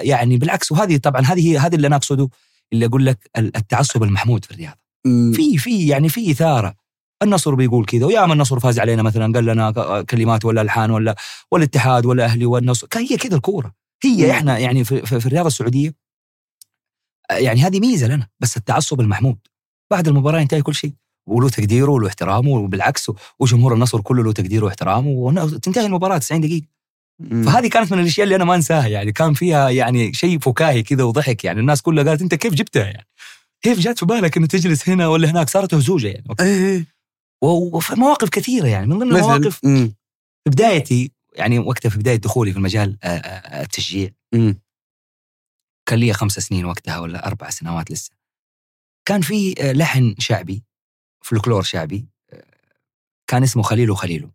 يعني 0.00 0.36
بالعكس 0.36 0.72
وهذه 0.72 0.96
طبعا 0.96 1.22
هذه 1.22 1.66
هذه 1.66 1.74
اللي 1.74 1.86
أنا 1.86 1.96
أقصده 1.96 2.28
اللي 2.72 2.86
أقول 2.86 3.06
لك 3.06 3.30
التعصب 3.36 4.02
المحمود 4.02 4.44
في 4.44 4.50
الرياضة. 4.50 4.78
في 5.32 5.58
في 5.58 5.86
يعني 5.88 6.08
في 6.08 6.30
إثارة. 6.30 6.74
النصر 7.22 7.54
بيقول 7.54 7.84
كذا 7.84 8.06
وياما 8.06 8.32
النصر 8.32 8.60
فاز 8.60 8.78
علينا 8.78 9.02
مثلا 9.02 9.32
قال 9.32 9.44
لنا 9.44 10.02
كلمات 10.02 10.44
ولا 10.44 10.62
ألحان 10.62 10.90
ولا 10.90 11.16
والاتحاد 11.50 12.06
ولا 12.06 12.24
أهلي 12.24 12.46
والنصر. 12.46 12.86
كان 12.86 13.06
هي 13.10 13.16
كذا 13.16 13.36
الكورة. 13.36 13.74
هي. 14.04 14.30
إحنا 14.30 14.58
يعني 14.58 14.84
في, 14.84 15.06
في, 15.06 15.20
في 15.20 15.26
الرياضة 15.26 15.46
السعودية 15.46 15.94
يعني 17.30 17.60
هذه 17.62 17.80
ميزة 17.80 18.06
لنا 18.06 18.28
بس 18.40 18.56
التعصب 18.56 19.00
المحمود. 19.00 19.38
بعد 19.90 20.08
المباراة 20.08 20.40
ينتهي 20.40 20.62
كل 20.62 20.74
شيء. 20.74 20.92
وله 21.28 21.48
تقديره 21.48 21.90
وله 21.90 22.08
احترامه 22.08 22.50
وبالعكس 22.50 23.10
وجمهور 23.38 23.74
النصر 23.74 24.00
كله 24.00 24.22
له 24.24 24.32
تقديره 24.32 24.64
واحترامه 24.64 25.08
وتنتهي 25.10 25.86
المباراة 25.86 26.18
90 26.18 26.40
دقيقة. 26.40 26.66
فهذه 27.20 27.68
كانت 27.68 27.92
من 27.92 28.00
الأشياء 28.00 28.24
اللي 28.24 28.36
أنا 28.36 28.44
ما 28.44 28.54
أنساها 28.54 28.86
يعني 28.88 29.12
كان 29.12 29.34
فيها 29.34 29.70
يعني 29.70 30.12
شيء 30.12 30.38
فكاهي 30.38 30.82
كذا 30.82 31.04
وضحك 31.04 31.44
يعني 31.44 31.60
الناس 31.60 31.82
كلها 31.82 32.04
قالت 32.04 32.22
أنت 32.22 32.34
كيف 32.34 32.54
جبتها 32.54 32.84
يعني؟ 32.84 33.06
كيف 33.62 33.78
جات 33.78 33.98
في 33.98 34.06
بالك 34.06 34.36
إنه 34.36 34.46
تجلس 34.46 34.88
هنا 34.88 35.08
ولا 35.08 35.30
هناك؟ 35.30 35.48
صارت 35.48 35.74
هزوجة 35.74 36.08
يعني. 36.08 36.24
إيه 36.40 36.86
وفي 37.42 37.94
مواقف 37.94 38.28
كثيرة 38.28 38.66
يعني 38.66 38.86
من 38.86 38.98
ضمن 38.98 39.16
المواقف 39.16 39.64
مم. 39.64 39.94
في 40.44 40.50
بدايتي 40.50 41.12
يعني 41.34 41.58
وقتها 41.58 41.88
في 41.88 41.98
بداية 41.98 42.16
دخولي 42.16 42.52
في 42.52 42.58
المجال 42.58 42.98
آه، 43.02 43.06
آه، 43.06 43.62
التشجيع. 43.62 44.10
مم. 44.34 44.60
كان 45.88 45.98
لي 45.98 46.12
خمس 46.12 46.32
سنين 46.32 46.64
وقتها 46.64 46.98
ولا 46.98 47.26
أربع 47.26 47.50
سنوات 47.50 47.90
لسه. 47.90 48.10
كان 49.08 49.20
في 49.20 49.54
آه، 49.58 49.72
لحن 49.72 50.14
شعبي 50.18 50.62
فلكلور 51.24 51.62
شعبي 51.62 52.08
كان 53.26 53.42
اسمه 53.42 53.62
خليل 53.62 53.90
وخليله. 53.90 54.30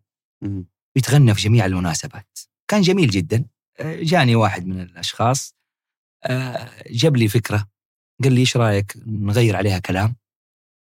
يتغنى 0.96 1.34
في 1.34 1.40
جميع 1.40 1.66
المناسبات. 1.66 2.38
كان 2.68 2.80
جميل 2.80 3.10
جدا. 3.10 3.44
جاني 3.80 4.36
واحد 4.36 4.66
من 4.66 4.80
الأشخاص 4.80 5.54
جاب 6.90 7.16
لي 7.16 7.28
فكرة. 7.28 7.68
قال 8.22 8.32
لي 8.32 8.40
إيش 8.40 8.56
رأيك 8.56 8.96
نغير 9.06 9.56
عليها 9.56 9.78
كلام 9.78 10.16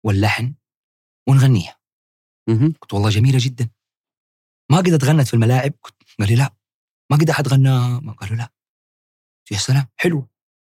واللحن 0.06 0.54
ونغنيها. 1.30 1.80
قلت 2.82 2.94
والله 2.94 3.10
جميلة 3.10 3.38
جدا. 3.42 3.70
ما 4.72 4.78
قد 4.78 4.94
اتغنت 4.94 5.28
في 5.28 5.34
الملاعب. 5.34 5.74
قلت 5.84 5.96
قال 6.20 6.30
لي 6.30 6.36
لا. 6.36 6.56
ما 7.12 7.18
قد 7.18 7.30
أحد 7.30 7.48
غناها. 7.48 8.00
ما- 8.00 8.14
قالوا 8.14 8.36
لا. 8.36 8.52
يا 9.52 9.58
سلام 9.58 9.88
حلوة 9.98 10.30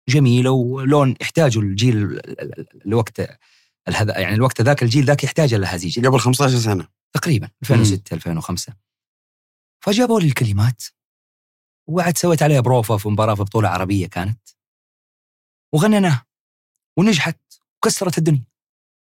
جميلة 0.08 0.50
ولون 0.50 1.14
يحتاجه 1.20 1.58
الجيل 1.58 1.96
ال- 1.96 2.40
ال- 2.40 2.60
ال- 2.60 2.86
الوقت 2.86 3.20
هذا 3.89 4.18
يعني 4.18 4.35
الوقت 4.35 4.61
ذاك 4.61 4.83
الجيل 4.83 5.05
ذاك 5.05 5.24
يحتاج 5.24 5.55
الهزيج 5.55 6.07
قبل 6.07 6.20
15 6.20 6.59
سنة. 6.59 6.89
تقريبا 7.12 7.49
2006 7.62 8.14
2005 8.14 8.72
فجابوا 9.85 10.20
لي 10.20 10.26
الكلمات. 10.26 10.83
وقعدت 11.89 12.18
سويت 12.18 12.43
عليها 12.43 12.61
بروفا 12.61 12.97
في 12.97 13.09
مباراة 13.09 13.35
في 13.35 13.43
بطولة 13.43 13.68
عربية 13.68 14.07
كانت. 14.07 14.49
وغنيناها. 15.74 16.26
ونجحت. 16.99 17.41
وكسرت 17.76 18.18
الدنيا. 18.18 18.45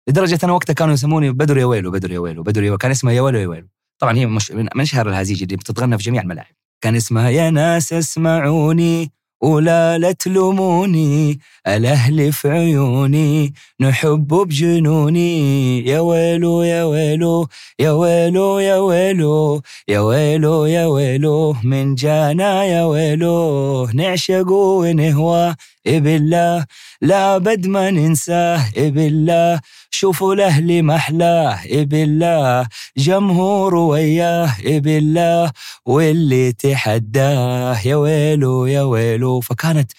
لدرجة 0.08 0.38
أنا 0.44 0.52
وقتها 0.52 0.74
كانوا 0.74 0.94
يسموني 0.94 1.30
بدر 1.30 1.58
يا 1.58 1.64
ويلو 1.64 1.90
بدر 1.90 2.10
يا 2.10 2.18
ويلو 2.18 2.42
بدر 2.42 2.62
يا 2.62 2.66
ويلو. 2.66 2.78
كان 2.78 2.90
اسمها 2.90 3.12
يا 3.12 3.20
ويلو 3.20 3.38
يا 3.38 3.46
ويلو. 3.46 3.68
طبعا 3.98 4.16
هي 4.16 4.26
مش 4.26 4.50
من 4.50 4.68
من 4.74 4.80
اشهر 4.80 5.08
الأهازيج 5.08 5.42
اللي 5.42 5.56
بتتغنى 5.56 5.98
في 5.98 6.04
جميع 6.04 6.22
الملاعب. 6.22 6.54
كان 6.80 6.96
اسمها 6.96 7.30
يا 7.30 7.50
ناس 7.50 7.92
اسمعوني. 7.92 9.12
ولا 9.44 9.98
لا 9.98 10.12
تلوموني 10.12 11.38
الأهل 11.66 12.32
في 12.32 12.48
عيوني 12.48 13.54
نحب 13.80 14.28
بجنوني. 14.28 15.86
يا 15.86 16.00
ويلو 16.00 16.62
يا 16.62 16.84
ويلو 16.84 17.48
يا 17.78 17.90
ويلو 17.92 18.58
يا 18.58 18.78
ويلو 18.78 19.62
يا 19.88 20.00
ويلو 20.00 20.64
يا 20.66 20.86
ويلو 20.86 21.56
من 21.64 21.94
جانا 21.94 22.64
يا 22.64 22.84
ويلو 22.84 23.88
نعشق 23.94 24.50
ونهوى 24.50 25.54
بالله 25.86 26.66
لا 27.02 27.38
بد 27.38 27.66
ما 27.66 27.90
ننساه 27.90 28.70
بالله 28.76 29.60
شوفوا 29.90 30.34
الأهل 30.34 30.82
محلاه 30.82 31.60
بالله 31.84 32.68
جمهور 32.96 33.74
وياه 33.74 34.56
بالله 34.78 35.52
واللي 35.86 36.52
تحداه 36.52 37.86
يا 37.86 37.96
ويلو 37.96 38.66
يا 38.66 38.82
ويلو 38.82 39.40
فكانت 39.40 39.92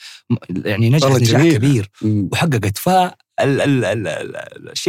يعني 0.65 0.89
نجحت 0.89 1.11
نجاح. 1.11 1.41
كبير. 1.41 1.89
وحققت 2.03 2.77
فالشيء 2.77 3.83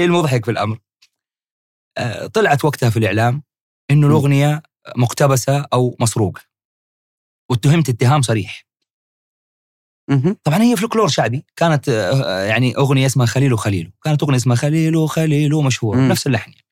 المضحك 0.05 0.45
في 0.45 0.51
الأمر 0.51 0.79
آه، 1.99 2.27
طلعت 2.27 2.65
وقتها 2.65 2.91
في 2.91 2.99
الإعلام 2.99 3.43
إنه. 3.91 4.07
الأغنية 4.07 4.63
مقتبسة 4.97 5.67
أو 5.73 5.97
مسروقة 6.01 6.41
واتهمت 7.51 7.89
اتهام 7.89 8.23
صريح. 8.23 8.66
طبعا 10.45 10.63
هي 10.63 10.77
فلكلور 10.77 11.09
شعبي 11.09 11.45
كانت 11.57 11.89
آه، 11.89 12.45
يعني 12.45 12.77
أغنية 12.77 13.07
اسمها 13.07 13.27
خليل 13.27 13.53
وخليل 13.53 13.93
كانت 14.05 14.23
أغنية 14.23 14.37
اسمها 14.37 14.57
خليل 14.57 14.97
وخليل 14.97 15.55
مشهوره. 15.55 15.99
نفس 15.99 16.27
اللحن 16.27 16.51
يعني. 16.51 16.67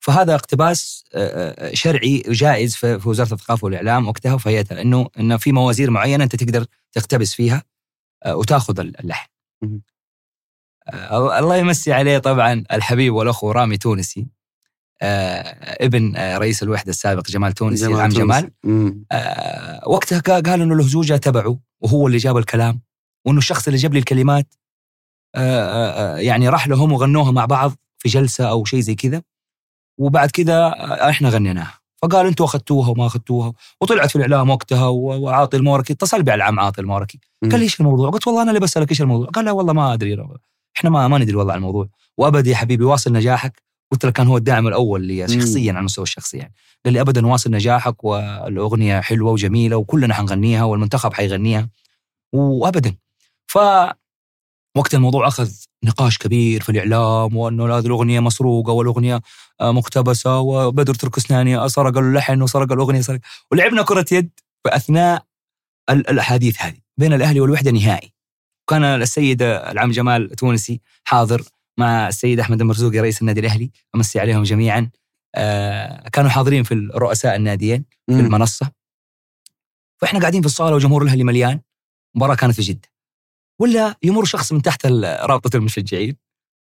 فهذا 0.00 0.34
اقتباس 0.34 1.04
آه، 1.14 1.68
آه، 1.68 1.74
شرعي 1.74 2.22
جائز 2.28 2.76
في 2.76 3.00
وزارة 3.04 3.34
الثقافة 3.34 3.64
والإعلام 3.64 4.08
وقتها 4.08 4.34
وفيتها 4.34 4.82
إنه 4.82 5.08
إنه 5.18 5.36
في 5.36 5.52
موازير 5.52 5.90
معينة 5.90 6.24
أنت 6.24 6.36
تقدر 6.36 6.66
تقتبس 6.92 7.34
فيها 7.34 7.62
آه، 8.24 8.36
وتأخذ 8.36 8.80
اللحن. 8.80 9.28
آه، 10.88 11.38
الله 11.38 11.56
يمسي 11.56 11.92
عليه 11.92 12.18
طبعا 12.18 12.64
الحبيب 12.72 13.14
والاخو 13.14 13.50
رامي 13.50 13.76
تونسي 13.76 14.20
آه، 14.20 14.39
ابن 15.02 16.16
آه، 16.16 16.38
رئيس 16.38 16.62
الوحدة 16.62 16.90
السابق 16.90 17.26
جمال 17.26 17.52
تونسي 17.52 17.86
العم 17.86 18.10
تونسي. 18.10 18.18
جمال. 18.18 18.50
آه، 19.12 19.88
وقتها 19.88 20.18
قال 20.40 20.60
إنه 20.60 20.74
الهزوجه 20.74 21.16
تبعه 21.16 21.58
وهو 21.80 22.06
اللي 22.06 22.18
جاب 22.18 22.36
الكلام 22.36 22.80
وإنه 23.26 23.38
الشخص 23.38 23.66
اللي 23.66 23.78
جاب 23.78 23.92
لي 23.92 23.98
الكلمات 23.98 24.54
آه، 25.34 25.38
آه، 25.40 26.16
آه، 26.16 26.18
يعني 26.18 26.48
راح 26.48 26.68
لهم 26.68 26.92
وغنوها 26.92 27.30
مع 27.30 27.44
بعض 27.44 27.72
في 27.98 28.08
جلسة 28.08 28.50
أو 28.50 28.64
شيء 28.64 28.80
زي 28.80 28.94
كذا 28.94 29.22
وبعد 29.98 30.30
كذا 30.30 30.56
آه، 30.66 31.10
إحنا 31.10 31.28
غنيناها 31.28 31.80
فقال 32.02 32.26
أنتوا 32.26 32.46
أخذتوها 32.46 32.88
وما 32.88 33.06
أخذتوها 33.06 33.52
وطلعت 33.80 34.10
في 34.10 34.16
الإعلام 34.16 34.50
وقتها 34.50 34.86
وعاطي 34.86 35.56
الموركي 35.56 35.92
اتصل 35.92 36.22
بي 36.22 36.30
على 36.30 36.38
العم 36.38 36.60
عاطي 36.60 36.80
الموركي. 36.80 37.20
قال 37.42 37.58
لي 37.58 37.62
إيش 37.62 37.80
الموضوع؟ 37.80 38.10
قلت 38.10 38.26
والله 38.26 38.42
أنا 38.42 38.50
اللي 38.50 38.60
بسألك 38.60 38.90
إيش 38.90 39.00
الموضوع؟ 39.02 39.26
قال 39.26 39.44
لا 39.44 39.50
والله 39.50 39.72
ما 39.72 39.92
أدري 39.94 40.26
إحنا 40.76 40.90
ما 40.90 41.08
ما 41.08 41.18
ندري 41.18 41.36
والله 41.36 41.52
عن 41.52 41.58
الموضوع 41.58 41.88
وابد 42.18 42.46
يا 42.46 42.56
حبيبي 42.56 42.84
واصل 42.84 43.12
نجاحك 43.12 43.62
قلت 43.92 44.04
له 44.04 44.10
كان 44.10 44.26
هو 44.26 44.36
الداعم 44.36 44.68
الأول 44.68 45.04
لي 45.04 45.28
شخصيا 45.40 45.72
على 45.72 45.78
المستوى 45.80 46.02
الشخصي 46.02 46.36
يعني 46.36 46.54
قال 46.84 46.92
لي 46.94 47.00
ابدا 47.00 47.26
واصل 47.26 47.50
نجاحك 47.50 48.04
والأغنية 48.04 49.00
حلوة 49.00 49.32
وجميلة 49.32 49.76
وكلنا 49.76 50.14
حنغنيها 50.14 50.64
والمنتخب 50.64 51.14
حيغنيها. 51.14 51.68
وابدا. 52.32 52.96
ف 53.46 53.58
وقت 54.76 54.94
الموضوع 54.94 55.28
أخذ 55.28 55.50
نقاش 55.84 56.18
كبير 56.18 56.62
في 56.62 56.68
الإعلام 56.68 57.36
وأنه 57.36 57.78
هذه 57.78 57.86
الأغنية 57.86 58.20
مسروقة 58.20 58.72
والأغنية 58.72 59.20
آه، 59.60 59.72
مقتبسة 59.72 60.38
وبدر 60.38 60.94
تركستاني 60.94 61.68
سرق 61.68 61.98
اللحن 61.98 62.42
وسرق 62.42 62.72
الأغنية 62.72 63.00
سرق. 63.00 63.20
ولعبنا 63.50 63.82
كرة 63.82 64.06
يد 64.12 64.30
في 64.64 64.76
اثناء 64.76 65.24
ال- 65.90 66.10
الأحاديث 66.10 66.62
هذه 66.62 66.78
بين 66.98 67.12
الأهلي 67.12 67.40
والوحدة 67.40 67.70
نهائي. 67.70 68.12
كان 68.68 68.84
السيد 68.84 69.42
العم 69.42 69.90
جمال 69.90 70.30
تونسي 70.30 70.80
حاضر. 71.04 71.42
مع 71.78 72.08
السيد 72.08 72.40
أحمد 72.40 72.60
المرزوقي 72.60 72.98
رئيس 72.98 73.20
النادي 73.20 73.40
الأهلي 73.40 73.70
أمسي 73.94 74.20
عليهم 74.20 74.42
جميعا. 74.42 74.90
آه، 75.34 76.08
كانوا 76.08 76.30
حاضرين 76.30 76.62
في 76.62 76.74
رؤساء 76.94 77.36
الناديين 77.36 77.84
في. 78.10 78.20
المنصة. 78.20 78.70
فإحنا 80.00 80.20
قاعدين 80.20 80.40
في 80.40 80.46
الصالة 80.46 80.76
وجمهور 80.76 81.02
الأهلي 81.02 81.24
مليان. 81.24 81.60
المباراه 82.14 82.34
كانت 82.34 82.54
في 82.54 82.62
جدة. 82.62 82.88
ولا 83.60 83.96
يمر 84.02 84.24
شخص 84.24 84.52
من 84.52 84.62
تحت 84.62 84.86
رابطة 84.86 85.56
المشجعين. 85.56 86.16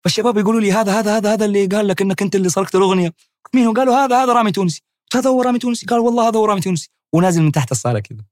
فالشباب 0.04 0.38
يقولوا 0.38 0.62
لي 0.62 0.72
هذا 0.72 1.00
هذا 1.00 1.18
هذا 1.18 1.34
هذا 1.34 1.46
اللي 1.46 1.66
قال 1.66 1.88
لك 1.88 2.02
إنك 2.02 2.22
أنت 2.22 2.36
اللي 2.36 2.50
سرقت 2.50 2.76
الأغنية. 2.76 3.08
قلت 3.46 3.56
مين 3.56 3.66
هو؟ 3.66 3.74
قالوا 3.74 3.96
هذا 3.96 4.24
هذا 4.24 4.34
رامي 4.34 4.52
تونسي. 4.52 4.84
هذا 5.14 5.30
هو 5.30 5.42
رامي 5.42 5.60
تونسي؟ 5.60 5.86
قال 5.86 6.00
والله 6.00 6.30
هذا 6.30 6.40
هو 6.40 6.46
رامي 6.46 6.62
تونسي. 6.62 6.90
ونازل 7.14 7.42
من 7.42 7.52
تحت 7.52 7.72
الصالة 7.72 8.00
كذا. 8.00 8.26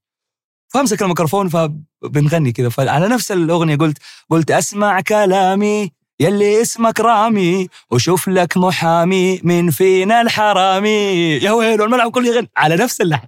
فأمسك 0.68 1.02
الميكروفون 1.02 1.48
فبنغني 1.48 2.52
كذا. 2.52 2.68
فعلى 2.68 3.08
نفس 3.08 3.32
الأغنية 3.32 3.76
قلت 3.76 3.98
قلت 4.30 4.50
أسمع 4.50 5.00
كلامي. 5.00 5.92
يلي 6.20 6.62
اسمك 6.62 7.00
رامي 7.00 7.68
وشوف 7.90 8.28
لك 8.28 8.56
محامي 8.56 9.40
من 9.42 9.70
فينا 9.70 10.20
الحرامي. 10.20 10.88
يا 11.42 11.50
ويلو 11.52 11.84
الملعب 11.84 12.10
كله 12.10 12.28
يغني. 12.28 12.50
على 12.56 12.76
نفس 12.76 13.00
اللحن. 13.00 13.26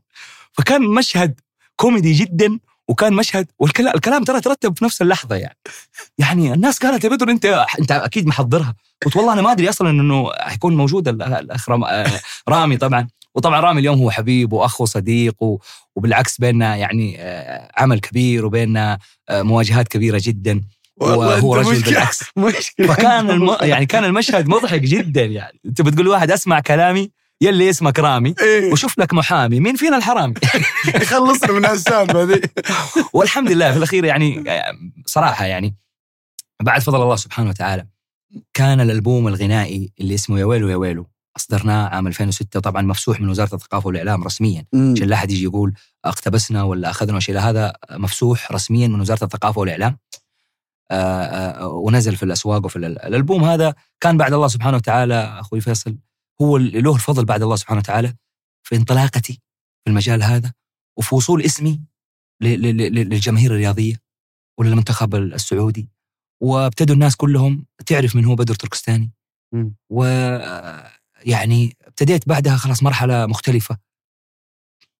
فكان 0.52 0.82
مشهد 0.82 1.40
كوميدي 1.76 2.12
جدا 2.12 2.58
وكان 2.88 3.12
مشهد 3.12 3.46
والكلام 3.58 3.94
الكلام 3.94 4.24
ترى 4.24 4.40
ترتب 4.40 4.78
في 4.78 4.84
نفس 4.84 5.02
اللحظة 5.02 5.36
يعني. 5.36 5.56
يعني 6.18 6.52
الناس 6.54 6.78
قالت 6.78 7.04
يا 7.04 7.08
بدر 7.08 7.30
انت 7.30 7.64
انت 7.80 7.92
أكيد 7.92 8.26
محضرها. 8.26 8.74
قلت 9.04 9.16
والله 9.16 9.32
أنا 9.32 9.42
ما 9.42 9.52
أدري 9.52 9.68
أصلا 9.68 9.90
إنه 9.90 10.30
حيكون 10.40 10.76
موجود 10.76 11.08
ال- 11.08 11.22
الاخ 11.22 11.70
آه، 11.70 12.06
رامي 12.48 12.76
طبعا. 12.76 13.08
وطبعا 13.34 13.60
رامي 13.60 13.80
اليوم 13.80 13.98
هو 13.98 14.10
حبيب 14.10 14.52
وأخ 14.52 14.80
وصديق 14.80 15.34
وبالعكس 15.96 16.38
بيننا 16.38 16.76
يعني 16.76 17.16
آه، 17.18 17.70
عمل 17.76 18.00
كبير 18.00 18.46
وبيننا 18.46 18.98
آه، 19.28 19.42
مواجهات 19.42 19.88
كبيرة 19.88 20.20
جدا. 20.24 20.60
وهو 21.00 21.54
رجل 21.54 21.80
مشكلة- 21.82 21.84
بالعكس. 21.84 22.22
مشكلة. 22.36 22.86
فكان 22.86 23.30
الم... 23.30 23.56
يعني 23.60 23.86
كان 23.86 24.04
المشهد 24.04 24.48
مضحك 24.48 24.80
جدا 24.80 25.24
يعني. 25.24 25.60
انت 25.66 25.82
بتقول 25.82 26.08
واحد 26.08 26.30
أسمع 26.30 26.60
كلامي 26.60 27.10
يلي 27.40 27.70
اسمك 27.70 27.98
رامي 27.98 28.34
إيه. 28.40 28.72
وشوف 28.72 28.98
لك 28.98 29.14
محامي. 29.14 29.60
مين 29.60 29.76
فينا 29.76 29.96
الحرامي؟ 29.96 30.34
يخلصنا 31.02 31.52
من 31.52 31.66
السالفه 31.66 32.22
ذي 32.22 32.40
والحمد 33.14 33.50
لله 33.50 33.70
في 33.72 33.76
الأخير 33.78 34.04
يعني 34.04 34.44
صراحة 35.06 35.44
يعني 35.44 35.76
بعد 36.62 36.82
فضل 36.82 37.02
الله 37.02 37.16
سبحانه 37.16 37.48
وتعالى 37.48 37.86
كان 38.54 38.80
الألبوم 38.80 39.28
الغنائي 39.28 39.92
اللي 40.00 40.14
اسمه 40.14 40.38
يا 40.40 40.44
ويلو 40.44 40.68
يا 40.68 40.76
ويلو 40.76 41.06
أصدرناه 41.36 41.88
عام 41.88 42.06
2006 42.06 42.60
طبعا 42.60 42.82
مفسوح 42.82 43.20
من 43.20 43.28
وزارة 43.28 43.54
الثقافة 43.54 43.86
والإعلام 43.86 44.24
رسميا. 44.24 44.66
عشان 44.74 45.08
لا 45.08 45.14
أحد 45.16 45.30
يجي 45.30 45.44
يقول 45.44 45.72
أقتبسنا 46.04 46.62
ولا 46.62 46.90
أخذنا 46.90 47.20
شيء 47.20 47.38
هذا 47.38 47.72
مفسوح 47.90 48.52
رسميا 48.52 48.88
من 48.88 49.00
وزارة 49.00 49.24
الثقافة 49.24 49.60
والإعلام. 49.60 49.96
ونزل 51.62 52.16
في 52.16 52.22
الأسواق 52.22 52.64
وفي 52.64 52.76
ال- 52.76 52.98
الألبوم 52.98 53.44
هذا 53.44 53.74
كان 54.00 54.16
بعد 54.16 54.32
الله 54.32 54.48
سبحانه 54.48 54.76
وتعالى 54.76 55.14
أخوي 55.14 55.60
فيصل 55.60 55.98
هو 56.42 56.56
اللي 56.56 56.80
له 56.80 56.94
الفضل 56.94 57.24
بعد 57.24 57.42
الله 57.42 57.56
سبحانه 57.56 57.80
وتعالى 57.80 58.14
في 58.62 58.76
انطلاقتي 58.76 59.32
في 59.84 59.90
المجال 59.90 60.22
هذا 60.22 60.52
وفي 60.98 61.14
وصول 61.14 61.42
اسمي 61.42 61.80
للجماهير 62.42 63.50
الرياضية 63.50 63.96
وللمنتخب 64.58 65.14
السعودي. 65.14 65.88
وابتدوا 66.42 66.94
الناس 66.94 67.16
كلهم 67.16 67.66
تعرف 67.86 68.16
من 68.16 68.24
هو 68.24 68.34
بدر 68.34 68.54
تركستاني. 68.54 69.12
مم. 69.52 69.74
و 69.90 70.04
يعني 71.24 71.76
ابتديت 71.86 72.28
بعدها 72.28 72.56
خلاص 72.56 72.82
مرحلة 72.82 73.26
مختلفة. 73.26 73.78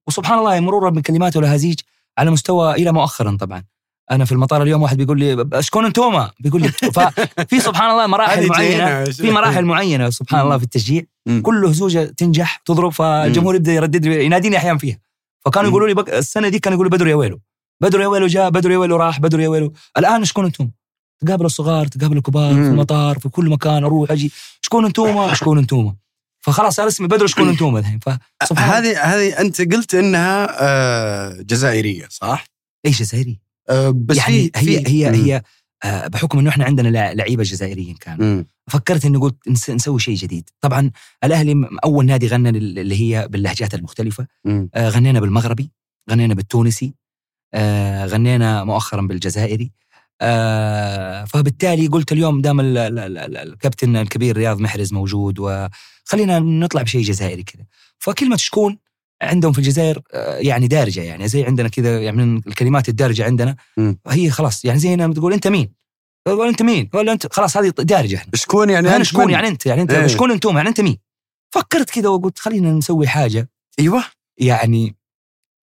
وسبحان 0.09 0.39
الله 0.39 0.61
مرورا 0.61 0.91
من 0.91 1.03
كلمات 1.03 1.37
ولهازيج 1.37 1.81
على 2.19 2.31
مستوى 2.31 2.73
إلى 2.75 2.93
مؤخرا 2.93 3.37
طبعا. 3.37 3.65
أنا 4.11 4.25
في 4.25 4.33
المطار 4.33 4.63
اليوم 4.63 4.83
واحد 4.83 4.97
بيقول 4.97 5.19
لي 5.21 5.47
شكون 5.61 5.85
أنتوما؟ 5.85 6.31
بيقول 6.41 6.63
لي 6.63 6.69
ففي 6.69 7.61
سبحان 7.69 7.91
الله 7.91 8.07
مراحل 8.07 8.47
معينة. 8.49 9.05
في 9.05 9.31
مراحل 9.31 9.65
معينة 9.65 10.11
سبحان 10.11 10.41
الله 10.41 10.59
في 10.59 10.65
التشجيع. 10.65 11.03
كل 11.43 11.67
هزوجه 11.67 12.05
تنجح 12.05 12.57
تضرب 12.65 12.93
فالجمهور 12.93 13.55
يبدأ 13.55 13.73
يردد 13.73 14.05
يناديني 14.07 14.57
أحيانا 14.57 14.79
فيها. 14.79 14.99
فكانوا. 15.45 15.71
يقولوا 15.71 15.89
لي 15.89 15.95
بك 15.95 16.09
السنة 16.11 16.49
دي 16.49 16.59
كانوا 16.59 16.77
يقولوا 16.77 16.91
بدر 16.93 17.07
يا 17.09 17.15
ويلو. 17.15 17.41
بدر 17.81 18.01
يا 18.01 18.07
ويلو 18.07 18.27
جاء 18.27 18.51
بدر 18.51 18.71
يا 18.71 18.79
ويلو 18.79 18.97
راح 18.97 19.21
بدر 19.21 19.41
يا 19.41 19.49
ويلو. 19.49 19.73
الآن 19.99 20.25
شكون 20.25 20.45
أنتم 20.45 20.71
تقابل 21.27 21.45
الصغار 21.47 21.87
تقابل 21.87 22.17
الكبار 22.17 22.55
في. 22.55 22.61
المطار 22.61 23.19
في 23.19 23.29
كل 23.29 23.51
مكان 23.51 23.85
أروح 23.85 24.11
أجي. 24.11 24.33
شكون 24.61 24.85
أنتوما؟ 24.85 25.35
شكون 25.35 25.59
أنتوما؟ 25.59 25.95
فخلاص 26.41 26.77
صار 26.77 26.89
اسمي 26.89 27.07
بدر 27.09 27.27
شكون 27.27 27.49
أنتوما 27.49 27.79
الحين؟ 27.79 28.01
هذه 28.57 29.01
هذه 29.03 29.41
أنت 29.41 29.75
قلت 29.75 29.95
إنها 29.95 30.49
آه، 30.61 31.43
جزائرية 31.43 32.07
صح؟ 32.11 32.45
إيش 32.87 33.03
جزائري 33.03 33.48
آه، 33.71 33.91
بس 33.91 34.17
يعني 34.17 34.51
في 34.57 34.79
هي 34.79 34.85
هي 34.87 35.09
مم. 35.11 35.15
هي 35.25 35.43
آه، 35.85 36.07
بحكم 36.07 36.39
إنه 36.39 36.51
إحنا 36.51 36.65
عندنا 36.65 36.89
لع- 36.89 37.13
لعيبة 37.13 37.43
جزائريين 37.43 37.95
كانوا 37.95 38.25
مم. 38.27 38.47
فكرت 38.71 39.05
إني 39.05 39.19
قلت 39.19 39.37
نس- 39.49 39.71
نسوي 39.71 40.01
شيء 40.01 40.15
جديد 40.15 40.51
طبعا 40.61 40.91
الأهلي 41.25 41.69
أول 41.85 42.07
نادي 42.07 42.27
غنى 42.29 42.51
لل- 42.51 42.79
اللي 42.79 43.01
هي 43.01 43.29
باللهجات 43.29 43.75
المختلفة 43.75 44.27
مم. 44.45 44.71
آه، 44.75 44.89
غنينا 44.89 45.21
بالمغربي 45.21 45.71
غنينا 46.11 46.35
بالتونسي 46.35 46.95
آه، 47.55 48.07
غنينا 48.07 48.65
مؤخرا 48.65 49.03
بالجزائري 49.03 49.73
آه، 50.21 51.25
فبالتالي 51.25 51.87
قلت 51.87 52.13
اليوم 52.13 52.41
دام 52.41 52.61
ال- 52.61 52.79
ال- 52.79 52.99
ال- 52.99 53.19
ال- 53.19 53.37
الكابتن 53.37 53.97
الكبير 53.97 54.37
رياض 54.37 54.61
محرز 54.61 54.93
موجود 54.93 55.39
وخلينا 55.39 56.39
نطلع 56.39 56.83
بشيء 56.83 57.03
جزائري 57.03 57.43
كذا 57.43 57.65
فكلمة 57.99 58.37
شكون 58.37 58.79
عندهم 59.23 59.53
في 59.53 59.59
الجزائر 59.59 60.03
آه، 60.13 60.37
يعني 60.37 60.69
دارجة 60.69 61.01
يعني 61.01 61.29
زي 61.29 61.45
عندنا 61.45 61.69
كذا 61.69 62.03
يعني 62.03 62.17
من 62.17 62.37
الكلمات 62.37 62.89
الدارجة 62.89 63.25
عندنا. 63.25 63.57
هي 64.07 64.31
خلاص 64.31 64.65
يعني 64.65 64.79
زي 64.79 64.97
لما 64.97 65.15
تقول 65.15 65.33
أنت 65.33 65.49
مين؟ 65.49 65.79
تقول 66.29 66.49
أنت 66.49 66.63
مين؟ 66.63 66.91
ولا 66.95 67.13
أنت 67.13 67.33
خلاص 67.33 67.57
هذه 67.57 67.69
دارجة 67.69 68.17
إحنا 68.17 68.33
شكون 68.35 68.71
يعني 68.71 68.89
أنا 68.89 68.97
أنت 68.97 69.05
شكون؟ 69.05 69.31
يعني 69.31 69.49
أنت 69.49 69.67
يعني 69.67 69.83
أنت 69.83 69.91
إيه. 69.91 70.07
شكون 70.07 70.31
أنتم 70.31 70.57
يعني 70.57 70.69
أنت 70.69 70.81
مين؟ 70.81 70.99
فكرت 71.55 71.91
كذا 71.91 72.09
وقلت 72.09 72.39
خلينا 72.39 72.73
نسوي 72.73 73.09
حاجة 73.09 73.51
أيوه 73.79 74.05
يعني 74.39 74.97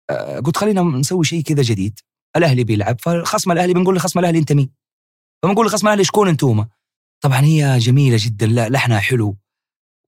آه، 0.10 0.40
قلت 0.40 0.58
خلينا 0.58 0.82
نسوي 0.82 1.26
شيء 1.26 1.42
كذا 1.42 1.62
جديد 1.62 2.00
الأهلي 2.36 2.64
بيلعب 2.64 3.00
فخصم 3.00 3.52
الأهلي 3.52 3.74
بنقول 3.74 3.96
لخصم 3.96 4.20
الأهلي 4.20 4.40
أنت 4.40 4.52
مين؟ 4.52 4.70
فبنقول 5.44 5.66
لخصم 5.66 5.88
الأهلي 5.88 6.04
شكون 6.04 6.28
أنتوما؟ 6.28 6.68
طبعا 7.24 7.40
هي 7.40 7.78
جميلة 7.78 8.18
جدا 8.20 8.46
لا 8.46 8.70
لحنها 8.70 9.00
حلو 9.00 9.38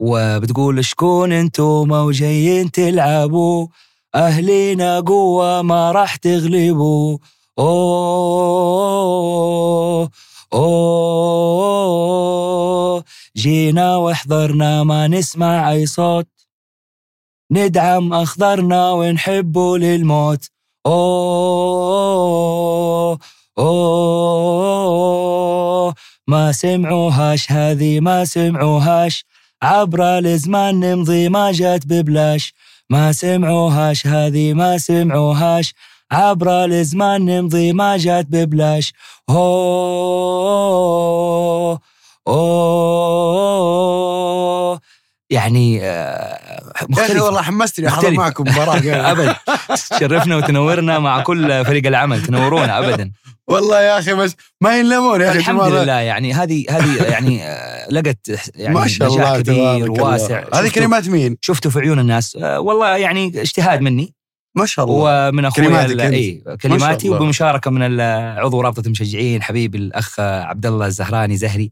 وبتقول 0.04 0.86
شكون 0.86 1.32
انتوما 1.32 2.02
وجايين 2.02 2.72
تلعبوا؟ 2.72 3.68
اهلنا 4.16 5.00
قوة 5.00 5.62
ما 5.62 5.92
راح 5.92 6.16
تغلبوا. 6.16 7.18
أوه 7.60 8.90
أوه 10.54 11.84
جينا 13.38 13.98
وحضرنا 13.98 14.84
ما 14.84 15.08
نسمع 15.08 15.72
أي 15.72 15.86
صوت. 15.86 16.28
ندعم 17.52 18.14
أخضرنا 18.14 18.92
ونحبه 18.92 19.78
للموت. 19.78 20.50
أوه 20.86 22.24
أوه. 23.58 24.74
ما 26.28 26.52
سمعوهاش 26.52 27.52
هذه 27.52 28.00
ما 28.00 28.26
سمعوهاش. 28.26 29.26
عبر 29.64 30.18
الزمان 30.18 30.80
نمضي 30.80 31.30
ما 31.30 31.52
جات 31.52 31.86
ببلاش 31.86 32.54
ما 32.90 33.12
سمعوهاش 33.12 34.08
هذه 34.08 34.54
ما 34.54 34.78
سمعوهاش 34.78 35.74
عبر 36.12 36.66
الزمان 36.66 37.26
نمضي 37.26 37.74
ما 37.74 37.98
جات 37.98 38.26
ببلاش 38.30 38.94
اوه 39.30 40.20
اوه 42.28 43.44
يعني 45.30 45.80
آه، 45.84 46.74
مختلفة 46.90 47.24
والله 47.24 47.42
حمستني 47.42 47.88
أحضر 47.88 47.98
مختلف. 47.98 48.18
معكم 48.18 48.44
مباراة 48.44 48.82
ابدا 49.12 49.36
شرفنا 50.00 50.36
وتنورنا 50.36 51.00
مع 51.00 51.24
كل 51.24 51.66
فريق 51.66 51.88
العمل 51.88 52.24
تنورونا 52.24 52.80
ابدا 52.80 53.12
والله 53.48 53.82
يا 53.82 54.00
أخي 54.00 54.14
بس 54.14 54.36
ما 54.62 54.80
ينلمون 54.80 55.22
يا 55.22 55.30
أخي 55.30 55.40
الحمد. 55.40 55.72
لله 55.72 55.94
يعني 55.94 56.34
هذه 56.34 56.66
هذه 56.70 57.04
يعني 57.04 57.44
آه، 57.44 57.90
لقت 57.92 58.18
يعني 58.56 58.74
ما 58.74 58.88
شاء 58.88 59.08
الله 59.08 59.36
الله. 59.36 59.92
وواسع 59.92 60.44
هذه 60.54 60.70
كلمات 60.70 61.10
مين؟ 61.10 61.38
شفته 61.42 61.70
في 61.70 61.80
عيون 61.80 62.00
الناس 62.00 62.36
آه، 62.36 62.60
والله 62.60 62.98
يعني 62.98 63.42
اجتهاد 63.42 63.82
مني 63.82 64.14
ما 64.56 64.66
شاء 64.66 64.86
الله 64.86 65.30
ومن 65.30 65.46
أخوي 65.46 65.66
كلماتك 65.66 66.00
أنت. 66.00 66.14
إي 66.14 66.44
كلماتي. 66.62 67.10
وبمشاركة 67.10 67.72
من 67.72 68.02
عضو 68.02 68.62
رابطة 68.62 68.86
المشجعين 68.86 69.44
حبيبي 69.44 69.78
الأخ 69.78 70.20
عبد 70.20 70.66
الله 70.66 70.86
الزهراني 70.86 71.38
زهري 71.38 71.72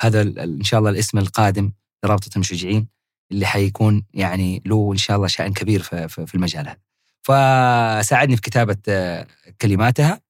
هذا 0.00 0.22
إن 0.22 0.62
شاء 0.62 0.80
الله 0.80 0.90
الاسم 0.90 1.18
القادم 1.18 1.72
لرابطه 2.06 2.30
المشجعين 2.36 2.88
اللي 3.32 3.46
حيكون 3.46 4.04
يعني 4.14 4.62
له 4.66 4.92
إن 4.92 4.96
شاء 4.96 5.16
الله 5.16 5.26
شأن 5.26 5.52
كبير 5.52 5.82
في, 5.82 6.08
في 6.08 6.34
المجال 6.34 6.68
هذا. 6.68 6.78
فساعدني 7.22 8.36
في 8.36 8.42
كتابة 8.42 8.76
آه، 8.88 9.26
كلماتها 9.60 10.20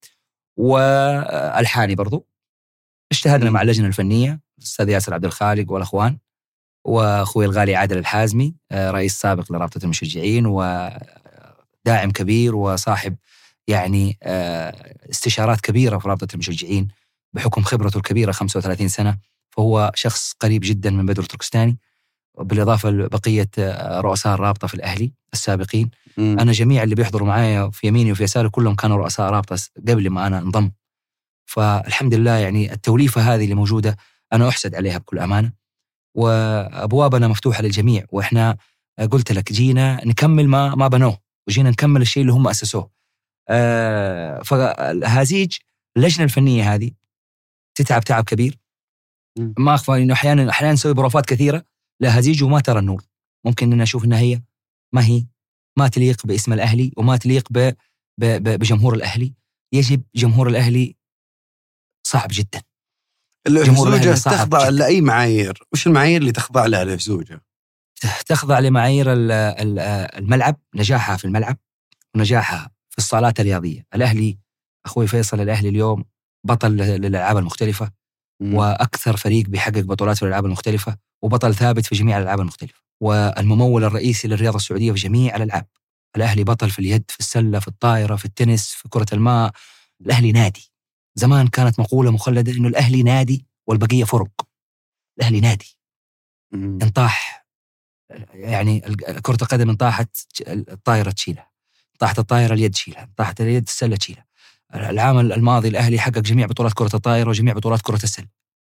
والحاني 0.56 1.94
برضو. 1.94 2.26
اجتهدنا. 3.12 3.50
مع 3.50 3.62
اللجنة 3.62 3.86
الفنية 3.86 4.40
الاستاذ 4.58 4.88
ياسر 4.88 5.14
عبد 5.14 5.24
الخالق 5.24 5.72
والأخوان 5.72 6.18
وأخوي 6.84 7.44
الغالي 7.44 7.76
عادل 7.76 7.98
الحازمي 7.98 8.54
آه، 8.70 8.90
رئيس 8.90 9.20
سابق 9.20 9.52
لرابطة 9.52 9.84
المشجعين 9.84 10.46
وداعم 10.46 12.10
كبير 12.14 12.56
وصاحب 12.56 13.16
يعني 13.68 14.18
آه، 14.22 14.94
استشارات 15.10 15.60
كبيرة 15.60 15.98
في 15.98 16.08
رابطة 16.08 16.34
المشجعين 16.34 16.88
بحكم 17.32 17.62
خبرته 17.62 17.96
الكبيرة 17.96 18.32
35 18.32 18.88
سنة 18.88 19.18
فهو 19.56 19.92
شخص 19.94 20.32
قريب 20.32 20.60
جدا 20.64 20.90
من 20.90 21.06
بدر 21.06 21.22
تركستاني 21.22 21.78
بالإضافة 22.38 22.90
لبقية 22.90 23.48
آه، 23.58 24.00
رؤساء 24.00 24.34
الرابطة 24.34 24.66
في 24.66 24.74
الأهلي 24.74 25.12
السابقين 25.32 25.90
مم. 26.16 26.36
أنا 26.40 26.52
جميع 26.52 26.82
اللي 26.82 26.94
بيحضروا 26.94 27.28
معايا 27.28 27.70
في 27.70 27.86
يميني 27.86 28.12
وفي 28.12 28.22
يساري 28.24 28.48
كلهم 28.48 28.74
كانوا 28.74 28.96
رؤساء 28.96 29.30
رابطة 29.30 29.56
قبل 29.88 30.10
ما 30.10 30.26
أنا 30.26 30.38
انضم 30.38 30.70
فالحمد 31.44 32.14
لله 32.14 32.30
يعني 32.30 32.72
التوليفة 32.72 33.20
هذه 33.20 33.44
اللي 33.44 33.54
موجودة 33.54 33.96
أنا 34.32 34.48
أحسد 34.48 34.74
عليها 34.74 34.98
بكل 34.98 35.18
أمانة 35.18 35.52
وأبوابنا 36.14 37.28
مفتوحة 37.28 37.62
للجميع 37.62 38.04
وإحنا 38.12 38.56
قلت 39.10 39.32
لك 39.32 39.52
جينا 39.52 40.00
نكمل 40.06 40.48
ما 40.48 40.74
ما 40.74 40.88
بنوه 40.88 41.18
وجينا 41.48 41.70
نكمل 41.70 42.02
الشيء 42.02 42.20
اللي 42.20 42.32
هم 42.32 42.48
أسسوه 42.48 42.90
آه، 43.48 44.42
فهازيج 44.42 45.56
اللجنه 45.96 46.24
الفنية 46.24 46.74
هذه 46.74 46.90
تتعب 47.74 48.04
تعب 48.04 48.24
كبير. 48.24 48.58
ما 49.38 49.74
أخفى 49.74 49.92
إنه 49.92 50.12
أحيانا 50.12 50.50
أحيانا 50.50 50.72
نسوي 50.72 50.94
بروفات 50.94 51.26
كثيرة. 51.26 51.64
لهزيج 52.02 52.42
وما 52.42 52.60
ترى 52.60 52.78
النور. 52.78 53.04
ممكن 53.46 53.72
إن 53.72 53.80
أشوف 53.80 54.04
انها 54.04 54.18
هي 54.18 54.42
ما 54.94 55.04
هي 55.06 55.26
ما 55.78 55.88
تليق 55.88 56.26
باسم 56.26 56.52
الأهلي 56.52 56.92
وما 56.96 57.16
تليق 57.16 57.48
ب 57.50 57.58
ب 58.20 58.24
ب 58.24 58.48
بجمهور 58.58 58.94
الأهلي. 58.94 59.34
يجب 59.74 60.02
جمهور 60.14 60.48
الأهلي 60.48 60.96
صعب 62.06 62.28
جدا. 62.32 62.62
الأهلي 63.46 64.16
صعب 64.16 64.34
تخضع. 64.34 64.68
لأي 64.68 65.00
معايير؟ 65.00 65.62
وش 65.72 65.86
المعايير 65.86 66.20
اللي 66.20 66.32
تخضع 66.32 66.66
لها 66.66 66.82
الهزوجه؟ 66.82 67.42
تخضع 68.26 68.58
لمعايير 68.58 69.12
ال- 69.12 69.32
ال- 69.32 69.78
الملعب 70.18 70.60
نجاحها 70.74 71.16
في 71.16 71.24
الملعب 71.24 71.58
ونجاحها 72.16 72.70
في 72.90 72.98
الصالات 72.98 73.40
الرياضية. 73.40 73.86
الأهلي 73.94 74.38
أخوي 74.86 75.06
فيصل 75.06 75.40
الأهلي 75.40 75.68
اليوم 75.68 76.04
بطل 76.46 76.76
للألعاب 76.76 77.36
المختلفة. 77.36 77.92
وأكثر 78.42 79.16
فريق 79.16 79.46
بيحقق 79.48 79.80
بطولات 79.80 80.16
في 80.16 80.22
الألعاب 80.22 80.44
المختلفة 80.46 80.96
وبطل 81.22 81.54
ثابت 81.54 81.86
في 81.86 81.94
جميع 81.94 82.18
الألعاب 82.18 82.40
المختلفة. 82.40 82.80
والممول 83.02 83.84
الرئيسي 83.84 84.28
للرياضة 84.28 84.56
السعودية 84.56 84.92
في 84.92 84.98
جميع 84.98 85.36
الألعاب. 85.36 85.66
الأهلي 86.16 86.44
بطل 86.44 86.70
في 86.70 86.78
اليد 86.78 87.04
في 87.08 87.20
السلة 87.20 87.58
في 87.58 87.68
الطائرة 87.68 88.16
في 88.16 88.24
التنس 88.24 88.68
في 88.70 88.88
كرة 88.88 89.06
الماء. 89.12 89.52
الأهلي 90.00 90.32
نادي. 90.32 90.72
زمان 91.14 91.48
كانت 91.48 91.80
مقولة 91.80 92.10
مخلدة 92.10 92.52
إنه 92.52 92.68
الأهلي 92.68 93.02
نادي 93.02 93.46
والبقية 93.66 94.04
فرق. 94.04 94.48
الأهلي 95.18 95.40
نادي. 95.40 95.78
انطاح 96.54 97.46
يعني 98.34 98.80
كرة 99.22 99.38
القدم 99.42 99.70
انطاحت 99.70 100.16
الطائرة 100.48 101.10
تشيلها. 101.10 101.50
طاحت 101.98 102.18
الطائرة 102.18 102.54
اليد 102.54 102.70
تشيلها. 102.70 103.10
طاحت 103.16 103.40
اليد 103.40 103.62
السلة 103.62 103.96
تشيلها. 103.96 104.25
العام 104.74 105.18
الماضي 105.18 105.68
الأهلي 105.68 105.98
حقق 105.98 106.18
جميع 106.18 106.46
بطولات 106.46 106.72
كرة 106.72 106.90
الطائره 106.96 107.28
وجميع 107.28 107.54
بطولات 107.54 107.82
كرة 107.82 108.02
السلة 108.02 108.26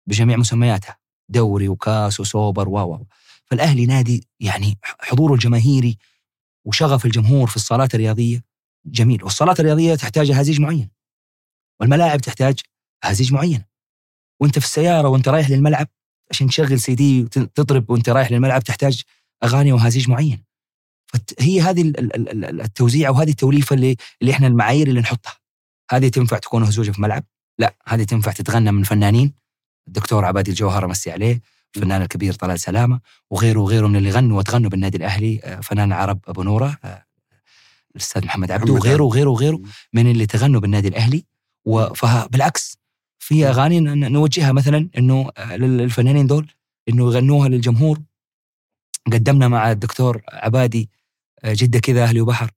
بجميع 0.08 0.36
مسمياتها. 0.36 0.96
دوري 1.28 1.68
وكاس 1.68 2.20
وسوبر 2.20 2.68
و 2.68 3.06
فالأهلي 3.44 3.86
نادي 3.86 4.28
يعني 4.40 4.78
حضوره 4.82 5.34
الجماهيري 5.34 5.98
وشغف 6.64 7.06
الجمهور 7.06 7.46
في 7.46 7.56
الصالات 7.56 7.94
الرياضية 7.94 8.44
جميل. 8.86 9.24
والصالات 9.24 9.60
الرياضية 9.60 9.94
تحتاج 9.94 10.32
هزيج 10.32 10.60
معين. 10.60 10.90
والملاعب 11.80 12.20
تحتاج 12.20 12.60
هزيج 13.04 13.32
معين. 13.32 13.64
وأنت 14.40 14.58
في 14.58 14.64
السيارة 14.64 15.08
وأنت 15.08 15.28
رايح 15.28 15.50
للملعب 15.50 15.88
عشان 16.30 16.46
تشغل 16.46 16.80
سي 16.80 16.94
دي 16.94 17.22
تضرب 17.54 17.90
وأنت 17.90 18.08
رايح 18.08 18.32
للملعب 18.32 18.64
تحتاج 18.64 19.02
أغاني 19.44 19.72
وهزيج 19.72 20.10
معين. 20.10 20.44
فهي 21.38 21.60
هذه 21.60 21.92
التوزيع 22.64 23.10
وهذه 23.10 23.30
التوليفة 23.30 23.74
اللي 23.74 23.96
اللي 24.22 24.32
إحنا 24.32 24.46
المعايير 24.46 24.88
اللي 24.88 25.00
نحطها. 25.00 25.45
هذه 25.90 26.08
تنفع 26.08 26.38
تكون 26.38 26.62
هزوجه 26.62 26.90
في 26.90 27.02
ملعب؟ 27.02 27.24
لا 27.58 27.74
هذه 27.86 28.02
تنفع 28.02 28.32
تتغنى 28.32 28.72
من 28.72 28.82
فنانين. 28.82 29.34
الدكتور 29.88 30.24
عبادي 30.24 30.50
الجوهر 30.50 30.84
امسي 30.84 31.10
عليه 31.10 31.40
الفنان 31.76 32.02
الكبير 32.02 32.32
طلال 32.32 32.60
سلامة 32.60 33.00
وغيره 33.30 33.60
وغيره 33.60 33.86
من 33.86 33.96
اللي 33.96 34.10
غنوا 34.10 34.38
وتغنوا 34.38 34.70
بالنادي 34.70 34.96
الأهلي 34.96 35.40
آه، 35.44 35.60
فنان 35.60 35.92
عرب 35.92 36.20
أبو 36.28 36.42
نورة 36.42 36.78
آه، 36.84 37.04
الأستاذ 37.96 38.24
محمد 38.24 38.50
عبده 38.50 38.72
وغيره 38.72 39.02
وغيره 39.02 39.30
وغيره 39.30 39.60
من 39.92 40.10
اللي 40.10 40.26
تغنوا 40.26 40.60
بالنادي 40.60 40.88
الأهلي. 40.88 41.24
فبالعكس 41.94 42.78
في 43.18 43.48
أغاني 43.48 43.80
نوجهها 43.80 44.52
مثلا 44.52 44.88
إنه 44.98 45.30
آه، 45.36 45.56
للفنانين 45.56 46.26
دول 46.26 46.50
إنه 46.88 47.04
يغنوها 47.04 47.48
للجمهور. 47.48 48.00
قدمنا 49.12 49.48
مع 49.48 49.70
الدكتور 49.70 50.22
عبادي 50.28 50.90
جدة 51.44 51.78
كذا 51.78 52.02
أهلي 52.02 52.20
وبحر. 52.20 52.50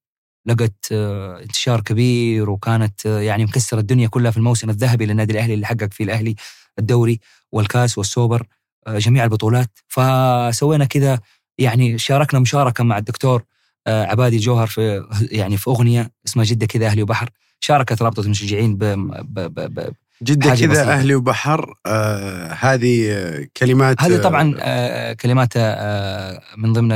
لقت 0.46 0.92
انتشار 0.92 1.82
كبير 1.82 2.50
وكانت 2.50 3.06
يعني 3.06 3.46
مكسرة 3.46 3.80
الدنيا 3.80 4.08
كلها 4.08 4.32
في 4.32 4.38
الموسم 4.38 4.70
الذهبي 4.70 5.06
للنادي 5.06 5.34
الأهلي 5.34 5.54
اللي 5.54 5.66
حقق 5.66 5.94
فيه 5.94 6.04
الأهلي 6.04 6.36
الدوري 6.80 7.20
والكاس 7.52 7.98
والسوبر 7.98 8.48
جميع 8.88 9.24
البطولات. 9.24 9.70
فسوينا 9.88 10.86
كذا 10.86 11.20
يعني 11.58 11.98
شاركنا 11.98 12.40
مشاركة 12.40 12.84
مع 12.84 12.98
الدكتور 12.98 13.44
آه، 13.88 14.06
عبادي 14.06 14.38
جوهر 14.38 14.68
في 14.68 15.04
يعني 15.32 15.58
في 15.58 15.70
أغنية 15.70 16.12
اسمها 16.28 16.46
جدة 16.46 16.66
كذا 16.66 16.86
أهلي 16.86 17.04
وبحر. 17.04 17.30
شاركت 17.60 18.02
رابطة 18.02 18.22
المشجعين 18.22 18.76
ب, 18.76 18.84
ب, 18.84 19.40
ب, 19.40 19.74
ب 19.74 19.94
جدة 20.24 20.56
كذا 20.56 20.94
أهلي 20.94 21.16
وبحر 21.16 21.74
آه 21.86 22.48
هذه 22.52 23.48
كلمات 23.58 24.02
هذه 24.02 24.18
طبعا 24.18 24.56
آه 24.60 25.14
كلمات 25.14 25.54
آه 25.56 26.42
من 26.58 26.74
ضمن 26.74 26.92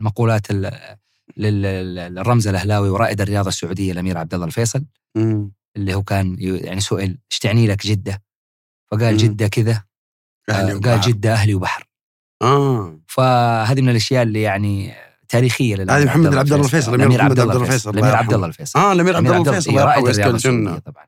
المقولات 0.00 0.46
للرمز 1.36 2.48
الأهلاوي 2.48 2.88
ورائد 2.88 3.20
الرياضة 3.20 3.48
السعودية 3.48 3.92
الأمير 3.92 4.18
عبد 4.18 4.34
الله 4.34 4.46
الفيصل. 4.46 4.84
م. 5.16 5.48
اللي 5.76 5.94
هو 5.94 6.02
كان 6.02 6.36
يعني 6.40 6.80
سئل 6.80 7.18
إيش 7.32 7.38
تعني 7.40 7.66
لك 7.66 7.86
جدة؟ 7.86 8.22
فقال 8.90 9.14
م. 9.14 9.16
جدة 9.16 9.48
كذا 9.48 9.84
آه، 10.50 10.72
قال 10.72 11.00
جدة 11.00 11.32
أهلي 11.32 11.54
وبحر. 11.54 11.88
آه. 12.42 13.00
فهذه 13.08 13.80
من 13.80 13.88
الأشياء 13.88 14.22
اللي 14.22 14.42
يعني 14.42 14.94
تاريخية 15.28 15.74
هذه 15.74 16.04
محمد 16.04 16.34
عبد 16.34 16.52
الله 16.52 16.64
الفيصل. 16.64 16.94
الأمير 16.94 17.22
عبد 17.22 17.40
الله 17.40 17.56
الفيصل 17.56 17.90
الأمير 17.90 18.16
عبد 18.16 18.32
الله 18.32 18.46
الفيصل. 18.46 18.78
آه 18.78 18.92
الأمير 18.92 19.16
عبد 19.16 19.26
الله 19.26 19.50
الفيصل 19.50 19.76
رائد 19.76 20.06
الرياضة 20.06 20.78
طبعا. 20.78 21.06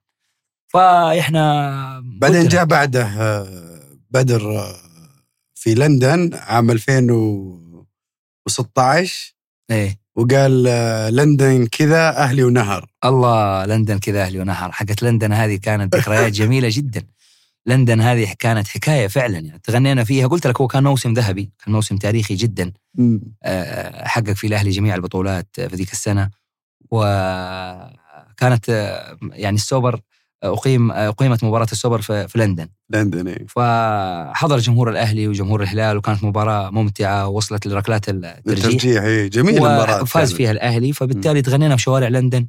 فإحنا 0.69 2.03
بعدين 2.05 2.49
جاء 2.49 2.65
بعده 2.65 3.05
آه، 3.05 3.81
بدر 4.11 4.59
آه، 4.59 4.77
في 5.55 5.75
لندن 5.75 6.31
عام 6.35 6.71
2016 6.71 9.35
إيه. 9.71 10.06
وقال 10.17 10.63
لندن 11.17 11.67
كذا 11.67 12.17
أهلي 12.17 12.43
ونهر. 12.43 12.87
الله 13.05 13.65
لندن 13.67 13.99
كذا 13.99 14.23
أهلي 14.23 14.41
ونهر. 14.41 14.73
حقت 14.73 15.03
لندن 15.03 15.33
هذه 15.33 15.57
كانت 15.57 15.97
ذكريات 15.97 16.33
جميلة 16.41 16.69
جدا. 16.73 17.03
لندن 17.67 18.01
هذه 18.01 18.35
كانت 18.39 18.69
حكاية 18.69 19.07
فعلا 19.07 19.39
يعني. 19.39 19.61
تغنينا 19.65 20.05
فيها. 20.05 20.27
قلت 20.27 20.47
لك 20.47 20.61
هو 20.61 20.67
كان 20.67 20.85
موسم 20.85 21.13
ذهبي 21.13 21.51
كان 21.65 21.75
موسم 21.75 21.97
تاريخي 21.97 22.35
جدا. 22.35 22.73
آه، 23.45 24.09
حقق 24.09 24.33
فيه 24.33 24.49
الاهلي 24.49 24.71
جميع 24.71 24.95
البطولات 24.95 25.49
في 25.55 25.77
ذيك 25.77 25.93
السنة. 25.93 26.31
وكانت 26.91 28.71
آه، 28.71 29.19
يعني 29.33 29.57
السوبر 29.57 30.01
أقيم 30.53 30.93
أقيمت 30.93 31.45
مباراة 31.45 31.67
السوبر 31.73 32.01
في, 32.01 32.29
في 32.29 32.39
لندن. 32.39 32.69
لندن 32.91 33.29
إيه. 33.29 33.47
فحضر 33.47 34.59
جمهور 34.59 34.91
الأهلي 34.91 35.29
وجمهور 35.29 35.63
الهلال 35.63 35.97
وكانت 35.97 36.25
مباراة 36.25 36.71
ممتعة 36.71 37.29
ووصلت 37.29 37.67
لركلات 37.67 38.09
الترجيح. 38.09 38.65
الترجيح 38.65 39.03
إيه 39.03 39.29
جميل 39.29 39.55
المباراة 39.55 40.03
وفاز 40.03 40.33
فيها 40.33 40.51
الأهلي. 40.51 40.93
فبالتالي 40.93 41.43
تغنينا 41.43 41.77
في 41.77 41.83
شوارع 41.83 42.09
لندن 42.09 42.47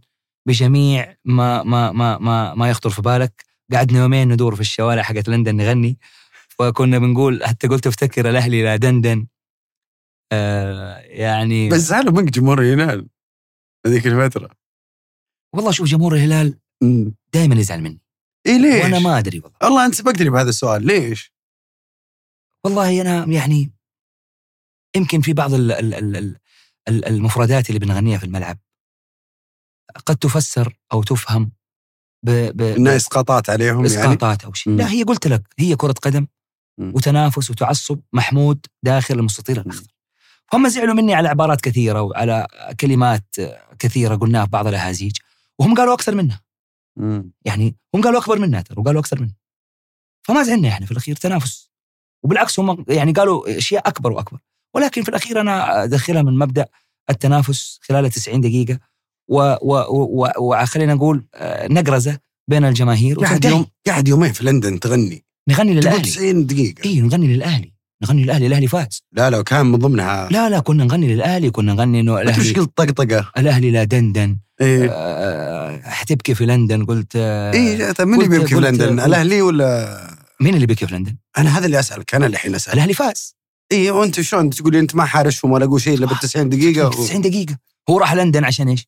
بجميع 0.47 1.15
ما 1.25 1.63
ما 1.63 1.91
ما 1.91 2.17
ما, 2.17 2.53
ما 2.53 2.69
يخطر 2.69 2.89
في 2.89 3.01
بالك. 3.01 3.45
قعدنا 3.73 3.99
يومين 3.99 4.31
ندور 4.31 4.55
في 4.55 4.61
الشوارع 4.61 5.03
حقت 5.03 5.29
لندن 5.29 5.55
نغني. 5.55 5.97
وكنا 6.59 6.99
بنقول 6.99 7.45
حتى 7.45 7.67
قلت 7.67 7.87
افتكر 7.87 8.29
الأهلي 8.29 8.63
لا 8.63 8.75
دندن. 8.75 9.27
آه 10.31 10.97
يعني 10.97 11.69
بس 11.69 11.79
زعلوا 11.79 12.13
منك 12.13 12.29
جمهور 12.29 12.61
الهلال 12.61 13.07
هذيك 13.85 14.07
الفترة. 14.07 14.49
والله 15.55 15.71
شوف 15.71 15.87
جمهور 15.87 16.15
الهلال 16.15 16.59
دائما 17.33 17.55
يزعل 17.55 17.81
مني. 17.81 18.01
اي 18.47 18.59
ليش؟ 18.59 18.83
وأنا 18.83 18.99
ما 18.99 19.17
أدري 19.17 19.39
والله. 19.39 19.57
والله 19.63 19.85
أنت 19.85 19.95
سبقتني 19.95 20.29
بهذا 20.29 20.49
السؤال 20.49 20.85
ليش؟ 20.85 21.33
والله 22.65 23.01
أنا 23.01 23.25
يعني 23.33 23.71
يمكن 24.95 25.21
في 25.21 25.33
بعض 25.33 25.51
المفردات 26.87 27.69
اللي 27.69 27.79
بنغنيها 27.79 28.17
في 28.17 28.23
الملعب. 28.23 28.57
قد 30.05 30.15
تفسر 30.15 30.77
أو 30.93 31.03
تفهم 31.03 31.51
ب 32.25 32.29
ب 32.31 32.61
انها 32.61 32.95
اسقاطات 32.95 33.49
عليهم 33.49 33.85
اسقاطات 33.85 34.39
يعني؟ 34.39 34.45
أو 34.45 34.53
شيء. 34.53 34.75
لا 34.75 34.89
هي 34.89 35.03
قلت 35.03 35.27
لك 35.27 35.43
هي 35.59 35.75
كرة 35.75 35.91
قدم 35.91 36.27
وتنافس 36.81 37.49
وتعصب 37.51 37.99
محمود 38.13 38.65
داخل 38.83 39.19
المستطيل 39.19 39.59
الأخضر. 39.59 39.91
هم 40.53 40.67
زعلوا 40.67 40.93
مني 40.93 41.13
على 41.13 41.27
عبارات 41.29 41.61
كثيرة 41.61 42.01
وعلى 42.01 42.47
كلمات 42.79 43.35
كثيرة 43.79 44.15
قلناها 44.15 44.45
في 44.45 44.51
بعض 44.51 44.67
الأهازيج 44.67 45.17
وهم 45.59 45.75
قالوا 45.75 45.93
أكثر 45.93 46.15
منها. 46.15 46.41
يعني 47.45 47.75
هم 47.95 48.01
قالوا 48.01 48.19
أكبر 48.19 48.39
منها 48.39 48.61
ترى 48.61 48.79
وقالوا 48.79 49.01
أكثر 49.01 49.21
منها 49.21 49.35
فما 50.27 50.43
زعلنا 50.43 50.67
إحنا 50.69 50.85
في 50.85 50.91
الأخير 50.91 51.15
تنافس. 51.15 51.71
وبالعكس 52.23 52.59
هم 52.59 52.85
يعني 52.87 53.11
قالوا 53.11 53.57
أشياء 53.57 53.87
أكبر 53.87 54.11
وأكبر. 54.11 54.39
ولكن 54.75 55.03
في 55.03 55.09
الأخير 55.09 55.41
أنا 55.41 55.83
أدخلها 55.83 56.21
من 56.21 56.37
مبدأ 56.37 56.65
التنافس 57.09 57.79
خلال 57.81 58.09
90 58.09 58.41
دقيقة 58.41 58.79
وخلينا 60.37 60.93
نقول 60.93 61.25
آه، 61.35 61.67
نقرزة 61.67 62.19
بين 62.49 62.65
الجماهير 62.65 63.19
قاعد 63.19 63.45
يوم 63.45 63.65
قاعد 63.87 64.07
يومين 64.07 64.31
في 64.33 64.43
لندن 64.43 64.79
تغني. 64.79 65.25
نغني 65.49 65.73
للأهلي. 65.73 66.01
90 66.01 66.45
دقيقة. 66.45 66.85
اي 66.85 67.01
نغني 67.01 67.27
للأهلي. 67.27 67.73
نغني 68.03 68.23
للأهلي 68.23 68.47
الأهلي 68.47 68.67
فاز. 68.67 69.03
لا 69.11 69.29
لا 69.29 69.41
كان 69.41 69.65
من 69.65 69.79
ضمنها. 69.79 70.29
لا 70.31 70.49
لا 70.49 70.59
كنا 70.59 70.83
نغني 70.83 71.13
للأهلي 71.13 71.49
كنا 71.51 71.73
نغني 71.73 71.99
إنه 71.99 72.21
الاهلي 72.21 72.41
إيش 72.41 72.53
قلت 72.53 72.77
طقطقة. 72.77 73.31
الأهلي 73.37 73.71
لا 73.71 73.83
دندن. 73.83 74.37
إيه؟ 74.61 74.89
آه 74.91 75.81
حتبكي 75.83 76.35
في 76.35 76.45
لندن 76.45 76.85
قلت 76.85 77.13
آه 77.15 77.53
إيه 77.53 77.91
طيب 77.91 78.07
مين 78.07 78.21
اللي 78.21 78.37
بيبكي 78.37 78.55
في 78.55 78.61
لندن؟ 78.61 78.99
الأهلي 78.99 79.41
ولا؟ 79.41 79.97
مين 80.39 80.55
اللي 80.55 80.65
بيبكي 80.65 80.87
في 80.87 80.95
لندن؟ 80.95 81.15
أنا 81.37 81.57
هذا 81.57 81.65
اللي 81.65 81.79
أسألك 81.79 82.15
أنا 82.15 82.25
اللي 82.25 82.35
الحين 82.35 82.55
اسال 82.55 82.73
الأهلي 82.73 82.93
فاز. 82.93 83.35
اي 83.71 83.91
وأنت 83.91 84.21
شلون؟ 84.21 84.49
تقول 84.49 84.75
أنت 84.75 84.95
ما 84.95 85.05
حارسهم 85.05 85.51
ولا 85.51 85.65
أقول 85.65 85.81
شيء 85.81 85.97
إلا 85.97 86.05
بال 86.05 86.19
90 86.19 86.49
دقيقة 86.49 86.89
90 86.89 87.21
دقيقة. 87.21 87.57
هو 87.89 87.97
راح 87.97 88.13
لندن 88.13 88.43
عشان 88.43 88.67
إيش؟ 88.67 88.87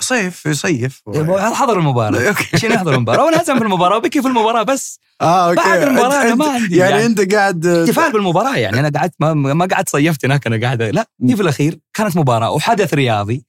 صيف 0.00 0.46
يصيف. 0.46 1.02
حضر 1.38 1.78
المباراة. 1.78 2.34
عشان 2.54 2.72
يحضر 2.72 2.94
المباراة 2.94 3.24
وانهزم 3.24 3.58
في 3.58 3.64
المباراه 3.64 3.96
وبكي 3.96 4.22
في 4.22 4.28
المباراة 4.28 4.62
بس. 4.62 5.00
آه 5.20 5.50
أوكي. 5.50 5.56
بعد 5.56 5.82
المباراة 5.82 6.22
أنا 6.22 6.34
ما 6.34 6.46
عندي 6.48 6.76
يعني, 6.76 6.90
يعني 6.92 7.06
أنت 7.06 7.34
قاعد 7.34 7.66
احتفال 7.66 8.12
بالمباراة 8.12 8.56
يعني. 8.56 8.80
أنا 8.80 8.98
قعدت 8.98 9.14
ما, 9.20 9.34
ما 9.34 9.66
قعدت 9.66 9.88
صيفت 9.88 10.24
هناك 10.24 10.46
أنا 10.46 10.60
قاعد 10.60 10.82
لا 10.82 11.08
هي 11.22 11.36
في 11.36 11.42
الأخير 11.42 11.78
كانت 11.94 12.16
مباراة 12.16 12.50
وحدث 12.50 12.94
رياضي. 12.94 13.44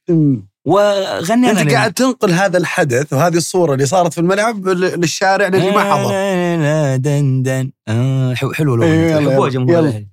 وغنينا 0.66 1.62
أنت 1.62 1.72
قاعد 1.74 1.93
تنقل 1.93 2.32
هذا 2.32 2.57
الحدث 2.57 3.14
وهذه 3.14 3.38
الصورة 3.38 3.74
اللي 3.74 3.86
صارت 3.86 4.14
في 4.14 4.22
الملعب 4.22 4.68
للشارع 4.68 5.47
اللي 5.47 5.72
ما 5.72 5.93
حضر. 5.93 6.95
دن 6.95 7.43
دن. 7.43 7.72
آه 7.88 8.34
حلو 8.34 8.76
الأغنية. 8.76 9.18
يحبوها 9.18 9.49
جمهور 9.49 10.05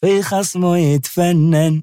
في 0.00 0.22
خصمه 0.22 0.78
يتفنن 0.78 1.82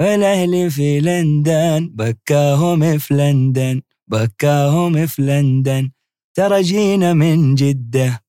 والأهلي 0.00 0.70
في 0.70 1.00
لندن. 1.00 1.90
بكاهم 1.94 2.98
في 2.98 3.14
لندن 3.14 3.82
بكاهم 4.08 5.06
في 5.06 5.22
لندن. 5.22 5.90
ترى 6.34 6.62
جينا 6.62 7.12
من 7.12 7.54
جدة 7.54 8.22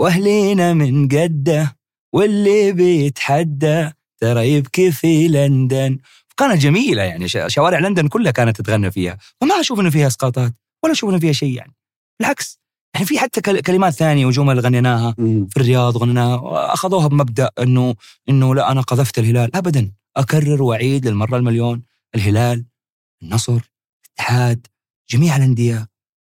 وأهلينا 0.00 0.74
من 0.74 1.08
قدة 1.08 1.76
واللي 2.14 2.72
بيتحدى 2.72 3.90
ترى 4.18 4.52
يبكي 4.52 4.92
في 4.92 5.28
لندن. 5.28 5.98
كانت 6.40 6.62
جميلة 6.62 7.02
يعني 7.02 7.28
شوارع 7.28 7.78
لندن 7.78 8.08
كلها 8.08 8.32
كانت 8.32 8.60
تتغنى 8.60 8.90
فيها 8.90 9.18
وما 9.42 9.60
أشوف 9.60 9.80
إنه 9.80 9.90
فيها 9.90 10.06
إسقاطات 10.06 10.52
ولا 10.84 10.92
أشوف 10.92 11.10
إنه 11.10 11.18
فيها 11.18 11.32
شيء 11.32 11.54
يعني. 11.56 11.74
بالعكس 12.20 12.60
يعني 12.94 13.06
في 13.06 13.18
حتى 13.18 13.40
كلمات 13.40 13.92
ثانية 13.92 14.26
وجمل 14.26 14.60
غنيناها 14.60 15.14
في 15.18 15.56
الرياض 15.56 15.96
غنيناها 15.96 16.40
أخذوها 16.72 17.06
بمبدأ 17.06 17.50
إنه 17.58 17.94
إنه 18.28 18.54
لا 18.54 18.72
أنا 18.72 18.80
قذفت 18.80 19.18
الهلال. 19.18 19.56
ابدا 19.56 19.92
أكرر 20.16 20.62
وأعيد 20.62 21.06
للمرة 21.06 21.36
المليون 21.36 21.82
الهلال 22.14 22.64
النصر 23.22 23.60
الاتحاد 24.06 24.66
جميع 25.10 25.36
الأندية 25.36 25.88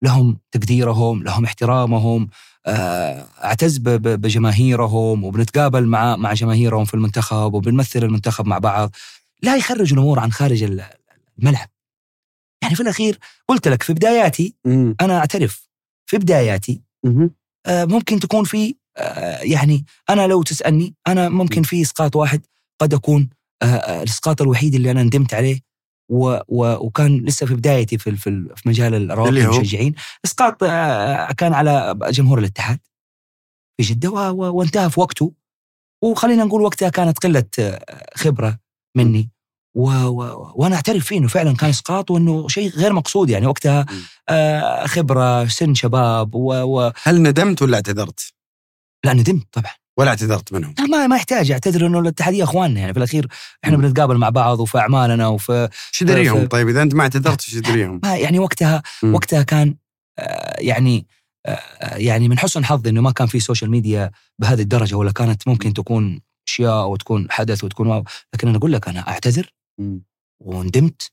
لهم 0.02 0.38
تقديرهم 0.52 1.22
لهم 1.22 1.44
احترامهم 1.44 2.28
آه، 2.66 3.26
أعتز 3.44 3.78
بجماهيرهم 3.78 5.24
وبنتقابل 5.24 5.86
مع 5.86 6.16
مع 6.16 6.32
جماهيرهم 6.32 6.84
في 6.84 6.94
المنتخب 6.94 7.54
وبنمثل 7.54 8.04
المنتخب 8.04 8.46
مع 8.46 8.58
بعض. 8.58 8.90
لا 9.42 9.56
يخرج 9.56 9.92
الأمور 9.92 10.18
عن 10.18 10.32
خارج 10.32 10.62
ال- 10.62 10.84
الملعب 11.38 11.68
يعني 12.62 12.74
في 12.74 12.82
الأخير 12.82 13.18
قلت 13.48 13.68
لك 13.68 13.82
في 13.82 13.92
بداياتي 13.92 14.54
مم. 14.64 14.96
أنا 15.00 15.18
أعترف 15.18 15.68
في 16.06 16.18
بداياتي 16.18 16.82
مهم. 17.04 17.30
آه، 17.66 17.84
ممكن 17.84 18.20
تكون 18.20 18.44
في 18.44 18.74
آه، 18.96 19.38
يعني 19.42 19.84
أنا 20.10 20.26
لو 20.26 20.42
تسألني 20.42 20.94
أنا 21.08 21.28
ممكن 21.28 21.62
في 21.62 21.82
إسقاط 21.82 22.16
واحد 22.16 22.46
قد 22.80 22.94
أكون 22.94 23.28
آه، 23.62 23.66
آه، 23.66 24.02
الإسقاط 24.02 24.42
الوحيد 24.42 24.74
اللي 24.74 24.90
أنا 24.90 25.02
ندمت 25.02 25.34
عليه 25.34 25.60
و 26.08 26.38
و 26.48 26.86
وكان 26.86 27.24
لسه 27.24 27.46
في 27.46 27.54
بدايتي 27.54 27.98
في 27.98 28.16
في 28.16 28.48
في 28.56 28.68
مجال 28.68 28.94
الروابط؟ 28.94 29.28
المشجعين 29.54 29.94
إسقاط 30.24 30.62
آه، 30.62 31.32
كان 31.32 31.52
على 31.54 31.98
جمهور 32.10 32.38
الاتحاد 32.38 32.78
في 33.76 33.82
جدة 33.86 34.10
وانتهى 34.32 34.90
في 34.90 35.00
وقته 35.00 35.32
وخلينا 36.04 36.44
نقول 36.44 36.62
وقتها 36.62 36.88
كانت 36.88 37.18
قلة 37.18 37.44
آه، 37.58 38.06
خبرة 38.14 38.58
مني 38.96 39.30
و 39.74 39.90
و 39.90 40.52
وأنا 40.54 40.76
أعترف 40.76 41.06
فيه 41.06 41.18
إنه 41.18 41.28
فعلا 41.28 41.56
كان 41.56 41.70
إسقاط 41.70 42.10
وإنه 42.10 42.48
شيء 42.48 42.70
غير 42.70 42.92
مقصود 42.92 43.30
يعني 43.30 43.46
وقتها. 43.46 43.86
آه، 44.28 44.86
خبرة 44.86 45.46
سن 45.46 45.74
شباب 45.74 46.34
و, 46.34 46.54
و 46.54 46.92
هل 47.02 47.22
ندمت 47.22 47.62
ولا 47.62 47.76
اعتذرت؟ 47.76 48.32
لا 49.04 49.12
ندمت 49.12 49.46
طبعا 49.52 49.72
ولا 49.96 50.10
اعتذرت 50.10 50.52
منهم؟ 50.52 50.74
لا 50.78 50.86
ما 50.86 51.06
ما 51.06 51.16
يحتاج 51.16 51.50
اعتذر 51.50 51.86
إنه 51.86 51.98
الاتحاديه 51.98 52.44
إخواننا 52.44 52.80
يعني 52.80 52.92
في 52.92 52.98
الأخير 52.98 53.28
إحنا. 53.64 53.76
بنتقابل 53.76 54.16
مع 54.16 54.28
بعض 54.28 54.60
وفي 54.60 54.78
أعمالنا 54.78 55.26
وفي 55.26 55.68
شو 55.90 56.04
دريهم 56.04 56.46
طيب 56.46 56.68
إذا 56.68 56.82
أنت 56.82 56.94
ما 56.94 57.02
اعتذرت 57.02 57.40
شو 57.40 57.60
دريهم؟ 57.60 58.00
ما 58.04 58.16
يعني 58.16 58.38
وقتها 58.38 58.82
مم. 59.02 59.14
وقتها 59.14 59.42
كان 59.42 59.74
آه، 60.18 60.56
يعني 60.60 61.06
آه، 61.46 61.96
يعني 61.96 62.28
من 62.28 62.38
حسن 62.38 62.64
حظي 62.64 62.90
إنه 62.90 63.00
ما 63.00 63.10
كان 63.10 63.26
في 63.26 63.40
سوشيال 63.40 63.70
ميديا 63.70 64.10
بهذه 64.38 64.60
الدرجة 64.60 64.94
ولا 64.94 65.12
كانت 65.12 65.48
ممكن 65.48 65.72
تكون 65.74 66.20
أشياء 66.50 66.88
وتكون 66.88 67.30
حدث 67.30 67.64
وتكون 67.64 67.86
wow. 67.86 68.04
لكن 68.34 68.48
أنا 68.48 68.58
أقول 68.58 68.72
لك 68.72 68.88
أنا 68.88 69.08
أعتذر. 69.08 69.52
وندمت 70.40 71.12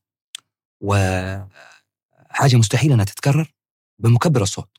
وحاجه 0.82 2.56
مستحيل 2.56 2.92
أنها 2.92 3.06
تتكرر 3.06 3.54
بمكبر 4.00 4.42
الصوت. 4.42 4.78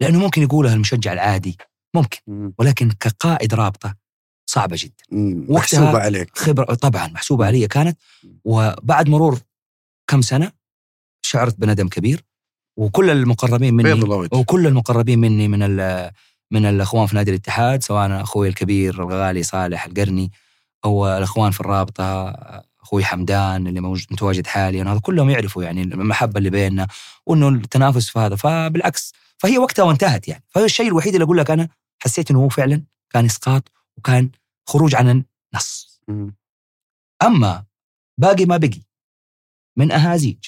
لأنه 0.00 0.18
ممكن 0.18 0.42
يقولها 0.42 0.74
المشجع 0.74 1.12
العادي 1.12 1.56
ممكن. 1.94 2.18
مم. 2.26 2.54
ولكن 2.58 2.90
كقائد 2.90 3.54
رابطة 3.54 3.96
صعبة 4.50 4.76
جدا. 4.80 5.04
محسوبة 5.54 5.98
عليك. 5.98 6.38
خبرة 6.38 6.74
طبعا 6.74 7.06
محسوبة 7.06 7.46
علي 7.46 7.68
كانت. 7.68 7.98
وبعد 8.44 9.08
مرور 9.08 9.40
كم 10.10 10.22
سنة 10.22 10.52
شعرت 11.22 11.60
بندم 11.60 11.88
كبير. 11.88 12.24
وكل 12.76 13.10
المقربين 13.10 13.74
مني 13.74 14.28
وكل 14.32 14.66
المقربين 14.66 15.18
مني 15.18 15.48
من 15.48 15.62
من 16.50 16.66
الأخوان 16.66 17.06
في 17.06 17.16
نادي 17.16 17.30
الاتحاد 17.30 17.82
سواء 17.82 18.22
أخوي 18.22 18.48
الكبير 18.48 19.02
الغالي 19.02 19.42
صالح 19.42 19.84
القرني 19.84 20.32
أو 20.84 21.08
الأخوان 21.16 21.50
في 21.50 21.60
الرابطة 21.60 22.30
أخوي 22.82 23.04
حمدان 23.04 23.66
اللي 23.66 23.80
موجود 23.80 24.06
متواجد 24.10 24.46
حاليا 24.46 24.84
هذا 24.84 25.00
كلهم 25.00 25.30
يعرفوا 25.30 25.62
يعني 25.64 25.82
المحبة 25.82 26.38
اللي 26.38 26.50
بيننا 26.50 26.88
وإنه 27.26 27.48
التنافس 27.48 28.08
في 28.08 28.18
هذا 28.18 28.36
فبالعكس 28.36 29.12
فهي 29.38 29.58
وقتها 29.58 29.82
وانتهت 29.82 30.28
يعني 30.28 30.44
فهذا 30.48 30.66
الشيء 30.66 30.88
الوحيد 30.88 31.14
اللي 31.14 31.24
أقول 31.24 31.38
لك 31.38 31.50
أنا 31.50 31.68
حسيت 32.02 32.30
إنه 32.30 32.40
هو 32.40 32.48
فعلا 32.48 32.82
كان 33.10 33.24
إسقاط 33.24 33.72
وكان 33.96 34.30
خروج 34.68 34.94
عن 34.94 35.24
النص. 35.54 36.00
أما 37.22 37.64
باقي 38.18 38.44
ما 38.44 38.56
بقي 38.56 38.80
من 39.76 39.92
أهازيج 39.92 40.44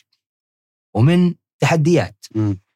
ومن 0.95 1.35
تحديات. 1.61 2.27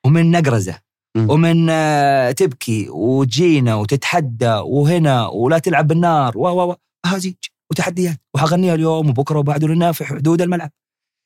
ومن 0.04 0.30
نقرزة. 0.30 0.80
ومن 1.18 1.70
آه، 1.70 2.30
تبكي 2.30 2.88
وتجينا 2.90 3.74
وتتحدى 3.74 4.52
وهنا 4.54 5.26
ولا 5.26 5.58
تلعب 5.58 5.88
بالنار. 5.88 6.38
و 6.38 6.48
و 6.48 6.70
و 6.70 6.76
اهازيج 7.06 7.34
وتحديات. 7.70 8.20
وحغنيها 8.34 8.74
اليوم 8.74 9.08
وبكرة 9.08 9.38
وبعده 9.38 9.68
لنا 9.68 9.92
في 9.92 10.04
حدود 10.04 10.42
الملعب. 10.42 10.70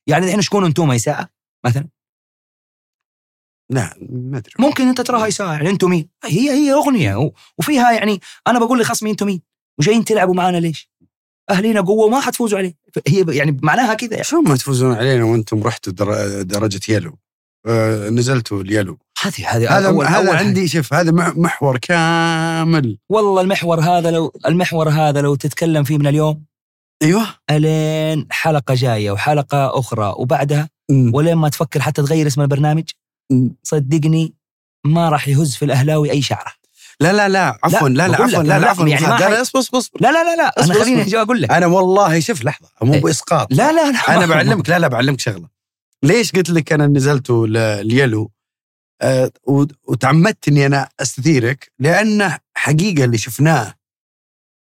يعني 0.08 0.26
الحين 0.26 0.40
شكون 0.40 0.64
أنتم 0.64 0.90
اساءه 0.90 1.28
مثلا؟ 1.66 1.88
لا 3.72 3.94
ما 4.10 4.38
أدري. 4.38 4.52
ممكن 4.58 4.88
أنت 4.88 5.00
تراها 5.00 5.28
اساءه 5.28 5.52
يعني 5.52 5.70
أنتم 5.70 5.90
مين؟ 5.90 6.08
هي 6.24 6.50
هي 6.50 6.72
أغنية. 6.72 7.30
وفيها 7.58 7.92
يعني 7.92 8.20
أنا 8.46 8.58
بقول 8.58 8.80
لخصمي 8.80 9.10
أنتم 9.10 9.26
مين؟ 9.26 9.42
وجايين 9.80 10.04
تلعبوا 10.04 10.34
معانا 10.34 10.56
ليش؟ 10.56 10.90
أهلينا 11.50 11.80
قوة 11.80 12.06
وما 12.06 12.20
حتفوزوا 12.20 12.58
عليه 12.58 12.74
هي 13.08 13.24
يعني 13.28 13.58
معناها 13.62 13.94
كذا 13.94 14.10
يعني. 14.10 14.24
شلون 14.24 14.48
ما 14.48 14.56
تفوزون 14.56 14.94
علينا 14.94 15.24
وأنتم 15.24 15.62
رحتوا 15.62 15.92
در- 15.92 16.42
درجة 16.42 16.92
يلو؟ 16.92 17.18
آه 17.66 18.08
نزلتوا 18.08 18.62
اليلو. 18.62 18.98
هذه 19.26 19.56
هذه 19.56 19.78
هذا 19.78 19.86
أول 19.88 20.06
هذا 20.06 20.28
أول. 20.28 20.36
عندي 20.36 20.68
شوف 20.68 20.94
هذا 20.94 21.12
مح- 21.12 21.36
محور 21.36 21.78
كامل 21.78 22.98
والله 23.08 23.40
المحور 23.40 23.80
هذا 23.80 24.10
لو 24.10 24.32
المحور 24.46 24.88
هذا 24.88 25.20
لو 25.20 25.34
تتكلم 25.34 25.84
فيه 25.84 25.98
من 25.98 26.06
اليوم 26.06 26.44
أيوه 27.02 27.26
الين 27.50 28.26
حلقه 28.30 28.74
جاية 28.74 29.10
وحلقه 29.10 29.78
أخرى 29.78 30.14
وبعدها 30.16 30.68
مم. 30.90 31.14
ولين 31.14 31.34
ما 31.34 31.48
تفكر 31.48 31.80
حتى 31.80 32.02
تغير 32.02 32.26
اسم 32.26 32.40
البرنامج 32.40 32.84
مم. 33.32 33.56
صدقني 33.62 34.34
ما 34.86 35.08
راح 35.08 35.28
يهز 35.28 35.54
في 35.56 35.64
الاهلاوي 35.64 36.10
اي 36.10 36.22
شعره 36.22 36.52
لا 37.00 37.12
لا 37.12 37.28
لا 37.28 37.58
عفوا 37.64 37.88
لا 37.88 38.08
لا 38.08 38.14
عفوا 38.14 38.26
لا 38.26 38.48
لا 38.48 38.58
لا، 38.58 38.70
عفوا 38.70 38.88
يعني 38.88 39.06
لا 39.06 39.28
لا 39.30 39.40
اصبر 39.42 39.60
اصبر 39.60 39.80
لا 40.00 40.08
لا 40.12 40.24
لا 40.24 40.36
لا 40.36 40.64
أنا 40.64 40.74
خليني 40.74 41.16
أقول 41.16 41.42
لك 41.42 41.50
أنا 41.50 41.66
والله 41.66 42.20
شوف 42.20 42.44
لحظه 42.44 42.68
مو 42.82 42.94
إيه. 42.94 43.00
باسقاط 43.00 43.48
لا 43.52 43.72
لا 43.72 43.90
لا 43.92 43.98
أنا 44.16 44.26
بعلمك 44.26 44.68
لا 44.70 44.78
لا 44.78 44.88
بعلمك 44.88 45.20
شغله 45.20 45.48
ليش 46.02 46.32
قلت 46.32 46.50
لك 46.50 46.72
أنا 46.72 46.86
نزلت 46.86 47.30
ل- 47.30 47.56
اليلو 47.56 48.22
آه، 48.22 48.24
وت- 48.24 48.30
وتعمدت 49.84 50.48
اني 50.48 50.66
أنا 50.66 50.88
أستثيرك 51.00 51.72
لأنه 51.78 52.38
حقيقة 52.56 53.04
اللي 53.04 53.18
شفناه 53.18 53.74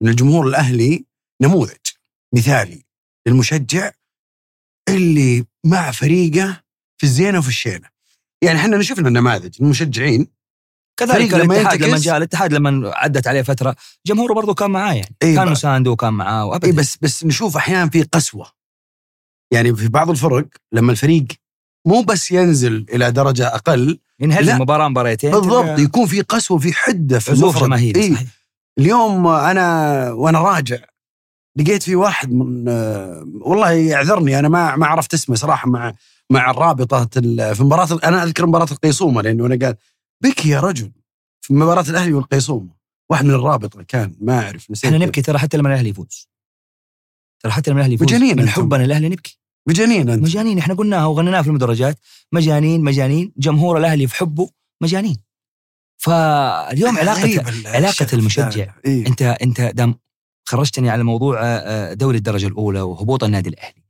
من 0.02 0.08
الجمهور 0.08 0.48
الأهلي 0.48 1.04
نموذج 1.42 1.76
مثالي 2.34 2.84
للمشجع 3.28 3.90
اللي 4.88 5.44
مع 5.66 5.90
فريقه 5.90 6.62
في 6.98 7.06
الزينة 7.06 7.38
وفي 7.38 7.48
الشينة. 7.48 7.88
يعني 8.44 8.58
إحنا 8.58 8.82
شفنا 8.82 9.08
النماذج 9.08 9.62
المشجعين. 9.62 10.26
كذلك 10.96 11.34
لما 11.34 11.54
الاتحاد 11.54 11.82
لما 11.82 11.98
جاء 11.98 12.16
الاتحاد 12.16 12.52
لما 12.52 12.90
عدت 12.94 13.26
عليه 13.26 13.42
فترة 13.42 13.76
جمهوره 14.06 14.34
برضه 14.34 14.54
كان 14.54 14.70
معاه 14.70 14.94
يعني. 14.94 15.16
إيه 15.22 15.36
كان. 15.36 15.48
مسانده 15.48 15.90
وكان 15.90 16.12
معاه 16.12 16.44
اي 16.44 16.48
وابدا. 16.48 16.72
بس 16.72 16.96
بس 16.96 17.24
نشوف 17.24 17.56
أحيانا 17.56 17.90
في 17.90 18.02
قسوة. 18.02 18.52
يعني 19.52 19.76
في 19.76 19.88
بعض 19.88 20.10
الفرق 20.10 20.48
لما 20.72 20.92
الفريق 20.92 21.26
مو 21.86 22.02
بس 22.02 22.30
ينزل 22.30 22.86
إلى 22.92 23.10
درجة 23.10 23.46
أقل 23.54 23.98
ينهزم 24.20 24.46
لا. 24.46 24.58
مباراه 24.58 24.88
مباراتين 24.88 25.30
بالضبط 25.30 25.78
يكون 25.78 26.06
في 26.06 26.20
قسوة 26.20 26.58
في 26.58 26.72
حدة 26.72 27.18
في 27.18 27.32
المفرد 27.32 27.62
جماهيري 27.64 28.00
إيه. 28.00 28.16
اليوم 28.78 29.26
أنا 29.26 30.10
وأنا 30.12 30.40
راجع 30.40 30.78
لقيت 31.56 31.82
في 31.82 31.94
واحد 31.96 32.32
من 32.32 32.68
والله 33.40 33.70
يعذرني 33.70 34.38
أنا 34.38 34.48
ما 34.48 34.76
ما 34.76 34.86
عرفت 34.86 35.14
اسمه 35.14 35.36
صراحة 35.36 35.68
مع 35.68 35.94
مع 36.30 36.50
الرابطة 36.50 37.08
ال- 37.16 37.54
في 37.54 37.62
مباراة 37.64 37.88
أنا 38.04 38.22
أذكر 38.22 38.46
مباراة 38.46 38.66
القيصومة 38.72 39.22
لأنه 39.22 39.46
أنا 39.46 39.66
قال 39.66 39.76
بك 40.22 40.46
يا 40.46 40.60
رجل 40.60 40.92
في 41.40 41.54
مباراة 41.54 41.84
الأهلي 41.88 42.12
والقيصومة. 42.12 42.68
واحد 43.10 43.24
من 43.24 43.34
الرابطة 43.34 43.82
كان 43.82 44.14
ما 44.20 44.40
أعرف 44.44 44.70
نسيت 44.70 44.92
إحنا 44.92 45.04
نبكي 45.06 45.22
ترى 45.22 45.38
حتى 45.38 45.56
لما 45.56 45.68
الأهلي 45.68 45.88
يفوز. 45.88 46.28
ترى 47.40 47.52
حتى 47.52 47.70
لما 47.70 47.80
الأهلي 47.80 47.94
يفوز. 47.94 48.12
من. 48.14 48.48
حبنا 48.48 48.84
الاهلي 48.84 49.08
نبكي. 49.08 49.39
بجنين 49.68 50.08
أنت. 50.08 50.22
مجانين. 50.22 50.58
إحنا 50.58 50.74
قلناها 50.74 51.06
وغنيناها 51.06 51.42
في 51.42 51.48
المدرجات. 51.48 51.98
مجانين 52.32 52.80
مجانين. 52.84 53.32
جمهور 53.36 53.78
الأهلي 53.78 54.06
في 54.06 54.14
حبه 54.14 54.50
مجانين. 54.82 55.16
فاليوم 55.98 56.98
علاقة 56.98 57.88
الشغف 57.88 58.14
المشجع. 58.14 58.74
إيه؟ 58.84 59.06
أنت 59.06 59.22
أنت 59.22 59.61
دام 59.61 59.94
خرجتني 60.48 60.90
على 60.90 61.02
موضوع 61.02 61.40
آه، 61.42 61.92
دوري 61.94 62.16
الدرجة 62.18 62.46
الأولى 62.46 62.80
وهبوط 62.80 63.24
النادي 63.24 63.48
الأهلي. 63.48 63.82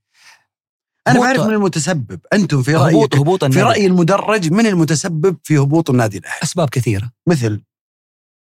أنا 1.08 1.16
هبوط- 1.16 1.24
بعرف 1.26 1.40
من 1.46 1.54
المتسبب. 1.54 2.20
أنتم 2.32 2.62
في 2.62 2.70
هبوط 2.76 2.82
رأيك 2.82 3.16
هبوط 3.16 3.40
في 3.44 3.46
النادي 3.50 3.62
رأي 3.62 3.86
المدرج 3.86 4.52
من 4.52 4.66
المتسبب 4.66 5.36
في 5.44 5.58
هبوط 5.58 5.90
النادي 5.90 6.18
الأهلي؟ 6.18 6.38
أسباب 6.42 6.68
كثيرة. 6.68 7.12
مثل؟ 7.28 7.62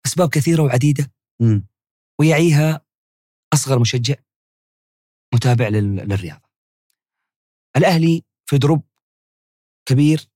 أسباب 0.06 0.30
كثيرة 0.30 0.62
وعديدة. 0.64 1.12
مم. 1.42 1.68
ويعيها 2.20 2.82
أصغر 3.54 3.80
مشجع 3.80 4.16
متابع 5.34 5.68
لل- 5.68 5.96
للرياضه. 5.96 6.47
الأهلي 7.78 8.24
في 8.46 8.58
drop 8.58 8.84
كبير. 9.86 10.30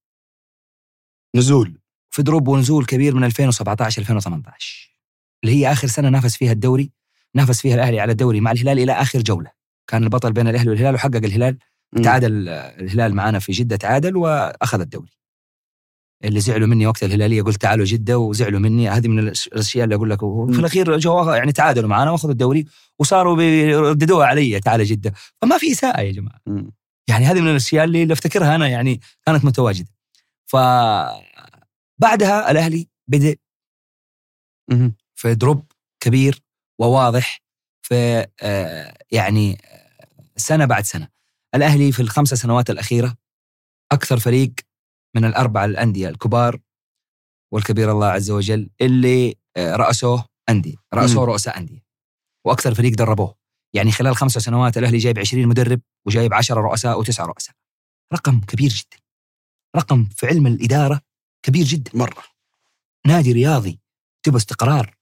نزول. 1.35 1.77
في 2.09 2.23
drop 2.23 2.47
ونزول 2.47 2.85
كبير 2.85 3.15
من 3.15 3.23
2017 3.23 4.01
2018 4.01 4.91
اللي 5.43 5.55
هي 5.55 5.71
آخر 5.71 5.87
سنة 5.87 6.09
نافس 6.09 6.35
فيها 6.35 6.51
الدوري 6.51 6.91
نافس 7.35 7.61
فيها 7.61 7.75
الأهلي 7.75 7.99
على 7.99 8.11
الدوري 8.11 8.39
مع 8.39 8.51
الهلال 8.51 8.79
إلى 8.79 8.91
آخر 8.91 9.21
جولة. 9.21 9.51
كان 9.87 10.03
البطل 10.03 10.33
بين 10.33 10.47
الأهلي 10.47 10.69
والهلال 10.69 10.95
وحقق 10.95 11.15
الهلال. 11.15 11.57
تعادل 12.03 12.49
الهلال 12.49 13.15
معنا 13.15 13.39
في 13.39 13.51
جدة 13.51 13.75
تعادل 13.75 14.17
وأخذ 14.17 14.79
الدوري. 14.81 15.11
اللي 16.23 16.39
زعلوا 16.39 16.67
مني 16.67 16.87
وقت 16.87 17.03
الهلالية 17.03 17.41
قلت 17.41 17.61
تعالوا 17.61 17.85
جدة 17.85 18.17
وزعلوا 18.17 18.59
مني. 18.59 18.89
هذه 18.89 19.07
من 19.07 19.19
الأشياء 19.19 19.83
اللي 19.83 19.95
أقول 19.95 20.09
لك. 20.09 20.19
في 20.19 20.59
الأخير 20.59 20.97
جوا 20.97 21.31
يعني 21.31 21.51
تعادلوا 21.51 21.89
معنا 21.89 22.11
وأخذوا 22.11 22.31
الدوري 22.31 22.65
وصاروا 22.99 23.35
بيرددوها 23.35 24.27
علي 24.27 24.59
تعال 24.59 24.85
جدة. 24.85 25.13
فما 25.41 25.57
في 25.57 25.71
إساءة 25.71 26.01
يا 26.01 26.11
جماعة. 26.11 26.39
مم. 26.47 26.71
يعني 27.09 27.25
هذه 27.25 27.41
من 27.41 27.47
الأشياء 27.47 27.83
اللي 27.83 28.03
اللي 28.03 28.13
أفتكرها 28.13 28.55
أنا 28.55 28.67
يعني 28.67 28.99
كانت 29.25 29.45
متواجدة 29.45 29.89
فبعدها 30.51 31.21
الأهلي 32.51 32.87
بدأ. 33.07 33.35
في 35.15 35.35
دروب 35.35 35.71
كبير 36.03 36.43
وواضح 36.79 37.41
في 37.81 38.27
آه، 38.41 38.97
يعني 39.11 39.57
آه، 39.65 40.15
سنة 40.37 40.65
بعد 40.65 40.83
سنة 40.83 41.09
الأهلي 41.55 41.91
في 41.91 42.01
الخمسة 42.01 42.35
سنوات 42.35 42.69
الأخيرة 42.69 43.17
أكثر 43.91 44.19
فريق 44.19 44.51
من 45.15 45.25
الأربعة 45.25 45.65
الأندية 45.65 46.09
الكبار 46.09 46.59
والكبير 47.53 47.91
الله 47.91 48.07
عز 48.07 48.31
وجل 48.31 48.69
اللي 48.81 49.35
آه، 49.57 49.75
رأسوه 49.75 50.25
أندية 50.49 50.75
رأسوه. 50.93 51.25
رؤساء 51.25 51.57
أندية 51.57 51.85
وأكثر 52.45 52.73
فريق 52.73 52.93
دربوه 52.93 53.35
يعني 53.75 53.91
خلال 53.91 54.15
خمسة 54.15 54.39
سنوات 54.39 54.77
الأهلي 54.77 54.97
جايب 54.97 55.19
20 55.19 55.47
مدرب 55.47 55.81
وجايب 56.05 56.33
10 56.33 56.61
رؤساء 56.61 56.99
وتسعة 56.99 57.25
رؤساء. 57.25 57.55
رقم 58.13 58.39
كبير 58.41 58.69
جدا. 58.69 58.97
رقم 59.75 60.05
في 60.05 60.27
علم 60.27 60.47
الإدارة 60.47 61.01
كبير 61.43 61.65
جدا. 61.65 61.91
مرة. 61.93 62.23
نادي 63.07 63.31
رياضي 63.31 63.79
تبغى 64.23 64.37
استقرار 64.37 64.95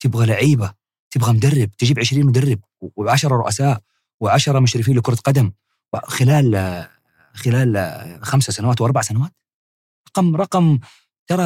تبغى 0.00 0.26
لعيبة 0.26 0.74
تبغى 1.10 1.32
مدرب 1.32 1.70
تجيب 1.70 1.98
20 1.98 2.26
مدرب 2.26 2.60
و10 3.00 3.24
رؤساء 3.24 3.82
و10 4.24 4.48
مشرفين 4.48 4.96
لكرة 4.96 5.14
قدم 5.14 5.52
خلال 6.04 6.86
خلال 7.34 7.76
خمسة 8.22 8.52
سنوات 8.52 8.80
وأربع 8.80 9.00
سنوات. 9.02 9.32
رقم 10.08 10.36
رقم 10.36 10.78
ترى 11.26 11.42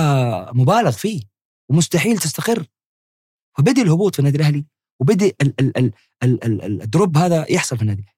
مبالغ 0.52 0.90
فيه 0.90 1.22
ومستحيل 1.70 2.18
تستقر. 2.18 2.66
فبدي 3.58 3.82
الهبوط 3.82 4.12
في 4.14 4.18
النادي 4.18 4.36
الأهلي 4.38 4.64
وبدي 5.00 5.28
ال 5.42 5.60
ال 5.60 5.78
ال 5.78 5.92
ال 6.22 6.44
ال 6.44 6.62
ال 6.62 6.82
الدروب 6.82 7.16
هذا 7.16 7.46
يحصل 7.52 7.76
في 7.76 7.82
النادي 7.82 8.02
الأهلي. 8.02 8.17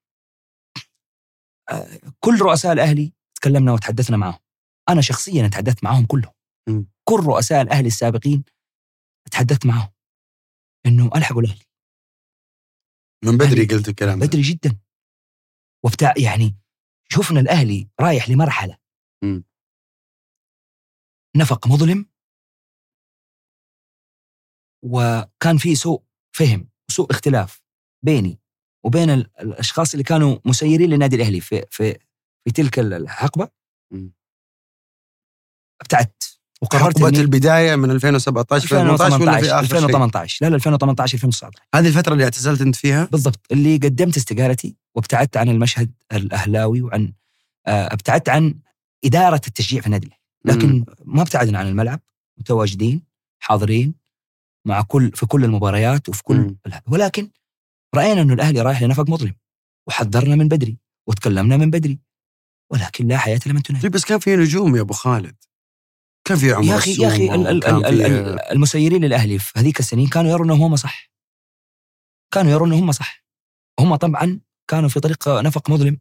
كل 2.19 2.39
رؤساء 2.41 2.73
الأهلي 2.73 3.13
تكلمنا 3.35 3.73
وتحدثنا 3.73 4.17
معهم. 4.17 4.39
أنا 4.89 5.01
شخصيا 5.01 5.47
تحدثت 5.47 5.83
معهم 5.83 6.05
كلهم. 6.05 6.33
كل 7.03 7.19
رؤساء 7.25 7.61
الأهلي 7.61 7.87
السابقين 7.87 8.43
تحدثت 9.31 9.65
معهم. 9.65 9.91
انه 10.85 11.11
ألحقوا 11.15 11.41
الأهلي. 11.41 11.65
من 13.25 13.37
بدري 13.37 13.61
يعني 13.61 13.73
قلت 13.73 13.89
الكلام 13.89 14.19
ده. 14.19 14.27
بدري 14.27 14.41
جدا. 14.41 14.79
وبتاع 15.85 16.13
يعني 16.17 16.55
شفنا 17.09 17.39
الأهلي 17.39 17.89
رايح 18.01 18.29
لمرحلة. 18.29 18.77
مم. 19.23 19.43
نفق 21.37 21.67
مظلم. 21.67 22.05
وكان 24.83 25.57
في 25.57 25.75
سوء 25.75 26.03
فهم 26.35 26.69
وسوء 26.89 27.11
اختلاف 27.11 27.61
بيني 28.05 28.40
وبين 28.83 29.09
ال- 29.09 29.29
الأشخاص 29.41 29.93
اللي 29.93 30.03
كانوا 30.03 30.37
مسيرين 30.45 30.89
للنادي 30.89 31.15
الأهلي 31.15 31.41
في 31.41 31.63
في 31.71 31.97
في 32.45 32.51
تلك 32.51 32.79
الحقبة. 32.79 33.47
أبتعدت 35.81 36.37
وقررت 36.61 36.97
حقبة 36.97 37.07
إني 37.09 37.21
البداية 37.21 37.75
من 37.75 37.91
2017 37.91 38.63
2018 38.63 39.21
ولا 39.21 39.31
في 39.31 39.37
2018 39.39 39.59
آخر 39.59 39.65
شيء؟ 39.67 39.77
2018 39.77 40.45
لا 40.45 40.49
لا 40.49 40.55
2018 40.55 41.15
2019 41.15 41.63
هذه 41.75 41.87
الفترة 41.87 42.13
اللي 42.13 42.23
اعتزلت 42.23 42.61
أنت 42.61 42.75
فيها؟ 42.75 43.05
بالضبط 43.11 43.39
اللي 43.51 43.77
قدمت 43.77 44.17
استقالتي 44.17 44.75
وابتعدت 44.95 45.37
عن 45.37 45.49
المشهد 45.49 45.91
الأهلاوي 46.13 46.81
وعن 46.81 47.13
آه، 47.67 47.93
ابتعدت 47.93 48.29
عن 48.29 48.55
إدارة 49.05 49.41
التشجيع 49.47 49.81
في 49.81 49.87
النادي 49.87 50.07
الأهلي. 50.07 50.21
لكن 50.59 50.85
ما 51.05 51.21
ابتعدنا 51.21 51.59
عن 51.59 51.67
الملعب 51.67 51.99
متواجدين 52.37 53.03
حاضرين 53.39 53.93
مع 54.65 54.81
كل 54.81 55.11
في 55.15 55.25
كل 55.25 55.43
المباريات 55.43 56.09
وفي 56.09 56.23
كل. 56.23 56.55
ولكن 56.87 57.29
رأينا 57.95 58.21
انه 58.21 58.33
الأهلي 58.33 58.61
رايح 58.61 58.81
لنفق 58.81 59.09
مظلم 59.09 59.33
وحذرنا 59.87 60.35
من 60.35 60.47
بدري 60.47 60.77
وتكلمنا 61.07 61.57
من 61.57 61.69
بدري 61.69 61.99
ولكن 62.71 63.07
لا 63.07 63.17
حياة 63.17 63.39
لمن 63.45 63.63
تنادي. 63.63 63.89
بس 63.89 64.05
كان 64.05 64.19
في 64.19 64.35
نجوم 64.35 64.75
يا 64.75 64.81
أبو 64.81 64.93
خالد. 64.93 65.35
كان 66.27 66.37
في 66.37 66.51
عمر 66.53 66.65
يا 66.65 66.75
أخي 66.77 67.01
يا 67.01 67.07
أخي 67.07 67.35
ال- 67.35 67.47
ال- 67.47 67.57
وكان 67.57 67.75
ال- 67.75 67.85
ال- 67.85 67.97
في- 67.97 68.07
ال- 68.07 68.39
المسيرين 68.51 69.05
للأهلي 69.05 69.39
في 69.39 69.59
هذيك 69.59 69.79
السنين 69.79 70.07
كانوا 70.07 70.31
يرون 70.31 70.51
أنهم 70.51 70.63
هم 70.63 70.75
صح. 70.75 71.11
كانوا 72.33 72.51
يرون 72.51 72.67
أنهم 72.73 72.83
هم 72.83 72.91
صح. 72.91 73.25
هم 73.79 73.95
طبعا 73.95 74.39
كانوا 74.67 74.89
في 74.89 74.99
طريق 74.99 75.29
نفق 75.29 75.69
مظلم 75.69 75.97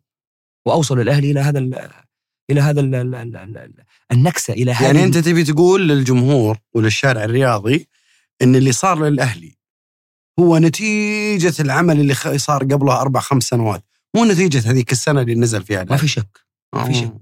وأوصلوا 0.67 1.03
الأهلي 1.03 1.31
إلى 1.31 1.41
هذا 1.41 1.59
ال 1.59 1.91
إلى 2.51 2.61
هذا 2.61 2.81
ال 2.81 2.95
ال 2.95 3.15
ال 3.15 3.37
ال 3.37 3.75
النكسة 4.13 4.53
إلى 4.53 4.73
هذه 4.73 4.87
يعني 4.87 5.05
أنت 5.05 5.19
تبي 5.19 5.45
تقول 5.45 5.89
للجمهور 5.89 6.59
وللشارع 6.75 7.25
الرياضي 7.25 7.89
إن 8.43 8.57
اللي 8.57 8.73
صار 8.73 9.05
للأهلي 9.09 9.57
هو 10.41 10.59
نتيجة 10.59 11.55
العمل 11.61 12.01
اللي 12.01 12.15
خ- 12.15 12.37
صار 12.37 12.63
قبله 12.65 13.01
أربع 13.01 13.21
خمس 13.21 13.45
سنوات 13.49 13.85
مو 14.17 14.25
نتيجة 14.25 14.71
هذيك 14.71 14.93
السنة 14.93 15.21
اللي 15.21 15.35
نزل 15.35 15.63
فيها 15.63 15.77
ما 15.79 15.83
الأهلي. 15.85 16.01
في 16.01 16.09
شك 16.09 16.41
ما 16.75 16.85
في 16.85 16.91
آه. 16.91 16.95
شك 16.95 17.13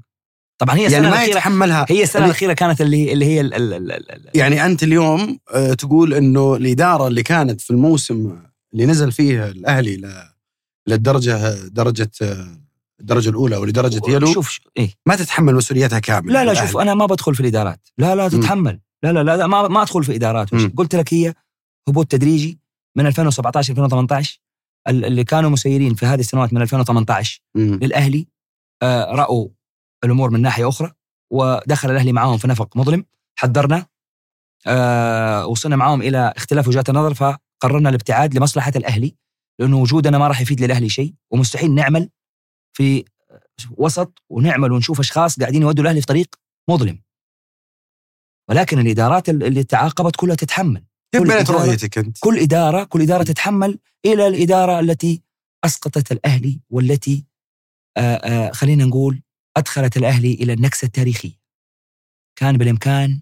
طبعا 0.59 0.77
هي 0.77 0.87
السنة 0.87 1.03
يعني 1.03 1.17
ما 1.17 1.25
يتحملها 1.25 1.87
هي 1.89 2.03
السنة 2.03 2.23
اللي- 2.23 2.31
الأخيرة 2.31 2.53
كانت 2.53 2.81
اللي 2.81 3.13
اللي 3.13 3.25
هي 3.25 3.41
ال 3.41 3.55
ال 3.55 3.75
ال 3.75 3.93
ال 3.93 4.11
ال 4.13 4.31
يعني 4.35 4.67
أنت 4.67 4.83
اليوم 4.83 5.39
آه، 5.55 5.75
تقول 5.75 6.15
إنه 6.15 6.55
الإدارة 6.57 7.07
اللي 7.09 7.23
كانت 7.23 7.61
في 7.61 7.71
الموسم 7.71 8.39
اللي 8.73 8.87
نزل 8.87 9.13
فيه 9.13 9.45
الأهلي 9.49 9.97
ل- 9.97 10.13
للدرجة 10.87 11.55
درجة 11.69 12.11
آه، 12.23 12.59
الدرجه 13.01 13.31
الاولى 13.31 13.57
ولدرجه 13.57 14.01
يلو 14.11 14.33
شوف 14.33 14.59
إيه 14.77 14.91
ما 15.07 15.17
تتحمل 15.17 15.55
مسؤوليتها 15.55 15.99
كاملة 15.99 16.33
لا 16.33 16.45
لا 16.45 16.53
الأهلي. 16.53 16.69
شوف 16.69 16.77
أنا 16.81 16.95
ما 16.95 17.07
بدخل 17.07 17.35
في 17.35 17.41
الإدارات 17.41 17.81
لا 17.99 18.15
لا. 18.15 18.29
تتحمل 18.29 18.81
لا 19.03 19.13
لا 19.13 19.23
لا, 19.23 19.37
لا 19.37 19.47
ما 19.47 19.69
ما 19.69 19.83
أدخل 19.83 20.05
في. 20.05 20.47
مم. 20.53 20.73
قلت 20.77 20.95
لك 20.95 21.15
هي 21.15 21.35
هبوط 21.89 22.07
تدريجي 22.07 22.59
من 22.97 23.07
2017 23.07 23.71
2018 23.73 24.41
ال- 24.89 25.05
اللي 25.05 25.25
كانوا 25.25 25.51
مسيرين 25.51 25.95
في 25.95 26.07
هذه 26.07 26.21
السنوات 26.21 26.53
من 26.53 26.63
2018 26.63 27.41
مم. 27.55 27.79
للأهلي 27.83 28.29
آه 28.83 29.05
رأوا 29.05 29.49
الأمور 30.05 30.31
من 30.31 30.43
ناحية 30.43 30.69
أخرى 30.69 30.93
ودخل 31.33 31.91
الأهلي 31.91 32.13
معاهم 32.13 32.39
في 32.39 32.49
نفق 32.49 32.77
مظلم 32.77 33.05
حذرنا 33.39 33.87
آه 34.67 35.47
وصلنا 35.47 35.77
معاهم 35.77 36.03
إلى 36.03 36.33
اختلاف 36.37 36.69
وجهات 36.69 36.89
النظر 36.89 37.15
فقررنا 37.15 37.89
الابتعاد 37.89 38.35
لمصلحة 38.35 38.73
الأهلي 38.77 39.17
لأنه 39.61 39.77
وجودنا 39.77 40.19
ما 40.19 40.29
راح 40.29 40.41
يفيد 40.41 40.61
للأهلي 40.61 40.89
شيء 40.89 41.15
ومستحيل 41.31 41.75
نعمل 41.75 42.11
في 42.77 43.05
وسط 43.71 44.23
ونعمل 44.31 44.73
ونشوف 44.73 45.01
أشخاص 45.01 45.41
قاعدين 45.41 45.63
يودوا 45.63 45.83
الأهلي 45.85 46.01
في 46.01 46.07
طريق 46.07 46.35
مظلم 46.71 47.03
ولكن 48.51 48.79
الإدارات 48.79 49.29
اللي 49.29 49.65
تعاقبت 49.65 50.17
كلها 50.17 50.35
تتحمل 50.37 50.85
كيف 51.13 51.23
كل 51.23 51.29
بنت 51.29 51.51
رؤيتك 51.51 51.99
أنت؟ 51.99 52.19
كل 52.21 52.39
إدارة 52.39 52.85
كل 52.85 53.03
إدارة 53.03 53.23
تتحمل 53.23 53.79
إلى 54.05 54.27
الإدارة 54.27 54.81
التي 54.81 55.23
أسقطت 55.65 56.13
الاهلي 56.13 56.61
والتي 56.71 57.27
آآ 57.97 58.49
آآ 58.49 58.53
خلينا 58.53 58.85
نقول 58.85 59.23
أدخلت 59.57 59.97
الاهلي 59.97 60.35
إلى 60.35 60.53
النكسة 60.53 60.87
التاريخية. 60.87 61.41
كان 62.39 62.59
بالإمكان 62.59 63.21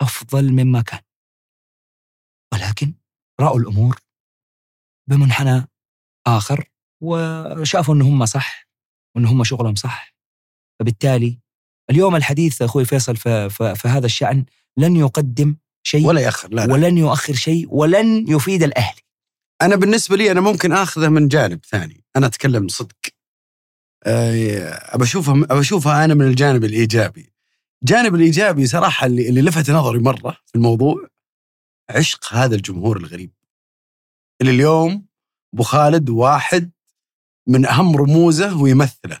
أفضل 0.00 0.52
مما 0.52 0.82
كان. 0.82 1.00
ولكن 2.54 2.94
رأوا 3.40 3.58
الأمور 3.58 4.00
بمنحنى 5.10 5.68
آخر 6.26 6.70
وشافوا 7.02 7.94
ان 7.94 8.02
هم 8.02 8.26
صح 8.26 8.68
وان 9.16 9.24
هم 9.26 9.44
شغلهم 9.44 9.74
صح. 9.74 10.14
فبالتالي 10.80 11.40
اليوم 11.90 12.16
الحديث 12.16 12.62
أخوي 12.62 12.84
فيصل 12.84 13.16
في, 13.16 13.50
في, 13.50 13.74
في 13.74 13.88
هذا 13.88 14.06
الشأن 14.06 14.44
لن 14.76 14.96
يقدم 14.96 15.56
شيء 15.86 16.06
ولا 16.06 16.20
يأخر 16.20 16.48
لا 16.48 16.66
لا. 16.66 16.72
ولن 16.72 16.98
يؤخر 16.98 17.34
شيء 17.34 17.66
ولن 17.70 18.28
يفيد 18.28 18.62
الاهلي. 18.62 19.00
أنا 19.62 19.76
بالنسبة 19.76 20.16
لي 20.16 20.30
أنا 20.30 20.40
ممكن 20.40 20.72
آخذه 20.72 21.08
من 21.08 21.28
جانب 21.28 21.64
ثاني. 21.64 22.04
أنا 22.16 22.26
أتكلم 22.26 22.68
صدق. 22.68 22.96
آه، 24.06 24.68
ابى 24.94 25.04
اشوفها 25.04 25.34
ابى 25.34 25.60
اشوفها 25.60 26.04
أنا 26.04 26.14
من 26.14 26.26
الجانب 26.26 26.64
الإيجابي. 26.64 27.32
الجانب 27.82 28.14
الإيجابي 28.14 28.66
صراحة 28.66 29.06
اللي, 29.06 29.28
اللي 29.28 29.42
لفت 29.42 29.70
نظري 29.70 29.98
مرة 29.98 30.30
في 30.46 30.54
الموضوع 30.54 31.08
عشق 31.90 32.34
هذا 32.34 32.54
الجمهور 32.54 32.96
الغريب. 32.96 33.32
اللي 34.40 34.52
اليوم 34.52 35.06
أبو 35.54 35.62
خالد 35.62 36.10
واحد 36.10 36.70
من 37.48 37.66
أهم 37.66 37.96
رموزه 37.96 38.56
ويمثله. 38.62 39.20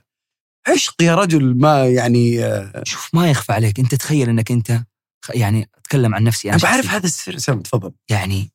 عشق 0.68 1.02
يا 1.02 1.14
رجل 1.14 1.54
ما 1.58 1.86
يعني 1.88 2.44
آه، 2.44 2.82
شوف 2.84 3.14
ما 3.14 3.30
يخفى 3.30 3.52
عليك. 3.52 3.78
أنت 3.80 3.94
تخيل 3.94 4.28
أنك 4.28 4.50
أنت 4.50 4.72
خ- 4.72 4.82
يعني 5.30 5.70
أتكلم 5.74 6.14
عن 6.14 6.24
نفسي 6.24 6.50
أنا 6.50 6.58
بعرف. 6.58 6.86
هذا 6.86 7.06
السر 7.06 7.38
سام 7.38 7.60
تفضل. 7.60 7.92
يعني 8.10 8.50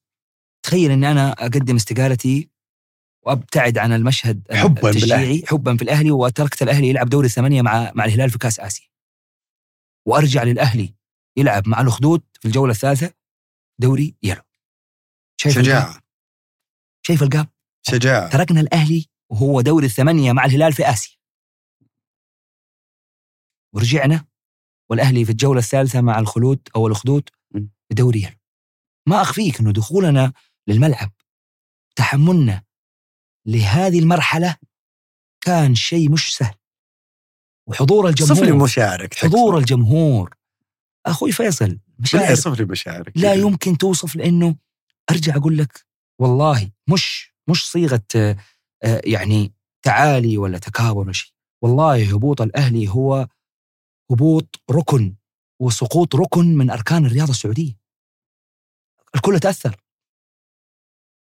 تخيل 0.66 0.92
اني 0.92 1.12
أنا 1.12 1.32
أقدم 1.32 1.76
استقالتي 1.76 2.50
وأبتعد 3.26 3.78
عن 3.78 3.94
المشهد 3.94 4.48
حباً 4.52 4.90
التشجيعي. 4.90 5.44
حبا 5.48 5.78
في 5.78 5.82
الأهلي 5.82 6.12
وتركت 6.12 6.62
الأهلي 6.62 6.90
يلعب 6.90 7.10
دوري 7.10 7.28
الثمانية 7.28 7.62
مع 7.62 7.92
مع 7.96 8.06
الهلال 8.06 8.30
في 8.30 8.38
كأس 8.38 8.60
آسيا. 8.60 8.88
وأرجع 10.08 10.44
للأهلي 10.44 10.96
يلعب 11.38 11.68
مع 11.68 11.82
الأخدود 11.82 12.24
في 12.40 12.48
الجولة 12.48 12.72
الثالثة 12.72 13.14
دوري 13.80 14.16
يلو. 14.24 14.42
شايف 15.42 15.58
الجاب؟ 15.58 15.82
شجاعة. 15.82 16.02
شايف 17.02 17.24
القاب؟ 17.24 17.48
شجاعة. 17.82 18.30
تركنا 18.30 18.62
الأهلي 18.62 19.06
وهو 19.32 19.62
دوري 19.62 19.86
الثمانية 19.86 20.32
مع 20.32 20.46
الهلال 20.46 20.74
في 20.74 20.90
آسيا. 20.90 21.18
ورجعنا 23.76 24.26
والأهلي 24.90 25.26
في 25.26 25.32
الجولة 25.32 25.60
الثالثة 25.60 26.02
مع 26.02 26.20
الخلود 26.20 26.60
أو 26.76 26.88
الاخدود 26.88 27.30
م. 27.52 27.60
في 27.60 27.96
دوري 27.96 28.24
يلو 28.24 28.36
ما 29.08 29.22
أخفيك 29.22 29.60
إنه 29.60 29.72
دخولنا 29.72 30.34
للملعب 30.68 31.12
تحملنا 31.96 32.64
لهذه 33.46 34.00
المرحلة 34.00 34.56
كان 35.42 35.76
شيء 35.76 36.12
مش 36.12 36.36
سهل. 36.36 36.56
وحضور 37.68 38.16
صف 38.16 38.30
لي 38.30 38.34
الجمهور 38.34 38.64
مشاعرك 38.64 39.14
حضور 39.14 39.58
الجمهور. 39.58 40.36
أخوي 41.06 41.32
فيصل 41.32 41.80
مشاعر 42.00 42.32
يصف 42.32 42.60
لي 42.60 42.66
مشاعرك 42.66 43.12
لا 43.16 43.34
يمكن 43.34 43.78
توصف 43.78 44.16
لأنه 44.16 44.56
أرجع 45.12 45.36
أقول 45.36 45.58
لك 45.58 45.86
والله 46.20 46.72
مش 46.90 47.34
مش 47.48 47.72
صيغة 47.72 48.04
آه، 48.16 48.38
يعني 48.84 49.54
تعالي 49.86 50.38
ولا 50.38 50.58
تكابر 50.58 51.00
ولا 51.00 51.14
شيء. 51.14 51.32
والله 51.62 52.14
هبوط 52.14 52.42
الأهلي 52.42 52.88
هو 52.88 53.28
هبوط 54.12 54.62
ركن 54.72 55.16
وسقوط 55.62 56.16
ركن 56.16 56.46
من 56.56 56.70
أركان 56.70 57.06
الرياضة 57.06 57.32
السعودية. 57.32 57.80
الكل 59.16 59.40
تأثر. 59.40 59.82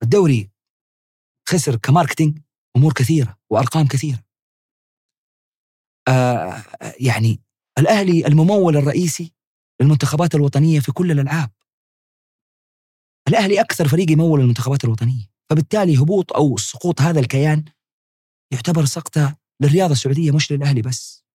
الدوري 0.04 0.52
خسر 1.50 1.76
كماركتينج 1.76 2.40
أمور 2.78 2.94
كثيرة 2.94 3.38
وأرقام 3.50 3.88
كثيرة. 3.88 4.24
آه 6.08 6.64
يعني 7.00 7.42
الأهلي 7.80 8.28
الممول 8.28 8.78
الرئيسي 8.78 9.34
للمنتخبات 9.82 10.36
الوطنية 10.36 10.80
في 10.80 10.92
كل 10.92 11.12
الألعاب. 11.12 11.52
الأهلي 13.28 13.62
أكثر 13.62 13.88
فريق 13.88 14.12
يمول 14.12 14.40
المنتخبات 14.40 14.84
الوطنية. 14.84 15.32
فبالتالي 15.50 15.98
هبوط 15.98 16.34
أو 16.34 16.58
سقوط 16.58 17.02
هذا 17.02 17.20
الكيان 17.20 17.66
يعتبر 18.54 18.86
سقطة 18.86 19.38
للرياضة 19.62 19.92
السعودية 19.92 20.32
مش 20.32 20.52
للأهلي 20.52 20.82
بس. 20.82 21.27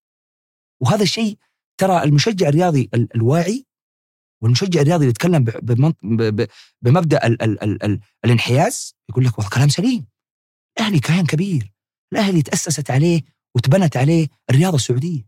وهذا 0.83 1.03
الشيء 1.03 1.37
ترى 1.77 2.03
المشجع 2.03 2.47
الرياضي 2.47 2.89
ال- 2.93 3.15
الواعي 3.15 3.65
والمشجع 4.41 4.81
الرياضي 4.81 5.01
اللي 5.03 5.09
يتكلم 5.09 5.43
بمبدأ 6.81 7.27
ال 7.27 7.41
ال 7.41 7.63
ال 7.63 7.83
ال 7.83 7.99
الانحياز 8.25 8.95
يقول 9.09 9.25
لك 9.25 9.37
والله 9.37 9.49
كلام 9.49 9.69
سليم. 9.69 10.05
الأهلي 10.77 10.99
كيان 10.99 11.25
كبير 11.25 11.73
الأهلي 12.13 12.41
تأسست 12.41 12.91
عليه 12.91 13.21
وتبنت 13.55 13.97
عليه 13.97 14.27
الرياضة 14.49 14.75
السعودية. 14.75 15.25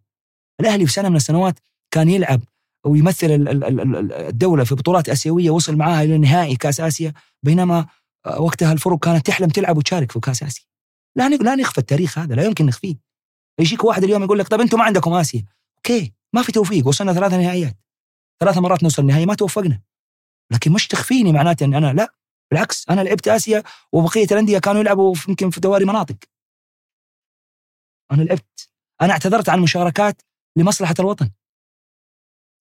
الأهلي 0.60 0.86
في 0.86 0.92
سنة 0.92 1.10
من 1.10 1.16
السنوات 1.16 1.60
كان 1.92 2.10
يلعب 2.10 2.42
ويمثل 2.86 3.28
ال- 3.28 3.48
ال- 3.50 3.64
ال- 3.64 3.96
ال- 3.96 4.14
الدولة 4.14 4.64
في 4.64 4.76
بطولات 4.76 5.10
آسيوية 5.10 5.50
وصل 5.50 5.76
معاها 5.76 6.04
إلى 6.04 6.18
نهائي 6.18 6.56
كأس 6.56 6.80
آسيا 6.80 7.14
بينما 7.44 7.88
آه، 8.26 8.42
وقتها 8.42 8.74
الفرق 8.74 9.00
كانت 9.00 9.26
تحلم 9.28 9.50
تلعب 9.50 9.78
وتشارك 9.78 10.12
في 10.12 10.20
كأس 10.20 10.44
آسيا. 10.44 10.64
لا 11.18 11.30
لا 11.30 11.56
نخفى 11.56 11.78
التاريخ 11.78 12.18
هذا 12.20 12.36
لا 12.36 12.44
يمكن 12.44 12.66
نخفيه. 12.66 12.96
يجيك 13.60 13.84
واحد 13.84 14.04
اليوم 14.04 14.24
يقول 14.24 14.40
لك 14.40 14.48
طب 14.48 14.62
أنتم 14.62 14.78
ما 14.78 14.84
عندكم 14.84 15.14
آسيا. 15.14 15.46
أوكي 15.78 16.14
ما 16.34 16.42
في 16.42 16.52
توفيق 16.52 16.88
وصلنا 16.88 17.14
ثلاثة 17.14 17.38
نهائيات. 17.38 17.78
ثلاث 18.40 18.58
مرات 18.58 18.84
نوصل 18.84 19.02
النهائي 19.02 19.26
ما 19.26 19.36
توفقنا. 19.36 19.82
لكن 20.52 20.72
مش 20.72 20.88
تخفيني 20.88 21.34
معناته 21.34 21.64
اني 21.64 21.78
أنا 21.78 21.94
لا 21.94 22.14
بالعكس 22.52 22.90
أنا 22.90 23.02
لعبت 23.02 23.28
آسيا 23.28 23.64
وبقية 23.94 24.28
الأندية 24.32 24.60
كانوا 24.60 24.82
يلعبوا 24.82 25.16
يمكن 25.30 25.50
في 25.50 25.60
دواري 25.60 25.86
مناطق. 25.86 26.18
أنا 28.12 28.24
لعبت 28.24 28.70
أنا 29.02 29.14
اعتذرت 29.14 29.50
عن 29.50 29.60
مشاركات 29.60 30.22
لمصلحة 30.58 30.96
الوطن. 31.00 31.32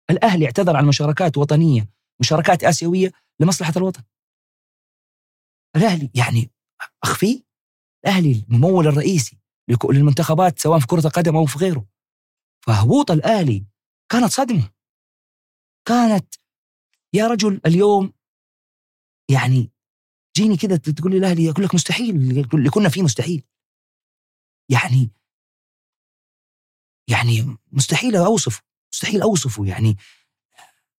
الأهلي 0.09 0.45
اعتذر 0.45 0.77
عن 0.77 0.85
مشاركات 0.85 1.37
وطنية 1.37 1.89
مشاركات 2.19 2.63
آسيوية 2.63 3.11
لمصلحة 3.39 3.73
الوطن. 3.77 4.03
الأهلي 5.75 6.11
يعني 6.15 6.51
أخفيه؟ 7.03 7.43
الأهلي 8.05 8.45
الممول 8.49 8.87
الرئيسي. 8.87 9.40
للمنتخبات 9.67 10.59
سواء 10.59 10.79
في 10.79 10.87
كرة 10.87 11.07
القدم 11.07 11.35
أو 11.35 11.45
في 11.45 11.59
غيره. 11.59 11.85
فهبوط 12.65 13.11
الاهلي 13.11 13.65
كانت 14.11 14.31
صدمة. 14.31 14.71
كانت 15.87 16.35
يا 17.13 17.27
رجل 17.27 17.61
اليوم 17.65 18.13
يعني 19.31 19.71
جيني 20.35 20.57
كذا 20.57 20.75
تقول 20.75 21.11
لي 21.11 21.17
الأهلي 21.17 21.49
أقول 21.49 21.65
لك 21.65 21.75
مستحيل 21.75 22.15
اللي 22.53 22.69
كنا 22.69 22.89
فيه 22.89 23.01
مستحيل. 23.01 23.43
يعني 24.69 25.11
يعني 27.09 27.57
مستحيل 27.71 28.15
أوصفه 28.15 28.61
مستحيل 28.93 29.21
أوصفه. 29.21 29.65
يعني 29.65 29.97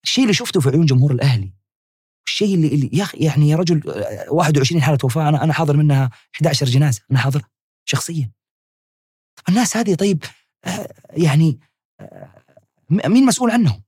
الشيء 0.04 0.24
اللي 0.24 0.34
شفته 0.34 0.60
في 0.60 0.68
عيون 0.68 0.86
جمهور 0.86 1.12
الأهلي 1.12 1.52
الشيء 2.26 2.54
اللي, 2.54 2.68
اللي 2.68 2.90
يا 2.92 3.06
يعني 3.14 3.48
يا 3.48 3.56
رجل 3.56 3.90
آه، 3.90 4.30
21 4.30 4.82
حالة 4.82 4.98
وفاة 5.04 5.28
أنا 5.28 5.44
أنا 5.44 5.52
حاضر 5.52 5.76
منها 5.76 6.10
11 6.34 6.66
جنازة 6.66 7.02
أنا 7.10 7.18
حاضر 7.18 7.42
شخصيا. 7.84 8.32
الناس 9.48 9.76
هذه 9.76 9.94
طيب 9.94 10.24
آه، 10.64 10.94
يعني 11.10 11.60
آه، 12.00 12.42
مين 12.90 13.26
مسؤول 13.26 13.50
عنهم؟ 13.50 13.82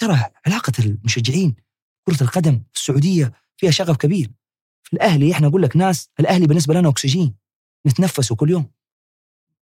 ترى 0.00 0.24
علاقة 0.46 0.72
المشجعين 0.78 1.56
كرة 2.06 2.22
القدم 2.22 2.62
في 2.72 2.80
السعودية 2.80 3.32
فيها 3.56 3.70
شغف 3.70 3.96
كبير. 3.96 4.30
في 4.82 4.92
الأهلي 4.92 5.32
إحنا 5.32 5.46
أقول 5.46 5.62
لك 5.62 5.76
ناس 5.76 6.08
الأهلي 6.20 6.46
بالنسبة 6.46 6.74
لنا 6.74 6.88
أكسجين 6.88 7.34
نتنفسه 7.86 8.36
كل 8.36 8.50
يوم. 8.50 8.70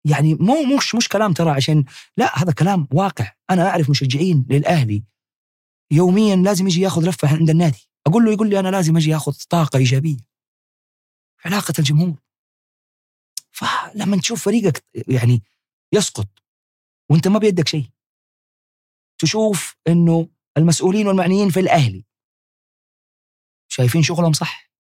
يعني 0.05 0.35
مو 0.35 0.77
مش 0.77 0.95
مش 0.95 1.09
كلام 1.09 1.33
ترى 1.33 1.51
عشان 1.51 1.85
لا 2.17 2.39
هذا 2.39 2.53
كلام 2.53 2.89
واقع. 2.93 3.33
أنا 3.51 3.69
أعرف 3.69 3.91
مشجعين 3.91 4.47
للأهلي 4.51 5.03
يوميا 5.91 6.37
لازم 6.37 6.67
يجي 6.67 6.81
ياخذ 6.81 7.09
لفة 7.09 7.29
عند 7.29 7.51
النادي. 7.51 7.89
أقول 8.07 8.25
له 8.25 8.33
يقول 8.33 8.51
لي 8.51 8.59
أنا 8.61 8.69
لازم 8.69 8.97
أجي 8.97 9.17
أخذ 9.17 9.33
طاقة 9.51 9.77
إيجابية. 9.77 10.17
علاقة 11.45 11.75
الجمهور. 11.79 12.19
فلما 13.63 14.17
تشوف 14.17 14.45
فريقك 14.45 14.85
يعني 15.09 15.43
يسقط 15.93 16.29
وانت 17.11 17.29
ما 17.29 17.39
بيدك 17.39 17.69
شيء 17.69 17.91
تشوف 19.19 19.77
إنه 19.89 20.29
المسؤولين 20.57 21.07
والمعنيين 21.07 21.51
في 21.51 21.61
الأهلي 21.61 22.05
شايفين 23.73 24.03
شغلهم 24.03 24.33
صح؟ 24.33 24.73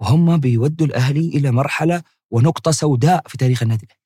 وهم 0.00 0.40
بيودوا 0.40 0.86
الأهلي 0.86 1.28
إلى 1.28 1.50
مرحلة 1.50 2.02
ونقطة 2.30 2.70
سوداء 2.70 3.28
في 3.28 3.38
تاريخ 3.38 3.62
النادي 3.62 3.86
الأهلي. 3.86 4.00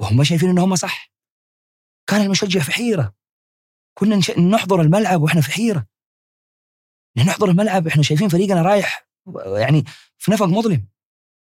وهم 0.00 0.24
شايفين 0.24 0.48
ان 0.48 0.58
هم 0.58 0.76
صح. 0.76 1.12
كان 2.06 2.20
المشجع 2.20 2.60
في 2.60 2.72
حيرة. 2.72 3.14
كنا. 3.98 4.20
نحضر 4.50 4.80
الملعب 4.80 5.22
وإحنا 5.22 5.40
في 5.40 5.50
حيرة. 5.52 5.86
نحضر 7.16 7.50
الملعب 7.50 7.86
إحنا 7.86 8.02
شايفين 8.02 8.28
فريقنا 8.28 8.62
رايح 8.62 9.08
يعني 9.58 9.84
في 10.18 10.30
نفق 10.30 10.46
مظلم. 10.46 10.88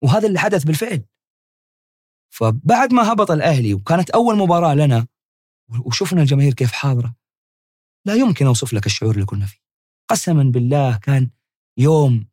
وهذا 0.02 0.28
اللي 0.28 0.39
حدث 0.39 0.64
بالفعل. 0.64 1.05
فبعد 2.35 2.93
ما 2.93 3.12
هبط 3.12 3.31
الأهلي 3.31 3.74
وكانت 3.74 4.10
أول 4.10 4.36
مباراة 4.36 4.74
لنا 4.74 5.06
وشفنا 5.85 6.23
الجماهير 6.23 6.55
كيف 6.55 6.73
حاضرة 6.73 7.14
لا 8.06 8.14
يمكن 8.14 8.47
أوصف 8.47 8.73
لك 8.73 8.86
الشعور 8.86 9.14
اللي 9.14 9.24
كنا 9.24 9.47
فيه. 9.47 9.59
قسما 10.09 10.43
بالله 10.43 10.97
كان 10.97 11.31
يوم 11.78 12.27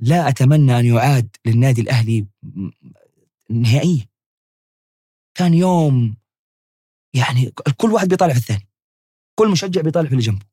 لا 0.00 0.28
أتمنى 0.28 0.78
أن 0.78 0.86
يعاد 0.86 1.36
للنادي 1.46 1.80
الأهلي 1.80 2.26
نهائيا. 3.50 4.08
كان 5.34 5.54
يوم 5.54 6.16
يعني 7.14 7.50
كل 7.76 7.92
واحد 7.92 8.08
بيطالع 8.08 8.32
في 8.32 8.38
الثاني 8.38 8.68
كل 9.38 9.50
مشجع 9.50 9.80
بيطالع 9.80 10.08
في 10.08 10.12
اللي 10.14 10.24
جنبه. 10.24 10.46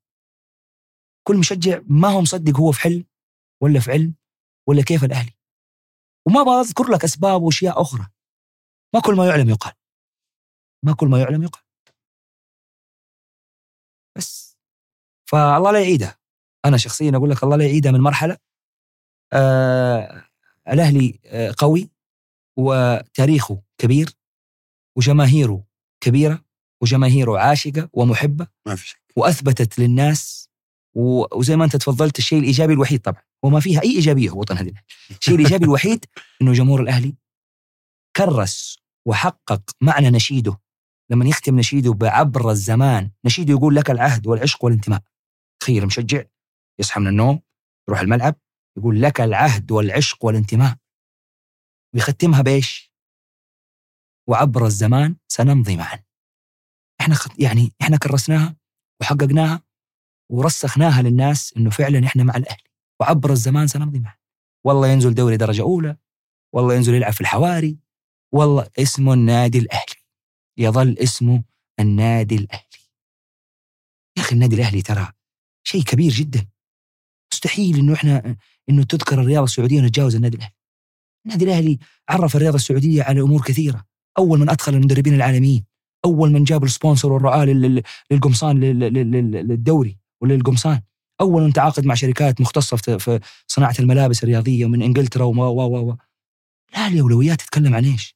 كل 1.28 1.38
مشجع 1.38 1.82
ما 1.88 2.08
هو 2.08 2.22
مصدق 2.22 2.58
هو 2.60 2.72
في 2.72 2.82
حلم 2.82 3.06
ولا 3.62 3.80
في 3.80 3.92
علم 3.92 4.14
ولا 4.68 4.84
كيف 4.84 5.04
الأهلي. 5.04 5.39
وما 6.28 6.44
بذكر 6.44 6.92
لك 6.92 7.04
أسباب 7.04 7.42
وأشياء 7.42 7.82
أخرى. 7.82 8.08
ما 8.96 9.02
كل 9.02 9.16
ما 9.16 9.28
يعلم 9.28 9.50
يقال. 9.50 9.74
ما 10.86 10.94
كل 10.96 11.08
ما 11.08 11.20
يعلم 11.22 11.44
يقال. 11.44 11.64
بس. 14.18 14.58
فالله 15.30 15.72
لا 15.72 15.80
يعيدها 15.82 16.18
أنا 16.66 16.78
شخصيا 16.78 17.12
أقول 17.16 17.30
لك 17.30 17.44
الله 17.44 17.58
لا 17.58 17.66
يعيدها 17.66 17.92
من 17.92 18.00
مرحلة 18.00 18.38
آه 19.34 20.26
الأهلي 20.70 21.20
آه 21.26 21.54
قوي 21.58 21.90
وتاريخه 22.58 23.62
كبير 23.78 24.10
وجماهيره 24.98 25.64
كبيرة 26.04 26.46
وجماهيره 26.82 27.40
عاشقة 27.40 27.90
ومحبة 27.94 28.48
ما 28.68 28.76
في 28.76 28.88
شك. 28.88 29.02
وأثبتت 29.16 29.80
للناس 29.80 30.39
وزي 30.96 31.56
ما 31.56 31.66
انت 31.66 31.76
تفضلت 31.76 32.20
الشيء 32.20 32.40
الإيجابي 32.40 32.74
الوحيد 32.74 33.02
طبعا. 33.02 33.22
وما 33.44 33.60
فيها 33.60 33.82
أي 33.82 33.96
إيجابية 33.96 34.32
وطن 34.32 34.58
هذه. 34.58 34.74
الشيء 35.12 35.36
الإيجابي 35.36 35.66
الوحيد 35.66 36.06
إنه 36.42 36.54
جمهور 36.54 36.82
الأهلي 36.82 37.16
كرس 38.18 38.80
وحقق 39.08 39.62
معنى 39.82 40.10
نشيده. 40.10 40.60
لما 41.12 41.26
يختم 41.26 41.60
نشيده 41.60 41.94
بعبر 41.94 42.52
الزمان 42.52 43.12
نشيده 43.26 43.54
يقول 43.54 43.76
لك 43.76 43.92
العهد 43.92 44.28
والعشق 44.28 44.66
والانتماء. 44.66 45.04
تخيل 45.62 45.86
مشجع 45.86 46.24
يصحى 46.80 47.00
من 47.00 47.08
النوم 47.08 47.42
يروح 47.88 48.00
الملعب 48.00 48.36
يقول 48.78 49.02
لك 49.02 49.22
العهد 49.22 49.72
والعشق 49.72 50.26
والانتماء. 50.26 50.78
ويختمها 51.96 52.42
بإيش؟ 52.42 52.94
وعبر 54.30 54.66
الزمان 54.66 55.16
سنمضي 55.28 55.78
معا. 55.78 56.04
إحنا 57.02 57.16
يعني 57.40 57.74
إحنا 57.82 57.98
كرسناها 57.98 58.56
وحققناها 59.02 59.69
ورسخناها 60.30 61.02
للناس 61.02 61.54
إنه 61.58 61.70
فعلا 61.70 62.06
إحنا 62.06 62.24
مع 62.24 62.36
الأهلي. 62.36 62.64
وعبر 63.00 63.32
الزمان 63.32 63.68
سنمضي 63.68 64.00
معه. 64.00 64.18
والله 64.66 64.88
ينزل 64.88 65.14
دوري 65.14 65.38
درجة 65.38 65.62
أولى. 65.62 65.98
والله 66.54 66.76
ينزل 66.76 66.94
يلعب 66.94 67.14
في 67.14 67.22
الحواري. 67.22 67.78
والله 68.34 68.68
اسمه 68.80 69.14
النادي 69.14 69.60
الأهلي. 69.60 69.96
يظل 70.58 70.98
اسمه 70.98 71.44
النادي 71.80 72.36
الأهلي. 72.36 72.64
يا 74.18 74.22
أخي 74.22 74.36
النادي 74.36 74.56
الأهلي 74.56 74.82
ترى 74.82 75.12
شيء 75.64 75.84
كبير 75.84 76.12
جدا. 76.12 76.48
مستحيل 77.34 77.80
إنه 77.80 77.94
إحنا 77.94 78.36
إنه 78.70 78.84
تذكر 78.84 79.22
الرياضة 79.22 79.44
السعودية 79.44 79.82
ونتجاوز 79.82 80.16
النادي 80.16 80.38
الأهلي. 80.38 80.54
النادي 81.26 81.46
الأهلي 81.46 81.80
عرف 82.10 82.36
الرياضة 82.36 82.56
السعودية 82.56 83.04
على 83.04 83.22
أمور 83.22 83.42
كثيرة. 83.42 83.86
أول 84.18 84.40
من 84.40 84.50
أدخل 84.50 84.74
المدربين 84.74 85.14
العالميين. 85.14 85.66
أول 86.06 86.32
من 86.32 86.44
جاب 86.44 86.64
السبونسر 86.64 87.12
والرعاه 87.14 87.46
لل- 87.46 87.84
للقمصان 88.12 88.60
لل- 88.60 88.80
لل- 88.80 89.12
لل- 89.12 89.32
للدوري. 89.32 89.99
وللقمصان. 90.22 90.82
اول 91.22 91.44
من 91.44 91.54
تعاقد 91.54 91.86
مع 91.86 91.96
شركات 91.96 92.42
مختصة 92.42 92.78
في- 92.78 93.20
صناعة 93.48 93.76
الملابس 93.80 94.24
الرياضية 94.24 94.66
من 94.66 94.82
إنجلترا 94.82 95.24
و 95.24 95.32
و 95.34 95.62
و 95.62 95.90
و. 95.90 95.96
الاهلي 96.72 97.02
اولويات 97.02 97.42
تتكلم 97.42 97.76
عن 97.76 97.86
إيش؟ 97.86 98.16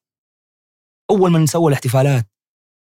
أول 1.09 1.31
من 1.31 1.45
سوى 1.45 1.67
الاحتفالات 1.67 2.27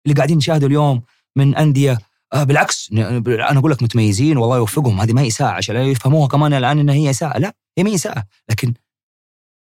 اللي 0.05 0.15
قاعدين 0.15 0.37
نشاهده 0.37 0.67
اليوم 0.67 1.01
من 1.35 1.55
أندية 1.55 1.97
آه 2.33 2.43
بالعكس 2.43 2.91
أنا 2.91 3.59
أقول 3.59 3.71
لك 3.71 3.83
متميزين 3.83 4.37
والله 4.37 4.57
يوفقهم. 4.57 5.01
هذه 5.01 5.13
ما 5.13 5.21
هي 5.21 5.27
اساءه 5.27 5.49
عشان 5.49 5.75
لا 5.75 5.83
يفهموها 5.83 6.27
كمان 6.27 6.53
الآن 6.53 6.79
إنها 6.79 6.95
هي 6.95 7.09
اساءه 7.09 7.37
لا 7.39 7.55
هي 7.77 7.83
ما 7.83 7.95
اساءه 7.95 8.23
لكن 8.49 8.73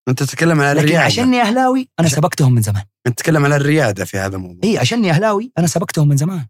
أنت 0.08 0.22
تتكلم 0.22 0.60
على 0.60 0.70
لكن 0.72 0.78
الريادة. 0.78 1.04
عشاني 1.04 1.40
أهلاوي 1.40 1.80
أنا 2.00 2.06
عشان- 2.06 2.16
سبقتهم 2.18 2.52
من 2.54 2.62
زمان. 2.62 2.82
انت 3.06 3.18
تتكلم 3.18 3.44
على 3.44 3.56
الريادة 3.56 4.04
في 4.04 4.18
هذا 4.18 4.36
الموضوع. 4.36 4.60
إي 4.64 4.78
عشاني 4.78 5.10
أهلاوي 5.10 5.52
أنا 5.58 5.66
سبقتهم 5.66 6.08
من 6.08 6.16
زمان. 6.16 6.46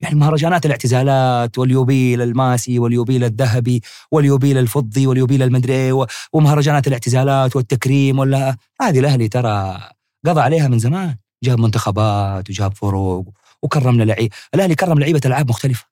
يعني 0.00 0.14
مهرجانات 0.14 0.66
الاعتزالات 0.66 1.58
واليوبيل 1.58 2.22
الماسي 2.22 2.78
واليوبيل 2.78 3.24
الذهبي 3.24 3.82
واليوبيل 4.12 4.58
الفضي 4.58 5.06
واليوبيل 5.06 5.42
المدري 5.42 5.72
إيه 5.72 6.06
ومهرجانات 6.32 6.86
الاعتزالات 6.86 7.56
والتكريم 7.56 8.18
ولا 8.18 8.56
هذه 8.80 8.98
الأهلي 9.00 9.28
ترى 9.28 9.80
قضى 10.26 10.40
عليها 10.40 10.68
من 10.68 10.78
زمان. 10.78 11.16
جاب 11.44 11.60
منتخبات 11.60 12.50
وجاب 12.50 12.74
فرق 12.74 13.28
وكرم 13.62 14.02
لعيبه 14.02 14.34
الأهلي 14.54 14.74
كرم 14.74 14.98
لعيبة 14.98 15.20
ألعاب 15.24 15.48
مختلفة 15.48 15.86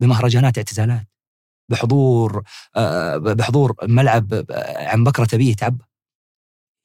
بمهرجانات 0.00 0.58
اعتزالات 0.58 1.08
بحضور 1.70 2.42
آه، 2.76 3.16
بحضور 3.16 3.74
ملعب 3.82 4.34
آه، 4.50 4.88
عن 4.88 5.04
بكرة 5.04 5.24
تبيه 5.24 5.54
تعبى 5.54 5.84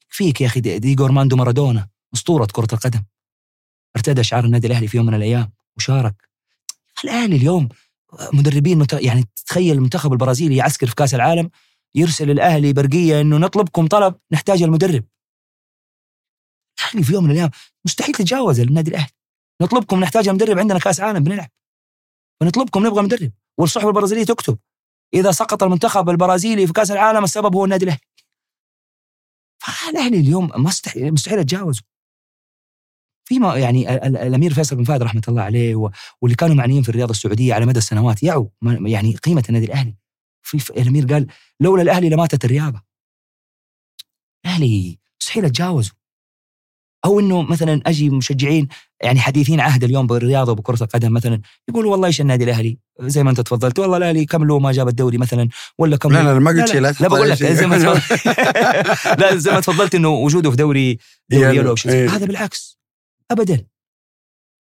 فيك 0.08 0.40
يا 0.40 0.46
أخي 0.46 0.60
دي- 0.60 0.78
دييغو 0.78 1.04
أرماندو 1.04 1.36
مارادونا 1.36 1.88
أسطورة 2.14 2.46
كرة 2.52 2.68
القدم. 2.72 3.04
ارتدى 3.96 4.22
شعار 4.22 4.44
النادي 4.44 4.66
الأهلي 4.66 4.86
في 4.88 4.96
يوم 4.96 5.06
من 5.06 5.14
الأيام 5.14 5.52
وشارك. 5.76 6.28
الاهلي 7.04 7.36
اليوم 7.36 7.68
مدربين. 8.32 8.86
يعني 8.92 9.24
تخيل 9.46 9.76
المنتخب 9.76 10.12
البرازيلي 10.12 10.56
يعسكر 10.56 10.86
في 10.86 10.94
كأس 10.94 11.14
العالم 11.14 11.50
يرسل 11.94 12.30
الأهلي 12.30 12.72
برقية 12.72 13.20
إنه 13.20 13.36
نطلبكم 13.36 13.86
طلب 13.86 14.14
نحتاج 14.32 14.62
المدرب. 14.62 15.04
الأهلي 16.78 17.02
في 17.02 17.12
يوم 17.12 17.24
من 17.24 17.30
الأيام 17.30 17.50
مستحيل 17.84 18.14
تتجاوز 18.14 18.60
النادي 18.60 18.90
الأهلي. 18.90 19.12
نطلبكم 19.62 20.00
نحتاج 20.00 20.28
مدرب 20.28 20.58
عندنا 20.58 20.78
كأس 20.78 21.00
عالم 21.00 21.24
بنلعب. 21.24 21.50
فنطلبكم 22.40 22.86
نبغى 22.86 23.02
مدرب 23.02 23.32
والصحف 23.58 23.86
البرازيلية 23.86 24.24
تكتب 24.24 24.58
إذا 25.14 25.32
سقط 25.32 25.62
المنتخب 25.62 26.10
البرازيلي 26.10 26.66
في 26.66 26.72
كأس 26.72 26.90
العالم 26.90 27.24
السبب 27.24 27.54
هو 27.54 27.64
النادي 27.64 27.84
الأهلي. 27.84 28.00
فالأهلي 29.58 30.20
اليوم 30.20 30.50
مستحيل 30.56 31.12
مستحيل 31.12 31.38
اتجاوزه 31.38 31.82
في 33.24 33.38
ما 33.38 33.56
يعني 33.56 33.94
ال- 33.94 34.04
ال- 34.04 34.16
الأمير 34.16 34.54
فيصل 34.54 34.76
بن 34.76 34.84
فهد 34.84 35.02
رحمة 35.02 35.22
الله 35.28 35.42
عليه 35.42 35.74
واللي 36.20 36.36
كانوا 36.38 36.54
معنيين 36.54 36.82
في 36.82 36.88
الرياضه 36.88 37.10
السعودية 37.10 37.54
على 37.54 37.66
مدى 37.66 37.78
السنوات 37.78 38.22
يعوا 38.22 38.46
يعني 38.62 39.16
قيمة 39.16 39.42
النادي 39.48 39.66
الأهلي. 39.66 39.94
في 40.42 40.70
الأمير 40.70 41.06
قال 41.06 41.26
لولا 41.60 41.82
الأهلي 41.82 42.08
لماتت 42.08 42.44
الرياضة. 42.44 42.82
الاهلي 44.44 44.98
مستحيل 45.20 45.44
اتجاوزه 45.44 45.92
أو 47.04 47.20
إنه 47.20 47.42
مثلا 47.42 47.80
أجي 47.86 48.10
مشجعين 48.10 48.68
يعني 49.02 49.20
حديثين 49.20 49.60
عهد 49.60 49.84
اليوم 49.84 50.06
بالرياضة 50.06 50.52
وبكرة 50.52 50.82
القدم 50.82 51.12
مثلا 51.12 51.40
يقولوا 51.68 51.92
والله 51.92 52.06
إيش 52.06 52.20
النادي 52.20 52.44
الأهلي؟ 52.44 52.78
زي 53.00 53.22
ما 53.22 53.30
أنت 53.30 53.40
تفضلت 53.40 53.78
والله 53.78 53.96
الأهلي 53.96 54.24
كم 54.24 54.44
له 54.44 54.58
ما 54.58 54.72
جاب 54.72 54.88
الدوري 54.88 55.18
مثلا 55.18 55.48
ولا 55.78 55.96
كم 55.96 56.12
لا 56.12 56.22
له- 56.22 56.32
لا 56.32 56.38
ما 56.38 56.50
قلت 56.50 56.58
لا 56.60 56.66
شيء 56.66 56.80
لا 56.80 56.94
لا 57.00 57.08
بقول 57.08 57.30
لك 57.30 57.36
زي 57.44 57.66
ما 57.66 57.76
لا 59.20 59.36
زي 59.36 59.50
ما 59.52 59.60
تفضلت 59.60 59.94
إنه 59.94 60.08
وجوده 60.08 60.50
في 60.50 60.56
دوري 60.56 60.98
دوري 61.30 61.56
يلو، 61.56 61.74
إيه. 61.86 62.08
هذا 62.10 62.26
بالعكس. 62.26 62.78
ابدا. 63.30 63.66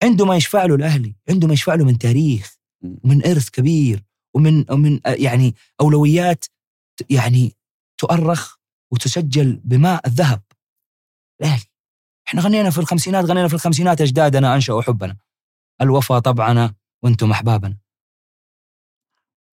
عنده 0.02 0.26
ما 0.26 0.36
يشفع 0.36 0.64
له 0.64 0.74
الاهلي 0.74 1.14
عنده 1.28 1.46
ما 1.48 1.52
يشفع 1.52 1.74
له 1.74 1.84
من 1.84 1.98
تاريخ 1.98 2.56
ومن 2.82 3.26
إرث 3.26 3.48
كبير 3.50 4.04
ومن 4.34 4.70
ومن 4.70 5.00
آه، 5.06 5.14
يعني 5.14 5.54
أولويات 5.80 6.44
يعني 7.10 7.56
تؤرخ 7.98 8.56
وتسجل 8.92 9.60
بماء 9.64 10.06
الذهب. 10.06 10.42
الاهلي 11.40 11.64
إحنا 12.28 12.40
غنينا 12.40 12.70
في 12.70 12.78
الخمسينات 12.78 13.24
غنينا 13.24 13.48
في 13.48 13.54
الخمسينات 13.54 14.00
أجدادنا 14.00 14.54
أنشأوا 14.54 14.82
حبنا. 14.82 15.16
الوفا 15.80 16.18
طبعنا 16.18 16.74
وأنتم 17.02 17.30
أحبابنا. 17.30 17.78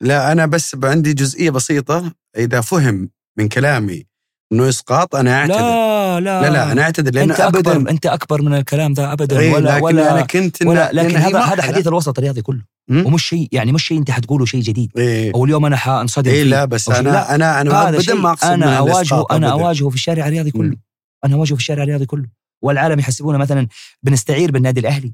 لا 0.01 0.31
أنا 0.31 0.45
بس 0.45 0.75
عندي 0.83 1.13
جزئية 1.13 1.49
بسيطة 1.49 2.15
إذا 2.37 2.61
فهم 2.61 3.09
من 3.37 3.49
كلامي. 3.49 4.05
إنه 4.51 4.69
اسقاط 4.69 5.15
أنا 5.15 5.39
أعتذر. 5.39 5.55
لا 5.55 6.19
لا. 6.19 6.41
لا, 6.41 6.49
لا, 6.49 6.71
أنا 6.71 6.81
أعتذر 6.81 7.13
لأنه 7.13 7.33
أنت 7.33 7.41
أكبر 7.41 7.71
ابدا. 7.75 7.91
أنت 7.91 8.05
أكبر 8.05 8.41
من 8.41 8.53
الكلام 8.53 8.93
ده 8.93 9.13
ابدا. 9.13 9.39
إيه 9.39 9.53
ولا 9.53 9.69
لكن 9.69 9.83
ولا 9.83 10.11
أنا 10.11 10.21
كنت 10.21 10.65
ولا 10.65 10.91
لكن 10.93 11.17
هذا 11.17 11.39
هذا. 11.39 11.61
حديث 11.61 11.87
الوسط 11.87 12.17
الرياضي 12.17 12.41
كله. 12.41 12.61
ومش 12.91 13.25
شيء 13.25 13.49
يعني 13.51 13.71
مش 13.71 13.87
شيء 13.87 13.97
أنت 13.97 14.11
حتقوله 14.11 14.45
شيء 14.45 14.61
جديد. 14.61 14.91
إيه. 14.97 15.33
أو 15.35 15.45
اليوم 15.45 15.65
أنا 15.65 15.75
حأنصدم 15.75 16.31
فيه 16.31 16.43
لا 16.43 16.65
بس 16.65 16.85
شيء. 16.85 16.99
أنا 16.99 17.09
لا، 17.09 17.35
أنا 17.35 17.61
أنا 17.61 17.89
ابدا 17.89 18.13
ما 18.13 18.31
أقصد 18.31 18.49
أنا 18.49 18.77
اواجهه 18.77 19.25
أنا. 19.31 19.51
أواجهه 19.51 19.89
في 19.89 19.95
الشارع 19.95 20.27
الرياضي 20.27 20.51
كله. 20.51 20.77
أنا 21.25 21.35
أواجهه 21.35 21.55
في 21.55 21.61
الشارع 21.61 21.83
الرياضي 21.83 22.05
كله. 22.05 22.25
والعالم 22.63 22.99
يحسبونا 22.99 23.37
مثلا 23.37 23.67
بنستعير 24.03 24.51
بالنادي 24.51 24.79
الأهلي. 24.79 25.13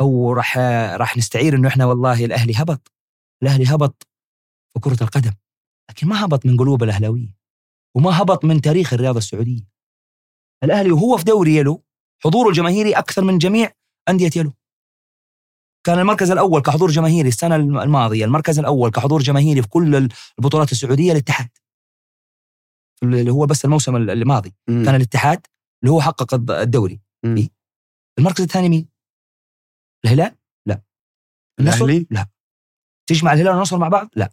أو 0.00 0.32
راح 0.32 0.58
راح 0.96 1.16
نستعير 1.16 1.54
إنه 1.54 1.68
إحنا 1.68 1.84
والله 1.84 2.24
الأهلي 2.24 2.52
هبط. 2.56 2.92
الأهلي 3.42 3.74
هبط 3.74 4.06
في 4.74 4.80
كرة 4.80 5.02
القدم. 5.02 5.32
لكن 5.90 6.06
ما 6.06 6.24
هبط 6.24 6.46
من 6.46 6.56
قلوب 6.56 6.82
الأهلاوية. 6.82 7.43
وما 7.96 8.22
هبط 8.22 8.44
من 8.44 8.60
تاريخ 8.60 8.92
الرياضة 8.92 9.18
السعودية 9.18 9.62
الأهلي 10.64 10.92
وهو 10.92 11.16
في 11.16 11.24
دوري 11.24 11.56
يلو 11.56 11.84
حضوره 12.24 12.48
الجماهيري 12.48 12.92
أكثر 12.92 13.24
من 13.24 13.38
جميع 13.38 13.72
أندية 14.08 14.30
يلو 14.36 14.52
كان 15.86 15.98
المركز 15.98 16.30
الأول 16.30 16.62
كحضور 16.62 16.90
جماهيري 16.90 17.28
السنة 17.28 17.56
الماضية 17.56 18.24
المركز 18.24 18.58
الأول 18.58 18.90
كحضور 18.90 19.22
جماهيري 19.22 19.62
في 19.62 19.68
كل 19.68 20.08
البطولات 20.38 20.72
السعودية 20.72 21.12
الاتحاد 21.12 21.48
اللي 23.02 23.30
هو 23.30 23.46
بس 23.46 23.64
الموسم 23.64 23.96
الماضي 23.96 24.54
مم. 24.68 24.84
كان 24.84 24.94
الاتحاد 24.94 25.46
اللي 25.82 25.92
هو 25.92 26.00
حقق 26.00 26.34
الد- 26.34 26.50
الدوري. 26.50 27.00
إيه؟ 27.24 27.48
المركز 28.18 28.40
الثاني 28.40 28.68
مين؟ 28.68 28.88
الهلال؟ 30.04 30.36
لا 30.66 30.82
النصر؟ 31.60 31.84
الأهلي؟ 31.84 32.06
لا 32.10 32.26
تجمع 33.08 33.32
الهلال 33.32 33.52
والنصر 33.52 33.78
مع 33.78 33.88
بعض؟ 33.88 34.08
لا 34.16 34.30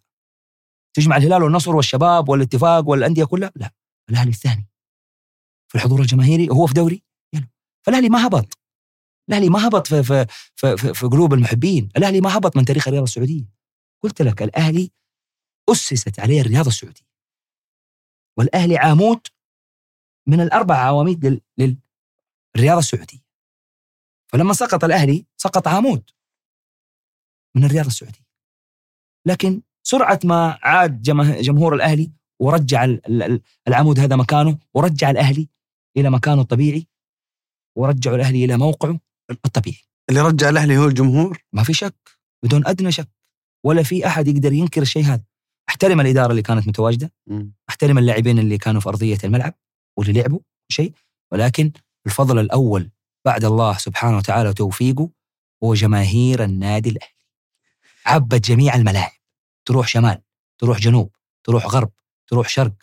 تجمع 0.93 1.17
الهلال 1.17 1.43
والنصر 1.43 1.75
والشباب 1.75 2.29
والاتفاق 2.29 2.89
والأندية 2.89 3.23
كلها؟ 3.23 3.51
لا 3.55 3.73
الأهلي 4.09 4.29
الثاني. 4.29 4.67
في 5.67 5.75
الحضور 5.75 6.01
الجماهيري 6.01 6.49
وهو 6.49 6.67
في 6.67 6.73
دوري 6.73 7.03
يلا. 7.33 7.47
فالأهلي 7.85 8.09
ما 8.09 8.27
هبط. 8.27 8.59
الأهلي 9.29 9.49
ما 9.49 9.67
هبط 9.67 9.87
في 9.87 10.03
في 10.03 10.25
في, 10.55 10.77
في, 10.77 10.93
في 10.93 11.05
قلوب 11.05 11.33
المحبين. 11.33 11.89
الأهلي 11.97 12.21
ما 12.21 12.37
هبط 12.37 12.57
من 12.57 12.65
تاريخ 12.65 12.87
الرياضة 12.87 13.03
السعودية. 13.03 13.45
قلت 14.03 14.21
لك 14.21 14.41
الأهلي 14.41 14.91
أسست 15.69 16.19
عليه 16.19 16.41
الرياضة 16.41 16.67
السعودية. 16.67 17.05
والأهلي 18.37 18.77
عامود 18.77 19.27
من 20.27 20.41
الأربع 20.41 20.75
عواميد 20.75 21.25
لل- 21.25 21.41
لل- 21.57 21.77
للرياضة 22.55 22.79
السعودية. 22.79 23.19
فلما 24.31 24.53
سقط 24.53 24.83
الأهلي 24.83 25.25
سقط 25.37 25.67
عمود 25.67 26.09
من 27.55 27.63
الرياضة 27.63 27.87
السعودية. 27.87 28.25
لكن 29.27 29.61
سرعة 29.83 30.19
ما 30.23 30.59
عاد 30.63 31.01
جمه- 31.01 31.41
جمهور 31.41 31.75
الأهلي 31.75 32.11
ورجع 32.39 32.83
ال- 32.83 33.23
ال- 33.23 33.41
العمود 33.67 33.99
هذا 33.99 34.15
مكانه 34.15 34.57
ورجع 34.73 35.09
الأهلي 35.09 35.49
إلى 35.97 36.09
مكانه 36.09 36.41
الطبيعي 36.41 36.87
ورجعوا 37.77 38.15
الأهلي 38.15 38.45
إلى 38.45 38.57
موقعه 38.57 38.99
الطبيعي. 39.31 39.77
اللي 40.09 40.21
رجع 40.21 40.49
الأهلي 40.49 40.77
هو 40.77 40.85
الجمهور؟ 40.85 41.43
ما 41.53 41.63
في 41.63 41.73
شك 41.73 41.95
بدون 42.43 42.67
أدنى 42.67 42.91
شك 42.91 43.09
ولا 43.65 43.83
في 43.83 44.07
أحد 44.07 44.27
يقدر 44.27 44.53
ينكر 44.53 44.81
الشيء 44.81 45.03
هذا. 45.03 45.23
أحترم 45.69 46.01
الإدارة 46.01 46.31
اللي 46.31 46.41
كانت 46.41 46.67
متواجدة. 46.67 47.11
أحترم 47.69 47.97
اللاعبين 47.97 48.39
اللي 48.39 48.57
كانوا 48.57 48.81
في 48.81 48.89
أرضية 48.89 49.17
الملعب 49.23 49.53
واللي 49.97 50.13
لعبوا 50.13 50.39
شيء 50.71 50.93
ولكن 51.31 51.71
الفضل 52.05 52.39
الأول 52.39 52.89
بعد 53.25 53.45
الله 53.45 53.77
سبحانه 53.77 54.17
وتعالى 54.17 54.49
وتوفيقه 54.49 55.09
هو 55.63 55.73
جماهير 55.73 56.43
النادي 56.43 56.89
الأهلي. 56.89 57.13
عبت 58.05 58.45
جميع 58.45 58.75
الملاعب. 58.75 59.11
تروح 59.65 59.87
شمال 59.87 60.21
تروح 60.57 60.79
جنوب 60.79 61.15
تروح 61.43 61.65
غرب 61.65 61.91
تروح 62.27 62.49
شرق. 62.49 62.75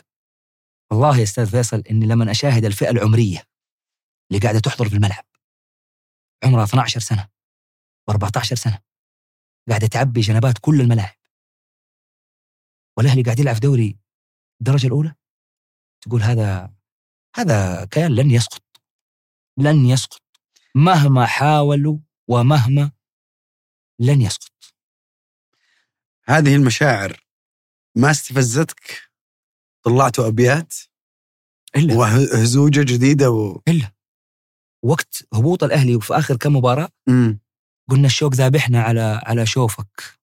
والله 0.91 1.19
يا 1.19 1.23
أستاذ 1.23 1.51
فيصل 1.51 1.81
إني 1.91 2.07
لما 2.07 2.31
أشاهد 2.31 2.65
الفئة 2.65 2.91
العمرية 2.91 3.45
اللي 4.31 4.43
قاعدة 4.43 4.59
تحضر 4.59 4.89
في 4.89 4.95
الملعب. 4.95 5.25
عمرها 6.45 6.65
12 6.65 7.01
سنة 7.01 7.29
و14 8.11 8.55
سنة 8.55 8.79
قاعدة 9.69 9.87
تعبي 9.87 10.21
جنبات 10.21 10.59
كل 10.61 10.81
الملاعب. 10.81 11.17
والأهلي 12.97 13.23
قاعد 13.23 13.41
يلعب 13.41 13.55
في 13.55 13.61
دوري 13.61 13.99
الدرجة 14.61 14.87
الأولى؟ 14.87 15.15
تقول 16.01 16.23
هذا 16.23 16.75
هذا 17.37 17.85
كيان 17.85 18.15
لن 18.15 18.31
يسقط 18.31 18.63
لن 19.59 19.87
يسقط. 19.87 20.23
مهما 20.75 21.27
حاولوا 21.27 21.99
ومهما 22.29 22.93
لن 23.99 24.21
يسقط. 24.23 24.58
هذه 26.29 26.57
المشاعر 26.57 27.27
ما 27.97 28.11
استفزتك؟ 28.11 29.11
طلعتوا 29.85 30.29
أبيات؟ 30.29 30.75
إلا. 31.77 31.95
وهزوجة 31.95 32.81
جديدة 32.81 33.31
و... 33.31 33.61
وقت 34.85 35.29
هبوط 35.35 35.65
الأهلي 35.65 35.97
وفي 35.97 36.15
آخر 36.15 36.37
كم 36.37 36.57
مباراة 36.57 36.89
مم. 37.09 37.41
قلنا 37.91 38.07
الشوق 38.07 38.35
ذابحنا 38.35 38.83
على 38.83 39.21
على 39.25 39.47
شوفك 39.47 40.19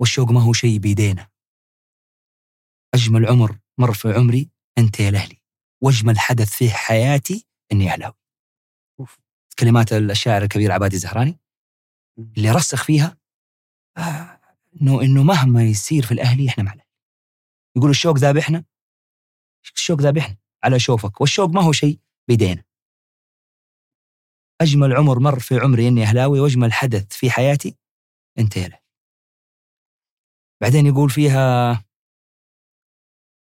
والشوق 0.00 0.30
ما 0.30 0.42
هو 0.42 0.52
شيء 0.52 0.78
بيدينا. 0.78 1.28
أجمل 2.94 3.26
عمر 3.26 3.58
مر 3.78 3.94
في 3.94 4.12
عمري 4.12 4.50
أنت 4.78 5.00
يا 5.00 5.08
الأهلي 5.08 5.42
وأجمل 5.82 6.18
حدث 6.18 6.50
في 6.50 6.70
حياتي 6.70 7.46
إني 7.72 7.92
أهلاوي. 7.92 8.14
كلمات 9.58 9.92
الشاعر 9.92 10.42
الكبير 10.42 10.72
عبادي 10.72 10.96
الزهراني 10.96 11.40
اللي 12.18 12.50
رسخ 12.50 12.84
فيها 12.84 13.16
آه، 13.96 14.37
انه 14.82 15.02
إنه 15.02 15.22
مهما 15.22 15.64
يصير 15.64 16.06
في 16.06 16.12
الاهلي 16.12 16.48
إحنا 16.48 16.64
مع 16.64 16.72
الاهلي 16.72 16.90
يقول 17.76 17.90
الشوق 17.90 18.18
ذابحنا 18.18 18.64
الشوق 19.74 20.00
ذابحنا 20.00 20.36
على 20.64 20.78
شوفك. 20.78 21.20
والشوق 21.20 21.50
ما 21.50 21.62
هو 21.62 21.72
شيء 21.72 22.00
بيدينا 22.28 22.64
أجمل 24.60 24.96
عمر 24.96 25.18
مر 25.18 25.38
في 25.38 25.58
عمري 25.58 25.88
إني 25.88 26.02
أهلاوي 26.02 26.40
وأجمل 26.40 26.72
حدث 26.72 27.16
في 27.16 27.30
حياتي 27.30 27.76
انت 28.38 28.56
يا 28.56 28.66
الاهلي 28.66 28.84
بعدين 30.62 30.86
يقول 30.86 31.10
فيها 31.10 31.84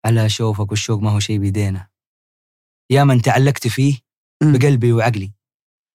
على 0.06 0.28
شوفك 0.28 0.70
والشوق 0.70 1.00
ما 1.00 1.10
هو 1.10 1.20
شيء 1.20 1.38
بيدينا 1.38 1.88
يا 2.90 3.04
من 3.04 3.22
تعلقت 3.22 3.68
فيه 3.68 3.98
بقلبي 4.42 4.92
وعقلي. 4.92 5.32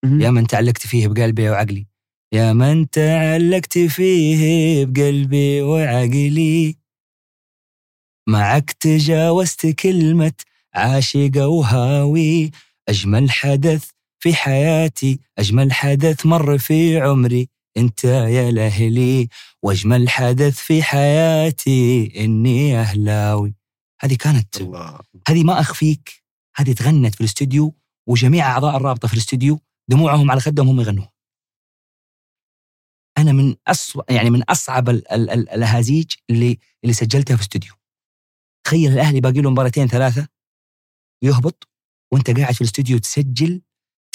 يا 0.04 0.30
من 0.30 0.48
تعلقت 0.48 0.88
فيه 0.88 1.08
بقلبي 1.08 1.50
وعقلي. 1.50 1.88
يا 2.34 2.54
من 2.54 2.90
تعلقت 2.90 3.78
فيه 3.78 4.86
بقلبي 4.86 5.62
وعقلي. 5.62 6.76
معك 8.30 8.72
تجاوزت 8.72 9.68
كلمة 9.68 10.34
عاشق 10.74 11.32
وهاوي. 11.38 12.52
أجمل 12.90 13.32
حدث 13.32 13.90
في 14.20 14.34
حياتي 14.34 15.20
أجمل 15.38 15.74
حدث 15.74 16.26
مر 16.26 16.58
في 16.58 17.02
عمري 17.02 17.50
أنت 17.78 18.04
يا 18.04 18.50
الأهلي 18.50 19.28
وأجمل 19.64 20.10
حدث 20.10 20.60
في 20.60 20.84
حياتي 20.84 22.12
إني 22.26 22.80
أهلاوي. 22.80 23.56
هذه 24.02 24.16
كانت 24.16 24.62
الله. 24.62 25.00
هذه 25.28 25.44
ما 25.44 25.60
أخفيك. 25.60 26.24
هذه 26.56 26.74
تغنت 26.74 27.16
في 27.16 27.22
الاستوديو 27.22 27.76
وجميع 28.08 28.52
أعضاء 28.52 28.78
الرابطة 28.78 29.08
في 29.08 29.14
الاستوديو 29.14 29.60
دموعهم 29.90 30.32
على 30.32 30.40
خدهم 30.40 30.70
هم 30.70 30.82
يغنوها 30.82 31.11
أنا 33.22 33.32
من 33.32 33.56
أسوأ 33.68 34.04
يعني 34.10 34.30
من 34.30 34.44
أصعب 34.44 34.90
ال- 34.90 35.12
ال- 35.12 35.30
ال- 35.30 35.50
الأهازيج 35.50 36.12
اللي 36.30 36.60
اللي 36.84 36.94
سجلتها 36.94 37.36
في 37.36 37.42
استوديو. 37.42 37.74
تخيل 38.66 38.92
الأهلي 38.94 39.22
باقي 39.22 39.42
له 39.42 39.52
مباراتين 39.52 39.88
ثلاثة 39.88 40.28
يهبط 41.24 41.70
وأنت 42.14 42.30
قاعد 42.40 42.54
في 42.54 42.62
الاستوديو 42.62 42.98
تسجل 42.98 43.62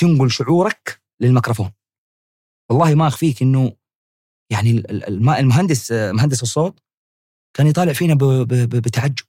تنقل 0.01 0.31
شعورك 0.31 1.03
للميكروفون. 1.21 1.73
والله 2.71 2.95
ما 2.95 3.07
أخفيك 3.09 3.43
إنه 3.43 3.77
يعني 4.53 4.71
ال- 4.71 4.91
ال- 4.91 5.05
الم- 5.09 5.31
المهندس 5.31 5.93
مهندس 5.93 6.43
الصوت 6.43 6.81
كان 7.57 7.67
يطالع 7.67 7.93
فينا 7.93 8.15
بتعجب. 8.65 9.25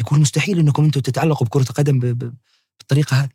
يقول 0.00 0.20
مستحيل 0.20 0.58
إنكم 0.58 0.84
أنتم 0.84 1.00
تتعلقوا 1.00 1.46
بكرة 1.46 1.62
القدم 1.70 1.98
بالطريقة 2.78 3.16
هذه. 3.16 3.30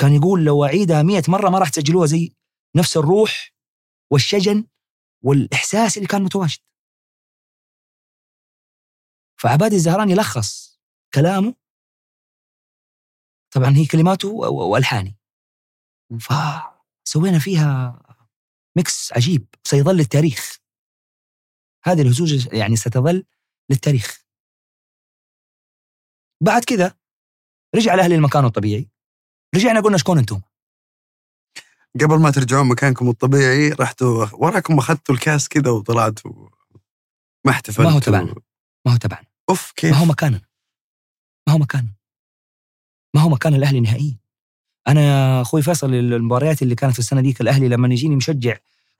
كان 0.00 0.12
يقول 0.14 0.44
لو 0.44 0.64
أعيدها 0.64 1.02
مئة 1.02 1.22
مرة 1.28 1.48
ما 1.50 1.58
راح 1.58 1.68
تسجلوها 1.68 2.06
زي 2.06 2.32
نفس 2.76 2.96
الروح 2.96 3.52
والشجن 4.12 4.66
والإحساس 5.24 5.96
اللي 5.96 6.08
كان 6.08 6.22
متواجد. 6.22 6.58
فعبادي 9.40 9.76
الزهراني 9.76 10.14
لخص 10.14 10.80
كلامه. 11.14 11.54
طبعا 13.54 13.70
هي 13.76 13.86
كلماته 13.86 14.28
وألحاني. 14.28 15.16
فسوينا 16.20 17.38
فيها 17.38 18.02
ميكس 18.76 19.12
عجيب 19.12 19.46
سيظل 19.64 19.96
للتاريخ. 19.96 20.58
هذه 21.84 22.02
الهزوج 22.02 22.54
يعني 22.54 22.76
ستظل 22.76 23.26
للتاريخ. 23.70 24.24
بعد 26.42 26.64
كذا 26.64 26.98
رجع 27.74 27.94
الاهلي 27.94 28.16
لمكانه 28.16 28.46
الطبيعي. 28.46 28.90
رجعنا 29.54 29.80
قلنا 29.80 29.98
شكون 29.98 30.18
أنتم؟ 30.18 30.40
قبل 31.94 32.20
ما 32.20 32.30
ترجعون 32.30 32.68
مكانكم 32.68 33.08
الطبيعي 33.08 33.68
رحتوا 33.68 34.26
وراكم 34.32 34.78
أخذتوا 34.78 35.14
الكاس 35.14 35.48
كذا 35.48 35.70
وطلعتوا. 35.70 36.48
ما 37.46 37.52
احتفلتوا. 37.52 37.84
ما 37.84 37.90
هو 37.96 37.98
تبعنا. 37.98 38.34
ما 38.86 38.92
هو 38.92 38.96
تبعنا. 38.96 39.26
أوف 39.48 39.72
كيف؟ 39.76 39.90
ما 39.90 39.96
هو 39.96 40.04
مكاننا. 40.04 40.40
ما 41.48 41.54
هو 41.54 41.58
مكاننا. 41.58 41.94
ما 43.14 43.20
هو 43.20 43.28
مكان 43.28 43.54
الأهلي 43.54 43.80
نهائيا. 43.80 44.18
أنا 44.88 45.40
أخوي 45.40 45.62
فيصل 45.62 45.94
المباريات 45.94 46.62
اللي 46.62 46.74
كانت 46.74 46.92
في 46.92 46.98
السنة 46.98 47.20
ديك 47.20 47.40
الاهلي 47.40 47.68
لما 47.68 47.88
يجيني 47.88 48.16
مشجع 48.16 48.56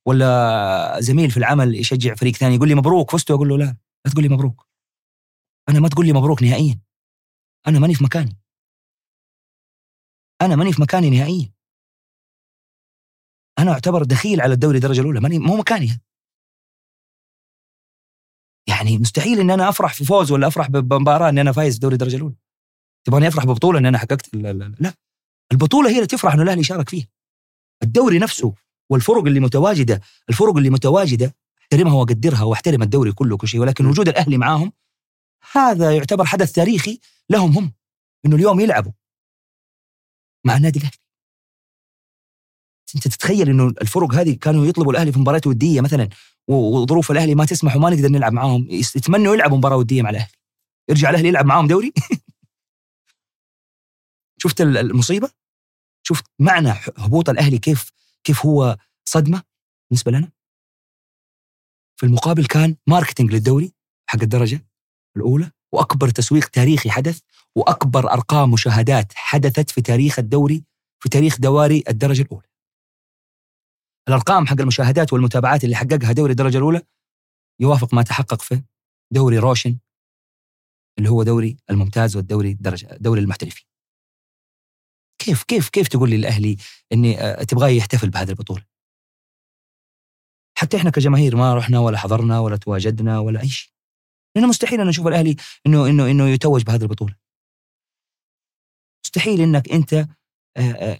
ولا 0.06 1.00
زميل 1.00 1.30
في 1.30 1.36
العمل 1.36 1.74
يشجع 1.74 2.14
فريق 2.14 2.36
ثاني 2.36 2.54
يقول 2.54 2.68
لي 2.68 2.74
مبروك 2.74 3.10
فزتوا؟ 3.10 3.36
أقول 3.36 3.48
له 3.48 3.58
لا 3.58 3.76
لا 4.04 4.12
تقول 4.12 4.22
لي 4.22 4.28
مبروك. 4.28 4.66
أنا 5.68 5.80
ما 5.80 5.88
تقول 5.88 6.06
لي 6.06 6.12
مبروك 6.12 6.42
نهائيا. 6.42 6.80
أنا 7.66 7.78
ماني 7.78 7.94
في 7.94 8.04
مكاني. 8.04 8.36
أنا 10.42 10.56
ماني 10.56 10.72
في 10.72 10.82
مكاني 10.82 11.10
نهائيا. 11.10 11.52
أنا 13.60 13.72
أعتبر 13.72 14.02
دخيل 14.02 14.40
على 14.40 14.54
الدوري 14.54 14.76
الدرجة 14.76 15.00
الأولى 15.00 15.20
ماني 15.20 15.38
مو 15.38 15.56
مكاني. 15.56 16.00
يعني 18.68 18.98
مستحيل 18.98 19.40
إن 19.40 19.50
أنا 19.50 19.68
أفرح 19.68 19.94
في 19.94 20.04
فوز 20.04 20.32
ولا 20.32 20.46
أفرح 20.46 20.68
بمباراة 20.68 21.28
إن 21.28 21.38
أنا 21.38 21.52
فايز 21.52 21.78
دوري 21.78 21.92
الدرجة 21.92 22.16
الأولى. 22.16 22.34
تبغاني 23.06 23.28
أفرح 23.28 23.44
ببطولة 23.44 23.78
إن 23.78 23.86
أنا 23.86 23.98
حققت 23.98 24.34
لا, 24.34 24.52
لا, 24.52 24.74
لا. 24.80 24.94
البطولة 25.52 25.90
هي 25.90 25.94
اللي 25.96 26.06
تفرح 26.06 26.34
إنه 26.34 26.42
الأهلي 26.42 26.64
شارك 26.64 26.88
فيها. 26.88 27.06
الدوري 27.82 28.18
نفسه 28.18 28.54
والفرق 28.90 29.24
اللي 29.26 29.40
متواجدة 29.40 30.00
الفرق 30.28 30.56
اللي 30.56 30.70
متواجدة 30.70 31.34
أحترمها 31.62 31.94
وأقدرها 31.94 32.42
وأحترم 32.42 32.82
الدوري 32.82 33.12
كله 33.12 33.34
وكل 33.34 33.48
شيء 33.48 33.60
ولكن 33.60 33.86
وجود 33.86 34.08
الأهلي 34.08 34.38
معاهم 34.38 34.72
هذا 35.52 35.96
يعتبر 35.96 36.24
حدث 36.24 36.52
تاريخي 36.52 37.00
لهم 37.30 37.50
هم 37.50 37.72
إنه 38.26 38.36
اليوم 38.36 38.60
يلعبوا 38.60 38.92
مع 40.46 40.56
النادي 40.56 40.78
الأهلي. 40.78 40.96
انت 42.94 43.08
تتخيل 43.08 43.48
انه 43.48 43.66
الفرق 43.68 44.14
هذه 44.14 44.36
كانوا 44.40 44.66
يطلبوا 44.66 44.92
الأهلي 44.92 45.12
في 45.12 45.18
مباريات 45.18 45.46
ودية 45.46 45.80
مثلا 45.80 46.08
وظروف 46.48 47.10
الأهلي 47.10 47.34
ما 47.34 47.44
تسمح 47.44 47.76
وما 47.76 47.90
نقدر 47.90 48.08
نلعب 48.08 48.32
معاهم 48.32 48.66
يتمنوا 48.70 49.34
يلعبوا 49.34 49.56
مباراة 49.56 49.76
ودية 49.76 50.02
مع 50.02 50.10
الأهلي. 50.10 50.30
يرجع 50.90 51.10
الأهلي 51.10 51.28
يلعب 51.28 51.46
معاهم 51.46 51.66
دوري؟ 51.66 51.92
شفت 54.42 54.60
ال- 54.60 54.76
المصيبة؟ 54.78 55.30
شفت 56.02 56.24
معنى 56.38 56.72
هبوط 56.98 57.28
الأهلي 57.28 57.58
كيف 57.58 57.90
كيف 58.24 58.46
هو 58.46 58.76
صدمة 59.04 59.42
بالنسبة 59.90 60.12
لنا؟ 60.12 60.30
في 62.00 62.06
المقابل 62.06 62.46
كان 62.46 62.76
ماركتينج 62.86 63.32
للدوري 63.32 63.72
حق 64.06 64.22
الدرجة 64.22 64.66
الأولى 65.16 65.50
وأكبر 65.72 66.08
تسويق 66.08 66.48
تاريخي 66.48 66.90
حدث 66.90 67.20
وأكبر 67.56 68.12
أرقام 68.12 68.50
مشاهدات 68.50 69.12
حدثت 69.14 69.70
في 69.70 69.82
تاريخ 69.82 70.18
الدوري 70.18 70.64
في 71.02 71.08
تاريخ 71.08 71.40
دواري 71.40 71.84
الدرجة 71.88 72.22
الأولى. 72.22 72.46
الأرقام 74.08 74.46
حق 74.46 74.60
المشاهدات 74.60 75.12
والمتابعات 75.12 75.64
اللي 75.64 75.76
حققها 75.76 76.12
دوري 76.12 76.30
الدرجة 76.30 76.58
الأولى 76.58 76.82
يوافق 77.60 77.94
ما 77.94 78.02
تحقق 78.02 78.42
في 78.42 78.62
دوري 79.12 79.38
روشن 79.38 79.78
اللي 80.98 81.10
هو 81.10 81.22
دوري 81.22 81.56
الممتاز 81.70 82.16
والدوري 82.16 82.50
الدرجة 82.50 82.96
دوري 83.00 83.20
المحترفين. 83.20 83.66
كيف 85.18 85.42
كيف 85.42 85.68
كيف 85.68 85.88
تقول 85.88 86.10
لي 86.10 86.16
الأهلي 86.16 86.56
إني 86.92 87.20
آه، 87.20 87.42
تبغاه 87.42 87.68
يحتفل 87.68 88.10
بهذه 88.10 88.30
البطولة؟ 88.30 88.64
حتى 90.58 90.76
إحنا 90.76 90.90
كجماهير 90.90 91.36
ما 91.36 91.54
رحنا 91.54 91.78
ولا 91.78 91.98
حضرنا 91.98 92.38
ولا 92.40 92.56
تواجدنا 92.56 93.18
ولا 93.18 93.40
أي 93.40 93.48
شيء. 93.48 93.72
لأنه 94.36 94.48
مستحيل 94.48 94.80
أن 94.80 94.86
نشوف 94.86 95.06
الأهلي 95.06 95.36
إنه 95.66 95.86
إنه 95.86 96.10
إنه 96.10 96.28
يتوج 96.28 96.62
بهذه 96.62 96.82
البطولة. 96.82 97.14
مستحيل 99.04 99.40
إنك 99.40 99.72
أنت 99.72 99.94
آه، 99.94 100.08
آه، 100.56 100.98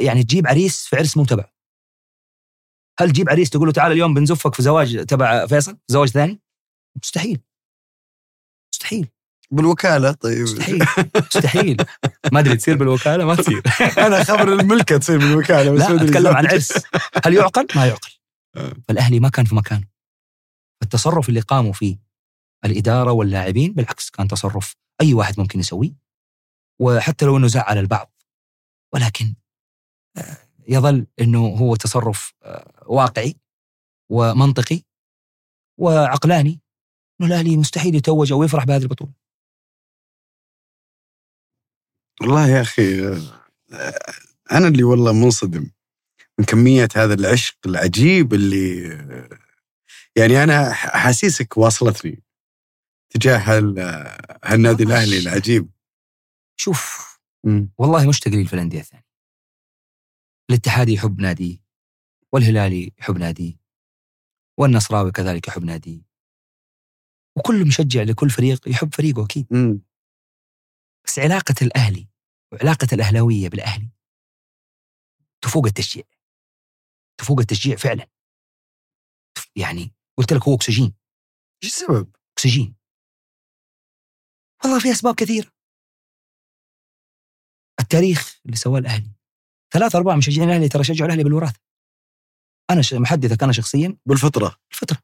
يعني 0.00 0.22
تجيب 0.22 0.46
عريس 0.46 0.86
في 0.86 0.96
عرس 0.96 1.16
مو 1.16 1.24
تبعه 1.24 1.52
هل 3.00 3.10
تجيب 3.10 3.30
عريس 3.30 3.50
تقول 3.50 3.66
له 3.66 3.72
تعال 3.72 3.92
اليوم 3.92 4.14
بنزفك 4.14 4.54
في 4.54 4.62
زواج 4.62 5.06
تبع 5.06 5.46
فيصل؟ 5.46 5.78
زواج 5.88 6.08
ثاني؟ 6.08 6.40
مستحيل. 7.02 7.40
مستحيل. 8.74 9.08
بالوكالة 9.50 10.12
طيب. 10.12 10.42
مستحيل. 10.42 10.84
مستحيل. 11.16 11.76
ما 12.32 12.40
أدري 12.40 12.56
تصير 12.56 12.76
بالوكالة؟ 12.76 13.24
ما 13.24 13.34
تصير. 13.34 13.62
أنا 14.06 14.24
خبر 14.24 14.52
الملكه 14.52 14.96
تصير 14.96 15.18
بالوكالة 15.18 15.70
بس 15.70 15.80
لا 15.80 16.04
أتكلم 16.04 16.36
عن. 16.36 16.46
عرس. 16.46 16.72
هل 17.24 17.34
يعقل؟ 17.34 17.66
ما 17.76 17.86
يعقل. 17.86 18.10
آه. 18.56 18.72
فالأهلي 18.88 19.20
ما 19.20 19.28
كان 19.28 19.44
في 19.44 19.54
مكانه. 19.54 19.88
التصرف 20.82 21.28
اللي 21.28 21.40
قاموا 21.40 21.72
فيه 21.72 21.98
الإدارة 22.64 23.12
واللاعبين 23.12 23.72
بالعكس 23.72 24.10
كان 24.10 24.28
تصرف 24.28 24.76
أي 25.00 25.14
واحد 25.14 25.40
ممكن 25.40 25.60
يسويه 25.60 25.94
وحتى 26.80 27.24
لو 27.24 27.36
إنه 27.36 27.46
زعل 27.46 27.78
البعض. 27.78 28.12
ولكن 28.94 29.34
آه، 30.16 30.38
يظل 30.68 31.06
إنه 31.20 31.46
هو 31.46 31.76
تصرف 31.76 32.34
آه، 32.42 32.71
واقعي 32.92 33.34
ومنطقي 34.10 34.82
وعقلاني. 35.78 36.60
إنه 37.20 37.28
الأهلي 37.28 37.56
مستحيل 37.56 37.94
يتوج 37.94 38.32
أو 38.32 38.42
يفرح 38.42 38.64
بهذه 38.64 38.82
البطولة. 38.82 39.12
والله 42.20 42.48
يا 42.48 42.60
أخي 42.62 43.02
أنا 44.52 44.68
اللي 44.68 44.82
والله 44.82 45.12
منصدم 45.12 45.70
من 46.38 46.44
كمية 46.44 46.88
هذا 46.96 47.14
العشق 47.14 47.56
العجيب 47.66 48.34
اللي 48.34 48.88
يعني 50.16 50.42
أنا 50.44 50.70
احاسيسك 50.70 51.56
واصلتني 51.56 52.22
تجاه 53.10 53.38
هال- 53.38 53.78
هالنادي 54.44 54.82
الأهلي 54.82 55.18
العجيب. 55.18 55.70
شوف 56.56 57.12
مم. 57.44 57.72
والله 57.78 58.08
مشتاق 58.08 58.32
لي 58.34 58.44
في 58.44 58.52
الأندية 58.52 58.80
الثانية. 58.80 59.06
الاتحادي 60.50 60.92
يحب 60.92 61.20
ناديه. 61.20 61.61
والهلالي 62.34 62.92
يحب 62.98 63.18
ناديه 63.18 63.54
والنصراوي 64.58 65.10
كذلك 65.12 65.48
يحب 65.48 65.64
ناديه 65.64 66.02
وكل 67.38 67.66
مشجع 67.66 68.02
لكل 68.02 68.30
فريق 68.30 68.68
يحب 68.68 68.94
فريقه 68.94 69.24
أكيد. 69.24 69.46
مم. 69.50 69.82
بس 71.06 71.18
علاقة 71.18 71.54
الأهلي 71.62 72.08
وعلاقة 72.52 72.86
الأهلاوية 72.92 73.48
بالأهلي 73.48 73.88
تفوق 75.42 75.66
التشجيع. 75.66 76.04
تفوق 77.20 77.38
التشجيع 77.40 77.76
فعلا. 77.76 78.08
يعني 79.56 79.94
قلت 80.18 80.32
لك 80.32 80.42
هو 80.42 80.54
أكسجين. 80.54 80.94
إيش 81.64 81.72
السبب؟ 81.72 82.16
أكسجين. 82.32 82.76
والله 84.64 84.80
في 84.80 84.90
أسباب 84.90 85.14
كثيرة. 85.14 85.52
التاريخ 87.80 88.40
اللي 88.46 88.56
سواه 88.56 88.78
الأهلي. 88.78 89.10
ثلاثة 89.72 89.98
أرباع 89.98 90.16
مشجعين 90.16 90.48
الأهلي 90.48 90.68
ترى 90.68 90.84
شجعوا 90.84 91.06
الأهلي 91.06 91.24
بالوراثة. 91.24 91.60
أنا 92.72 92.82
ش- 92.82 92.94
محدثك 92.94 93.42
أنا 93.42 93.52
شخصيا 93.52 93.96
بالفطرة. 94.06 94.56
الفطرة. 94.72 94.98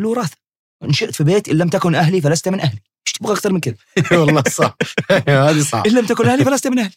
الوراثة 0.00 0.36
نشأت 0.82 1.14
في 1.14 1.24
بيت 1.24 1.48
إن 1.48 1.56
لم 1.58 1.68
تكن 1.68 1.94
أهلي 1.94 2.20
فلست 2.20 2.48
من 2.48 2.60
أهلي. 2.60 2.80
إيش 3.06 3.12
تبغى 3.12 3.32
أكثر 3.32 3.52
من 3.52 3.60
كذا؟ 3.60 3.76
والله 4.20 4.42
صح 4.42 4.76
هذه 5.28 5.60
صح 5.62 5.82
إن 5.86 5.92
لم 5.92 6.06
تكن 6.06 6.26
أهلي 6.28 6.44
فلست 6.44 6.66
من 6.66 6.78
أهلي. 6.78 6.94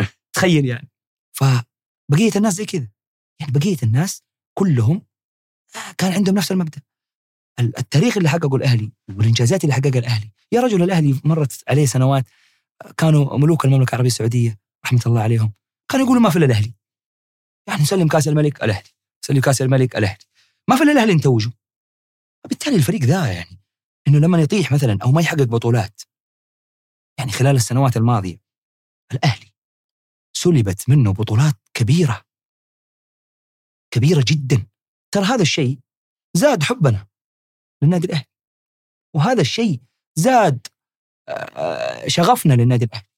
تخيل 0.36 0.64
يعني. 0.66 0.88
فبقية 1.32 2.30
الناس 2.36 2.54
زي 2.54 2.64
كذا. 2.66 2.88
يعني 3.40 3.52
بقية 3.52 3.76
الناس 3.82 4.22
كلهم 4.58 5.02
كان 5.98 6.12
عندهم 6.12 6.34
نفس 6.34 6.52
المبدأ. 6.52 6.82
ال- 7.60 7.78
التاريخ 7.78 8.16
اللي 8.16 8.28
حققه 8.28 8.56
الأهلي 8.56 8.92
والإنجازات 9.08 9.64
اللي 9.64 9.74
حققها 9.74 9.98
الأهلي. 9.98 10.30
يا 10.52 10.60
رجل 10.60 10.82
الأهلي 10.82 11.20
مرت 11.24 11.62
عليه 11.68 11.86
سنوات 11.86 12.24
كانوا 12.96 13.38
ملوك 13.38 13.64
المملكة 13.64 13.90
العربية 13.90 14.08
السعودية 14.10 14.58
رحمة 14.86 15.00
الله 15.06 15.20
عليهم. 15.22 15.52
كانوا 15.90 16.06
يقولوا 16.06 16.22
ما 16.22 16.30
في 16.30 16.36
إلا 16.36 16.46
الأهلي. 16.46 16.74
يعني 17.68 17.82
نسلم 17.82 18.08
كأس 18.08 18.28
الملك 18.28 18.64
الأهلي. 18.64 18.88
نسلم 19.24 19.40
كاس 19.40 19.62
الملك 19.62 19.96
الأهلي 19.96 20.24
ما 20.68 20.76
في 20.76 20.82
إلا 20.82 20.92
الأهلي 20.92 21.14
نتوجه 21.14 21.52
وبالتالي 22.44 22.76
الفريق 22.76 23.00
ذا 23.00 23.32
يعني 23.32 23.60
إنه 24.08 24.18
لما 24.18 24.42
يطيح 24.42 24.72
مثلا 24.72 24.98
أو 25.02 25.12
ما 25.12 25.20
يحقق 25.20 25.42
بطولات 25.42 26.02
يعني 27.18 27.32
خلال 27.32 27.56
السنوات 27.56 27.96
الماضية 27.96 28.40
الأهلي 29.12 29.52
سلبت 30.36 30.88
منه 30.88 31.12
بطولات 31.12 31.54
كبيرة 31.74 32.26
كبيرة 33.90 34.24
جدا. 34.28 34.66
ترى 35.14 35.24
هذا 35.24 35.42
الشيء 35.42 35.78
زاد 36.36 36.62
حبنا 36.62 37.06
للنادي 37.82 38.06
الأهلي. 38.06 38.26
وهذا 39.16 39.40
الشيء 39.40 39.80
زاد 40.14 40.66
آه، 41.28 42.08
شغفنا 42.08 42.54
للنادي 42.54 42.84
الأهلي. 42.84 43.08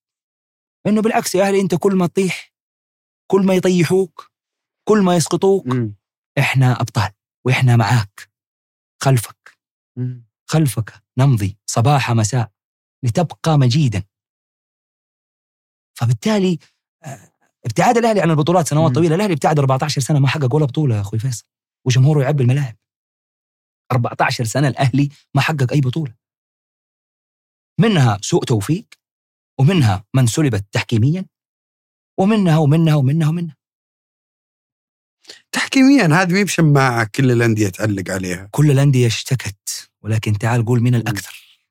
إنه 0.86 1.02
بالعكس 1.02 1.34
يا 1.34 1.48
أهلي 1.48 1.60
أنت 1.60 1.74
كل 1.74 1.96
ما 1.96 2.06
تطيح 2.06 2.52
كل 3.30 3.46
ما 3.46 3.54
يطيحوك 3.54 4.32
كل 4.88 5.02
ما 5.02 5.16
يسقطوك 5.16 5.66
مم. 5.66 5.94
إحنا 6.38 6.80
أبطال 6.80 7.10
وإحنا 7.46 7.76
معاك. 7.76 8.30
خلفك. 9.02 9.58
مم. 9.98 10.26
خلفك 10.50 11.02
نمضي 11.18 11.58
صباح 11.66 12.10
مساء 12.10 12.52
لتبقى 13.04 13.58
مجيدا. 13.58 14.04
فبالتالي 15.98 16.58
آه، 17.04 17.32
ابتعاد 17.66 17.96
الأهلي 17.96 18.20
عن 18.20 18.30
البطولات 18.30 18.68
سنوات. 18.68 18.94
طويلة. 18.94 19.14
الأهلي 19.14 19.32
ابتعد 19.32 19.58
14 19.58 20.00
سنة 20.00 20.18
ما 20.18 20.28
حقق 20.28 20.54
ولا 20.54 20.64
بطولة 20.64 20.96
يا 20.96 21.00
أخوي 21.00 21.18
فيصل. 21.18 21.44
وجمهوره 21.86 22.22
يعبي 22.22 22.42
الملاعب. 22.42 22.76
14 23.92 24.44
سنة 24.44 24.68
الأهلي 24.68 25.08
ما 25.34 25.40
حقق 25.40 25.72
أي 25.72 25.80
بطولة. 25.80 26.14
منها 27.80 28.18
سوء 28.22 28.44
توفيق 28.44 28.86
ومنها 29.60 30.04
من 30.14 30.26
سلبت 30.26 30.66
تحكيميا 30.72 31.26
ومنها 32.20 32.58
ومنها 32.58 32.94
ومنها 32.94 33.28
ومنها. 33.28 33.57
تحكيميا 35.58 36.04
هذه 36.04 36.32
مي 36.32 36.44
بشماعه 36.44 37.04
كل 37.14 37.30
الأندية 37.30 37.68
تعلق 37.68 38.10
عليها؟ 38.10 38.48
كل 38.50 38.70
الأندية 38.70 39.06
اشتكت 39.06 39.90
ولكن 40.02 40.38
تعال 40.38 40.64
قول 40.64 40.80
مين 40.80 40.94
الأكثر. 40.94 41.62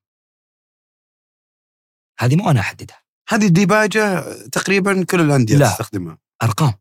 هذه 2.20 2.36
مو 2.36 2.50
أنا 2.50 2.60
أحددها. 2.60 3.02
هذه 3.28 3.46
الديباجة 3.46 4.32
تقريبا 4.48 5.04
كل 5.04 5.20
الأندية 5.20 5.56
لا. 5.56 5.70
تستخدمها. 5.70 6.18
أرقام. 6.42 6.74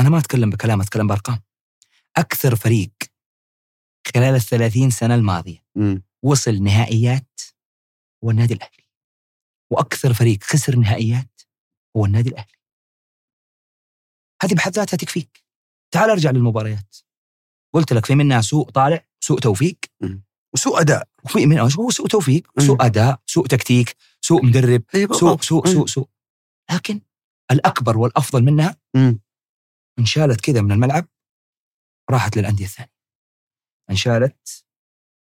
أنا 0.00 0.08
ما 0.08 0.18
أتكلم 0.18 0.50
بكلام 0.50 0.80
أتكلم 0.80 1.06
بأرقام. 1.06 1.42
أكثر 2.16 2.56
فريق 2.56 2.92
خلال 4.14 4.34
الثلاثين 4.34 4.90
سنة 4.90 5.14
الماضية 5.14 5.64
مم. 5.74 6.02
وصل 6.22 6.62
نهائيات 6.62 7.40
هو 8.24 8.30
النادي 8.30 8.54
الأهلي. 8.54 8.84
وأكثر 9.70 10.14
فريق 10.14 10.44
خسر 10.44 10.76
نهائيات 10.76 11.40
هو 11.96 12.04
النادي 12.04 12.28
الأهلي. 12.28 12.56
هذه 14.42 14.54
بحد 14.54 14.72
ذاتها 14.72 14.96
تكفيك. 14.96 15.45
تعال 15.90 16.10
ارجع 16.10 16.30
للمباريات. 16.30 16.96
قلت 17.74 17.92
لك 17.92 18.06
في 18.06 18.14
منها 18.14 18.40
سوء 18.40 18.70
طالع 18.70 19.04
سوء 19.20 19.38
توفيق. 19.38 19.78
وسوء 20.54 20.80
أداء. 20.80 21.08
وفي 21.24 21.46
منها 21.46 21.62
هو؟ 21.62 21.90
سوء 21.90 22.06
توفيق. 22.06 22.50
سوء 22.60 22.86
أداء 22.86 23.20
سوء 23.26 23.46
تكتيك 23.46 23.96
سوء 24.20 24.44
مدرب 24.46 24.82
سوء. 25.12 25.40
سوء. 25.40 25.66
سوء 25.66 25.86
سوء. 25.86 26.08
لكن 26.72 27.00
الأكبر 27.50 27.98
والأفضل 27.98 28.42
منها. 28.42 28.76
انشالت 29.98 30.40
كذا 30.40 30.60
من 30.60 30.72
الملعب 30.72 31.06
راحت 32.10 32.36
للأندية 32.36 32.64
الثانية. 32.64 32.92
انشالت 33.90 34.64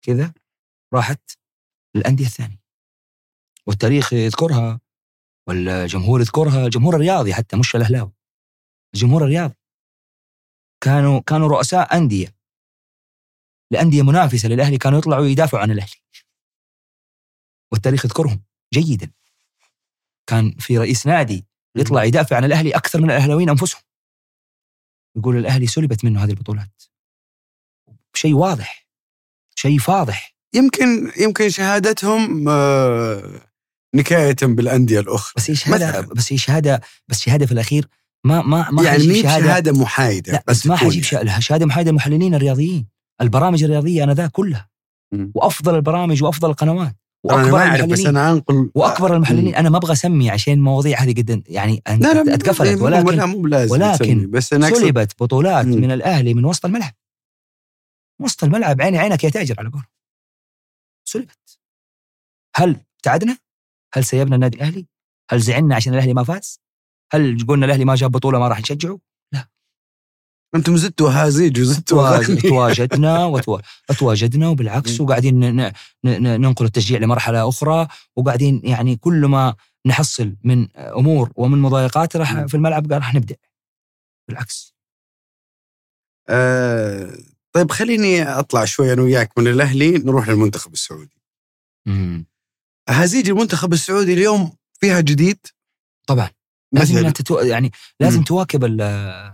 كذا 0.05 0.33
راحت 0.93 1.37
للأندية 1.95 2.25
الثانية. 2.25 2.63
والتاريخ 3.67 4.13
يذكرها 4.13 4.79
والجمهور 5.47 6.19
يذكرها 6.19 6.65
الجمهور 6.65 6.95
الرياضي 6.95 7.33
حتى 7.33 7.57
مش 7.57 7.75
الأهلاوي. 7.75 8.11
الجمهور 8.93 9.23
الرياضي. 9.23 9.55
كانوا 10.81 11.19
كانوا 11.19 11.47
رؤساء 11.47 11.97
أندية. 11.97 12.35
لانديه 13.71 14.01
منافسة 14.01 14.49
للأهلي 14.49 14.77
كانوا 14.77 14.99
يطلعوا 14.99 15.25
يدافعوا 15.25 15.63
عن 15.63 15.71
الأهلي. 15.71 15.95
والتاريخ 17.71 18.05
يذكرهم 18.05 18.43
جيدا. 18.73 19.11
كان 20.27 20.55
في 20.59 20.77
رئيس 20.77 21.07
نادي 21.07 21.45
يطلع 21.75 22.03
يدافع 22.03 22.35
عن 22.35 22.45
الأهلي 22.45 22.71
أكثر 22.71 23.01
من 23.01 23.11
الأهلاويين 23.11 23.49
أنفسهم. 23.49 23.81
يقول 25.17 25.37
الأهلي 25.37 25.67
سلبت 25.67 26.05
منه 26.05 26.23
هذه 26.23 26.29
البطولات. 26.29 26.83
شيء 28.13 28.33
واضح. 28.33 28.87
شيء 29.55 29.79
فاضح. 29.79 30.35
يمكن 30.53 31.11
يمكن 31.17 31.49
شهادتهم 31.49 32.49
آه، 32.49 33.41
نكايه 33.95 34.35
بالأندية 34.41 34.99
الأخرى. 34.99 35.33
بس 35.37 35.49
هي 35.49 35.55
شهاده 35.55 35.87
مثلاً. 35.87 36.13
بس 36.13 36.33
هي 36.33 36.37
شهاده 36.37 36.81
بس 37.07 37.19
شهادة 37.19 37.45
في 37.45 37.51
الأخير 37.51 37.87
ما 38.25 38.41
ما 38.41 38.71
ما 38.71 38.83
يعني 38.83 38.97
حيجيب 38.97 39.11
مي 39.11 39.21
شهادة 39.21 39.45
بشهاده 39.45 39.71
محايدة 39.81 40.31
لا 40.31 40.43
بس 40.47 40.67
ما 40.67 40.77
يعني. 40.81 41.01
شهادة. 41.41 41.65
محايدة 41.65 41.89
المحللين 41.89 42.35
الرياضيين. 42.35 42.87
البرامج 43.21 43.63
الرياضية 43.63 44.03
أنا 44.03 44.13
ذا 44.13 44.27
كلها. 44.27 44.69
وأفضل 45.35 45.75
البرامج 45.75 46.23
وأفضل 46.23 46.49
القنوات. 46.49 46.95
أنا 47.25 47.35
وأكبر 47.35 47.51
ما 47.51 47.57
أعرف 47.57 47.85
بس 47.85 47.99
المحللين. 47.99 48.07
أنا 48.07 48.31
انقل 48.31 48.71
وأكبر 48.75 49.15
المحللين. 49.15 49.55
أنا 49.55 49.69
ما 49.69 49.77
أبغى 49.77 49.93
أسمي 49.93 50.29
عشان 50.29 50.53
المواضيع 50.53 50.99
هذه 51.03 51.11
جدا. 51.11 51.43
يعني 51.47 51.83
أن- 51.89 51.91
لا 51.91 52.23
لا 52.23 52.33
اتقفلت 52.33 52.81
ولكن 52.81 53.15
لا 53.17 53.25
مو 53.25 53.41
بلازم 53.41 53.71
ولكن 53.73 54.31
بس 54.31 54.53
أنا 54.53 54.67
اقصد 54.67 54.79
سلبت 54.81 55.23
بطولات 55.23 55.65
مم. 55.65 55.71
من 55.81 55.91
الأهلي 55.91 56.33
من 56.33 56.45
وسط 56.45 56.65
الملعب. 56.65 56.93
وسط 58.21 58.43
الملعب 58.43 58.81
عيني 58.81 58.97
عينك 58.97 59.23
يا 59.23 59.29
تاجر 59.29 59.55
على 59.59 59.69
قول 59.69 59.83
سلبت. 61.05 61.59
هل 62.55 62.75
ابتعدنا؟ 62.95 63.37
هل 63.93 64.05
سيبنا 64.05 64.35
النادي 64.35 64.57
الأهلي؟ 64.57 64.87
هل 65.31 65.39
زعلنا 65.39 65.75
عشان 65.75 65.93
الأهلي 65.93 66.13
ما 66.13 66.23
فاز؟ 66.23 66.59
هل 67.13 67.45
قلنا 67.47 67.65
الأهلي 67.65 67.85
ما 67.85 67.95
جاب 67.95 68.11
بطولة 68.11 68.39
ما 68.39 68.47
راح 68.47 68.59
نشجعه؟ 68.59 68.99
أنتم 70.55 70.77
زدتوا 70.77 71.09
هازيج 71.09 71.59
وزدتوا. 71.59 72.23
تواجدنا 72.41 73.25
وتوا- 73.25 73.61
وتواجدنا 73.89 74.47
وبالعكس. 74.47 75.01
وقاعدين 75.01 75.39
ن- 75.39 75.55
ن- 75.67 75.71
ن- 76.05 76.41
ننقل 76.41 76.65
التشجيع 76.65 76.99
لمرحلة 76.99 77.49
أخرى 77.49 77.87
وقاعدين 78.15 78.61
يعني 78.63 78.95
كل 78.95 79.25
ما 79.25 79.55
نحصل 79.85 80.35
من 80.43 80.67
أمور 80.77 81.31
ومن 81.35 81.57
مضايقات 81.61 82.15
راح 82.15 82.33
مم. 82.33 82.47
في 82.47 82.55
الملعب 82.55 82.91
راح 82.91 83.15
نبدع 83.15 83.35
بالعكس 84.27 84.75
آه 86.29 87.17
طيب 87.51 87.71
خليني 87.71 88.23
أطلع 88.23 88.65
شوي 88.65 88.93
أنا 88.93 89.01
وياك 89.01 89.37
من 89.37 89.47
الأهلي 89.47 89.91
نروح 89.97 90.29
للمنتخب 90.29 90.73
السعودي 90.73 91.21
مم. 91.87 92.25
هزيج 92.89 93.29
المنتخب 93.29 93.73
السعودي 93.73 94.13
اليوم 94.13 94.51
فيها 94.79 94.99
جديد 95.01 95.47
طبعا 96.07 96.29
لازم 96.73 96.93
مثل 96.93 96.99
إنها 96.99 97.11
تتو... 97.11 97.39
يعني 97.39 97.71
لازم. 97.99 98.23
تواكب 98.23 98.65
ال- 98.65 98.77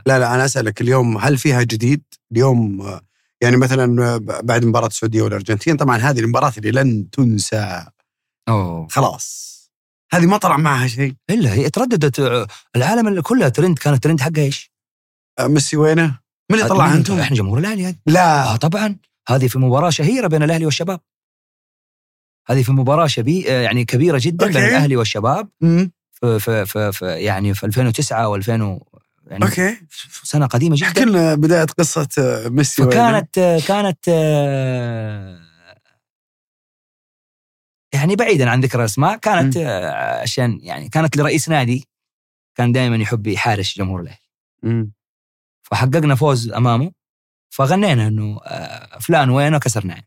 لا 0.05 0.19
لا 0.19 0.35
أنا 0.35 0.45
أسألك 0.45 0.81
اليوم 0.81 1.17
هل 1.17 1.37
فيها 1.37 1.63
جديد 1.63 2.03
اليوم 2.31 2.81
آه، 2.81 3.01
يعني 3.41 3.57
مثلا 3.57 4.15
آه، 4.15 4.17
بعد 4.43 4.65
مباراة 4.65 4.87
السعودية 4.87 5.21
والأرجنتين 5.21 5.77
طبعا 5.77 5.97
هذه 5.97 6.19
المباراة 6.19 6.53
اللي 6.57 6.71
لن 6.71 7.09
تنسى 7.09 7.85
أوه 8.49 8.87
خلاص 8.87 9.55
هذه 10.13 10.25
ما 10.25 10.37
طلع 10.37 10.57
معها 10.57 10.87
شيء 10.87 11.13
إلا 11.29 11.53
هي 11.53 11.69
ترددت 11.69 12.19
آه، 12.19 12.47
العالم 12.75 13.21
كله 13.21 13.49
ترند 13.49 13.79
كان 13.79 13.93
الترند 13.93 14.21
حقها 14.21 14.43
إيش؟ 14.43 14.71
آه، 15.39 15.47
ميسي 15.47 15.77
وينه؟ 15.77 16.19
من 16.51 16.57
اللي 16.57 16.69
طلعها 16.69 16.93
أنتم؟ 16.93 17.19
إحنا 17.19 17.37
جمهور 17.37 17.57
الأهلي 17.59 17.85
هذه 17.85 17.95
لا 18.05 18.53
آه 18.53 18.55
طبعا 18.55 18.97
هذه 19.29 19.47
في 19.47 19.59
مباراة 19.59 19.89
شهيرة 19.89 20.27
بين 20.27 20.43
الأهلي 20.43 20.65
والشباب 20.65 20.99
هذه 22.47 22.63
في 22.63 22.71
مباراة 22.71 23.07
شبي 23.07 23.51
آه، 23.51 23.61
يعني 23.61 23.85
كبيرة 23.85 24.19
جدا 24.21 24.47
بين 24.47 24.57
أوكي. 24.57 24.69
الأهلي 24.69 24.95
والشباب. 24.95 25.49
في, 26.15 26.39
في, 26.39 26.65
في, 26.65 26.91
في 26.91 27.05
يعني 27.05 27.53
في 27.53 27.65
2009 27.65 28.39
و2000 28.39 28.49
يعني 29.27 29.45
أوكي. 29.45 29.77
سنة 30.23 30.45
قديمة 30.45 30.77
احكي 30.83 30.99
جدا. 31.01 31.09
لنا 31.09 31.35
بداية 31.35 31.65
قصة 31.65 32.07
آه، 32.17 32.47
ميسي 32.49 32.81
وينه؟ 32.81 32.91
فكانت 32.93 33.63
كانت 33.67 33.99
آه، 34.09 35.39
يعني 37.93 38.15
بعيدا 38.15 38.49
عن 38.49 38.61
ذكر 38.61 38.79
الأسماء. 38.79 39.17
كانت 39.17 39.57
آه، 39.57 40.21
عشان 40.21 40.59
يعني 40.61 40.89
كانت 40.89 41.17
لرئيس 41.17 41.49
نادي 41.49 41.87
كان 42.55 42.71
دائما 42.71 42.95
يحب 42.95 43.27
يحارش 43.27 43.77
جمهور 43.77 44.01
الأهلي. 44.01 44.89
فحققنا 45.63 46.15
فوز 46.15 46.51
أمامه. 46.51 46.91
فغنينا 47.49 48.07
إنه 48.07 48.39
آه، 48.43 48.99
فلان 48.99 49.29
وينه 49.29 49.57
كسرنا. 49.59 50.03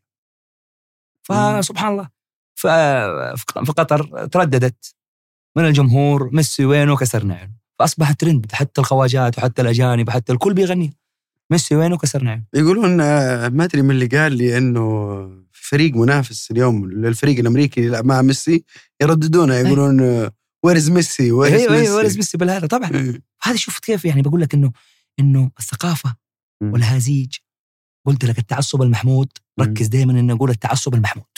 فسبحان 1.22 1.92
الله. 1.92 2.08
في 2.54 3.72
قطر 3.76 4.26
ترددت. 4.26 4.97
من 5.56 5.64
الجمهور 5.64 6.30
ميسي 6.32 6.64
وينه 6.64 6.96
كسرنا 6.96 7.34
عينه. 7.34 7.52
فأصبح 7.78 8.12
ترند 8.12 8.52
حتى 8.52 8.80
الخواجات 8.80 9.38
وحتى 9.38 9.62
الأجانب 9.62 10.08
وحتى 10.08 10.32
الكل 10.32 10.54
بيغني. 10.54 10.94
ميسي 11.50 11.76
وينه 11.76 11.96
كسرنا 11.96 12.30
عينه. 12.30 12.44
يقولون 12.54 13.00
آه، 13.00 13.48
ما 13.48 13.64
أدري 13.64 13.82
من 13.82 13.90
اللي 13.90 14.06
قال 14.06 14.32
لي 14.32 14.58
إنه 14.58 15.38
فريق 15.52 15.94
منافس 15.96 16.50
اليوم 16.50 16.90
للفريق 16.90 17.38
الأمريكي 17.38 17.80
يلعب 17.80 18.04
مع 18.04 18.22
ميسي 18.22 18.64
يرددونه 19.02 19.54
يقولون 19.54 20.28
where's 20.62 20.90
ميسي 20.90 21.32
where's 21.32 21.60
أيوه 21.60 21.72
ميسي 21.72 21.84
أيوه 21.84 21.96
where's 21.96 22.16
ميسي 22.16 22.38
بالهذا؟ 22.38 22.66
طبعا. 22.66 22.90
إيه. 22.94 23.22
هذه 23.42 23.56
شفت 23.56 23.84
كيف 23.84 24.04
يعني 24.04 24.22
بقول 24.22 24.40
لك 24.40 24.54
إنه 24.54 24.72
إنه 25.18 25.50
الثقافة. 25.58 26.16
والهزيج. 26.62 27.34
قلت 28.06 28.24
لك 28.24 28.38
التعصب 28.38 28.82
المحمود. 28.82 29.28
ركز 29.60 29.86
دائما 29.86 30.12
ان 30.12 30.26
نقول 30.26 30.50
التعصب 30.50 30.94
المحمود. 30.94 31.37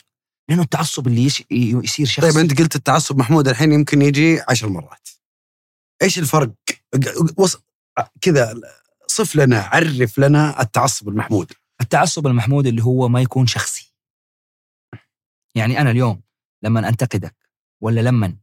لأنه 0.50 0.62
التعصب 0.62 1.06
اللي 1.06 1.24
يش... 1.24 1.44
يصير 1.50 2.06
شخص 2.06 2.26
طيب 2.26 2.36
أنت 2.38 2.58
قلت 2.60 2.76
التعصب 2.76 3.18
محمود 3.18 3.48
الحين 3.48 3.72
يمكن 3.72 4.02
يجي 4.02 4.40
عشر 4.48 4.68
مرات. 4.68 5.08
إيش 6.02 6.18
الفرق؟ 6.18 6.52
وص... 7.36 7.56
كذا 8.20 8.60
صف 9.06 9.36
لنا 9.36 9.62
عرف 9.62 10.18
لنا 10.18 10.62
التعصب 10.62 11.08
المحمود. 11.08 11.52
التعصب 11.80 12.26
المحمود 12.26 12.66
اللي 12.66 12.82
هو 12.84 13.08
ما 13.08 13.20
يكون 13.22 13.46
شخصي. 13.46 13.94
يعني 15.54 15.80
أنا 15.80 15.90
اليوم 15.90 16.22
لما 16.62 16.88
أنتقدك 16.88 17.36
ولا 17.80 18.00
لما 18.00 18.36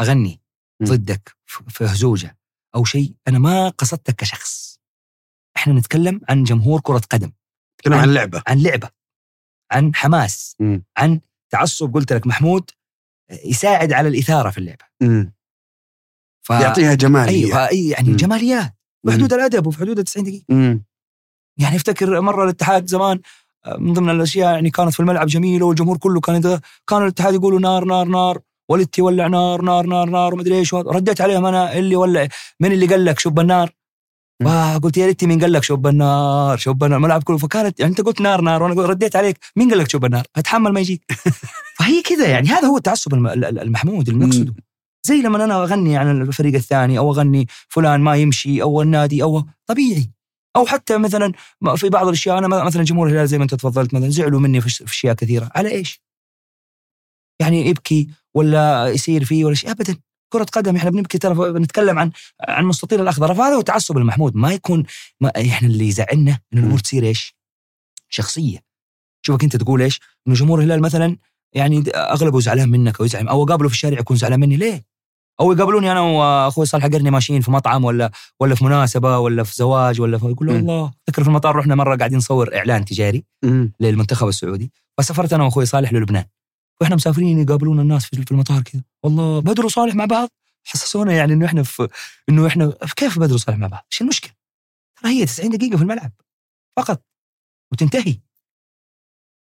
أغني. 0.00 0.40
ضدك 0.82 1.36
في 1.46 1.84
هزوجه 1.84 2.38
أو 2.74 2.84
شيء 2.84 3.14
أنا 3.28 3.38
ما 3.38 3.68
قصدتك 3.68 4.14
كشخص. 4.14 4.80
إحنا 5.56 5.72
نتكلم 5.72 6.20
عن 6.28 6.44
جمهور 6.44 6.80
كرة 6.80 7.02
قدم. 7.10 7.32
كلام 7.84 7.98
عن- 7.98 8.08
عن 8.08 8.14
لعبة. 8.14 8.42
عن 8.46 8.58
لعبة. 8.62 8.90
عن 9.72 9.94
حماس 9.94 10.56
مم. 10.60 10.84
عن 10.96 11.20
تعصب 11.50 11.94
قلت 11.94 12.12
لك 12.12 12.26
محمود 12.26 12.70
يساعد 13.44 13.92
على 13.92 14.08
الإثارة 14.08 14.50
في 14.50 14.58
اللعبة. 14.58 14.84
ف... 16.42 16.50
يعطيها 16.50 16.94
جماليه 16.94 17.46
أيوه 17.46 17.68
أي 17.68 17.88
يعني 17.88 18.08
مم. 18.10 18.16
جماليات. 18.16 18.74
بحدود 19.04 19.32
الأدب 19.32 19.66
وفي 19.66 19.78
حدود 19.78 19.98
ال 19.98 20.04
90 20.04 20.24
دقيقة 20.26 20.44
مم. 20.48 20.84
يعني 21.58 21.76
أفتكر 21.76 22.20
مرة 22.20 22.44
الاتحاد 22.44 22.86
زمان 22.86 23.20
من 23.78 23.92
ضمن 23.92 24.10
الأشياء 24.10 24.54
يعني 24.54 24.70
كانت 24.70 24.92
في 24.92 25.00
الملعب 25.00 25.26
جميلة 25.26 25.66
والجمهور 25.66 25.98
كله 25.98 26.20
كان. 26.20 26.60
كان 26.86 27.02
الاتحاد 27.02 27.34
يقولوا 27.34 27.60
نار 27.60 27.84
نار 27.84 28.06
نار 28.08 28.40
والتي 28.68 29.02
ولع 29.02 29.26
نار 29.26 29.62
نار 29.62 29.86
نار 29.86 30.08
نار 30.08 30.34
ومدري 30.34 30.58
إيش 30.58 30.74
رديت 30.74 31.20
عليهم 31.20 31.46
أنا 31.46 31.78
اللي 31.78 31.96
ولع 31.96 32.28
من 32.60 32.72
اللي 32.72 32.86
قال 32.86 33.04
لك 33.04 33.18
شب 33.18 33.40
النار. 33.40 33.70
فقلت 34.44 34.96
يا 34.96 35.06
ريتي 35.06 35.26
مين 35.26 35.40
قال 35.40 35.52
لك 35.52 35.62
شب 35.62 35.86
النار 35.86 36.56
شب 36.56 36.84
النار. 36.84 36.96
الملعب 36.98 37.22
كله 37.22 37.38
فكانت 37.38 37.80
يعني 37.80 37.90
انت 37.90 38.00
قلت 38.00 38.20
نار 38.20 38.40
نار 38.40 38.62
وأنا 38.62 38.82
رديت 38.82 39.16
عليك 39.16 39.38
مين 39.56 39.68
قال 39.70 39.78
لك 39.78 39.90
شب 39.90 40.04
النار؟ 40.04 40.26
اتحمل 40.36 40.72
ما 40.72 40.80
يجيك. 40.80 41.04
فهي 41.78 42.02
كذا 42.02 42.28
يعني 42.28 42.48
هذا 42.48 42.68
هو 42.68 42.76
التعصب 42.76 43.14
الم- 43.14 43.26
ال- 43.26 43.44
ال- 43.44 43.58
المحمود 43.58 44.08
اللي 44.08 44.26
نقصده. 44.26 44.54
زي 45.06 45.14
لما 45.22 45.44
أنا 45.44 45.62
أغني 45.62 45.96
عن 45.96 46.22
الفريق 46.22 46.54
الثاني 46.54 46.98
أو 46.98 47.10
أغني 47.12 47.46
فلان 47.68 48.00
ما 48.00 48.16
يمشي 48.16 48.62
أو 48.62 48.82
النادي 48.82 49.22
أو 49.22 49.44
طبيعي. 49.66 50.10
أو 50.56 50.66
حتى 50.66 50.98
مثلا 50.98 51.32
في 51.76 51.88
بعض 51.88 52.06
الأشياء 52.06 52.38
أنا 52.38 52.64
مثلا 52.64 52.82
جمهور 52.82 53.06
الهلال 53.08 53.28
زي 53.28 53.38
ما 53.38 53.44
أنت 53.44 53.54
تفضلت 53.54 53.94
مثلا 53.94 54.08
زعلوا 54.10 54.40
مني 54.40 54.60
في 54.60 54.84
أشياء 54.84 55.14
كثيرة. 55.14 55.50
على 55.54 55.70
إيش؟ 55.70 56.02
يعني 57.40 57.66
يبكي 57.68 58.08
ولا 58.34 58.88
يصير 58.88 59.24
فيه 59.24 59.44
ولا 59.44 59.54
شيء؟ 59.54 59.70
ابدا. 59.70 59.96
كرة 60.30 60.44
قدم 60.52 60.76
إحنا 60.76 60.90
بنبكي 60.90 61.18
ترى 61.18 61.52
بنتكلم 61.52 61.98
عن 61.98 62.10
عن 62.48 62.64
مستطيل 62.64 63.00
الأخضر 63.00 63.34
فهذا 63.34 63.54
هو 63.54 63.58
التعصب 63.58 63.98
المحمود 63.98 64.36
ما 64.36 64.52
يكون 64.52 64.84
ما 65.20 65.32
إحنا 65.40 65.68
اللي 65.68 65.88
يزعلنا 65.88 66.38
إن 66.54 66.58
الأمور 66.58 66.78
تصير 66.78 67.04
إيش؟ 67.04 67.36
شخصية 68.08 68.58
شوفك 69.26 69.44
أنت 69.44 69.56
تقول 69.56 69.82
إيش؟ 69.82 70.00
إنه 70.26 70.36
جمهور 70.36 70.58
الهلال 70.58 70.82
مثلا 70.82 71.16
يعني 71.52 71.84
أغلبه 71.90 72.40
زعلان 72.40 72.68
منك 72.68 73.00
أو 73.00 73.06
يزعل 73.06 73.28
أو 73.28 73.44
اقابله 73.44 73.68
في 73.68 73.74
الشارع 73.74 73.98
يكون 73.98 74.16
زعلان 74.16 74.40
مني 74.40 74.56
ليه؟ 74.56 74.90
أو 75.40 75.52
يقابلوني 75.52 75.92
أنا 75.92 76.00
وأخوي 76.00 76.66
صالح 76.66 76.86
قرني 76.86 77.10
ماشيين 77.10 77.40
في 77.40 77.50
مطعم 77.50 77.84
ولا 77.84 78.10
ولا 78.40 78.54
في 78.54 78.64
مناسبة 78.64 79.18
ولا 79.18 79.42
في 79.42 79.54
زواج 79.56 80.00
ولا 80.00 80.18
في 80.18 80.26
يقول 80.26 80.48
له. 80.48 80.56
الله 80.56 80.92
فكر 81.06 81.22
في 81.22 81.28
المطار 81.28 81.56
رحنا 81.56 81.74
مرة 81.74 81.96
قاعدين 81.96 82.18
نصور 82.18 82.56
إعلان 82.56 82.84
تجاري 82.84 83.24
مم. 83.42 83.72
للمنتخب 83.80 84.28
السعودي 84.28 84.72
فسافرت 84.98 85.32
أنا 85.32 85.44
وأخوي 85.44 85.66
صالح 85.66 85.92
للبنان 85.92 86.24
وإحنا 86.80 86.96
مسافرين 86.96 87.38
يقابلونا 87.38 87.82
الناس 87.82 88.06
في 88.06 88.22
في 88.24 88.32
المطار 88.32 88.62
كذا 88.62 88.82
والله 89.02 89.40
بدر 89.40 89.66
وصالح 89.66 89.94
مع 89.94 90.04
بعض 90.04 90.28
حسسونا 90.64 91.12
يعني 91.12 91.32
إنه 91.32 91.46
إحنا 91.46 91.62
في 91.62 91.88
إنه 92.28 92.46
إحنا 92.46 92.74
كيف 92.96 93.18
بدر 93.18 93.34
وصالح 93.34 93.58
مع 93.58 93.66
بعض؟ 93.66 93.86
إيش 93.92 94.00
المشكلة؟ 94.00 94.32
ترى 95.02 95.10
هي 95.12 95.26
90 95.26 95.50
دقيقة 95.50 95.76
في 95.76 95.82
الملعب 95.82 96.12
فقط 96.76 97.02
وتنتهي 97.72 98.18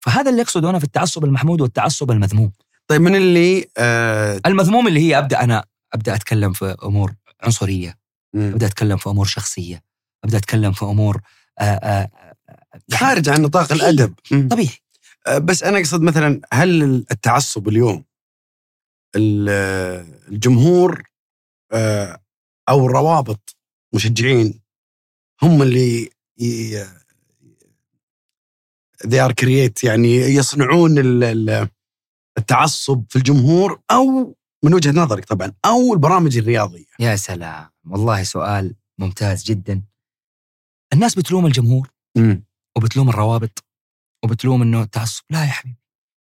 فهذا 0.00 0.30
اللي 0.30 0.42
اقصده 0.42 0.70
أنا 0.70 0.78
في 0.78 0.84
التعصب 0.84 1.24
المحمود 1.24 1.60
والتعصب 1.60 2.10
المذموم 2.10 2.52
طيب 2.88 3.00
من 3.00 3.16
اللي 3.16 3.68
آه 3.78 4.40
المذموم 4.46 4.88
اللي 4.88 5.00
هي 5.00 5.18
أبدأ 5.18 5.40
أنا 5.44 5.64
أبدأ 5.92 6.14
أتكلم 6.14 6.52
في 6.52 6.76
أمور 6.84 7.14
عنصرية 7.42 7.98
مم. 8.34 8.50
أبدأ 8.52 8.66
أتكلم 8.66 8.96
في 8.96 9.08
أمور 9.10 9.26
شخصية 9.26 9.82
أبدأ 10.24 10.36
أتكلم 10.38 10.72
في 10.72 10.84
أمور 10.84 11.20
آآ 11.58 11.80
آآ 11.82 12.10
يعني 12.88 13.00
خارج 13.00 13.28
عن 13.28 13.42
نطاق. 13.42 13.72
الأدب. 13.72 14.14
طبيعي 14.50 14.68
آه، 14.68 14.81
بس 15.30 15.62
أنا 15.62 15.78
أقصد 15.78 16.02
مثلا 16.02 16.40
هل 16.52 16.82
التعصب 17.10 17.68
اليوم 17.68 18.04
ال- 19.16 19.48
الجمهور 20.28 21.02
آه، 21.72 22.20
أو 22.68 22.86
الروابط 22.86 23.56
مشجعين 23.94 24.60
هم 25.42 25.62
اللي 25.62 26.10
they 29.06 29.18
are 29.28 29.32
create 29.44 29.84
يعني 29.84 30.14
يصنعون 30.16 30.98
ال- 30.98 31.24
ال- 31.24 31.68
التعصب 32.38 33.04
في 33.08 33.16
الجمهور 33.16 33.80
أو 33.90 34.36
من 34.64 34.74
وجهة 34.74 34.90
نظرك 34.92 35.24
طبعا 35.24 35.52
أو 35.64 35.92
البرامج 35.94 36.36
الرياضية؟ 36.38 36.84
يا 37.00 37.16
سلام 37.16 37.70
والله 37.90 38.22
سؤال 38.22 38.74
ممتاز 38.98 39.44
جدا. 39.44 39.82
الناس 40.92 41.14
بتلوم 41.14 41.46
الجمهور 41.46 41.90
مم. 42.16 42.44
وبتلوم 42.76 43.08
الروابط. 43.08 43.64
وبتلوم 44.24 44.62
إنه 44.62 44.84
تعصب. 44.84 45.24
لا 45.30 45.44
يا 45.44 45.50
حبيبي. 45.50 45.78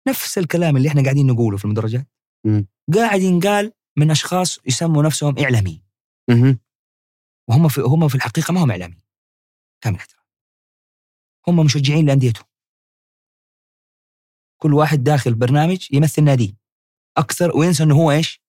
نفس 0.08 0.38
الكلام 0.38 0.78
اللي 0.78 0.90
إحنا 0.90 1.04
قاعدين 1.04 1.28
نقوله 1.28 1.58
في 1.58 1.66
المدرجات. 1.66 2.08
مم. 2.46 2.68
قاعد 2.96 3.22
ينقال 3.22 3.74
من 3.98 4.12
أشخاص 4.12 4.60
يسموا 4.66 5.04
نفسهم 5.04 5.40
إعلاميين. 5.40 5.84
وهم 7.50 7.68
في 7.68 7.82
هم 7.82 8.08
في 8.08 8.16
الحقيقة 8.16 8.52
ما 8.52 8.64
هم 8.64 8.72
إعلاميين. 8.72 9.04
كامل 9.84 9.96
احترام 9.96 10.24
هم 11.48 11.66
مشجعين 11.66 12.06
لأنديتهم. 12.06 12.46
كل 14.62 14.74
واحد 14.74 15.04
داخل 15.04 15.36
برنامج 15.36 15.88
يمثل 15.94 16.24
نادي. 16.24 16.58
أكثر 17.18 17.58
وينسى 17.58 17.84
إنه 17.84 17.96
هو 17.96 18.12
إيش؟ 18.12 18.42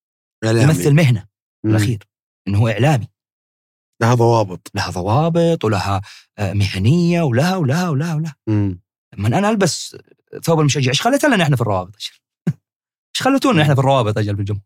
إعلامي. 0.45 0.65
يمثل 0.65 0.95
مهنة. 0.95 1.29
مم. 1.65 1.73
بالاخير 1.73 2.09
إنه 2.49 2.59
هو 2.59 2.69
إعلامي. 2.69 3.09
لها 4.03 4.15
ضوابط. 4.15 4.71
لها 4.75 4.91
ضوابط 4.91 5.65
ولها 5.65 6.01
آه، 6.39 6.53
مهنية 6.53 7.23
ولها 7.23 7.57
ولها 7.57 7.89
ولها 7.89 8.15
ولها 8.15 8.37
مم. 8.49 8.81
لما 9.21 9.39
أنا 9.39 9.51
ألبس 9.51 9.97
ثوب 10.45 10.61
المشجع 10.61 10.89
إيش 10.91 11.03
خليت 11.03 11.25
لنا 11.25 11.45
إحنا 11.45 11.57
في 11.57 11.63
الروابط 11.63 11.95
إيش 13.15 13.23
خلتونا 13.23 13.63
إحنا 13.63 13.75
في 13.75 13.81
الروابط 13.81 14.19
أجل 14.19 14.35
في 14.35 14.41
الجمهور؟ 14.41 14.63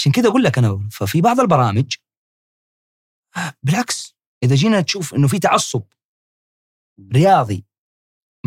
عشان 0.00 0.12
كذا 0.12 0.28
أقول 0.28 0.42
لك 0.42 0.58
أنا 0.58 0.88
ففي 0.92 1.20
بعض 1.20 1.40
البرامج 1.40 1.96
بالعكس 3.62 4.16
إذا 4.42 4.54
جينا 4.54 4.80
تشوف 4.80 5.14
إنه 5.14 5.28
في 5.28 5.38
تعصب 5.38 5.82
رياضي 7.12 7.64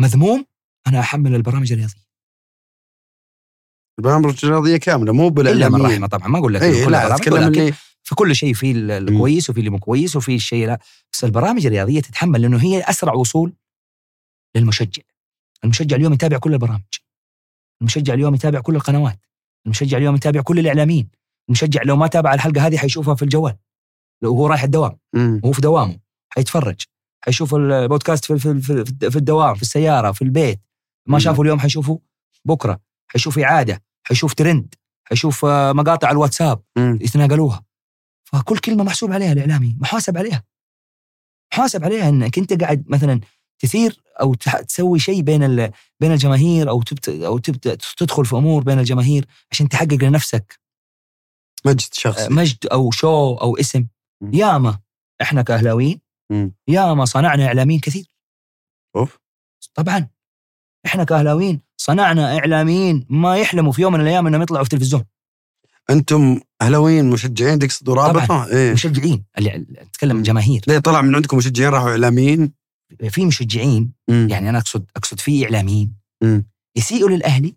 مذموم 0.00 0.46
أنا 0.86 1.00
أحمل 1.00 1.34
البرامج 1.34 1.72
الرياضية. 1.72 2.04
البرامج 3.98 4.44
الرياضية 4.44 4.76
كاملة 4.76 5.12
مو 5.12 5.28
إلا 5.28 5.68
من 5.68 5.82
رحمة 5.82 6.06
طبعا 6.06 6.28
ما 6.28 6.38
أقول 6.38 6.54
لك 6.54 6.62
إي 6.62 6.86
لا 6.86 7.14
أتكلم 7.14 7.36
اللي 7.36 7.72
في 8.02 8.14
كل 8.14 8.36
شيء 8.36 8.54
في 8.54 8.70
ال- 8.72 8.90
الكويس 8.90 9.50
وفي 9.50 9.58
اللي 9.60 9.70
مو 9.70 9.78
كويس 9.78 10.16
وفي 10.16 10.34
الشيء 10.34 10.66
لا. 10.66 10.78
بس 11.12 11.24
البرامج 11.24 11.66
الرياضية 11.66 12.00
تتحمل 12.00 12.42
لأنه 12.42 12.62
هي 12.62 12.82
أسرع 12.82 13.12
وصول 13.14 13.56
للمشجع. 14.56 15.02
المشجع 15.64 15.96
اليوم 15.96 16.12
يتابع 16.12 16.38
كل 16.38 16.52
البرامج. 16.52 16.82
المشجع 17.80 18.14
اليوم 18.14 18.34
يتابع 18.34 18.60
كل 18.60 18.76
القنوات. 18.76 19.20
المشجع 19.66 19.98
اليوم 19.98 20.14
يتابع 20.14 20.40
كل 20.40 20.58
الإعلاميين. 20.58 21.10
المشجع 21.48 21.82
لو 21.82 21.96
ما 21.96 22.06
تابع 22.06 22.34
الحلقة 22.34 22.66
هذه 22.66 22.76
حيشوفها 22.76 23.14
في 23.14 23.22
الجوال. 23.22 23.56
وهو 24.22 24.46
رايح 24.46 24.62
الدوام. 24.62 24.98
مم. 25.14 25.40
وهو 25.42 25.52
في 25.52 25.60
دوامه. 25.60 25.98
حيتفرج. 26.28 26.80
حيشوف 27.24 27.54
البودكاست 27.54 28.24
في, 28.24 28.38
في, 28.38 28.60
في, 28.60 29.10
في 29.10 29.16
الدوام 29.16 29.54
في 29.54 29.62
السيارة 29.62 30.12
في 30.12 30.22
البيت. 30.22 30.60
ما. 31.06 31.18
شافه 31.18 31.42
اليوم 31.42 31.58
حيشوفه 31.60 32.00
بكرة. 32.44 32.80
حيشوف 33.06 33.38
إعادة. 33.38 33.82
حيشوف 34.02 34.34
ترند. 34.34 34.74
حيشوف 35.04 35.44
آه، 35.44 35.72
مقاطع 35.72 36.10
الواتساب. 36.10 36.62
مم. 36.76 36.98
يتناقلوها. 37.00 37.64
فكل 38.24 38.58
كلمة 38.58 38.84
محسوب 38.84 39.12
عليها 39.12 39.32
الإعلامي. 39.32 39.76
محاسب 39.80 40.18
عليها. 40.18 40.42
محاسب 41.52 41.84
عليها 41.84 42.08
إنك 42.08 42.38
أنت 42.38 42.62
قاعد 42.62 42.84
مثلا 42.88 43.20
تثير 43.64 44.00
أو 44.20 44.34
تسوي 44.68 44.98
شيء 44.98 45.20
بين 45.20 45.70
بين 46.00 46.12
الجماهير 46.12 46.70
أو 46.70 46.82
تبت 46.82 47.08
أو 47.08 47.38
تبدا 47.38 47.76
تدخل 47.96 48.26
في 48.26 48.36
أمور 48.36 48.62
بين 48.62 48.78
الجماهير 48.78 49.26
عشان 49.50 49.68
تحقق 49.68 49.94
لنفسك. 49.94 50.60
مجد 51.64 51.92
شخصي. 51.92 52.28
مجد 52.28 52.66
أو 52.72 52.90
شو 52.90 53.34
أو 53.34 53.56
اسم. 53.56 53.86
ياما 54.32 54.78
إحنا 55.22 55.42
كأهلاويين. 55.42 56.00
ياما 56.68 57.04
صنعنا 57.04 57.46
إعلاميين 57.46 57.80
كثير. 57.80 58.06
أوف. 58.96 59.18
طبعا. 59.74 60.08
إحنا 60.86 61.04
كأهلاويين 61.04 61.60
صنعنا 61.76 62.38
إعلاميين 62.38 63.06
ما 63.08 63.36
يحلموا 63.36 63.72
في 63.72 63.82
يوم 63.82 63.92
من 63.92 64.00
الأيام 64.00 64.26
إنهم 64.26 64.42
يطلعوا 64.42 64.64
في 64.64 64.72
التلفزيون. 64.72 65.04
أنتم 65.90 66.40
أهلاويين 66.62 67.10
مشجعين 67.10 67.58
تقصدوا 67.58 67.94
رابطة؟ 67.94 68.46
إيه. 68.46 68.72
مشجعين. 68.72 69.24
اللي 69.38 69.66
أتكلم. 69.78 70.22
جماهير. 70.22 70.62
ليه 70.66 70.78
طلع 70.78 71.00
من 71.00 71.14
عندكم 71.14 71.36
مشجعين 71.36 71.70
راحوا 71.70 71.90
إعلاميين؟ 71.90 72.63
في 73.08 73.24
مشجعين 73.26 73.92
مم. 74.10 74.28
يعني 74.30 74.50
أنا 74.50 74.58
أقصد 74.58 74.90
أقصد 74.96 75.20
في 75.20 75.44
إعلاميين 75.44 75.96
مم. 76.22 76.46
يسيئوا 76.76 77.08
للأهلي 77.10 77.56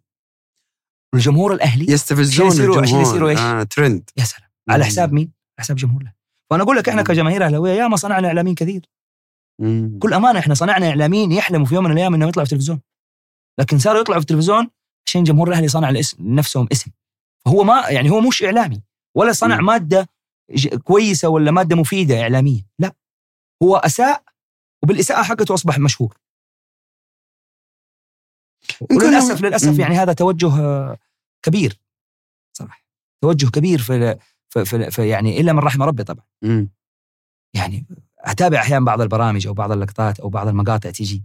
والجمهور 1.14 1.54
الأهلي 1.54 1.92
يستفزون 1.94 2.48
يصيروا- 2.52 2.72
عشان 2.78 2.84
الجمهور. 2.84 3.02
يصيروا 3.02 3.30
إيش؟ 3.30 3.40
آه 3.40 3.64
ترند 3.64 4.10
يا 4.18 4.24
سلام 4.24 4.50
على 4.70 4.86
حساب 4.86 5.14
مين؟ 5.14 5.24
على 5.60 5.64
حساب 5.66 5.78
جمهور 5.78 6.02
الأهلي 6.02 6.18
فأنا 6.50 6.64
أقول 6.64 6.78
لك 6.78 6.90
إحنا. 6.90 7.02
كجماهير 7.04 7.46
أهلاوية 7.46 7.72
ياما 7.72 7.96
صنعنا 7.96 8.28
إعلاميين 8.28 8.56
كثير 8.56 8.82
مم. 9.62 10.00
كل 10.02 10.14
أمانة 10.14 10.40
إحنا 10.40 10.54
صنعنا 10.54 10.90
إعلاميين 10.90 11.32
يحلموا 11.32 11.66
في 11.66 11.76
يوم 11.76 11.84
من 11.84 11.92
الأيام 11.92 12.14
إنهم 12.14 12.30
يطلعوا 12.30 12.46
في 12.46 12.52
التلفزيون 12.54 12.82
لكن 13.60 13.80
صاروا 13.80 14.02
يطلعوا 14.02 14.20
في 14.20 14.24
التلفزيون 14.24 14.70
عشان 15.08 15.24
جمهور 15.24 15.48
الأهلي 15.48 15.68
صنع 15.68 15.90
الاسم 15.90 16.24
لنفسهم 16.28 16.68
اسم 16.72 16.92
فهو 17.46 17.64
ما 17.64 17.84
يعني 17.90 18.10
هو 18.10 18.22
مش 18.22 18.44
إعلامي 18.44 18.82
ولا 19.18 19.32
صنع 19.32 19.58
مم. 19.58 19.66
مادة 19.66 20.10
كويسة 20.84 21.30
ولا 21.30 21.52
مادة 21.52 21.76
مفيدة 21.76 22.22
إعلامية 22.22 22.62
لا 22.80 22.94
هو 23.64 23.76
أساء 23.78 24.24
وبالإساءة 24.84 25.24
حقته 25.24 25.54
أصبح 25.54 25.80
مشهور 25.80 26.18
وللاسف 28.82 29.42
للأسف. 29.42 29.80
يعني 29.80 29.96
هذا 29.96 30.14
توجه 30.14 30.60
آه، 30.60 30.98
كبير 31.42 31.80
صراحة 32.58 32.84
توجه 33.22 33.50
كبير 33.50 33.80
في 33.80 34.18
في, 34.50 34.66
في, 34.66 34.92
في 34.92 35.08
يعني 35.08 35.42
إلا 35.42 35.54
من 35.54 35.60
رحم 35.60 35.84
ربي 35.84 36.04
طبعا 36.04 36.26
مم. 36.42 36.70
يعني 37.56 37.86
أتابع 38.20 38.60
أحيانا 38.60 38.86
بعض 38.86 39.02
البرامج 39.02 39.48
أو 39.48 39.54
بعض 39.54 39.72
اللقطات 39.72 40.20
أو 40.20 40.30
بعض 40.30 40.48
المقاطع 40.48 40.92
تيجي 40.92 41.24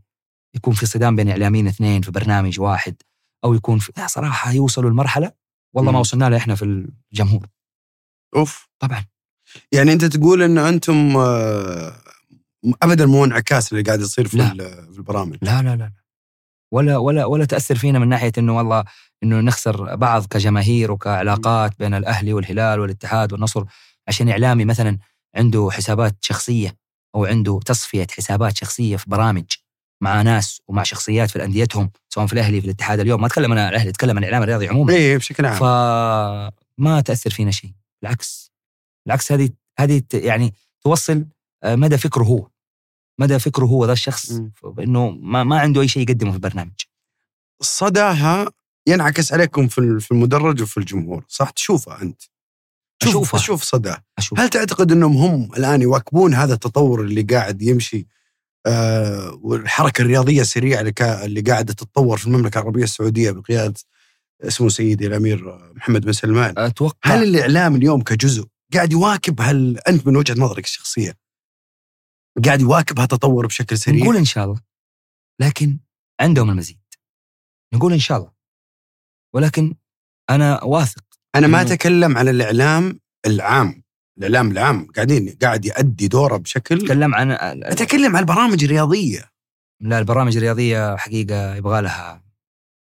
يكون 0.54 0.74
في 0.74 0.86
صدام 0.86 1.16
بين 1.16 1.28
إعلاميين 1.28 1.66
اثنين 1.66 2.02
في 2.02 2.10
برنامج 2.10 2.60
واحد 2.60 3.02
أو 3.44 3.54
يكون 3.54 3.78
في 3.78 3.92
لا 3.96 4.06
صراحة 4.06 4.52
يوصلوا 4.52 4.90
لمرحلة 4.90 5.32
والله 5.74 5.92
ما. 5.92 5.98
وصلنا 5.98 6.30
لها 6.30 6.38
إحنا 6.38 6.54
في 6.54 6.86
الجمهور 7.12 7.48
أوف 8.36 8.68
طبعا 8.78 9.04
يعني 9.72 9.92
أنت 9.92 10.04
تقول 10.04 10.42
إن 10.42 10.58
أنتم 10.58 11.16
آه، 11.16 12.01
ابدا 12.82 13.06
مو 13.06 13.24
انعكاس 13.24 13.72
اللي 13.72 13.82
قاعد 13.82 14.01
يصير 14.01 14.28
في, 14.28 14.39
في 14.93 14.98
البرامج. 14.98 15.36
لا 15.43 15.62
لا 15.62 15.68
لا 15.68 15.76
لا. 15.76 15.93
ولا 16.72 16.97
ولا 16.97 17.24
ولا 17.24 17.44
تأثر 17.44 17.74
فينا 17.74 17.98
من 17.98 18.09
ناحية 18.09 18.32
إنه 18.39 18.56
والله 18.56 18.84
إنه 19.22 19.40
نخسر 19.40 19.97
بعض 19.97 20.26
كجماهير 20.26 20.93
وكعلاقات 20.93 21.78
بين 21.78 21.94
الأهلي 21.94 22.32
والهلال 22.32 22.80
والاتحاد 22.80 23.32
والنصر 23.32 23.64
عشان 24.09 24.28
إعلامي 24.28 24.64
مثلا 24.64 24.98
عنده 25.36 25.68
حسابات 25.72 26.16
شخصية 26.20 26.76
أو 27.14 27.24
عنده 27.24 27.60
تصفية 27.66 28.06
حسابات 28.16 28.56
شخصية 28.56 28.97
في 28.97 29.10
برامج 29.10 29.44
مع 30.02 30.22
ناس 30.22 30.62
ومع 30.68 30.82
شخصيات 30.82 31.30
في 31.30 31.44
انديتهم 31.44 31.90
سواء 32.09 32.26
في 32.26 32.32
الأهلي 32.32 32.60
في 32.60 32.66
الاتحاد 32.66 33.01
اليوم. 33.01 33.20
ما 33.20 33.26
أتكلم 33.26 33.52
أنا 33.52 33.62
عن 33.62 33.68
الأهلي 33.68 33.90
أتكلم 33.90 34.16
عن 34.16 34.18
الإعلام 34.18 34.43
الرياضي 34.43 34.68
عموما. 34.68 34.93
إيه 34.93 35.16
بشكل 35.16 35.47
عام. 35.47 35.59
فما 35.59 37.01
تأثر 37.01 37.30
فينا 37.30 37.51
شيء. 37.51 37.70
بالعكس. 38.02 38.52
بالعكس 39.06 39.32
هذه 39.32 39.51
هذه 39.78 40.02
يعني 40.14 40.55
توصل 40.84 41.26
آه، 41.64 41.74
مدى 41.74 41.98
فكره 41.98 42.22
هو. 42.22 42.48
مدى 43.23 43.39
فكره 43.39 43.65
هو 43.65 43.86
ذا 43.86 43.93
الشخص. 43.93 44.40
انه 44.78 45.11
ما, 45.11 45.44
ما 45.44 45.59
عنده 45.61 45.81
أي 45.81 45.89
شيء 45.89 46.03
يقدمه 46.03 46.31
في 46.31 46.36
البرنامج. 46.36 46.73
صداها 47.62 48.51
ينعكس 48.86 49.32
عليكم 49.32 49.69
في 49.69 50.01
في 50.01 50.11
المدرج 50.11 50.62
وفي 50.62 50.77
الجمهور 50.78 51.24
صح؟ 51.28 51.51
تشوفها 51.51 52.03
أنت. 52.03 52.23
تشوف 53.01 53.15
أشوفها. 53.16 53.40
تشوف 53.40 53.62
صداه 53.62 54.05
أشوف. 54.19 54.40
هل 54.40 54.49
تعتقد 54.49 54.93
إنهم 54.93 55.16
هم 55.16 55.51
الآن 55.57 55.82
يواكبون 55.82 56.35
هذا 56.35 56.55
التطور 56.55 57.01
اللي 57.01 57.23
قاعد 57.23 57.62
يمشي 57.62 58.07
آه 58.66 59.39
والحركة 59.43 60.03
الرياضية 60.03 60.40
السريعة 60.40 60.81
اللي, 60.81 60.93
كا- 60.93 61.24
اللي 61.24 61.40
قاعدة 61.40 61.73
تتطور 61.73 62.16
في 62.19 62.27
المملكة 62.27 62.59
العربية 62.59 62.82
السعودية 62.85 63.31
بقيادة 63.31 63.81
اسمه 64.43 64.69
سيدي 64.69 65.07
الأمير 65.07 65.59
محمد 65.74 66.05
بن 66.05 66.12
سلمان؟ 66.12 66.55
أتوقع 66.59 67.11
هل 67.15 67.23
الإعلام 67.23 67.77
اليوم 67.77 68.03
كجزء 68.03 68.44
قاعد 68.74 68.93
يواكب؟ 68.93 69.40
هل 69.40 69.78
أنت 69.89 70.07
من 70.07 70.16
وجهة 70.16 70.35
نظرك 70.35 70.65
الشخصية 70.65 71.15
قاعد 72.44 72.60
يواكب 72.60 73.00
هالتطور 73.00 73.46
بشكل 73.46 73.78
سريع. 73.78 74.02
نقول 74.02 74.16
إن 74.16 74.24
شاء 74.24 74.44
الله. 74.44 74.60
لكن 75.40 75.78
عندهم 76.20 76.50
المزيد. 76.50 76.80
نقول 77.74 77.92
إن 77.92 77.98
شاء 77.98 78.18
الله. 78.18 78.32
ولكن 79.34 79.74
أنا 80.30 80.64
واثق 80.64 81.04
أنا 81.34 81.46
ما 81.46 81.62
أتكلم 81.62 82.18
عن 82.18 82.28
الإعلام 82.28 83.00
العام. 83.26 83.82
الإعلام 84.18 84.50
العام 84.50 84.86
قاعدين 84.86 85.36
قاعد 85.42 85.64
يؤدي 85.64 86.09
دوره 86.09 86.36
بشكل 86.36 86.76
أتكلم 86.76 87.14
عن 87.14 87.30
أتكلم 87.62 88.16
عن 88.16 88.22
البرامج 88.22 88.64
الرياضيه 88.64 89.32
لا 89.80 89.98
البرامج 89.98 90.36
الرياضية 90.36 90.96
حقيقة 90.96 91.54
يبغى 91.54 91.82
لها. 91.82 92.22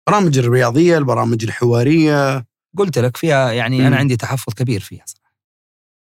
البرامج 0.08 0.38
الرياضية 0.38 0.98
البرامج 0.98 1.44
الحوارية. 1.44 2.46
قلت 2.76 2.98
لك 2.98 3.16
فيها 3.16 3.52
يعني 3.52 3.78
مم. 3.78 3.86
أنا 3.86 3.96
عندي 3.96 4.16
تحفظ 4.16 4.54
كبير 4.54 4.80
فيها 4.80 5.04
صراحة. 5.06 5.34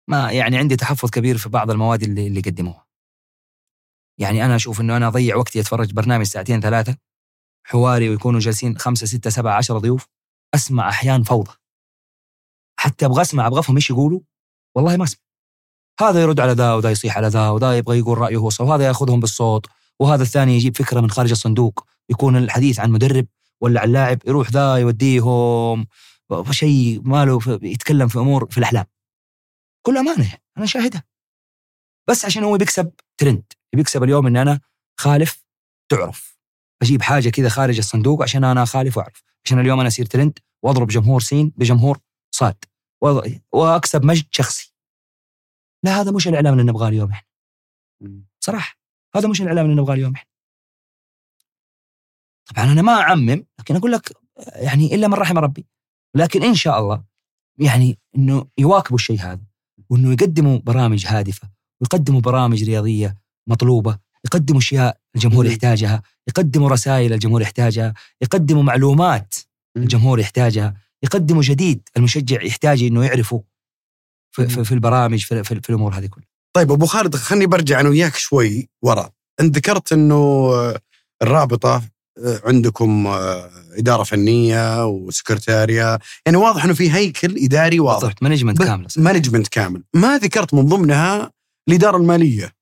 ما 0.09 0.31
يعني 0.31 0.57
عندي 0.57 0.75
تحفظ 0.75 1.09
كبير 1.09 1.37
في 1.37 1.49
بعض 1.49 1.71
المواد 1.71 2.03
اللي 2.03 2.27
اللي 2.27 2.41
قدموها 2.41 2.87
يعني 4.21 4.45
أنا 4.45 4.55
أشوف 4.55 4.81
إنه 4.81 4.97
أنا 4.97 5.07
أضيع 5.07 5.35
وقتي 5.35 5.59
أتفرج 5.59 5.93
برنامج 5.93 6.25
ساعتين 6.25 6.61
ثلاثة 6.61 6.97
حواري 7.63 8.09
ويكونوا 8.09 8.39
جالسين 8.39 8.77
خمسة 8.77 9.05
ستة 9.05 9.29
سبعة 9.29 9.57
عشرة 9.57 9.77
ضيوف 9.77 10.07
أسمع 10.55 10.89
أحيان 10.89 11.23
فوضى. 11.23 11.51
حتى 12.79 13.05
أبغى 13.05 13.21
أسمع 13.21 13.47
أبغى 13.47 13.59
أفهم 13.59 13.75
إيش 13.75 13.89
يقولوا 13.89 14.19
والله 14.75 14.97
ما 14.97 15.03
أسمع. 15.03 15.21
هذا 16.01 16.21
يرد 16.21 16.39
على 16.39 16.51
ذا 16.51 16.73
وذا 16.73 16.91
يصيح 16.91 17.17
على 17.17 17.27
ذا 17.27 17.49
وذا 17.49 17.77
يبغى 17.77 17.99
يقول 17.99 18.17
رأيه 18.17 18.37
هو 18.37 18.49
وهذا 18.59 18.85
يأخذهم 18.85 19.19
بالصوت 19.19 19.65
وهذا 19.99 20.23
الثاني 20.23 20.55
يجيب 20.55 20.77
فكرة 20.77 21.01
من 21.01 21.09
خارج 21.09 21.31
الصندوق 21.31 21.85
يكون 22.09 22.37
الحديث 22.37 22.79
عن 22.79 22.91
مدرب 22.91 23.27
ولا 23.61 23.81
عن 23.81 23.91
لاعب 23.91 24.19
يروح 24.27 24.51
ذا 24.51 24.75
يوديهم 24.75 25.87
شيء 26.51 27.01
ماله 27.03 27.39
يتكلم 27.63 28.07
في 28.07 28.19
أمور 28.19 28.47
في 28.49 28.57
الأحلام. 28.57 28.85
كل 29.85 29.97
أمانة 29.97 30.37
أنا 30.57 30.65
شاهدها. 30.65 31.03
بس 32.09 32.25
عشان 32.25 32.43
هو 32.43 32.57
بيكسب 32.57 32.91
ترند. 33.17 33.43
بيكسب 33.75 34.03
اليوم 34.03 34.27
إن 34.27 34.37
أنا 34.37 34.59
أخالف 34.99 35.45
تعرف. 35.91 36.39
أجيب 36.81 37.01
حاجة 37.01 37.29
كذا 37.29 37.49
خارج 37.49 37.77
الصندوق 37.77 38.23
عشان 38.23 38.43
أنا 38.43 38.63
اخالف 38.63 38.97
وأعرف. 38.97 39.23
عشان 39.45 39.59
اليوم 39.59 39.79
أنا 39.79 39.87
أصير 39.87 40.05
ترند 40.05 40.39
وأضرب 40.63 40.87
جمهور 40.87 41.21
سين 41.21 41.53
بجمهور 41.55 41.99
صاد. 42.35 42.65
وأكسب 43.51 44.05
مجد 44.05 44.25
شخصي. 44.31 44.73
لا 45.83 46.01
هذا 46.01 46.11
مش 46.11 46.27
الإعلام 46.27 46.53
اللي 46.53 46.63
نبغاه 46.63 46.87
اليوم 46.87 47.11
إحنا. 47.11 47.27
صراحة 48.39 48.79
هذا 49.15 49.27
مش 49.27 49.41
الإعلام 49.41 49.65
اللي 49.65 49.81
نبغاه 49.81 49.93
اليوم 49.93 50.13
إحنا. 50.13 50.31
طبعا 52.45 52.71
أنا 52.71 52.81
ما 52.81 52.93
أعمم 52.93 53.45
لكن 53.59 53.75
أقول 53.75 53.91
لك 53.91 54.17
يعني 54.55 54.95
إلا 54.95 55.07
من 55.07 55.13
رحم 55.13 55.37
ربي. 55.37 55.67
لكن 56.15 56.43
إن 56.43 56.55
شاء 56.55 56.79
الله 56.79 57.03
يعني 57.59 57.99
إنه 58.15 58.47
يواكبوا 58.57 58.97
الشيء 58.97 59.19
هذا 59.19 59.45
وإنه 59.89 60.11
يقدموا 60.13 60.59
برامج 60.59 61.05
هادفة 61.07 61.49
ويقدموا 61.81 62.21
برامج 62.21 62.63
رياضية 62.63 63.17
مطلوبة 63.51 63.97
يقدموا 64.25 64.59
أشياء 64.59 64.97
الجمهور. 65.15 65.45
يحتاجها 65.45 66.01
يقدموا 66.27 66.69
رسائل 66.69 67.13
الجمهور 67.13 67.41
يحتاجها 67.41 67.93
يقدموا 68.21 68.63
معلومات. 68.63 69.35
الجمهور 69.77 70.19
يحتاجها 70.19 70.73
يقدموا 71.03 71.41
جديد 71.41 71.89
المشجع 71.97 72.41
يحتاج 72.43 72.83
إنه 72.83 73.05
يعرفه 73.05 73.43
في, 74.31 74.47
في, 74.47 74.63
في 74.63 74.71
البرامج 74.71 75.19
في, 75.19 75.43
في, 75.43 75.61
في 75.61 75.69
الأمور 75.69 75.93
هذه 75.93 76.05
كلها. 76.05 76.27
طيب 76.53 76.71
أبو 76.71 76.85
خالد 76.85 77.15
خلني 77.15 77.45
برجع 77.45 77.79
أنا 77.79 77.89
وياك 77.89 78.15
شوي 78.15 78.69
ورا. 78.81 79.11
أنت 79.39 79.57
ذكرت 79.57 79.93
إنه 79.93 80.51
الرابطة 81.21 81.81
آه، 82.25 82.41
عندكم 82.45 83.07
آه، 83.07 83.51
إدارة 83.77 84.03
فنية 84.03 84.85
وسكرتارية 84.87 85.99
يعني 86.25 86.37
واضح 86.37 86.63
إنه 86.65 86.73
في 86.73 86.91
هيكل 86.91 87.37
إداري 87.37 87.79
واضح. 87.79 88.01
بالضبط 88.01 88.23
management 88.23 88.63
كامله 88.63 88.87
management 88.97 89.47
كامل. 89.47 89.83
ما 89.93 90.17
ذكرت 90.17 90.53
من 90.53 90.65
ضمنها 90.65 91.31
الإدارة 91.69 91.97
المالية؟ 91.97 92.60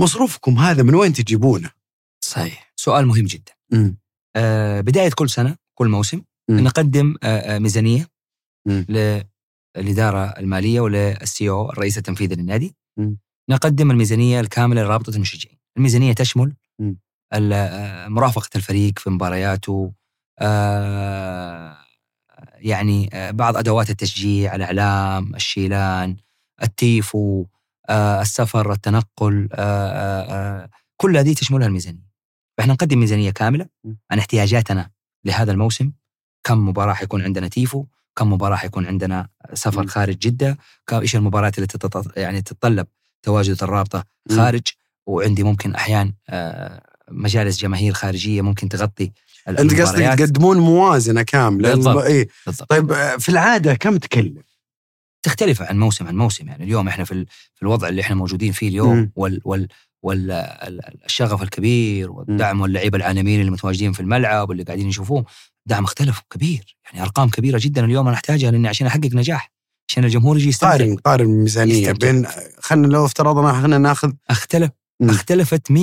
مصروفكم 0.00 0.58
هذا 0.58 0.82
من 0.82 0.94
وين 0.94 1.12
تجيبونه 1.12 1.70
صحيح 2.24 2.72
سؤال 2.76 3.06
مهم 3.06 3.24
جدا 3.24 3.52
آه 4.36 4.80
بداية 4.80 5.10
كل 5.10 5.30
سنة 5.30 5.56
كل 5.74 5.88
موسم 5.88 6.22
مم. 6.50 6.60
نقدم 6.60 7.14
آه 7.22 7.26
آه، 7.26 7.58
ميزانية 7.58 8.08
مم. 8.66 8.86
للإدارة 9.76 10.24
المالية 10.24 10.80
وللسي 10.80 11.48
أو 11.48 11.70
الرئيس 11.70 11.98
التنفيذي 11.98 12.34
للنادي 12.34 12.76
مم. 12.98 13.18
نقدم 13.50 13.90
الميزانية 13.90 14.40
الكاملة 14.40 14.82
لرابطة 14.82 15.10
المشجعين 15.16 15.58
الميزانية 15.76 16.12
تشمل. 16.12 16.54
ال- 17.34 17.52
آه، 17.52 18.08
مرافقة 18.08 18.50
الفريق 18.56 18.98
في 18.98 19.10
مبارياته 19.10 19.92
آه، 20.38 21.76
يعني 22.56 23.10
آه، 23.12 23.30
بعض 23.30 23.56
أدوات 23.56 23.90
التشجيع 23.90 24.54
الإعلام 24.54 25.34
الشيلان 25.34 26.16
التيفو 26.62 27.46
السفر 27.90 28.72
التنقل 28.72 29.48
آه، 29.52 29.56
آه، 29.56 30.62
آه، 30.62 30.70
كل 30.96 31.16
هذه 31.16 31.34
تشملها 31.34 31.66
الميزانية 31.66 32.12
فإحنا 32.58 32.72
نقدم 32.72 32.98
ميزانية 32.98 33.30
كاملة. 33.30 33.66
عن 34.10 34.18
احتياجاتنا 34.18 34.90
لهذا 35.24 35.52
الموسم 35.52 35.92
كم 36.44 36.68
مباراة 36.68 36.92
حيكون 36.94 37.22
عندنا 37.22 37.48
تيفو 37.48 37.86
كم 38.16 38.32
مباراة 38.32 38.56
حيكون 38.56 38.86
عندنا 38.86 39.28
سفر. 39.54 39.86
خارج 39.86 40.18
جدة 40.18 40.58
كم 40.86 41.00
إيش 41.00 41.16
المباريات 41.16 41.56
اللي 41.58 41.66
تتط... 41.66 42.16
يعني 42.18 42.42
تتطلب 42.42 42.86
تواجد 43.22 43.62
الرابطة. 43.62 44.04
خارج 44.30 44.62
وعندي 45.06 45.42
ممكن 45.42 45.74
أحيان 45.74 46.12
آه، 46.28 46.82
مجالس 47.10 47.58
جماهير 47.58 47.92
خارجية 47.92 48.42
ممكن 48.42 48.68
تغطي 48.68 49.12
أنت 49.48 49.80
قصدك. 49.80 50.18
تقدمون 50.18 50.58
موازنة 50.58 51.22
كاملة 51.22 51.74
بالضبط. 51.74 52.04
اي 52.04 52.28
بالضبط. 52.46 52.70
طيب 52.70 52.92
آه، 52.92 53.16
في 53.16 53.28
العادة 53.28 53.74
كم 53.74 53.96
تكلف؟ 53.96 54.51
تختلف 55.22 55.62
عن 55.62 55.78
موسم 55.78 56.06
عن 56.06 56.16
موسم 56.16 56.48
يعني 56.48 56.64
اليوم 56.64 56.88
إحنا 56.88 57.04
في 57.04 57.12
ال- 57.12 57.26
في 57.54 57.62
الوضع 57.62 57.88
اللي 57.88 58.00
إحنا 58.02 58.16
موجودين 58.16 58.52
فيه 58.52 58.68
اليوم 58.68 58.96
مم. 58.96 59.12
وال 59.16 59.40
وال 59.44 59.68
والشغف 60.02 61.42
الكبير 61.42 62.10
والدعم 62.12 62.60
واللعيبة 62.60 62.98
العالميين 62.98 63.40
اللي 63.40 63.50
متواجدين 63.50 63.92
في 63.92 64.00
الملعب 64.00 64.48
واللي 64.48 64.62
قاعدين 64.62 64.88
يشوفوه 64.88 65.24
دعم 65.66 65.84
اختلف 65.84 66.20
كبير 66.30 66.76
يعني 66.84 67.02
أرقام 67.02 67.28
كبيرة 67.28 67.60
جدا 67.62 67.84
اليوم 67.84 68.06
أنا 68.06 68.16
أحتاجها 68.16 68.50
لأني 68.50 68.68
عشان 68.68 68.86
أحقق 68.86 69.10
نجاح 69.14 69.52
عشان 69.90 70.04
الجمهور 70.04 70.36
يجي 70.38 70.48
يستمتع 70.48 70.70
قارن 70.76 70.96
قارن 70.96 71.24
الميزانية. 71.24 71.92
بين 71.92 72.26
خلينا 72.60 72.86
لو 72.86 73.04
افترضنا 73.04 73.52
خلينا 73.52 73.78
ناخذ 73.78 74.12
أختلف 74.30 74.70
مم. 75.00 75.10
أختلفت 75.10 75.72
100% 75.72 75.74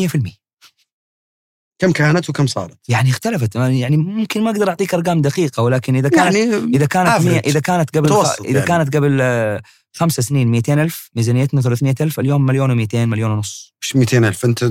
كم 1.80 1.92
كانت 1.92 2.30
وكم 2.30 2.48
صارت؟ 2.48 2.78
يعني 2.88 3.10
اختلفت. 3.10 3.56
يعني 3.56 3.98
ممكن 3.98 4.44
ما 4.44 4.52
أقدر 4.52 4.70
أعطيك 4.70 4.94
أرقام 4.94 5.22
دقيقة 5.22 5.64
ولكن 5.64 5.96
إذا 5.96 6.10
كانت 6.10 6.36
يعني 6.36 6.58
إذا 6.58 6.86
كانت 6.86 7.26
إذا 7.48 7.60
كانت 7.60 7.98
قبل 7.98 8.10
متوسط 8.10 8.42
إذا 8.42 8.52
يعني. 8.52 8.68
كانت 8.68 8.96
قبل 8.96 9.20
آه، 9.22 9.62
خمس 9.94 10.20
سنين 10.20 10.48
200 10.48 10.74
ألف 10.74 11.10
ميزانيتنا 11.16 11.62
300 11.62 11.96
ألف 12.02 12.20
اليوم 12.20 12.46
مليون 12.46 12.88
و200 12.88 12.96
مليون 12.96 13.32
ونص. 13.32 13.74
مش 13.82 13.96
200000 13.96 14.46
أنت 14.46 14.64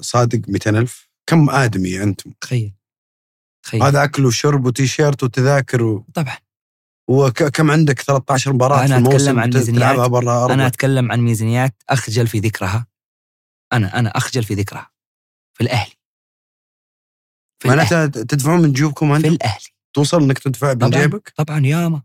صادق 0.00 0.40
200000 0.48 1.08
كم 1.26 1.50
آدمي 1.50 2.02
أنتم؟ 2.02 2.32
تخيل. 2.40 2.74
تخيل. 3.62 3.82
هذا 3.82 4.04
أكل 4.04 4.26
وشرب 4.26 4.66
وتيشيرت 4.66 5.22
وتذاكر 5.22 5.82
و... 5.82 6.06
طبعا. 6.14 6.36
وكم 7.08 7.70
عندك؟ 7.70 8.00
13 8.00 8.52
مباراه 8.52 8.78
أنا 8.78 8.86
في 8.86 8.94
الموسم 8.96 9.16
أتكلم 9.16 9.38
عن 9.38 9.50
ميزانيات. 9.50 10.10
برا 10.10 10.44
أرضك. 10.44 10.52
أنا 10.52 10.66
أتكلم 10.66 11.12
عن 11.12 11.20
ميزانيات 11.20 11.82
أخجل 11.88 12.26
في 12.26 12.38
ذكرها. 12.38 12.86
أنا 13.72 13.98
أنا 13.98 14.08
أخجل 14.08 14.44
في 14.44 14.54
ذكرها. 14.54 14.90
في 15.54 15.64
الأهلي. 15.64 15.97
معناتها 17.66 18.06
تدفعون 18.06 18.60
من 18.60 18.72
جيوبكم 18.72 19.10
في 19.10 19.16
أنتم؟ 19.16 19.28
الاهلي 19.32 19.66
توصل 19.94 20.22
إنك 20.22 20.38
تدفع 20.38 20.68
من 20.72 20.78
طبعا 20.78 20.90
جيبك؟ 21.00 21.32
طبعا 21.36 21.66
ياما. 21.66 22.02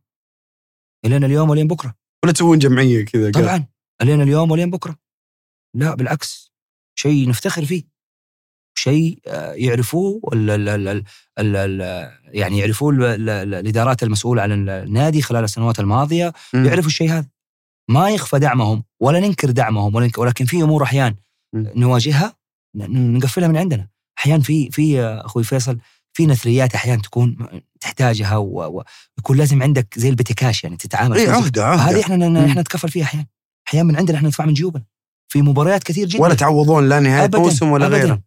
الين 1.06 1.24
اليوم 1.24 1.50
ولين 1.50 1.68
بكرة. 1.68 1.96
ولا 2.24 2.34
تسوون 2.34 2.60
جمعية 2.60 3.06
كذا. 3.06 3.32
طبعا. 3.32 3.66
الين 4.02 4.22
اليوم 4.22 4.52
ولين 4.52 4.70
بكرة. 4.72 4.98
لا 5.76 5.96
بالعكس. 5.96 6.54
شيء 6.96 7.30
نفتخر 7.30 7.66
فيه. 7.66 7.84
شيء 8.78 9.20
آه، 9.28 9.54
يعرفوه 9.54 10.22
ال 10.34 10.50
ال 10.50 10.70
ال 10.70 10.88
ال 10.88 11.04
ال 11.40 11.56
ال 11.56 11.82
يعني 12.26 12.60
يعرفوه 12.60 12.90
ال- 12.92 13.04
ال- 13.04 13.30
ال- 13.30 13.54
الإدارات 13.54 14.04
المسؤولة 14.04 14.42
عن 14.42 14.70
النادي 14.70 15.22
خلال 15.22 15.44
السنوات 15.44 15.80
الماضية. 15.80 16.34
مم. 16.54 16.66
يعرفوا 16.66 16.88
الشيء 16.90 17.12
هذا. 17.12 17.30
ما 17.90 18.10
يخفى 18.10 18.40
دعمهم 18.40 18.84
ولا 19.00 19.20
ننكر 19.20 19.52
دعمهم 19.52 19.96
ولكن 19.96 20.46
في 20.46 20.62
أمور 20.64 20.84
أحيان. 20.84 21.16
نواجهها 21.56 22.36
نقفلها 22.76 23.48
من 23.48 23.58
عندنا. 23.58 23.90
أحيان 24.19 24.41
في 24.41 24.72
في 24.72 25.02
أخوي 25.02 25.44
فيصل 25.44 25.77
في 26.14 26.26
نثريات 26.26 26.76
أحيان 26.76 27.02
تكون 27.02 27.49
تحتاجها 27.80 28.38
ويكون 28.38 29.38
لازم 29.38 29.64
عندك 29.64 29.99
زي 29.99 30.10
البتكاش 30.10 30.64
يعني 30.64 30.77
تتعامل 30.77 31.18
اي 31.18 31.26
فيها. 31.26 31.35
عهده 31.35 31.73
هذه 31.73 31.81
عهده 31.81 32.02
إحنا. 32.02 32.45
إحنا 32.45 32.61
نتكفل 32.61 32.90
فيها 32.90 33.03
أحيان 33.03 33.26
أحيان 33.68 33.85
من 33.85 33.95
عندنا 33.95 34.18
إحنا 34.18 34.27
ندفع 34.27 34.45
من 34.45 34.53
جيوبنا 34.53 34.84
في 35.27 35.41
مباريات 35.41 35.84
كثير 35.84 36.07
جدا 36.07 36.23
ولا 36.23 36.34
تعوضون 36.34 36.90
لا 36.90 36.99
نهاية 36.99 37.30
موسم 37.34 37.72
ولا. 37.72 37.88
غيره 37.88 38.23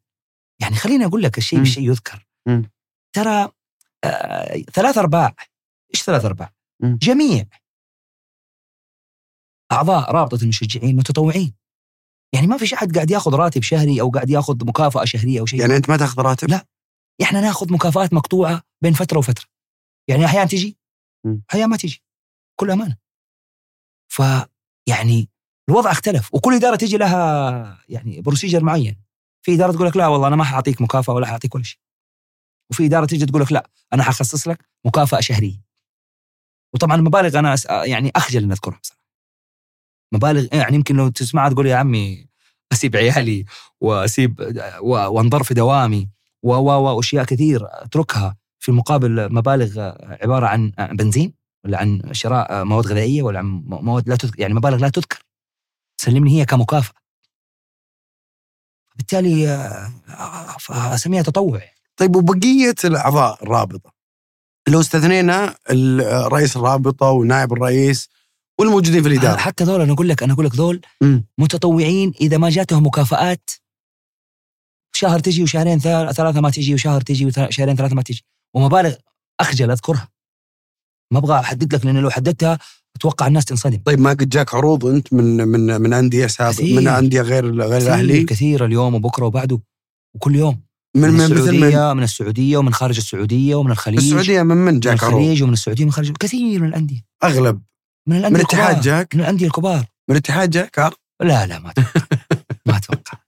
يعني 0.61 0.77
خليني 0.77 1.05
أقول 1.05 1.23
لك 1.23 1.39
الشيء. 1.39 1.59
بالشيء 1.59 1.91
يذكر 1.91 2.27
مم. 2.49 2.71
ترى 3.13 3.49
آه 4.05 4.63
ثلاث 4.75 4.99
أرباع 4.99 5.35
إيش 5.95 6.03
ثلاث 6.03 6.25
أرباع؟ 6.25 6.53
مم. 6.81 6.99
جميع 7.03 7.45
أعضاء 9.73 10.11
رابطة 10.13 10.43
المشجعين 10.43 10.97
متطوعين 10.97 11.55
يعني 12.37 12.47
ما 12.47 12.59
فيش 12.59 12.75
أحد 12.75 12.95
قاعد 12.95 13.11
ياخذ 13.11 13.35
راتب 13.35 13.63
شهري 13.63 14.01
أو 14.01 14.11
قاعد 14.11 14.31
ياخذ 14.31 14.67
مكافأة 14.67 15.05
شهرية 15.05 15.41
أو 15.41 15.47
شيء 15.47 15.61
يعني 15.61 15.77
أنت 15.77 15.89
ما 15.91 15.97
تاخذ 15.97 16.23
راتب؟ 16.23 16.51
لا. 16.51 16.67
إحنا 17.23 17.41
ناخذ 17.41 17.73
مكافآت 17.73 18.13
مقطوعة 18.13 18.63
بين 18.83 18.93
فترة 18.93 19.19
وفترة 19.19 19.45
يعني 20.09 20.25
أحيانا 20.25 20.47
تجي. 20.47 20.79
أحيانا 21.51 21.67
ما 21.67 21.77
تجي 21.77 22.03
كل 22.61 22.71
أمانة 22.71 22.97
ف 24.13 24.23
يعني 24.89 25.29
الوضع 25.69 25.91
اختلف 25.91 26.35
وكل 26.35 26.55
إدارة 26.55 26.77
تجي 26.77 26.97
لها 26.97 27.79
يعني 27.89 28.21
بروسيجر 28.21 28.65
معين 28.65 29.03
في 29.43 29.55
إدارة 29.55 29.73
تقول 29.73 29.87
لك 29.87 29.97
لا 29.97 30.07
والله 30.07 30.29
أنا 30.29 30.37
ما 30.37 30.45
حأعطيك 30.45 30.81
مكافأة 30.81 31.15
ولا 31.15 31.27
حأعطيك 31.27 31.55
ولا 31.55 31.65
شيء 31.65 31.81
وفي 32.71 32.87
إدارة 32.87 33.07
تيجي 33.07 33.27
تقول 33.27 33.43
لك 33.43 33.53
لا 33.53 33.71
أنا 33.93 34.03
حخصص 34.03 34.49
لك 34.49 34.65
مكافأة 34.85 35.21
شهرية 35.21 35.63
وطبعا 36.75 36.97
المبالغ 36.97 37.39
أنا. 37.39 37.57
يعني 37.85 38.13
أخجل 38.17 38.43
أن 38.43 38.51
أذكرها 38.53 38.79
بصراحة 38.79 38.96
مبالغ. 40.13 40.47
يعني 40.53 40.75
يمكن 40.77 40.97
لو 40.97 41.09
تسمعها 41.09 41.51
تقول 41.51 41.67
يا 41.67 41.77
عمي 41.77 42.27
أسيب 42.73 42.97
عيالي 42.97 43.45
وأسيب 43.81 44.41
و... 44.81 44.89
وانضر 44.91 45.43
في 45.43 45.55
دوامي 45.55 46.09
و 46.43 46.55
و 46.55 46.97
وأشياء 46.97 47.25
كثير 47.25 47.61
أتركها 47.65 48.37
في 48.59 48.73
مقابل 48.73 49.33
مبالغ 49.33 49.81
عبارة 50.23 50.47
عن 50.47 50.73
بنزين 50.93 51.35
ولا 51.65 51.79
عن 51.79 52.03
شراء 52.13 52.65
مواد 52.65 52.87
غذائية 52.87 53.23
ولا 53.23 53.39
عن 53.39 53.63
مواد 53.67 54.09
لا 54.09 54.17
تذكر 54.17 54.41
يعني 54.41 54.55
مبالغ 54.55 54.77
لا 54.77 54.89
تذكر. 54.89 55.23
سلمني 55.97 56.41
هي 56.41 56.45
كمكافأة. 56.45 56.95
بالتالي 58.97 59.49
آه، 59.49 59.93
أسميها 60.71 61.23
تطوع. 61.23 61.61
طيب 61.97 62.17
وبقية 62.17 62.75
الأعضاء 62.85 63.43
الرابطة؟ 63.43 63.93
لو 64.69 64.81
استثنينا 64.81 65.55
رئيس 66.29 66.57
الرابطة 66.57 67.07
ونائب 67.11 67.53
الرئيس 67.53 68.09
والموجودين 68.61 69.03
في 69.03 69.09
الإدارة. 69.09 69.37
حتى 69.37 69.65
ذول 69.65 69.81
أنا 69.81 69.93
أقول 69.93 70.09
لك 70.09 70.23
أنا 70.23 70.33
أقول 70.33 70.47
لك 70.47 70.55
ذول 70.55 70.81
مم. 71.03 71.25
متطوعين. 71.39 72.13
إذا 72.21 72.39
ما 72.39 72.51
جاتهم 72.51 72.87
مكافآت 72.87 73.51
شهر 74.93 75.19
تجي 75.19 75.43
وشهرين 75.43 75.79
ثلاثة 75.79 76.41
ما 76.41 76.51
تجي 76.51 76.75
وشهر 76.75 77.01
تجي 77.01 77.27
وشهرين 77.27 77.77
ثلاثة 77.77 77.95
ما 77.95 78.03
تجي. 78.03 78.25
ومبالغ 78.55 78.95
أخجل 79.41 79.71
أذكرها. 79.71 80.09
ما 81.13 81.19
أبغى 81.19 81.41
أحدد 81.41 81.75
لك 81.75 81.87
لأن 81.87 81.97
لو 81.97 82.11
حددتها 82.11 82.59
أتوقع 82.97 83.27
الناس 83.27 83.45
تنصدم. 83.45 83.83
طيب 83.85 84.01
ما 84.01 84.11
قد 84.11 84.29
جاك 84.29 84.55
عروض 84.55 84.87
أنت 84.87 85.13
من 85.13 85.49
من 85.49 85.81
من 85.81 85.93
أندية 85.93 86.27
سابق 86.27 86.53
كثير. 86.53 86.81
من 86.81 86.89
أندية 86.89 87.21
غير 87.21 87.61
غير 87.61 87.83
الأهلي؟ 87.83 88.25
كثير 88.25 88.65
اليوم 88.65 88.95
وبكرة 88.95 89.27
وبعده 89.27 89.61
وكل 90.15 90.37
يوم. 90.37 90.67
من 90.97 91.03
من, 91.03 91.09
من 91.11 91.25
مثل 91.25 91.35
من 91.35 91.39
السعودية 91.39 91.93
من؟ 91.93 92.03
السعودية 92.03 92.57
ومن 92.57 92.73
خارج 92.73 92.97
السعودية 92.97 93.55
ومن 93.55 93.71
الخليج. 93.71 93.99
السعودية 93.99 94.43
من 94.43 94.57
من 94.57 94.73
من 94.73 94.81
جاك 94.81 95.05
عروض؟ 95.05 95.21
الخليج 95.21 95.43
ومن 95.43 95.53
السعودية 95.53 95.85
ومن 95.85 95.93
خارج 95.93 96.13
كثير 96.13 96.61
من 96.61 96.69
الأندية. 96.69 97.01
أغلب 97.25 97.63
من 98.07 98.17
الأندية 98.17 98.29
من 98.29 98.37
الاتحاد 98.37 98.77
الكبار 98.77 98.83
جاك؟ 98.83 99.15
من 99.15 99.21
الأندية 99.21 99.47
الكبار. 99.47 99.85
من 100.09 100.17
الاتحاد 100.17 100.51
جاك؟ 100.51 100.79
عرض؟ 100.79 100.97
لا 101.23 101.47
لا 101.47 101.59
ما 101.59 101.71
أتوقع. 101.71 102.07
ما 102.67 102.77
أتوقع. 102.77 103.19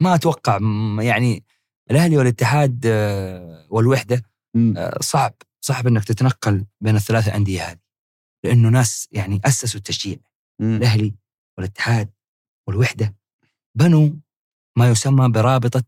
ما 0.00 0.14
أتوقع. 0.14 0.58
يعني 1.02 1.44
الأهلي 1.90 2.16
والاتحاد 2.18 2.82
آه، 2.86 3.66
والوحدة 3.70 4.22
آه، 4.56 4.98
صعب 5.00 5.34
صعب 5.60 5.86
إنك 5.86 6.04
تتنقل 6.04 6.66
بين 6.80 6.96
الثلاثة 6.96 7.36
انديه 7.36 7.62
هذه. 7.62 7.78
لأنه 8.44 8.68
ناس 8.68 9.08
يعني 9.12 9.40
أسسوا 9.44 9.78
التشجيع. 9.78 10.16
الأهلي 10.60 11.14
والاتحاد 11.58 12.10
والوحدة 12.68 13.14
بنوا 13.78 14.10
ما 14.78 14.90
يسمى 14.90 15.28
برابطة 15.28 15.84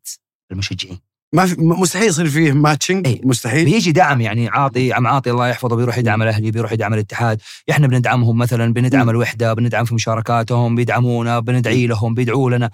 المشجعين. 0.52 0.98
ما 1.32 1.46
في 1.46 1.60
مستحيل 1.60 2.08
يصير 2.08 2.28
فيه 2.28 2.52
ماتشنج 2.52 3.06
إيه. 3.06 3.20
مستحيل. 3.24 3.64
بيجي 3.64 3.92
دعم 3.92 4.20
يعني 4.20 4.48
عاطي 4.48 4.92
عم 4.92 5.06
عاطي 5.06 5.30
الله 5.30 5.48
يحفظه 5.48 5.76
بيروح 5.76 5.98
يدعم 5.98 6.22
الأهلي 6.22 6.50
بيروح 6.50 6.72
يدعم 6.72 6.94
الاتحاد. 6.94 7.40
إحنا 7.70 7.86
بندعمهم 7.86 8.38
مثلا 8.38 8.72
بندعم. 8.72 9.10
الوحدة 9.10 9.54
بندعم 9.54 9.84
في 9.84 9.94
مشاركاتهم 9.94 10.74
بيدعمونا 10.74 11.38
بندعي 11.40 11.86
لهم 11.86 12.14
بيدعوا 12.14 12.50
لنا. 12.50 12.70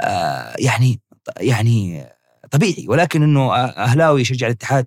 آه 0.00 0.54
يعني 0.58 1.00
يعني 1.40 2.04
طبيعي. 2.50 2.86
ولكن 2.88 3.22
إنه 3.22 3.54
أهلاوي 3.56 4.20
يشجع 4.20 4.46
الاتحاد 4.46 4.86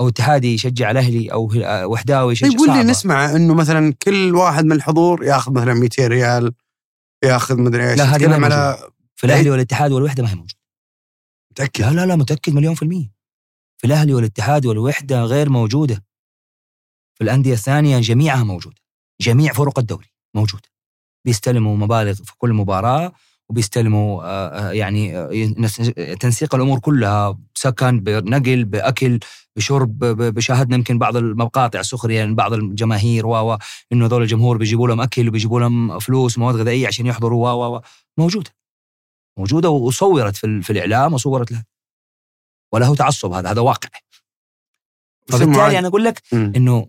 أو 0.00 0.08
اتحادي 0.08 0.54
يشجع 0.54 0.90
الأهلي 0.90 1.32
أو 1.32 1.52
آه، 1.64 1.86
وحداوي 1.86 2.32
يشجع 2.32 2.48
طيب 2.48 2.60
واللي. 2.60 2.82
نسمع 2.82 3.36
إنه 3.36 3.54
مثلا 3.54 3.94
كل 4.02 4.34
واحد 4.34 4.64
من 4.64 4.72
الحضور 4.72 5.24
ياخذ 5.24 5.52
مثلا 5.52 5.74
200 5.74 6.06
ريال 6.06 6.52
ياخذ 7.24 7.60
مدري 7.60 7.90
إيش 7.90 7.98
لا، 7.98 8.04
هذه 8.04 8.44
على 8.44 8.78
في 9.16 9.24
الأهلي 9.24 9.50
والاتحاد 9.50 9.92
والوحدة 9.92 10.22
ما 10.22 10.30
هي 10.30 10.34
موجودة. 10.34 10.63
متأكد؟ 11.54 11.84
لا 11.84 11.90
لا 11.90 12.06
لا 12.06 12.16
متأكد 12.16 12.54
مليون 12.54 12.74
في 12.74 12.82
المية. 12.82 13.12
في 13.76 13.86
الأهلي 13.86 14.14
والاتحاد 14.14 14.66
والوحدة 14.66 15.24
غير 15.24 15.50
موجودة. 15.50 16.04
في 17.14 17.24
الأندية 17.24 17.52
الثانية 17.52 17.98
جميعها 17.98 18.44
موجودة. 18.44 18.76
جميع 19.20 19.52
فرق 19.52 19.78
الدوري 19.78 20.06
موجودة. 20.34 20.68
بيستلموا 21.24 21.76
مبالغ 21.76 22.14
في 22.14 22.32
كل 22.38 22.52
مباراة 22.52 23.12
وبيستلموا 23.48 24.22
آه، 24.24 24.48
آه، 24.48 24.72
يعني 24.72 25.18
آه، 25.18 26.14
تنسيق 26.14 26.54
الأمور 26.54 26.78
كلها 26.78 27.38
سكن 27.54 28.00
بنقل 28.00 28.64
بأكل 28.64 29.18
بشرب 29.56 29.98
بشاهدنا 30.04 30.76
يمكن 30.76 30.98
بعض 30.98 31.16
المقاطع 31.16 31.82
سخريه 31.82 32.18
يعني 32.18 32.34
بعض 32.34 32.52
الجماهير 32.52 33.26
و 33.26 33.58
إنه 33.92 34.06
هذول 34.06 34.22
الجمهور 34.22 34.56
بيجيبوا 34.56 34.88
لهم 34.88 35.00
أكل 35.00 35.28
وبيجيبوا 35.28 35.60
لهم 35.60 35.98
فلوس 35.98 36.38
مواد 36.38 36.56
غذائية 36.56 36.86
عشان 36.86 37.06
يحضروا 37.06 37.50
و 37.50 37.80
موجودة. 38.18 38.50
موجودة 39.38 39.70
وصورت 39.70 40.36
في, 40.36 40.62
في 40.62 40.70
الإعلام 40.70 41.14
وصورت 41.14 41.52
لها. 41.52 41.64
وله 42.72 42.94
تعصب 42.94 43.32
هذا 43.32 43.50
هذا 43.50 43.60
واقع 43.60 43.88
فبالتالي 45.28 45.78
أنا 45.78 45.88
أقول 45.88 46.04
لك 46.04 46.22
إنه 46.32 46.88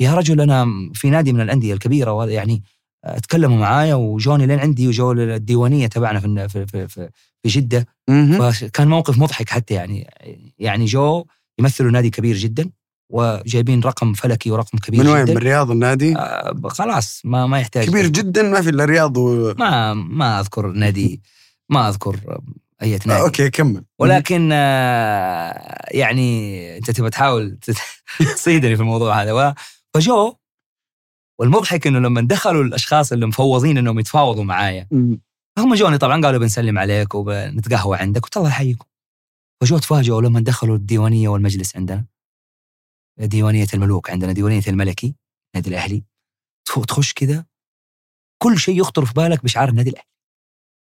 يا 0.00 0.14
رجل 0.14 0.40
أنا 0.40 0.66
في 0.94 1.10
نادي 1.10 1.32
من 1.32 1.40
الأندية 1.40 1.74
الكبيرة 1.74 2.26
يعني 2.30 2.62
تكلموا 3.22 3.58
معايا 3.58 3.94
وجوني 3.94 4.46
لين 4.46 4.58
عندي 4.58 4.88
وجو 4.88 5.12
الديوانية 5.12 5.86
تبعنا 5.86 6.20
في 6.48 6.66
في 6.66 6.88
في, 6.88 7.10
في 7.42 7.48
جدة. 7.48 7.86
فكان 8.52 8.88
موقف 8.88 9.18
مضحك 9.18 9.48
حتى 9.48 9.74
يعني 9.74 10.10
يعني 10.58 10.84
جو 10.84 11.24
يمثلوا 11.58 11.90
نادي 11.90 12.10
كبير 12.10 12.36
جدا. 12.36 12.70
وجايبين 13.10 13.80
رقم 13.80 14.12
فلكي 14.12 14.50
ورقم 14.50 14.78
كبير 14.78 15.00
من 15.00 15.10
وين؟ 15.10 15.24
جدا. 15.24 15.32
من 15.32 15.38
الرياض 15.38 15.70
النادي؟ 15.70 16.16
آه 16.16 16.60
خلاص 16.68 17.20
ما 17.24 17.46
ما 17.46 17.60
يحتاج. 17.60 17.88
كبير 17.88 18.06
جدا 18.06 18.42
ما 18.42 18.60
في 18.60 18.70
إلا 18.70 18.84
الرياض 18.84 19.16
و... 19.16 19.54
ما 19.58 19.94
ما 19.94 20.40
أذكر 20.40 20.66
نادي 20.66 21.22
ما 21.68 21.88
أذكر 21.88 22.40
أي 22.82 22.90
نادي 22.90 23.12
آه 23.12 23.20
أوكي 23.24 23.50
كمل. 23.50 23.84
ولكن 23.98 24.50
آه 24.52 25.86
يعني 25.90 26.76
أنت 26.78 26.90
تبغى 26.90 27.10
تحاول 27.10 27.58
تصيدني 28.36 28.76
في 28.76 28.82
الموضوع 28.82 29.22
هذا. 29.22 29.54
فجو 29.94 30.34
والمضحك 31.40 31.86
إنه 31.86 31.98
لما 31.98 32.20
دخلوا 32.20 32.64
الأشخاص 32.64 33.12
اللي 33.12 33.26
مفوضين 33.26 33.78
إنهم 33.78 33.98
يتفاوضوا 33.98 34.44
معايا 34.44 34.88
هم 35.58 35.74
جوني 35.74 35.98
طبعا 35.98 36.22
قالوا 36.22 36.40
بنسلم 36.40 36.78
عليك 36.78 37.14
وبنتقهوى 37.14 37.98
عندك 37.98 38.22
قلت 38.22 38.36
الله 38.36 38.48
يحييكم. 38.48 38.84
فجو 39.60 39.78
تفاجئوا 39.78 40.22
لما 40.22 40.40
دخلوا 40.40 40.76
الديوانية 40.76 41.28
والمجلس 41.28 41.76
عندنا. 41.76 42.04
ديوانية 43.20 43.66
الملوك 43.74 44.10
عندنا 44.10 44.32
ديوانية 44.32 44.62
الملكي 44.68 45.14
النادي 45.54 45.70
الأهلي. 45.70 46.04
تخش 46.64 47.12
كذا 47.12 47.44
كل 48.42 48.58
شيء 48.58 48.80
يخطر 48.80 49.04
في 49.04 49.12
بالك 49.12 49.44
بشعار 49.44 49.68
النادي 49.68 49.90
الأهلي. 49.90 50.06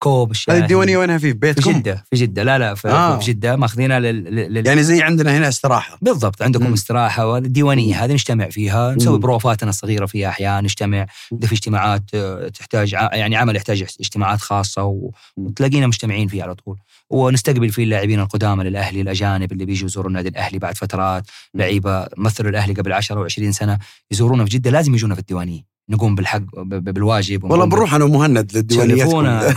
كوب 0.03 0.31
الشاهي. 0.31 0.57
هذه 0.57 0.61
الديوانية 0.61 0.97
وينها 0.97 1.17
في 1.17 1.33
بيتكم؟ 1.33 1.73
في 1.73 1.79
جدة 1.79 2.05
في 2.09 2.15
جدة. 2.15 2.43
لا 2.43 2.59
لا 2.59 2.75
في, 2.75 2.87
آه. 2.87 3.19
في 3.19 3.25
جدة. 3.25 3.55
ماخذينها 3.55 3.99
لل... 3.99 4.23
لل... 4.23 4.67
يعني 4.67 4.83
زي 4.83 5.01
عندنا 5.01 5.37
هنا 5.37 5.47
استراحة. 5.47 5.97
بالضبط. 6.01 6.41
عندكم 6.41 6.67
مم. 6.67 6.73
استراحة 6.73 7.25
والديوانية 7.25 8.03
هذه 8.03 8.13
نجتمع 8.13 8.49
فيها. 8.49 8.95
نسوي 8.95 9.19
بروفاتنا 9.19 9.69
الصغيرة 9.69 10.05
فيها 10.05 10.29
أحيانا. 10.29 10.61
نجتمع 10.61 11.05
اذا 11.33 11.47
في 11.47 11.53
اجتماعات 11.53 12.03
آه، 12.13 12.47
تحتاج 12.47 12.93
يعني 12.93 13.35
عمل 13.35 13.55
يحتاج 13.55 13.81
اجتماعات 13.81 14.41
خاصة 14.41 15.11
وتلاقينا 15.37 15.87
مجتمعين 15.87 16.27
فيه 16.27 16.43
على 16.43 16.55
طول. 16.55 16.77
ونستقبل 17.11 17.69
فيه 17.69 17.83
اللاعبين 17.83 18.19
القدامى 18.19 18.63
للأهلي 18.63 19.01
الأجانب 19.01 19.51
اللي 19.51 19.65
بيجوا 19.65 19.87
يزوروا 19.87 20.09
النادي 20.09 20.29
الأهلي 20.29 20.59
بعد 20.59 20.77
فترات 20.77 21.23
لعيبة 21.53 22.07
مثلوا 22.17 22.49
الأهلي 22.49 22.73
قبل 22.73 22.93
10 22.93 23.27
و20 23.27 23.49
سنة 23.49 23.79
يزورونا 24.11 24.45
في 24.45 24.49
جدة 24.49 24.71
لازم 24.71 24.93
يجونا 24.93 25.15
في 25.15 25.21
الديوانية 25.21 25.71
نقوم 25.89 26.15
بالحق 26.15 26.41
بالواجب 26.59 27.43
والله 27.43 27.65
بنروح 27.65 27.93
أنا 27.93 28.05
ومهند 28.05 28.57
للديوانيات 28.57 28.99
شرفونا 28.99 29.53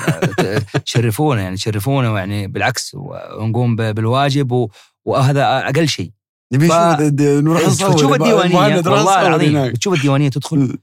تشرفونا 0.84 1.42
يعني 1.42 1.56
تشرفونا 1.56 2.18
يعني 2.18 2.46
بالعكس 2.46 2.94
ونقوم 2.94 3.76
بالواجب 3.76 4.68
وهذا 5.04 5.68
أقل 5.68 5.88
شيء. 5.88 6.10
نبي 6.52 6.68
ف... 6.68 6.72
نروح 7.20 7.66
نصور 7.66 7.92
تشوف 7.92 8.12
الديوانية 8.12 8.76
والله 8.76 9.26
العظيم 9.26 9.72
تشوف 9.72 9.94
الديوانية 9.94 10.28
تدخل 10.28 10.78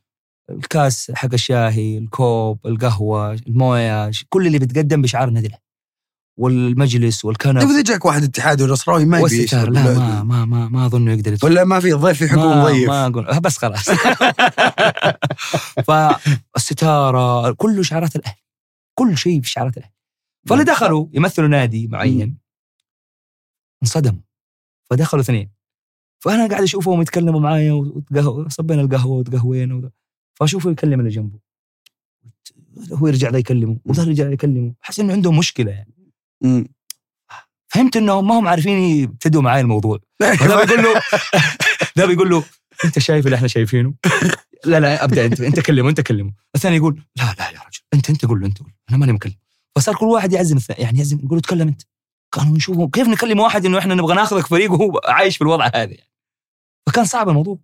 الكاس 0.50 1.12
حق 1.16 1.34
الشاهي 1.34 1.98
الكوب 1.98 2.60
القهوة 2.66 3.34
الموية 3.34 4.12
كل 4.30 4.48
اللي 4.48 4.60
بيتقدم 4.60 5.02
بشعار 5.02 5.28
النادي 5.28 5.50
والمجلس 6.42 7.26
والكنب 7.26 7.62
طيب 7.62 7.70
إذا 7.70 7.82
جاك 7.82 8.06
واحد 8.06 8.24
اتحادي 8.24 8.64
ونصراوي 8.64 9.06
ما 9.06 9.20
يبي 9.20 9.46
لا 9.54 9.70
ما 9.70 10.24
ما 10.24 10.46
ما 10.46 10.70
ما 10.70 10.86
اظنه 10.86 11.14
يقدر 11.14 11.34
يدخل 11.34 11.48
ولا 11.48 11.64
ما 11.64 11.80
في 11.80 11.94
ضيف 11.94 12.18
في 12.18 12.28
حكم 12.28 12.64
ضيف 12.64 12.90
ما 12.90 13.08
أقول. 13.08 13.40
بس 13.40 13.58
خلاص. 13.58 13.90
فالستارة 15.88 17.52
كله 17.52 17.84
شعارات 17.84 18.16
الأهلي. 18.16 18.42
كل 18.94 19.18
شيء 19.18 19.42
في 19.42 19.50
شعارات 19.50 19.78
الأهلي. 19.78 19.94
فاللي 20.48 20.64
دخلوا 20.64 21.08
يمثلوا 21.14 21.48
نادي 21.48 21.88
معين. 21.88 22.38
انصدموا. 23.84 24.22
فدخلوا 24.90 25.24
اثنين. 25.24 25.52
فأنا 26.20 26.48
قاعد 26.48 26.64
أشوفهم 26.64 27.02
يتكلموا 27.02 27.40
معايا 27.40 27.74
وصبينا 28.26 28.82
القهوة 28.82 29.18
وتقهوينا 29.18 29.92
فأشوفه 30.34 30.72
يكلم 30.72 31.00
اللي 31.00 31.12
جنبه. 31.12 31.40
هو 32.94 33.08
يرجع 33.08 33.30
ذا 33.30 33.38
يكلمه 33.38 33.78
وذا 33.86 34.04
يرجع 34.04 34.30
يكلمه. 34.30 34.74
حس 34.82 35.00
إنه 35.00 35.14
عندهم 35.14 35.38
مشكلة 35.38 35.72
يعني. 35.72 36.01
فهمت 37.68 37.98
إنهم 37.98 38.28
ما 38.28 38.40
هم 38.40 38.48
عارفين 38.48 38.78
يبتدوا 38.78 39.42
معي 39.42 39.62
الموضوع. 39.62 40.00
فده 40.20 40.66
بيقول 40.66 40.84
له 40.84 41.02
ده 41.96 42.06
بيقول 42.06 42.30
له 42.30 42.44
أنت 42.86 43.00
شايف 43.00 43.26
اللي 43.26 43.36
إحنا 43.36 43.48
شايفينه؟ 43.48 43.94
لا 44.66 44.80
لا 44.80 45.04
أبدأ 45.04 45.26
أنت 45.26 45.42
أنت 45.42 45.60
كلمه 45.60 45.90
أنت 45.90 46.02
كلمه. 46.02 46.34
الثاني 46.56 46.76
يقول 46.76 47.02
لا 47.16 47.36
لا 47.40 47.46
يا 47.50 47.60
رجل 47.60 47.80
أنت 47.94 48.10
أنت 48.10 48.26
قول 48.26 48.40
له 48.40 48.48
أنت 48.48 48.60
قول 48.60 48.72
أنا 48.90 48.98
ماني 48.98 49.12
مكلم. 49.12 49.36
فصار 49.76 49.96
كل 49.96 50.06
واحد 50.06 50.34
يعزم 50.34 50.58
الثاني 50.58 50.82
يعني 50.82 50.98
يعزم 50.98 51.20
يقول 51.20 51.36
له 51.36 51.42
تكلم 51.42 51.68
أنت. 51.68 51.82
كانوا 52.36 52.56
نشوفه 52.56 52.90
كيف 52.90 53.08
نكلم 53.08 53.40
واحد 53.40 53.66
إنه 53.66 53.78
إحنا 53.80 53.96
نبغى 53.96 54.16
ناخذك 54.16 54.48
فريق 54.48 54.72
وهو 54.72 55.02
عايش 55.06 55.38
في 55.38 55.42
الوضع 55.44 55.66
هذا 55.66 55.78
يعني. 55.78 56.10
فكان 56.90 57.06
صعب 57.06 57.30
الموضوع. 57.30 57.58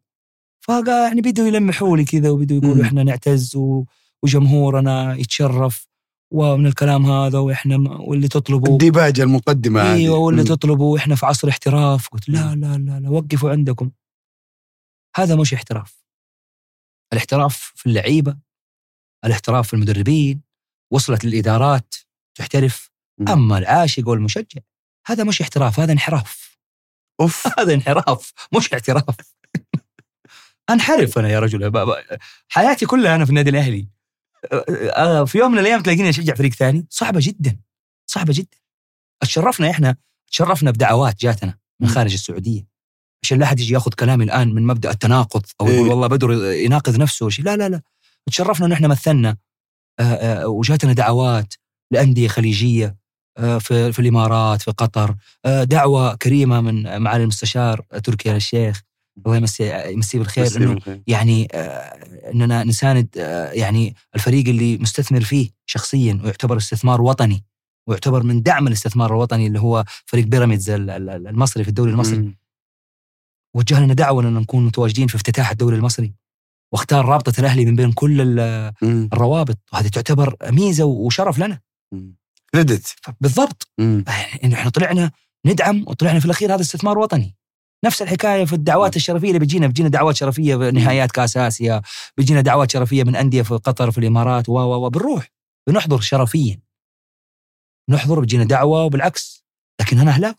فقال 0.62 0.88
يعني 0.88 1.22
بدوا 1.22 1.48
يلمحوا 1.48 1.98
لي 1.98 2.06
كذا 2.06 2.30
وبدوا 2.30 2.58
يقولوا 2.58 2.86
إحنا 2.86 3.04
نعتز. 3.04 3.58
وجمهورنا 4.24 5.16
يتشرف. 5.16 5.87
ومن 6.32 6.68
الكلام 6.68 7.06
هذا 7.06 7.40
وإحنا 7.40 7.78
واللي 8.00 8.28
تطلبوا. 8.28 8.74
الديباجة 8.74 9.24
المقدمة 9.24 9.82
هذه. 9.82 9.96
أيوه 9.96 10.18
واللي 10.18 10.44
تطلبوا 10.44 10.98
إحنا 10.98 11.16
في 11.16 11.26
عصر 11.26 11.50
احتراف. 11.50 12.08
قلت 12.08 12.30
لا 12.30 12.56
لا 12.56 12.78
لا 12.78 13.00
لا 13.00 13.10
وقفوا 13.10 13.52
عندكم. 13.52 13.92
هذا 15.16 15.36
مش 15.36 15.54
احتراف. 15.54 16.04
الاحتراف 17.14 17.74
في 17.76 17.86
اللعيبة 17.86 18.38
الاحتراف 19.26 19.68
في 19.68 19.74
المدربين 19.74 20.42
وصلت 20.94 21.26
للإدارات 21.26 21.96
تحترف. 22.38 22.92
أما 23.30 23.58
العاشق 23.58 24.08
والمشجع 24.08 24.62
هذا 25.08 25.24
مش 25.24 25.42
احتراف 25.42 25.80
هذا 25.80 25.92
انحراف. 25.92 26.58
أوف. 27.22 27.48
هذا 27.60 27.74
انحراف 27.74 28.34
مش 28.58 28.74
احتراف. 28.74 29.16
أنحرف 30.70 31.18
أنا 31.18 31.30
يا 31.30 31.40
رجل. 31.40 31.72
حياتي 32.50 32.86
كلها 32.86 33.16
أنا 33.16 33.26
في 33.26 33.30
النادي 33.30 33.50
الأهلي. 33.50 33.97
في 35.26 35.38
يوم 35.38 35.52
من 35.52 35.60
الأيام 35.60 35.82
تلاقيني 35.82 36.10
أشجع 36.10 36.34
فريق 36.34 36.54
ثاني. 36.54 36.88
صعبة 36.90 37.20
جدا. 37.24 37.60
صعبة 38.06 38.34
جدا. 38.34 38.58
اتشرفنا 39.22 39.70
إحنا 39.70 39.96
تشرفنا 40.32 40.72
بدعوات 40.72 41.20
جاتنا 41.20 41.58
من 41.80 41.88
خارج 41.88 42.14
السعودية. 42.14 42.68
عشان 43.24 43.40
لا 43.40 43.46
أحد 43.46 43.60
يجي 43.60 43.74
يأخذ 43.74 43.92
كلامي 43.94 44.24
الآن 44.24 44.54
من 44.54 44.66
مبدأ 44.66 44.92
التناقض 44.92 45.46
أو 45.62 45.68
يقول 45.68 45.86
إيه. 45.86 45.92
والله 45.92 46.08
بدر 46.08 46.54
يناقض 46.54 46.96
نفسه 46.96 47.30
شيء. 47.30 47.46
لا 47.46 47.58
لا 47.58 47.70
لا. 47.70 47.82
تشرفنا 48.26 48.66
إن 48.66 48.72
إحنا 48.72 48.88
مثلنا. 48.88 49.38
آه، 50.00 50.04
آه، 50.04 50.48
وجاتنا 50.48 50.94
دعوات 50.94 51.54
لأندية 51.92 52.28
خليجية 52.28 52.96
في 53.38 53.92
في 53.92 54.00
الإمارات 54.00 54.62
في 54.62 54.72
قطر. 54.72 55.16
دعوة 55.64 56.16
كريمة 56.16 56.62
من 56.62 57.02
معالي 57.02 57.24
المستشار 57.24 57.82
تركي 58.04 58.36
الشيخ 58.36 58.82
الله 59.26 59.38
يمسي 59.38 59.92
يمسيه 59.92 60.20
بالخير 60.20 60.58
إنه 60.58 61.02
يعني 61.08 61.48
آه 61.54 61.60
إننا 62.34 62.64
نساند 62.64 63.08
آه 63.18 63.52
يعني 63.52 63.96
الفريق 64.16 64.48
اللي 64.48 64.78
مستثمر 64.78 65.22
فيه 65.22 65.50
شخصيا 65.66 66.20
ويعتبر 66.24 66.58
استثمار 66.58 67.02
وطني 67.02 67.44
ويعتبر 67.88 68.24
من 68.24 68.42
دعم 68.42 68.68
الاستثمار 68.68 69.12
الوطني 69.12 69.48
اللي 69.48 69.60
هو 69.60 69.86
فريق 70.06 70.26
بيراميدز 70.26 70.70
المصري 70.70 71.64
في 71.64 71.70
الدوري 71.70 71.92
المصري. 71.92 72.38
وجه 73.56 73.80
لنا 73.80 73.94
دعوة 73.94 74.24
ان 74.24 74.34
نكون 74.34 74.66
متواجدين 74.66 75.08
في 75.08 75.16
افتتاح 75.16 75.52
الدوري 75.52 75.76
المصري. 75.76 76.14
واختار 76.74 77.06
رابطة 77.06 77.40
الأهلي 77.40 77.66
من 77.66 77.76
بين 77.76 77.92
كل 77.92 78.40
الروابط. 78.84 79.58
وهذه 79.74 79.88
تعتبر 79.88 80.36
ميزة 80.52 80.86
وشرف 80.86 81.40
لنا. 81.40 81.60
كريدت. 82.54 82.96
بالضبط. 83.22 83.72
يعني 84.42 84.54
إحنا 84.54 84.70
طلعنا 84.70 85.12
ندعم 85.46 85.84
وطلعنا 85.88 86.20
في 86.20 86.26
الأخير 86.26 86.56
هذا 86.56 86.62
استثمار 86.62 86.98
وطني. 86.98 87.36
نفس 87.86 88.02
الحكاية 88.02 88.46
في 88.46 88.54
الدعوات 88.54 88.96
الشرفية 88.96 89.28
اللي 89.28 89.40
بتجينا 89.40 89.68
بتجينا 89.68 89.90
دعوات 89.90 90.16
شرفية 90.16 90.56
بنهايات 90.56 91.12
كأس 91.12 91.38
آسيا 91.38 91.82
بتجينا 92.18 92.42
دعوات 92.42 92.72
شرفية 92.72 93.04
من 93.04 93.16
أندية 93.16 93.42
في 93.42 93.54
قطر 93.54 93.92
في 93.92 93.98
الإمارات 93.98 94.50
و 94.50 94.54
و 94.54 94.90
بنروح 94.90 95.32
بنحضر 95.68 96.00
شرفيا. 96.00 96.60
نحضر 97.90 98.20
بتجينا 98.20 98.44
دعوة 98.44 98.84
وبالعكس. 98.84 99.46
لكن 99.82 100.00
أنا 100.00 100.12
أهلاوي. 100.12 100.36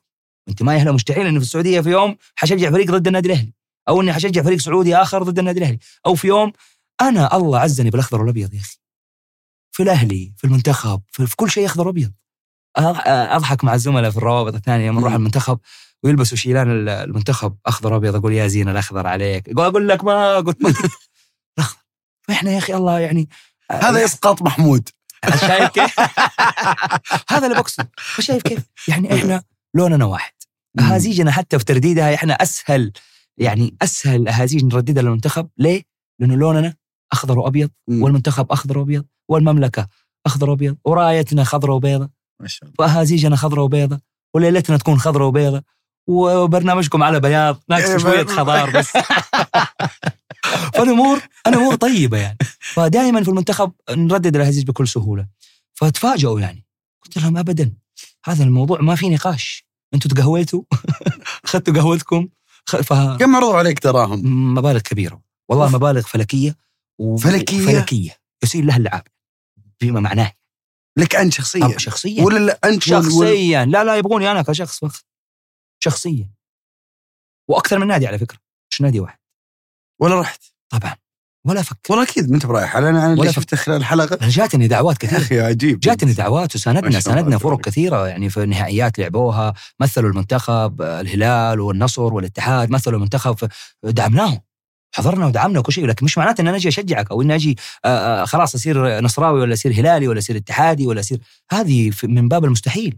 أنت 0.48 0.62
ما 0.62 0.74
أهلاوي 0.74 0.94
مستحيل 0.94 1.26
انه 1.26 1.38
في 1.38 1.44
السعودية 1.44 1.80
في 1.80 1.90
يوم 1.90 2.16
حشجع 2.36 2.70
فريق 2.70 2.90
ضد 2.90 3.06
النادي 3.06 3.28
الأهلي 3.28 3.52
أو 3.88 4.00
إني 4.00 4.12
حشجع 4.12 4.42
فريق 4.42 4.58
سعودي 4.58 4.96
آخر 4.96 5.22
ضد 5.22 5.38
النادي 5.38 5.58
الأهلي 5.58 5.78
أو 6.06 6.14
في 6.14 6.26
يوم 6.26 6.52
أنا 7.00 7.36
الله 7.36 7.58
عزني 7.58 7.90
بالأخضر 7.90 8.20
والأبيض 8.20 8.54
يا 8.54 8.60
أخي. 8.60 8.76
في 9.72 9.82
الأهلي 9.82 10.32
في 10.36 10.44
المنتخب 10.44 11.02
في, 11.10 11.26
في 11.26 11.36
كل 11.36 11.50
شيء 11.50 11.66
أخضر 11.66 11.86
وأبيض. 11.86 12.12
أضحك 12.76 13.64
مع 13.64 13.74
الزملاء 13.74 14.10
في 14.10 14.16
الروابط 14.16 14.54
الثانية 14.54 14.90
لما 14.90 15.00
نروح 15.00 15.12
المنتخب. 15.12 15.58
ويلبسوا 16.04 16.36
شيلان 16.36 16.88
المنتخب 16.88 17.56
أخضر 17.66 17.96
ابيض 17.96 18.16
أقول 18.16 18.32
يا 18.32 18.46
زين 18.46 18.68
الأخضر 18.68 19.06
عليك. 19.06 19.48
أقول 19.58 19.88
لك 19.88 20.04
ما 20.04 20.36
قلت 20.36 20.62
ما 20.62 20.74
فاحنا 22.28 22.50
يا 22.54 22.58
أخي 22.58 22.74
الله 22.74 22.98
يعني 22.98 23.28
هذا 23.72 24.04
إسقاط 24.04 24.42
محمود. 24.42 24.88
شايف 25.40 25.70
كيف؟ 25.70 26.00
هذا 27.32 27.46
اللي 27.46 27.58
بقصد 27.58 27.88
فشايف 27.96 28.42
كيف؟ 28.42 28.62
يعني 28.88 29.12
إحنا 29.14 29.42
لوننا 29.74 30.04
واحد. 30.04 30.32
أهازيجنا 30.78 31.30
حتى 31.32 31.58
في 31.58 31.64
ترديدها 31.64 32.14
إحنا 32.14 32.32
أسهل 32.34 32.92
يعني 33.38 33.76
أسهل 33.82 34.28
أهازيج 34.28 34.64
نرددها 34.64 35.02
للمنتخب. 35.02 35.48
ليه؟ 35.58 35.82
لأنه 36.20 36.36
لوننا 36.36 36.74
أخضر 37.12 37.38
وأبيض. 37.38 37.70
والمنتخب 37.88 38.52
أخضر 38.52 38.78
وأبيض 38.78 39.04
والمملكة 39.28 39.88
أخضر 40.26 40.50
وأبيض 40.50 40.76
ورايتنا 40.84 41.44
خضراء 41.44 41.76
وبيضاء 41.76 42.08
ما 42.40 42.48
شاء 42.48 42.68
الله. 42.68 42.74
وأهازيجنا 42.78 43.36
خضراء 43.36 43.64
وبيضاء 43.64 43.98
وليلتنا 44.34 44.76
تكون 44.76 44.98
خضراء 44.98 45.28
وبيضاء 45.28 45.62
وبرنامجكم 46.08 47.02
على 47.02 47.20
بياض. 47.20 47.62
ناقص 47.68 47.90
إيه، 47.90 47.98
شوية 47.98 48.24
خضار 48.24 48.70
بس. 48.70 48.88
فالامور 50.74 51.20
الأمور 51.46 51.74
طيبة 51.74 52.18
يعني. 52.18 52.38
فدائما 52.60 53.22
في 53.22 53.28
المنتخب 53.28 53.72
نردد 53.90 54.36
الاهازيج 54.36 54.66
بكل 54.66 54.88
سهولة. 54.88 55.26
فتفاجئوا 55.74 56.40
يعني. 56.40 56.64
قلت 57.04 57.18
لهم 57.18 57.36
ابدا 57.36 57.72
هذا 58.24 58.44
الموضوع 58.44 58.80
ما 58.80 58.94
في 58.94 59.10
نقاش. 59.10 59.66
أنتم 59.94 60.08
تقهويتوا؟ 60.08 60.62
أخذتوا 61.44 61.74
قهوتكم؟ 61.74 62.28
ف 62.66 62.92
كم 62.92 63.36
عرضوا 63.36 63.56
عليك 63.56 63.78
تراهم؟ 63.78 64.54
مبالغ 64.54 64.80
كبيرة. 64.80 65.22
والله. 65.48 65.68
مبالغ 65.68 66.00
فلكية 66.00 66.56
و... 66.98 67.16
فلكية؟ 67.16 67.66
فلكية. 67.66 68.16
يصير 68.42 68.64
لها 68.64 68.76
اللعاب 68.76 69.02
بما 69.80 70.00
معناه. 70.00 70.32
لك 70.96 71.16
أنت 71.16 71.32
شخصيا؟ 71.32 71.78
شخصيا. 71.78 72.24
ولا 72.24 72.38
لا 72.38 72.58
أنت 72.64 72.82
شخصيا. 72.82 73.64
لا 73.64 73.84
لا 73.84 73.96
يبغوني 73.96 74.30
أنا 74.30 74.42
كشخص 74.42 74.84
فقط 75.78 75.92
شخصيا. 75.92 76.30
وأكثر 77.50 77.78
من 77.78 77.86
نادي 77.86 78.06
على 78.06 78.18
فكرة 78.18 78.38
مش 78.70 78.80
نادي 78.80 79.00
واحد. 79.00 79.18
ولا 80.00 80.20
رحت. 80.20 80.42
طبعا. 80.70 80.94
ولا 81.46 81.62
فكر. 81.62 81.78
والله 81.90 82.04
أكيد 82.04 82.28
ما 82.30 82.34
انت 82.34 82.46
برايح 82.46 82.76
أنا 82.76 82.90
أنا 82.90 83.12
اللي 83.12 83.32
شفته 83.32 83.56
خلال 83.56 83.76
الحلقة. 83.76 84.18
أنا 84.20 84.28
جاتني 84.30 84.68
دعوات 84.68 85.04
يا 85.04 85.08
كثيرة. 85.08 85.20
أخي 85.20 85.40
عجيب. 85.40 85.80
جاتني 85.80 86.12
دعوات 86.12 86.54
وساندنا 86.54 87.00
ساندنا 87.00 87.38
فرق. 87.38 87.60
كثيرة 87.60 88.08
يعني 88.08 88.30
في 88.30 88.46
نهائيات 88.46 88.98
لعبوها. 88.98 89.54
مثلوا 89.80 90.10
المنتخب 90.10 90.82
الهلال 90.82 91.60
والنصر 91.60 92.14
والاتحاد 92.14 92.70
مثلوا 92.70 92.96
المنتخب 92.96 93.36
دعمناهم. 93.82 94.40
حضرنا 94.94 95.26
ودعمنا 95.26 95.58
وكل 95.58 95.72
شيء. 95.72 95.86
لكن 95.86 96.04
مش 96.04 96.18
معناته 96.18 96.40
إن 96.42 96.48
أنا 96.48 96.56
أجي 96.56 96.68
أشجعك 96.68 97.10
أو 97.10 97.22
اني 97.22 97.34
أجي 97.34 97.56
آه، 97.84 97.88
آه، 98.22 98.24
خلاص 98.24 98.54
أصير 98.54 99.00
نصراوي 99.00 99.40
ولا 99.40 99.52
أصير 99.52 99.72
هلالي 99.72 100.08
ولا 100.08 100.18
أصير 100.18 100.36
اتحادي 100.36 100.86
ولا 100.86 101.00
اصير 101.00 101.20
هذه 101.50 101.92
من 102.04 102.28
باب 102.28 102.44
المستحيل. 102.44 102.96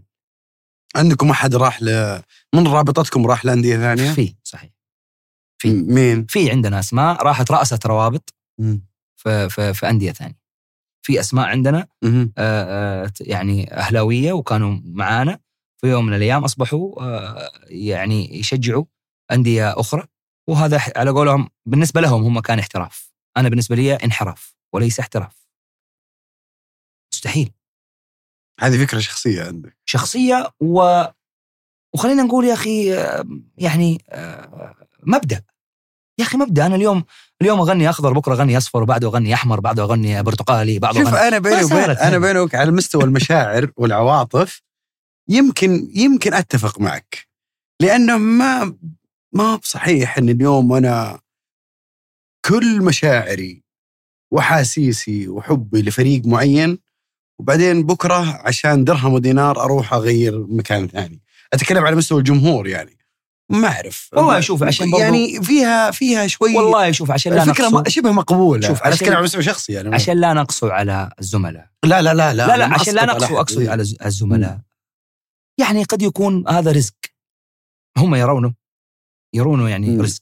عندكم 0.95 1.29
أحد 1.29 1.55
راح 1.55 1.81
ل 1.81 2.21
من 2.55 2.67
رابطتكم 2.67 3.27
راح 3.27 3.45
لأندية 3.45 3.77
ثانية؟ 3.77 4.11
في 4.11 4.35
صحيح 4.43 4.71
في. 5.61 5.73
مين؟ 5.73 6.25
في 6.25 6.51
عندنا 6.51 6.79
أسماء 6.79 7.23
راحت 7.23 7.51
رأست 7.51 7.85
روابط. 7.85 8.33
في 9.15 9.49
في, 9.49 9.73
في 9.73 9.89
أندية 9.89 10.11
ثانية 10.11 10.41
في 11.01 11.19
أسماء 11.19 11.45
عندنا 11.47 11.87
مهم. 12.01 12.33
آه، 12.37 13.03
آه، 13.05 13.11
يعني 13.21 13.73
أهلاوية 13.73 14.33
وكانوا 14.33 14.79
معانا 14.83 15.39
في 15.77 15.87
يوم 15.87 16.05
من 16.05 16.13
الأيام 16.13 16.43
أصبحوا 16.43 17.01
آه، 17.01 17.51
يعني 17.67 18.39
يشجعوا 18.39 18.85
أندية 19.31 19.79
أخرى 19.79 20.03
وهذا 20.49 20.81
على 20.95 21.11
قولهم 21.11 21.49
بالنسبة 21.65 22.01
لهم 22.01 22.23
هم 22.23 22.39
كان 22.39 22.59
احتراف 22.59 23.13
أنا 23.37 23.49
بالنسبة 23.49 23.75
لي 23.75 23.95
انحراف 23.95 24.55
وليس 24.73 24.99
احتراف 24.99 25.47
مستحيل 27.13 27.51
هذه 28.61 28.85
فكرة 28.85 28.99
شخصية 28.99 29.43
عندك. 29.43 29.77
شخصية 29.85 30.51
و 30.59 31.03
وخلينا 31.93 32.23
نقول 32.23 32.45
يا 32.45 32.53
أخي 32.53 32.93
آه، 32.93 33.25
يعني 33.57 34.03
آه، 34.09 34.75
مبدأ. 35.03 35.43
يا 36.19 36.23
أخي 36.25 36.37
مبدأ. 36.37 36.65
أنا 36.65 36.75
اليوم 36.75 37.03
اليوم 37.41 37.59
أغني 37.59 37.89
أخضر 37.89 38.13
بكرة 38.13 38.33
أغني 38.33 38.57
أصفر 38.57 38.83
وبعده 38.83 39.07
أغني 39.07 39.33
أحمر 39.33 39.59
بعده 39.59 39.83
أغني 39.83 40.23
برتقالي 40.23 40.79
بعده 40.79 40.99
شوف 41.03 41.13
أنا 41.13 41.39
بيني 41.39 41.55
ما 41.55 41.63
وبين 41.63 41.69
صارت 41.77 41.97
أنا. 41.97 42.17
بيني 42.17 42.39
وبينك 42.39 42.55
على 42.55 42.71
مستوى 42.71 43.03
المشاعر 43.03 43.71
والعواطف 43.77 44.61
يمكن 45.29 45.91
يمكن 45.95 46.33
أتفق 46.33 46.79
معك. 46.79 47.27
لأنه 47.81 48.17
ما 48.17 48.77
ما 49.33 49.55
بصحيح 49.55 50.17
إن 50.17 50.29
اليوم 50.29 50.73
أنا 50.73 51.19
كل 52.45 52.81
مشاعري 52.81 53.63
وحاسيسي 54.31 55.27
وحبي 55.27 55.81
لفريق 55.81 56.25
معين 56.25 56.79
وبعدين 57.41 57.83
بكرة 57.83 58.41
عشان 58.47 58.83
درهم 58.83 59.13
ودينار 59.13 59.63
أروح 59.63 59.93
أغير 59.93 60.45
مكان 60.49 60.87
ثاني. 60.87 61.21
أتكلم 61.53 61.85
على 61.85 61.95
مستوى 61.95 62.19
الجمهور 62.19 62.67
يعني. 62.67 62.97
ما 63.49 63.67
أعرف. 63.67 64.09
والله 64.13 64.39
شوف، 64.39 64.63
عشان 64.63 64.91
برضو- 64.91 65.03
يعني 65.03 65.43
فيها 65.43 65.91
فيها 65.91 66.27
شوي 66.27 66.55
والله 66.55 66.91
شوف 66.91 67.11
عشان 67.11 67.33
لا 67.33 67.43
الفكرة 67.43 67.83
شبه 67.87 68.11
مقبولة. 68.11 68.67
شوف، 68.67 68.77
أنا 68.79 68.87
عشان- 68.87 68.93
اتكلم 68.93 69.13
على 69.15 69.23
مستوى 69.23 69.43
شخصي 69.43 69.73
يعني. 69.73 69.95
عشان 69.95 70.17
لا 70.17 70.33
نقصوا 70.33 70.71
على 70.71 71.11
الزملاء. 71.19 71.69
لا 71.83 72.01
لا 72.01 72.13
لا 72.13 72.33
لا 72.33 72.47
لا 72.47 72.57
لا 72.57 72.65
عشان 72.73 72.93
لا 72.95 73.01
على 73.01 73.11
نقصوا. 73.13 73.39
اقصد 73.39 73.67
على 73.67 73.81
الز- 73.81 73.97
الزملاء. 74.05 74.59
يعني 75.59 75.83
قد 75.83 76.01
يكون 76.01 76.47
هذا 76.47 76.71
رزق. 76.71 76.93
هم 77.97 78.15
يرونه. 78.15 78.53
يرونه 79.33 79.69
يعني 79.69 79.89
مم. 79.89 80.01
رزق. 80.01 80.21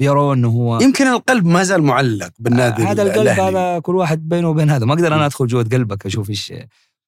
يرون 0.00 0.38
إنه 0.38 0.48
هو 0.48 0.80
يمكن 0.80 1.06
القلب 1.06 1.46
ما 1.46 1.62
زال 1.62 1.82
معلق 1.82 2.30
بالنادي 2.38 2.82
هذا 2.82 3.02
القلب. 3.02 3.28
هذا 3.28 3.78
كل 3.78 3.96
واحد 3.96 4.28
بينه 4.28 4.48
وبين 4.48 4.70
هذا. 4.70 4.86
ما 4.86 4.94
أقدر 4.94 5.14
أنا 5.14 5.26
أدخل 5.26 5.46
جوة 5.46 5.62
قلبك 5.62 6.06
أشوف 6.06 6.30
إيش. 6.30 6.52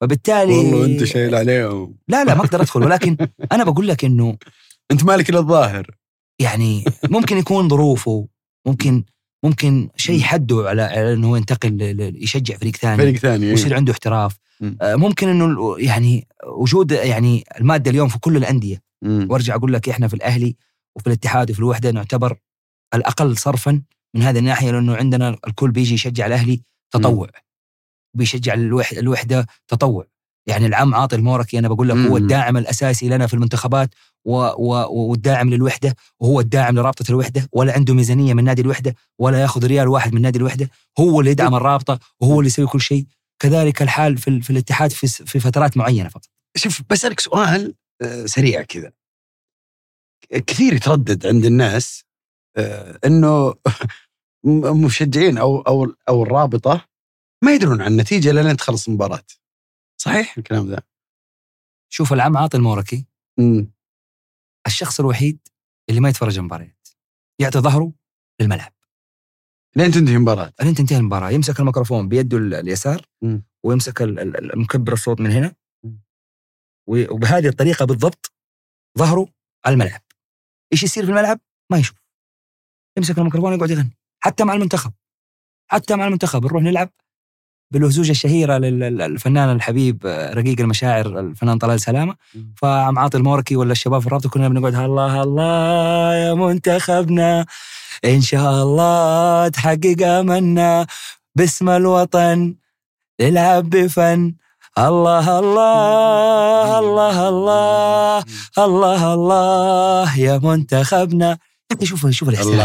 فبالتالي 0.01 0.59
والله 0.59 0.85
أنت 0.85 1.05
شايل 1.05 1.35
عليهم. 1.35 1.95
لا 2.09 2.25
لا 2.25 2.35
ما 2.35 2.41
أقدر 2.41 2.61
أدخل. 2.61 2.83
ولكن 2.83 3.17
أنا 3.53 3.65
بقول 3.65 3.89
لك 3.89 4.05
انه 4.05 4.37
أنت 4.91 5.05
مالك 5.05 5.31
الا 5.31 5.39
الظاهر. 5.39 5.91
يعني 6.39 6.85
ممكن 7.11 7.37
يكون 7.37 7.69
ظروفه. 7.69 8.29
ممكن 8.67 9.05
ممكن 9.45 9.89
شيء 9.97 10.21
حده 10.21 10.65
على 10.69 11.13
إنه 11.13 11.29
هو 11.29 11.37
ينتقل 11.37 11.77
يشجع 12.23 12.57
فريق 12.57 12.77
ثاني. 12.77 12.97
فريق 12.97 13.17
ثاني 13.17 13.45
إيه. 13.45 13.51
ويصير 13.51 13.75
عنده 13.75 13.93
احتراف. 13.93 14.37
آه، 14.83 14.95
ممكن 14.95 15.29
إنه 15.29 15.75
يعني 15.79 16.29
وجود 16.47 16.93
يعني 16.93 17.45
المادة 17.61 17.91
اليوم 17.91 18.09
في 18.09 18.19
كل 18.19 18.37
الأندية. 18.37 18.83
وأرجع 19.05 19.55
أقول 19.55 19.73
لك 19.73 19.89
إحنا 19.89 20.09
في 20.09 20.15
الأهلي 20.15 20.57
وفي 20.97 21.07
الاتحاد 21.07 21.51
وفي 21.51 21.59
الوحدة 21.59 21.91
نعتبر 21.91 22.37
الأقل 22.95 23.37
صرفا 23.37 23.83
من 24.15 24.23
هذه 24.23 24.39
الناحية 24.39 24.71
لأنه 24.71 24.97
عندنا 24.97 25.39
الكل 25.47 25.71
بيجي 25.71 25.95
يشجع 25.95 26.27
الأهلي 26.27 26.63
تطوع. 26.91 27.29
بيشجع 28.17 28.55
الوح- 28.55 28.93
الوحدة 28.93 29.47
تطوع. 29.69 30.07
يعني 30.47 30.67
العم 30.67 30.95
عاطي 30.95 31.17
الموركي 31.17 31.59
أنا 31.59 31.69
بقول 31.69 31.89
لك 31.89 31.97
هو. 31.97 32.17
الداعم 32.17 32.57
الأساسي 32.57 33.09
لنا 33.09 33.27
في 33.27 33.35
المنتخبات 33.35 33.95
و 34.25 34.33
و 34.37 34.87
والداعم 35.09 35.51
للوحدة 35.51 35.97
وهو 36.21 36.41
الداعم 36.41 36.75
لرابطة 36.75 37.11
الوحدة 37.11 37.49
ولا 37.53 37.73
عنده 37.73 37.95
ميزانية 37.95 38.35
من 38.35 38.45
نادي 38.45 38.63
الوحدة 38.63 38.95
ولا 39.19 39.41
ياخذ 39.43 39.67
ريال 39.67 39.89
واحد 39.89 40.15
من 40.15 40.23
نادي 40.23 40.39
الوحدة. 40.39 40.71
هو 40.99 41.21
اللي 41.21 41.31
يدعم 41.31 41.55
الرابطة 41.55 41.99
وهو 42.21 42.41
اللي 42.41 42.47
يسوي 42.47 42.67
كل 42.67 42.81
شيء. 42.81 43.07
كذلك 43.39 43.83
الحال 43.83 44.19
في, 44.19 44.29
ال- 44.29 44.43
في 44.43 44.51
الاتحاد 44.51 44.91
في, 44.93 45.07
في 45.07 45.41
فترات 45.41 45.77
معينة 45.77 46.09
فقط. 46.09 46.29
شوف 46.57 46.83
بسألك 46.91 47.21
سؤال 47.21 47.75
آه، 48.03 48.27
سريع 48.27 48.63
كذا. 48.63 48.93
كثير 50.47 50.73
يتردد 50.73 51.27
عند 51.27 51.45
الناس 51.45 52.05
إنه 53.05 53.55
م- 54.45 54.85
مشجعين 54.85 55.39
أو 55.39 55.61
أو 55.61 55.95
أو 56.09 56.23
الرابطة 56.23 56.89
ما 57.45 57.55
يدرون 57.55 57.81
عن 57.83 57.93
النتيجة 57.93 58.33
لين 58.33 58.57
تخلص 58.57 58.89
المباراة. 58.89 59.23
صحيح 60.01 60.39
الكلام 60.39 60.69
ذا. 60.71 60.83
شوف 61.93 62.13
العم 62.13 62.37
عاطي 62.37 62.57
الموركي 62.57 63.07
مم. 63.39 63.73
الشخص 64.67 65.01
الوحيد 65.01 65.39
اللي 65.89 66.01
ما 66.01 66.09
يتفرج 66.09 66.39
المباريات 66.39 66.89
يعطي 67.41 67.59
ظهره 67.59 67.93
للملعب. 68.41 68.73
لين 69.77 69.91
تنتهي 69.91 70.17
المباراة. 70.17 70.53
لين 70.63 70.75
تنتهي 70.75 70.99
المباراة. 70.99 71.31
يمسك 71.31 71.61
الميكروفون 71.61 72.09
بيده 72.09 72.37
ال- 72.39 72.55
اليسار. 72.55 73.07
ويمسك 73.63 74.03
ال- 74.03 74.19
ال- 74.19 74.53
المكبر 74.53 74.93
الصوت 74.93 75.21
من 75.21 75.31
هنا. 75.31 75.55
وبهذه 76.87 77.49
الطريقة 77.49 77.85
بالضبط 77.85 78.33
ظهره 78.99 79.27
على 79.65 79.73
الملعب. 79.73 80.01
إيش 80.73 80.83
يصير 80.83 81.05
في 81.05 81.11
الملعب؟ 81.11 81.41
ما 81.71 81.79
يشوف. 81.79 82.02
يمسك 82.97 83.19
الميكروفون 83.19 83.53
يقعد 83.53 83.71
يغني. 83.71 83.91
حتى 84.21 84.45
مع 84.45 84.55
المنتخب. 84.55 84.93
حتى 85.69 85.97
مع 85.97 86.07
المنتخب. 86.07 86.45
نروح 86.45 86.63
نلعب 86.63 86.89
بالوهزوجه 87.71 88.11
الشهيرة 88.11 88.59
للفنان 88.59 89.51
الحبيب 89.51 90.07
آه، 90.07 90.35
رقيق 90.35 90.61
المشاعر 90.61 91.21
الفنان 91.21 91.59
طلال 91.59 91.81
سلامة. 91.81 92.17
فعم 92.57 92.99
عاطي 92.99 93.17
الموركي 93.19 93.57
ولا 93.57 93.73
الشباب 93.73 94.01
في 94.01 94.07
الرابطة 94.07 94.29
كلنا 94.29 94.49
بنقعد 94.49 94.75
الله 94.75 95.23
الله 95.23 96.15
يا 96.15 96.35
منتخبنا 96.35 97.47
إن 98.05 98.21
شاء 98.21 98.63
الله 98.63 99.49
تحقق 99.49 99.97
املنا 100.07 100.87
باسم 101.35 101.69
الوطن 101.69 102.55
نلعب 103.21 103.71
بفن 103.71 104.35
الله 104.79 105.39
الله 105.39 106.79
الله 106.79 107.29
الله 107.29 108.25
الله 108.59 109.15
الله 109.15 110.19
يا 110.19 110.39
منتخبنا. 110.39 111.39
أخي 111.73 111.87
شوف 111.87 112.07
شوف 112.07 112.29
الإحساس. 112.29 112.53
الله. 112.53 112.65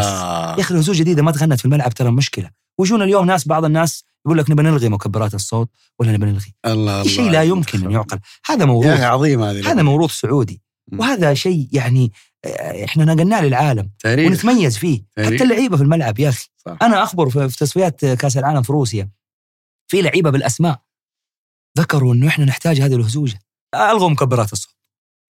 يا 0.55 0.61
أخي 0.61 0.73
الوزوج 0.73 0.95
جديدة 0.95 1.23
ما 1.23 1.31
تغنت 1.31 1.59
في 1.59 1.65
الملعب 1.65 1.93
ترى 1.93 2.11
مشكلة. 2.11 2.49
ويجونا 2.77 3.03
اليوم 3.03 3.25
ناس 3.25 3.47
بعض 3.47 3.65
الناس 3.65 4.03
يقول 4.25 4.37
لك 4.37 4.49
نبى 4.49 4.63
نلغي 4.63 4.89
مكبرات 4.89 5.33
الصوت 5.33 5.69
ولا 5.99 6.11
نبى 6.11 6.25
نلغي؟ 6.25 6.53
الله 6.65 7.03
شيء 7.03 7.31
لا 7.31 7.43
يمكن 7.43 7.85
أن 7.85 7.91
يعقل. 7.91 8.19
هذا 8.45 8.65
موروث. 8.65 8.99
عظيم 8.99 9.43
هذه 9.43 9.71
هذا 9.71 9.81
موروث 9.81 10.11
سعودي. 10.11 10.61
وهذا 10.93 11.33
شيء 11.33 11.67
يعني 11.71 12.11
آه، 12.45 12.85
إحنا 12.85 13.05
نقلناه 13.05 13.41
للعالم. 13.41 13.91
تاريخ. 13.99 14.31
ونتميز 14.31 14.77
فيه. 14.77 15.03
تاريخ. 15.15 15.33
حتى 15.33 15.43
اللعيبة 15.43 15.77
في 15.77 15.83
الملعب 15.83 16.19
يا 16.19 16.29
أخي. 16.29 16.49
صح. 16.57 16.77
أنا 16.81 17.03
أخبر 17.03 17.29
في 17.29 17.57
تصفيات 17.57 18.05
كأس 18.05 18.37
العالم 18.37 18.61
في 18.61 18.71
روسيا. 18.71 19.09
في 19.87 20.01
لعيبة 20.01 20.29
بالأسماء 20.29 20.81
ذكروا 21.79 22.13
إنه 22.13 22.27
إحنا 22.27 22.45
نحتاج 22.45 22.81
هذه 22.81 22.95
الهزوجة. 22.95 23.39
ألغوا 23.75 24.09
مكبرات 24.09 24.53
الصوت. 24.53 24.75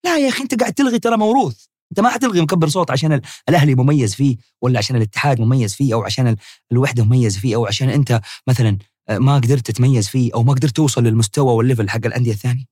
لا 0.04 0.18
يا 0.18 0.28
أخي 0.28 0.42
أنت 0.42 0.60
قاعد 0.60 0.72
تلغي 0.72 0.98
ترى 0.98 1.16
موروث. 1.16 1.66
انت 1.92 2.00
ما 2.00 2.08
حتلغي 2.08 2.40
مكبر 2.40 2.68
صوت 2.68 2.90
عشان 2.90 3.12
ال- 3.12 3.22
الأهلي 3.48 3.74
مميز 3.74 4.14
فيه 4.14 4.36
ولا 4.62 4.78
عشان 4.78 4.96
الاتحاد 4.96 5.40
مميز 5.40 5.74
فيه 5.74 5.94
أو 5.94 6.02
عشان 6.04 6.26
ال- 6.28 6.36
الوحدة 6.72 7.04
مميز 7.04 7.38
فيه 7.38 7.54
أو 7.56 7.66
عشان 7.66 7.90
أنت 7.90 8.20
مثلا 8.46 8.78
آه، 9.08 9.18
ما 9.18 9.34
قدرت 9.34 9.66
تتميز 9.70 10.08
فيه 10.08 10.30
أو 10.34 10.42
ما 10.42 10.52
قدرت 10.52 10.76
توصل 10.76 11.04
للمستوى 11.04 11.52
والليفل 11.54 11.90
حق 11.90 12.06
الأندية 12.06 12.32
الثانية؟ 12.32 12.64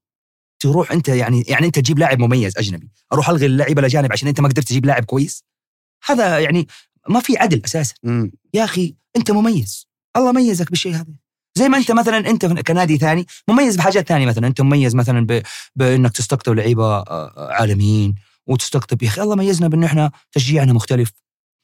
تروح 0.62 0.92
أنت 0.92 1.08
يعني 1.08 1.44
يعني 1.48 1.66
أنت 1.66 1.78
تجيب 1.78 1.98
لاعب 1.98 2.18
مميز 2.18 2.58
أجنبي 2.58 2.90
أروح 3.12 3.28
ألغي 3.30 3.46
اللعيبة 3.46 3.80
الاجانب 3.80 4.12
عشان 4.12 4.28
أنت 4.28 4.40
ما 4.40 4.48
قدرت 4.48 4.68
تجيب 4.68 4.86
لاعب 4.86 5.04
كويس؟ 5.04 5.44
هذا 6.06 6.38
يعني 6.38 6.66
ما 7.08 7.20
في 7.20 7.36
عدل 7.38 7.62
أساسا. 7.64 7.94
مم. 8.02 8.32
يا 8.54 8.64
أخي 8.64 8.94
أنت 9.16 9.30
مميز. 9.30 9.86
الله 10.16 10.32
ميزك 10.32 10.70
بالشيء 10.70 10.94
هذا. 10.94 11.14
زي 11.58 11.68
ما 11.68 11.78
أنت 11.78 11.90
مثلا 11.92 12.18
أنت 12.30 12.46
كنادي 12.46 12.98
ثاني 12.98 13.26
مميز 13.48 13.76
بحاجات 13.76 14.08
ثانية 14.08 14.26
مثلا. 14.26 14.46
أنت 14.46 14.60
مميز 14.60 14.94
مثلا 14.94 15.26
ب... 15.26 15.42
بأنك 15.76 16.12
تستقطب 16.12 16.52
لعيبة 16.52 16.84
آه، 16.98 17.52
عالميين 17.52 18.14
وتستقطب. 18.46 19.02
يا 19.02 19.08
أخي 19.08 19.22
الله 19.22 19.36
ميزنا 19.36 19.68
بأنه 19.68 19.86
إحنا 19.86 20.12
تشجيعنا 20.32 20.72
مختلف 20.72 21.12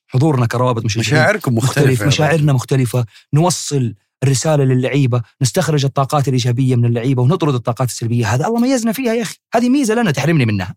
حضورنا 0.07 0.47
كروابط 0.47 0.85
مشجعين 0.85 1.07
مشاعركم 1.07 1.55
مختلف 1.55 1.79
مختلفه 1.79 2.07
مشاعرنا 2.07 2.53
مختلفة. 2.53 3.07
نوصل 3.35 3.95
الرسالة 4.23 4.65
للعيبة 4.65 5.23
نستخرج 5.43 5.85
الطاقات 5.85 6.29
الإيجابية 6.29 6.77
من 6.77 6.85
اللعيبة 6.85 7.23
ونطرد 7.23 7.55
الطاقات 7.55 7.89
السلبية. 7.89 8.35
هذا 8.35 8.47
الله 8.47 8.61
ميزنا 8.61 8.93
فيها 8.93 9.15
يا 9.15 9.23
أخي. 9.23 9.37
هذه 9.55 9.69
ميزة 9.69 9.95
لنا 9.95 10.11
تحرمني 10.11 10.47
منها. 10.47 10.77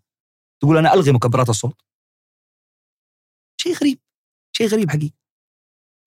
تقول 0.62 0.76
أنا 0.78 0.94
ألغي 0.94 1.12
مكبرات 1.12 1.48
الصوت؟ 1.48 1.82
شيء 3.60 3.74
غريب 3.74 3.98
شيء 4.56 4.66
غريب 4.66 4.90
حقيقي. 4.90 5.14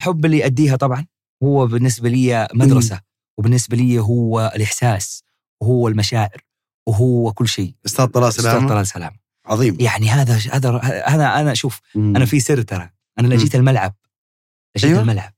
الحب 0.00 0.24
اللي 0.24 0.38
يأديها 0.38 0.76
طبعا 0.76 1.06
هو 1.42 1.66
بالنسبة 1.66 2.08
لي 2.08 2.48
مدرسة 2.54 3.00
وبالنسبة 3.38 3.76
لي 3.76 3.98
هو 3.98 4.52
الإحساس 4.54 5.24
وهو 5.62 5.88
المشاعر 5.88 6.44
وهو 6.88 7.32
كل 7.32 7.48
شيء. 7.48 7.74
أستاذ 7.86 8.06
طلال 8.06 8.28
أستاذ 8.28 8.44
سلامه 8.44 8.68
طلال 8.68 8.86
سلام. 8.86 9.18
عظيم. 9.48 9.76
يعني 9.80 10.08
هذا 10.08 10.40
هذا 10.52 10.80
هذا 11.06 11.40
أنا 11.40 11.54
شوف 11.54 11.80
مم. 11.94 12.16
أنا 12.16 12.24
في 12.24 12.40
سر 12.40 12.62
ترى. 12.62 12.90
أنا 13.18 13.34
لجيت 13.34 13.54
الملعب. 13.54 13.94
لجيت 14.76 14.90
أيوة. 14.90 15.02
الملعب. 15.02 15.32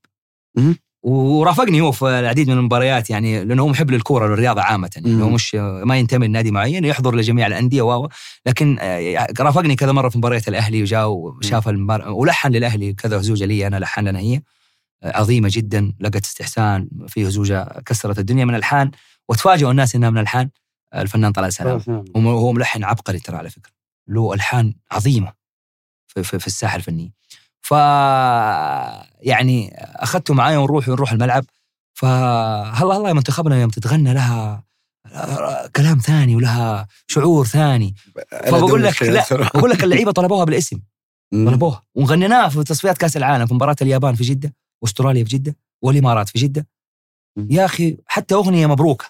مم. 0.57 0.75
ورافقني 1.03 1.81
هو 1.81 1.91
في 1.91 2.05
العديد 2.05 2.49
من 2.49 2.57
المباريات 2.57 3.09
يعني 3.09 3.43
لأنه 3.45 3.63
هو 3.63 3.67
محب 3.67 3.91
للكورة 3.91 4.27
للرياضه 4.27 4.61
عامة 4.61 4.89
يعني. 4.95 5.23
هو 5.23 5.29
مش 5.29 5.55
ما 5.55 5.97
ينتمي 5.97 6.27
لنادي 6.27 6.51
معين 6.51 6.85
يحضر 6.85 7.15
لجميع 7.15 7.47
الأندية 7.47 7.81
و 7.81 8.09
لكن 8.45 8.77
آه، 8.79 9.27
رافقني 9.39 9.75
كذا 9.75 9.91
مرة 9.91 10.09
في 10.09 10.17
مباريات 10.17 10.47
الأهلي 10.47 10.81
وجاء 10.81 11.09
وشاف 11.09 11.69
المبار... 11.69 12.09
ولحن 12.09 12.51
للأهلي 12.51 12.93
كذا 12.93 13.19
هزوجة 13.19 13.45
لي 13.45 13.67
أنا 13.67 13.77
لحن 13.77 14.07
لنا 14.07 14.19
هي 14.19 14.41
آه، 15.03 15.17
عظيمة 15.17 15.49
جدا 15.51 15.93
لقت 15.99 16.25
استحسان 16.25 16.89
في 17.07 17.27
هزوجة 17.27 17.81
كسرت 17.85 18.19
الدنيا 18.19 18.45
من 18.45 18.55
الحان 18.55 18.91
وتفاجئوا 19.29 19.71
الناس 19.71 19.95
إنها 19.95 20.09
من 20.09 20.17
الحان 20.17 20.49
الفنان 20.95 21.31
طلال 21.31 21.53
سلام. 21.53 21.81
وهو 22.15 22.51
ملحن 22.51 22.83
عبقري 22.83 23.19
ترى 23.19 23.37
على 23.37 23.49
فكرة. 23.49 23.80
له 24.11 24.33
ألحان 24.33 24.73
عظيمة 24.91 25.33
في, 26.07 26.23
في, 26.23 26.39
في 26.39 26.47
الساحة 26.47 26.75
الفنية. 26.75 27.09
ف 27.61 27.71
يعني 29.21 29.75
أخذته 29.75 30.33
معايا 30.33 30.57
ونروح 30.57 30.89
ونروح 30.89 31.11
الملعب. 31.11 31.45
فهلا 31.93 32.95
هلا 32.97 33.13
منتخبنا 33.13 33.61
يوم 33.61 33.69
تتغنى 33.69 34.13
لها 34.13 34.63
كلام 35.75 35.97
ثاني 35.97 36.35
ولها 36.35 36.87
شعور 37.07 37.45
ثاني. 37.45 37.95
فبقول 38.31 38.83
لك 38.83 39.03
لا 39.03 39.25
بقول 39.29 39.69
لك 39.69 39.83
اللعيبة 39.83 40.11
طلبوها 40.11 40.45
بالاسم. 40.45 40.79
طلبوها. 41.31 41.83
وغنيناها 41.95 42.49
في 42.49 42.63
تصفيات 42.63 42.97
كأس 42.97 43.17
العالم 43.17 43.45
في 43.45 43.53
مباراة 43.53 43.75
اليابان 43.81 44.15
في 44.15 44.23
جدة 44.23 44.53
وأستراليا 44.81 45.23
في 45.23 45.29
جدة 45.29 45.55
والإمارات 45.81 46.29
في 46.29 46.39
جدة. 46.39 46.67
يا 47.49 47.65
أخي 47.65 47.97
حتى 48.05 48.35
أغنية 48.35 48.67
مبروكة. 48.67 49.05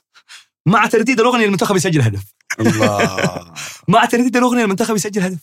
مع 0.65 0.85
ترديد 0.85 1.19
الأغنية 1.19 1.45
المنتخب 1.45 1.75
يسجل 1.75 2.01
هدف. 2.01 2.33
الله. 2.59 3.53
مع 3.87 4.05
ترديد 4.05 4.37
الاغنيه 4.37 4.63
المنتخب 4.63 4.95
يسجل 4.95 5.21
هدف. 5.21 5.39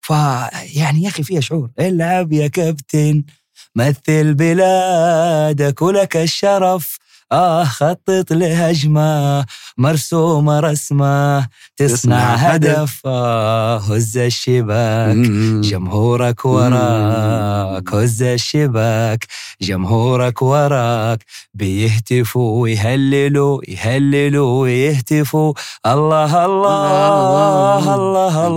فيعني 0.00 1.02
يا 1.02 1.08
أخي 1.08 1.22
فيها 1.22 1.40
شعور. 1.40 1.70
العب 1.80 2.32
يا 2.32 2.48
كابتن 2.48 3.24
مثل 3.74 4.34
بلادك 4.34 5.82
ولك 5.82 6.16
الشرف. 6.16 6.98
آه 7.32 7.64
خطط 7.64 8.32
لهجمة 8.32 9.44
مرسومة 9.78 10.60
رسمة 10.60 11.48
تصنع 11.76 12.34
هدف. 12.34 13.00
آه 13.06 13.78
هز 13.78 14.16
الشباك. 14.16 15.16
جمهورك 15.60 16.44
وراك. 16.44 17.94
هز 17.94 18.22
الشباك 18.22 19.26
جمهورك 19.60 20.42
وراك. 20.42 21.24
بيهتفوا 21.54 22.62
ويهللوا 22.62 23.60
يهللوا 23.68 24.60
ويهتفوا. 24.60 25.52
الله 25.86 26.44
الله 26.44 27.94
الله. 27.94 27.94
الله 27.94 28.48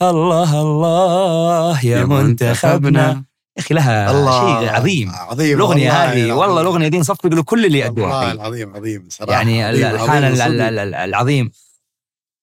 الله. 0.00 0.60
الله 0.60 1.84
يا 1.84 2.04
منتخبنا. 2.04 3.29
يا 3.56 3.62
أخي 3.62 3.74
لها 3.74 4.10
الله 4.10 4.60
شيء 4.60 4.70
عظيم. 4.70 5.10
عظيم 5.10 5.56
الأغنية 5.56 5.90
والله 5.90 6.12
هذه 6.12 6.32
والله. 6.32 6.60
الأغنية 6.60 6.88
دي 6.88 6.98
نصفق 6.98 7.26
له 7.26 7.42
كل 7.42 7.66
اللي 7.66 7.84
والله 7.84 8.04
يأدوها 8.04 8.32
العظيم 8.32 8.76
عظيم 8.76 9.08
صراحة. 9.10 9.32
يعني 9.32 9.70
الالحان 9.70 10.24
العظيم. 10.94 11.50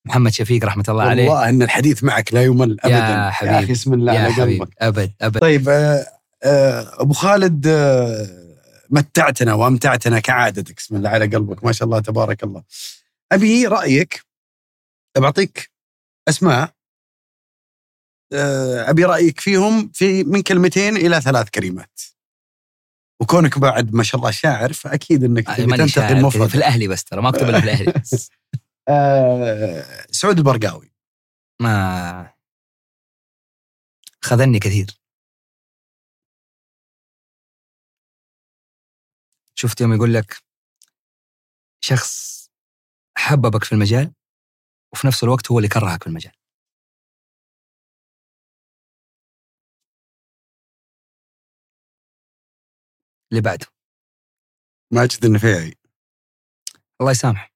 محمد 0.05 0.31
شفيق 0.31 0.65
رحمة 0.65 0.83
الله 0.89 1.03
عليه. 1.03 1.29
والله 1.29 1.49
إن 1.49 1.61
الحديث 1.61 2.03
معك 2.03 2.33
لا 2.33 2.43
يمل 2.43 2.77
ابدا 2.83 2.97
يا 2.97 3.29
حبيبي 3.29 3.55
يا 3.55 3.63
أخي 3.63 3.71
اسم 3.71 3.93
الله 3.93 4.13
يا 4.13 4.19
على 4.19 4.33
حبيبي 4.33 4.59
قلبك 4.59 4.73
أبد 4.79 5.13
أبد. 5.21 5.39
طيب 5.39 5.69
آه، 5.69 6.05
آه، 6.43 7.01
أبو 7.01 7.13
خالد 7.13 7.67
آه، 7.67 8.27
متعتنا 8.89 9.53
وأمتعتنا 9.53 10.19
كعادتك. 10.19 10.75
بسم 10.77 10.95
الله 10.95 11.09
على 11.09 11.25
قلبك. 11.25 11.63
ما 11.63 11.71
شاء 11.71 11.85
الله 11.85 11.99
تبارك 11.99 12.43
الله. 12.43 12.63
أبي 13.31 13.67
رأيك 13.67 14.25
بعطيك 15.17 15.71
أسماء 16.29 16.76
أبي 18.33 19.03
رأيك 19.03 19.39
فيهم 19.39 19.89
في 19.93 20.23
من 20.23 20.41
كلمتين 20.41 20.97
إلى 20.97 21.21
ثلاث 21.21 21.49
كلمات. 21.49 21.99
وكونك 23.21 23.59
بعد 23.59 23.93
ما 23.93 24.03
شاء 24.03 24.19
الله 24.19 24.31
شاعر 24.31 24.73
فأكيد 24.73 25.23
إنك 25.23 25.49
آه، 25.49 25.55
تنتقي 25.55 26.11
المفرد 26.11 26.47
في 26.47 26.55
الأهلي 26.55 26.87
بس 26.87 27.03
ترى 27.03 27.21
ما 27.21 27.29
أكتب 27.29 27.49
إلا 27.49 27.59
في 27.59 27.65
الأهلي 27.65 27.91
بس. 27.91 28.29
آه، 28.89 29.85
سعود 30.11 30.37
البرقاوي. 30.37 30.91
ما 31.61 32.33
خذلني 34.21 34.59
كثير. 34.59 34.99
شفت 39.55 39.81
يوم 39.81 39.93
يقول 39.93 40.13
لك 40.13 40.37
شخص 41.81 42.37
حببك 43.17 43.63
في 43.63 43.71
المجال 43.71 44.13
وفي 44.93 45.07
نفس 45.07 45.23
الوقت 45.23 45.51
هو 45.51 45.59
اللي 45.59 45.69
كرهك 45.69 46.03
في 46.03 46.07
المجال. 46.07 46.36
اللي 53.31 53.41
بعده. 53.41 53.67
ماجد 54.93 55.25
النفيعي 55.25 55.73
الله 57.01 57.11
يسامح. 57.11 57.53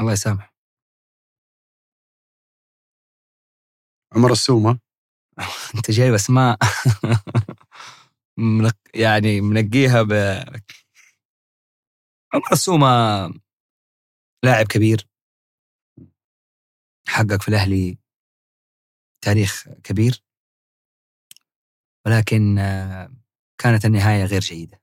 الله 0.00 0.12
يسامح. 0.12 0.52
عمر 4.16 4.32
السومة. 4.32 4.80
أنت 5.76 5.90
جايب 5.90 6.14
اسماء 6.14 6.58
منق... 8.38 8.76
يعني 8.94 9.40
منقيها 9.40 10.02
ب 10.02 10.12
عمر 12.34 12.52
السومة 12.52 12.86
لاعب 14.44 14.66
كبير. 14.66 15.08
حقق 17.08 17.42
في 17.42 17.48
الأهلي 17.48 17.98
تاريخ 19.22 19.68
كبير. 19.68 20.24
ولكن 22.06 22.58
كانت 23.62 23.84
النهاية 23.84 24.24
غير 24.24 24.40
جيدة 24.40 24.82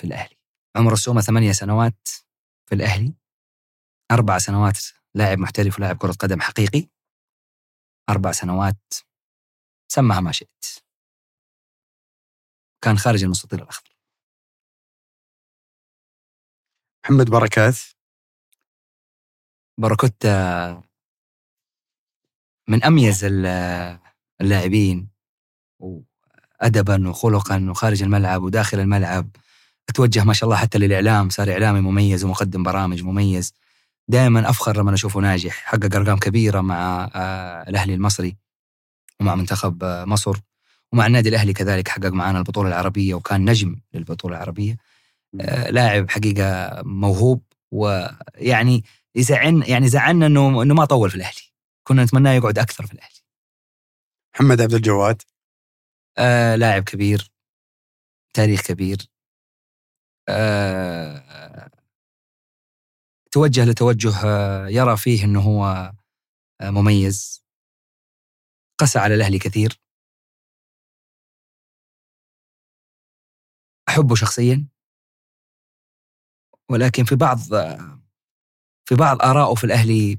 في 0.00 0.06
الأهلي. 0.06 0.36
عمر 0.76 0.92
السومة 0.92 1.20
ثمانية 1.20 1.52
سنوات 1.52 2.08
في 2.68 2.74
الأهلي 2.74 3.14
أربع 4.10 4.38
سنوات 4.38 4.78
لاعب 5.14 5.38
محترف 5.38 5.78
ولاعب 5.78 5.96
كرة 5.98 6.12
قدم 6.12 6.40
حقيقي 6.40 6.88
أربع 8.10 8.32
سنوات 8.32 8.94
سمها 9.92 10.20
ما 10.20 10.32
شئت. 10.32 10.64
كان 12.84 12.98
خارج 12.98 13.24
المستطيل 13.24 13.62
الأخضر. 13.62 13.96
محمد 17.04 17.30
بركات. 17.30 17.74
باراكوتا 19.80 20.82
من 22.68 22.84
أميز 22.84 23.24
ال- 23.24 23.46
اللاعبين 24.40 25.10
وادبا 26.62 27.08
وخلقا 27.08 27.66
وخارج 27.70 28.02
الملعب 28.02 28.42
وداخل 28.42 28.80
الملعب. 28.80 29.28
أتوجه 29.88 30.24
ما 30.24 30.32
شاء 30.32 30.44
الله 30.44 30.56
حتى 30.56 30.78
للإعلام 30.78 31.30
صار 31.30 31.52
إعلامي 31.52 31.80
مميز 31.80 32.24
ومقدم 32.24 32.62
برامج 32.62 33.02
مميز. 33.02 33.54
دائما 34.08 34.50
أفخر 34.50 34.76
لما 34.76 34.94
أشوفه 34.94 35.20
ناجح 35.20 35.64
حقق 35.64 35.96
أرقام 35.96 36.18
كبيرة 36.18 36.60
مع 36.60 37.10
آه، 37.14 37.68
الأهلي 37.68 37.94
المصري 37.94 38.36
ومع 39.20 39.34
منتخب 39.34 39.84
آه، 39.84 40.04
مصر. 40.04 40.36
ومع 40.92 41.06
النادي 41.06 41.28
الأهلي 41.28 41.52
كذلك 41.52 41.88
حقق 41.88 42.06
معنا 42.06 42.38
البطولة 42.38 42.68
العربية 42.68 43.14
وكان 43.14 43.50
نجم 43.50 43.76
للبطولة 43.94 44.36
العربية. 44.36 44.76
آه، 45.40 45.70
لاعب 45.70 46.10
حقيقة 46.10 46.70
موهوب 46.82 47.42
ويعني 47.70 48.84
يزعلنا 49.14 49.68
يعني 49.68 49.88
زعلنا 49.88 50.26
إنه 50.26 50.62
إنه 50.62 50.74
ما 50.74 50.84
طول 50.84 51.10
في 51.10 51.16
الأهلي. 51.16 51.42
كنا 51.84 52.04
نتمناه 52.04 52.32
يقعد 52.32 52.58
أكثر 52.58 52.86
في 52.86 52.92
الأهلي. 52.92 53.20
محمد 54.34 54.60
عبد 54.60 54.74
الجواد. 54.74 55.22
آه 56.18 56.56
لاعب 56.56 56.82
كبير 56.84 57.32
تاريخ 58.34 58.60
كبير 58.62 58.98
آه 60.28 61.70
توجه 63.32 63.64
لتوجه 63.64 64.12
آه، 64.26 64.68
يرى 64.68 64.96
فيه 64.96 65.24
إنه 65.24 65.40
هو 65.40 65.92
آه، 66.60 66.70
مميز. 66.70 67.44
قسى 68.80 68.98
على 68.98 69.14
الأهلي 69.14 69.38
كثير. 69.38 69.80
أحبه 73.88 74.14
شخصيا. 74.14 74.68
ولكن 76.70 77.04
في 77.04 77.16
بعض 77.16 77.38
في 78.88 78.94
بعض 78.94 79.22
آرائه 79.22 79.54
في 79.54 79.64
الأهلي 79.64 80.18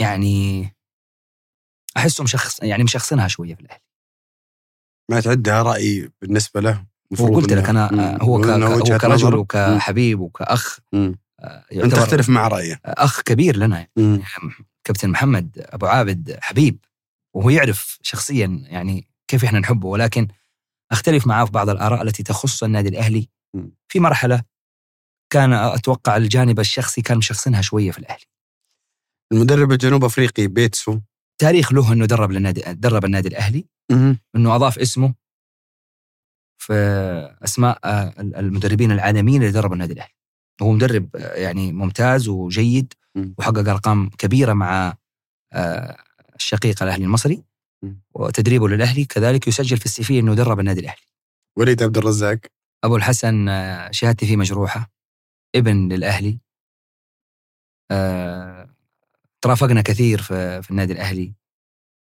يعني 0.00 0.75
أحسه 1.96 2.24
مشخص 2.24 2.62
يعني 2.62 2.84
مشخصنها 2.84 3.28
شوية 3.28 3.54
في 3.54 3.60
الأهلي 3.60 3.82
ما 5.10 5.20
تعدها 5.20 5.62
رأي 5.62 6.10
بالنسبة 6.22 6.60
له 6.60 6.84
وقلت 7.20 7.52
لك 7.52 7.70
مم. 7.70 8.18
هو, 8.22 8.40
ك... 8.40 8.46
هو 8.46 8.98
كرجل. 8.98 9.34
وكحبيب 9.34 10.20
وكأخ 10.20 10.78
مم. 10.92 11.18
آه، 11.40 11.64
يعتبر 11.70 11.96
تختلف 11.96 12.28
مع 12.28 12.48
رأيه 12.48 12.80
أخ 12.84 13.20
كبير 13.20 13.56
لنا 13.56 13.86
مم. 13.96 14.22
كابتن 14.84 15.10
محمد 15.10 15.50
أبو 15.58 15.86
عابد 15.86 16.38
حبيب 16.40 16.78
وهو 17.34 17.50
يعرف 17.50 17.98
شخصيا 18.02 18.62
يعني 18.64 19.08
كيف 19.28 19.44
إحنا 19.44 19.58
نحبه 19.58 19.88
ولكن 19.88 20.28
أختلف 20.92 21.26
معاه 21.26 21.44
في 21.44 21.52
بعض 21.52 21.68
الآراء 21.68 22.02
التي 22.02 22.22
تخص 22.22 22.62
النادي 22.62 22.88
الأهلي 22.88 23.28
مم. 23.54 23.72
في 23.88 24.00
مرحلة 24.00 24.42
كان 25.30 25.52
أتوقع 25.52 26.16
الجانب 26.16 26.60
الشخصي 26.60 27.02
كان 27.02 27.18
مشخصنها 27.18 27.60
شوية 27.60 27.90
في 27.90 27.98
الأهلي 27.98 28.24
المدرب 29.32 29.72
الجنوب 29.72 30.04
أفريقي 30.04 30.46
بيتسو 30.46 31.00
تاريخ 31.38 31.72
له 31.72 31.92
إنه 31.92 32.06
درب 32.06 32.30
للنادي 32.32 32.62
درب 32.74 33.04
النادي 33.04 33.28
الأهلي. 33.28 33.64
إنه 34.36 34.56
أضاف 34.56 34.78
اسمه 34.78 35.14
في 36.58 36.72
أسماء 37.44 37.78
آه، 37.84 38.14
المدربين 38.20 38.92
العالميين 38.92 39.42
اللي 39.42 39.52
دربوا 39.52 39.74
النادي 39.74 39.92
الأهلي 39.92 40.14
هو 40.62 40.72
مدرب 40.72 41.16
آه، 41.16 41.34
يعني 41.34 41.72
ممتاز 41.72 42.28
وجيد. 42.28 42.94
وحقق 43.38 43.68
أرقام 43.68 44.08
كبيرة 44.08 44.52
مع 44.52 44.96
آه، 45.52 45.96
الشقيق 46.36 46.82
الأهلي 46.82 47.04
المصري. 47.04 47.44
وتدريبه 48.14 48.68
للأهلي 48.68 49.04
كذلك 49.04 49.48
يسجل 49.48 49.76
في 49.76 49.84
السي 49.86 50.02
في 50.02 50.18
إنه 50.18 50.34
درب 50.34 50.60
النادي 50.60 50.80
الأهلي 50.80 51.06
وليد 51.58 51.82
عبد 51.82 51.98
الرزاق 51.98 52.38
أبو 52.84 52.96
الحسن 52.96 53.46
شهادتي 53.90 54.26
فيه 54.26 54.36
مجروحة 54.36 54.90
ابن 55.54 55.92
للأهلي 55.92 56.38
ترافقنا 59.44 59.80
كثير 59.80 60.22
في, 60.22 60.62
في 60.62 60.70
النادي 60.70 60.92
الأهلي 60.92 61.34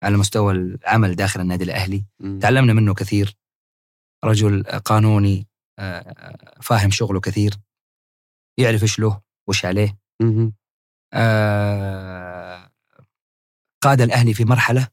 على 0.02 0.16
مستوى 0.16 0.52
العمل 0.52 1.16
داخل 1.16 1.40
النادي 1.40 1.64
الأهلي. 1.64 2.04
مم. 2.20 2.38
تعلمنا 2.38 2.72
منه 2.72 2.94
كثير. 2.94 3.36
رجل 4.24 4.62
قانوني 4.62 5.48
آه، 5.78 6.58
فاهم 6.62 6.90
شغله 6.90 7.20
كثير. 7.20 7.54
يعرف 8.58 8.82
إيش 8.82 8.98
له 8.98 9.22
وش 9.48 9.64
عليه. 9.64 9.98
آه، 11.12 12.70
قاد 13.82 14.00
الأهلي 14.00 14.34
في 14.34 14.44
مرحلة. 14.44 14.88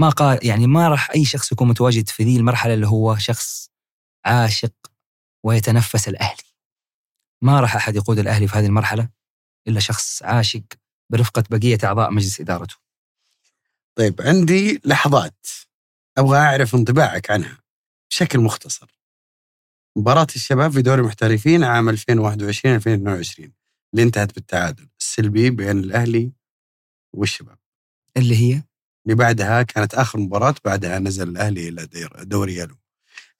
ما 0.00 0.08
قال 0.08 0.46
يعني 0.46 0.66
ما 0.66 0.88
راح 0.88 1.10
أي 1.10 1.24
شخص 1.24 1.52
يكون 1.52 1.68
متواجد 1.68 2.08
في 2.08 2.24
ذي 2.24 2.36
المرحلة 2.36 2.74
اللي 2.74 2.86
هو 2.86 3.16
شخص 3.16 3.70
عاشق 4.26 4.72
ويتنفس 5.44 6.08
الأهلي. 6.08 6.50
ما 7.42 7.60
راح 7.60 7.76
أحد 7.76 7.96
يقود 7.96 8.18
الأهلي 8.18 8.48
في 8.48 8.58
هذه 8.58 8.66
المرحلة. 8.66 9.08
إلا 9.70 9.80
شخص 9.80 10.22
عاشق 10.22 10.62
برفقة 11.12 11.44
بقية 11.50 11.78
أعضاء 11.84 12.10
مجلس 12.10 12.40
إدارته. 12.40 12.76
طيب 13.96 14.22
عندي 14.22 14.80
لحظات. 14.84 15.46
أبغى 16.18 16.38
أعرف 16.38 16.74
انطباعك 16.74 17.30
عنها 17.30 17.58
بشكل 18.10 18.38
مختصر. 18.40 19.00
مباراة 19.96 20.26
الشباب 20.36 20.72
في 20.72 20.82
دوري 20.82 21.00
المحترفين 21.00 21.64
عام 21.64 21.88
2021-2022 21.90 23.50
اللي 23.94 24.02
انتهت 24.02 24.34
بالتعادل 24.34 24.88
السلبي 25.00 25.50
بين 25.50 25.78
الأهلي 25.78 26.32
والشباب. 27.14 27.58
اللي 28.16 28.36
هي؟ 28.36 28.62
اللي 29.06 29.16
بعدها 29.16 29.62
كانت 29.62 29.94
آخر 29.94 30.18
مباراة 30.18 30.54
بعدها 30.64 30.98
نزل 30.98 31.28
الأهلي 31.28 31.68
إلى 31.68 31.88
دوري 32.22 32.56
يلو. 32.56 32.76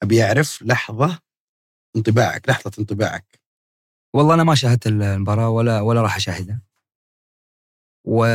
أبي 0.03 0.23
أعرف 0.23 0.63
لحظة 0.63 1.19
انطباعك 1.95 2.49
لحظة 2.49 2.71
انطباعك. 2.79 3.40
والله 4.13 4.33
أنا 4.33 4.43
ما 4.43 4.55
شاهدت 4.55 4.87
المباراة 4.87 5.49
ولا 5.49 5.81
ولا 5.81 6.01
راح 6.01 6.15
أشاهدها 6.15 6.61
و 8.05 8.25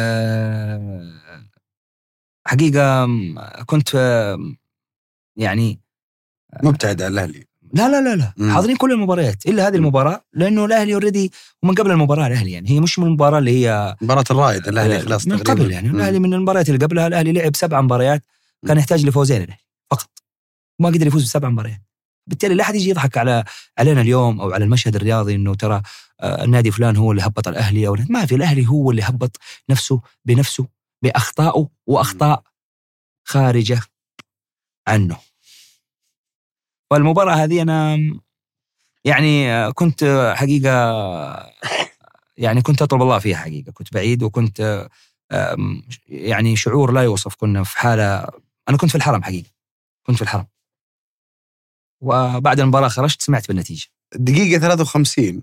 حقيقة 2.46 3.06
كنت 3.66 3.94
يعني 5.36 5.80
مبتعد 6.62 7.02
عن 7.02 7.12
الأهلي 7.12 7.44
لا 7.74 7.88
لا 7.88 8.00
لا 8.00 8.16
لا 8.16 8.32
مم. 8.36 8.50
حاضرين 8.52 8.76
كل 8.76 8.92
المباريات 8.92 9.46
إلا 9.46 9.68
هذه. 9.68 9.76
المباراة 9.76 10.24
لأنه 10.32 10.64
الأهلي 10.64 10.94
اوريدي 10.94 11.32
ومن 11.62 11.74
قبل 11.74 11.90
المباراة 11.90 12.26
الأهلي 12.26 12.52
يعني 12.52 12.70
هي 12.70 12.80
مش 12.80 12.98
من 12.98 13.06
المباراة 13.06 13.38
اللي 13.38 13.50
هي 13.66 13.96
مباراة 14.02 14.24
الرائد 14.30 14.68
الأهلي 14.68 15.00
خلاص 15.00 15.26
من. 15.26 15.38
قبل 15.38 15.70
يعني 15.72 15.88
مم. 15.88 15.96
الأهلي 15.96 16.18
من 16.18 16.34
المباريات 16.34 16.68
اللي 16.68 16.86
قبلها 16.86 17.06
الأهلي 17.06 17.32
لعب 17.32 17.56
سبع 17.56 17.80
مباريات 17.80 18.22
كان. 18.66 18.78
يحتاج 18.78 19.06
لفوزين 19.06 19.42
الاهلي 19.42 19.60
فقط 19.90 20.10
ما 20.78 20.88
قدر 20.88 21.06
يفوز 21.06 21.22
بسبع 21.22 21.48
مباريات 21.48 21.80
بالتالي 22.26 22.54
لا 22.54 22.62
أحد 22.62 22.74
يجي 22.74 22.90
يضحك 22.90 23.18
على 23.18 23.44
علينا 23.78 24.00
اليوم 24.00 24.40
أو 24.40 24.52
على 24.52 24.64
المشهد 24.64 24.96
الرياضي 24.96 25.34
إنه 25.34 25.54
ترى 25.54 25.82
آه، 26.20 26.44
النادي 26.44 26.70
فلان 26.70 26.96
هو 26.96 27.10
اللي 27.10 27.22
هبط 27.22 27.48
الأهلي 27.48 27.86
أو 27.88 27.96
ما 28.08 28.26
في 28.26 28.34
الأهلي 28.34 28.66
هو 28.68 28.90
اللي 28.90 29.02
هبط 29.02 29.36
نفسه 29.70 30.00
بنفسه 30.24 30.66
باخطائه 31.02 31.68
وأخطاء 31.86 32.42
خارجة 33.24 33.80
عنه. 34.88 35.16
والمباراة 36.90 37.34
هذه 37.34 37.62
أنا 37.62 37.98
يعني 39.04 39.52
آه، 39.52 39.70
كنت 39.70 40.02
آه، 40.02 40.34
حقيقة 40.34 40.70
يعني 42.36 42.62
كنت 42.62 42.82
أطلب 42.82 43.02
الله 43.02 43.18
فيها 43.18 43.36
حقيقة. 43.36 43.72
كنت 43.72 43.94
بعيد 43.94 44.22
وكنت 44.22 44.88
يعني 46.08 46.56
شعور 46.56 46.92
لا 46.92 47.02
يوصف. 47.02 47.34
كنا 47.34 47.64
في 47.64 47.78
حالة 47.78 48.28
أنا 48.68 48.76
كنت 48.76 48.90
في 48.90 48.96
الحرم 48.96 49.22
حقيقة. 49.22 49.50
كنت 50.06 50.16
في 50.16 50.22
الحرم. 50.22 50.46
وبعد 52.00 52.60
المباراة 52.60 52.88
خرجت 52.88 53.22
سمعت 53.22 53.48
بالنتيجة. 53.48 53.86
دقيقة 54.14 54.60
53 54.60 55.42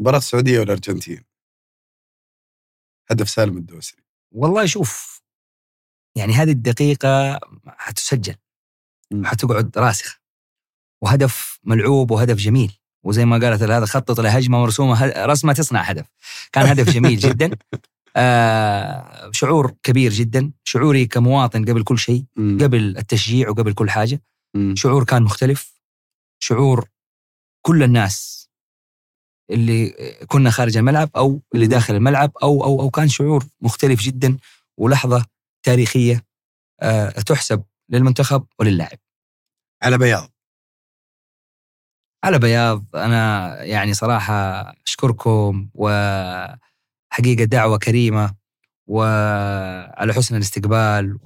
مباراة 0.00 0.18
السعودية 0.18 0.60
والأرجنتين. 0.60 1.24
هدف 3.10 3.30
سالم 3.30 3.56
الدوسري. 3.56 4.02
والله 4.34 4.66
شوف 4.66 5.22
يعني 6.16 6.32
هذه 6.32 6.50
الدقيقة 6.50 7.40
حتسجل. 7.66 8.34
حتقعد 9.24 9.78
راسخة. 9.78 10.20
وهدف 11.02 11.58
ملعوب 11.64 12.10
وهدف 12.10 12.36
جميل. 12.36 12.78
وزي 13.04 13.24
ما 13.24 13.38
قالت 13.38 13.62
هذا 13.62 13.86
خطط 13.86 14.20
لهجمه 14.20 14.58
مرسومة 14.58 15.06
رسمه 15.26 15.52
تصنع 15.52 15.80
هدف. 15.82 16.06
كان 16.52 16.66
هدف 16.66 16.90
جميل 16.90 17.16
جدا. 17.28 17.50
آه 18.16 19.30
شعور 19.32 19.74
كبير 19.82 20.12
جدا. 20.12 20.52
شعوري 20.64 21.06
كمواطن 21.06 21.64
قبل 21.64 21.84
كل 21.84 21.98
شيء. 21.98 22.24
قبل 22.36 22.96
التشجيع 22.98 23.48
وقبل 23.50 23.74
كل 23.74 23.90
حاجة. 23.90 24.22
مم. 24.54 24.74
شعور 24.76 25.04
كان 25.04 25.22
مختلف. 25.22 25.72
شعور 26.42 26.88
كل 27.66 27.82
الناس 27.82 28.48
اللي 29.50 29.90
كنا 30.28 30.50
خارج 30.50 30.76
الملعب 30.76 31.10
أو 31.16 31.42
اللي 31.54 31.66
داخل 31.66 31.94
الملعب 31.94 32.32
أو 32.42 32.64
أو 32.64 32.80
أو 32.80 32.90
كان 32.90 33.08
شعور 33.08 33.44
مختلف 33.60 34.00
جدا 34.00 34.36
ولحظة 34.78 35.26
تاريخية 35.62 36.24
آه، 36.80 37.10
تحسب 37.10 37.64
للمنتخب 37.88 38.46
وللاعب. 38.58 38.98
على 39.82 39.98
بياض. 39.98 40.32
على 42.24 42.38
بياض. 42.38 42.84
أنا 42.94 43.62
يعني 43.62 43.94
صراحة 43.94 44.34
أشكركم 44.86 45.68
وحقيقة 45.74 47.44
دعوة 47.44 47.78
كريمة 47.78 48.34
وعلى 48.86 50.12
حسن 50.14 50.36
الاستقبال 50.36 51.18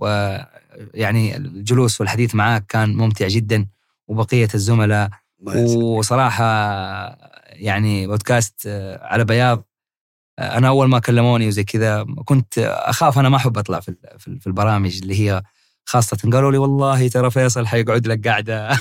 ويعني 0.94 1.36
الجلوس 1.36 2.00
والحديث 2.00 2.34
معاك 2.34 2.66
كان 2.66 2.96
ممتع 2.96 3.28
جدا 3.28 3.66
وبقية 4.08 4.48
الزملاء. 4.54 5.10
وصراحة 5.76 6.44
يعني 7.48 8.06
بودكاست 8.06 8.62
آه، 8.66 9.06
على 9.06 9.24
بياض 9.24 9.64
آه، 10.38 10.58
أنا 10.58 10.68
أول 10.68 10.88
ما 10.88 10.98
كلموني 10.98 11.48
وزي 11.48 11.64
كذا 11.64 12.06
كنت 12.24 12.58
أخاف 12.58 13.18
أنا 13.18 13.28
ما 13.28 13.36
أحب 13.36 13.58
أطلع 13.58 13.80
في 13.80 13.94
في 14.18 14.46
البرامج 14.46 14.98
اللي 15.02 15.20
هي 15.20 15.42
خاصة 15.88 16.16
قالوا 16.32 16.52
لي 16.52 16.58
والله 16.58 17.08
ترى 17.08 17.30
فيصل 17.30 17.66
حيقعد 17.66 18.06
لك 18.06 18.28
قاعدة. 18.28 18.68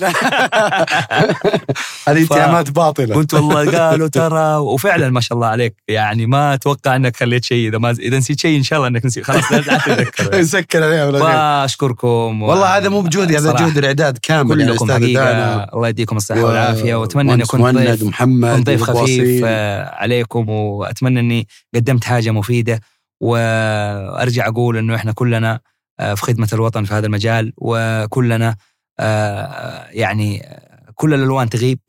هذه 2.07 2.23
اتهامات 2.23 2.71
باطلة. 2.71 3.15
قلت 3.15 3.33
والله 3.33 3.77
قالوا 3.77 4.07
ترى 4.07 4.55
وفعلا 4.57 5.09
ما 5.09 5.21
شاء 5.21 5.35
الله 5.35 5.47
عليك. 5.47 5.75
يعني 5.87 6.25
ما 6.25 6.53
أتوقع 6.53 6.95
إنك 6.95 7.17
خليت 7.17 7.45
شيء 7.45 7.69
إذا 7.69 7.77
ما 7.77 7.89
إذا 7.91 8.17
نسيت 8.17 8.39
شيء 8.39 8.57
إن 8.57 8.63
شاء 8.63 8.77
الله 8.77 8.87
إنك 8.89 9.05
نسيت. 9.05 9.23
خلاص 9.23 9.51
لا 9.51 9.61
تتذكر. 9.61 10.39
نسكر 10.39 10.83
عليها 10.87 11.05
غير. 11.09 11.21
فأشكركم 11.23 12.41
والله 12.41 12.77
هذا 12.77 12.89
مو 12.89 13.01
بجهدي 13.01 13.37
هذا 13.37 13.53
جهد 13.53 13.77
الإعداد 13.77 14.17
كامل 14.17 14.59
يعني 14.59 14.71
كلكم 14.73 14.87
دانا. 14.87 15.69
الله 15.73 15.87
يديكم 15.87 16.17
الصحة 16.17 16.43
و- 16.43 16.47
والعافية. 16.47 16.95
وأتمنى 16.95 17.33
اني 17.33 17.45
كنت 17.45 17.61
ضيف 17.75 18.03
ومحمد 18.03 18.55
كنت 18.57 18.67
ضيف 18.67 18.83
خفيف. 18.83 19.41
آه، 19.45 19.95
عليكم. 19.95 20.49
وأتمنى 20.49 21.19
إني 21.19 21.47
قدمت 21.75 22.03
حاجة 22.03 22.31
مفيدة. 22.31 22.81
وأرجع 23.21 24.47
أقول 24.47 24.77
إنه 24.77 24.95
إحنا 24.95 25.11
كلنا 25.11 25.59
في 25.97 26.21
خدمة 26.21 26.49
الوطن 26.53 26.83
في 26.83 26.93
هذا 26.93 27.05
المجال 27.05 27.53
وكلنا 27.57 28.55
آه، 28.99 29.87
يعني 29.89 30.47
آه، 30.47 30.91
كل 30.95 31.13
الألوان 31.13 31.49
تغيب. 31.49 31.79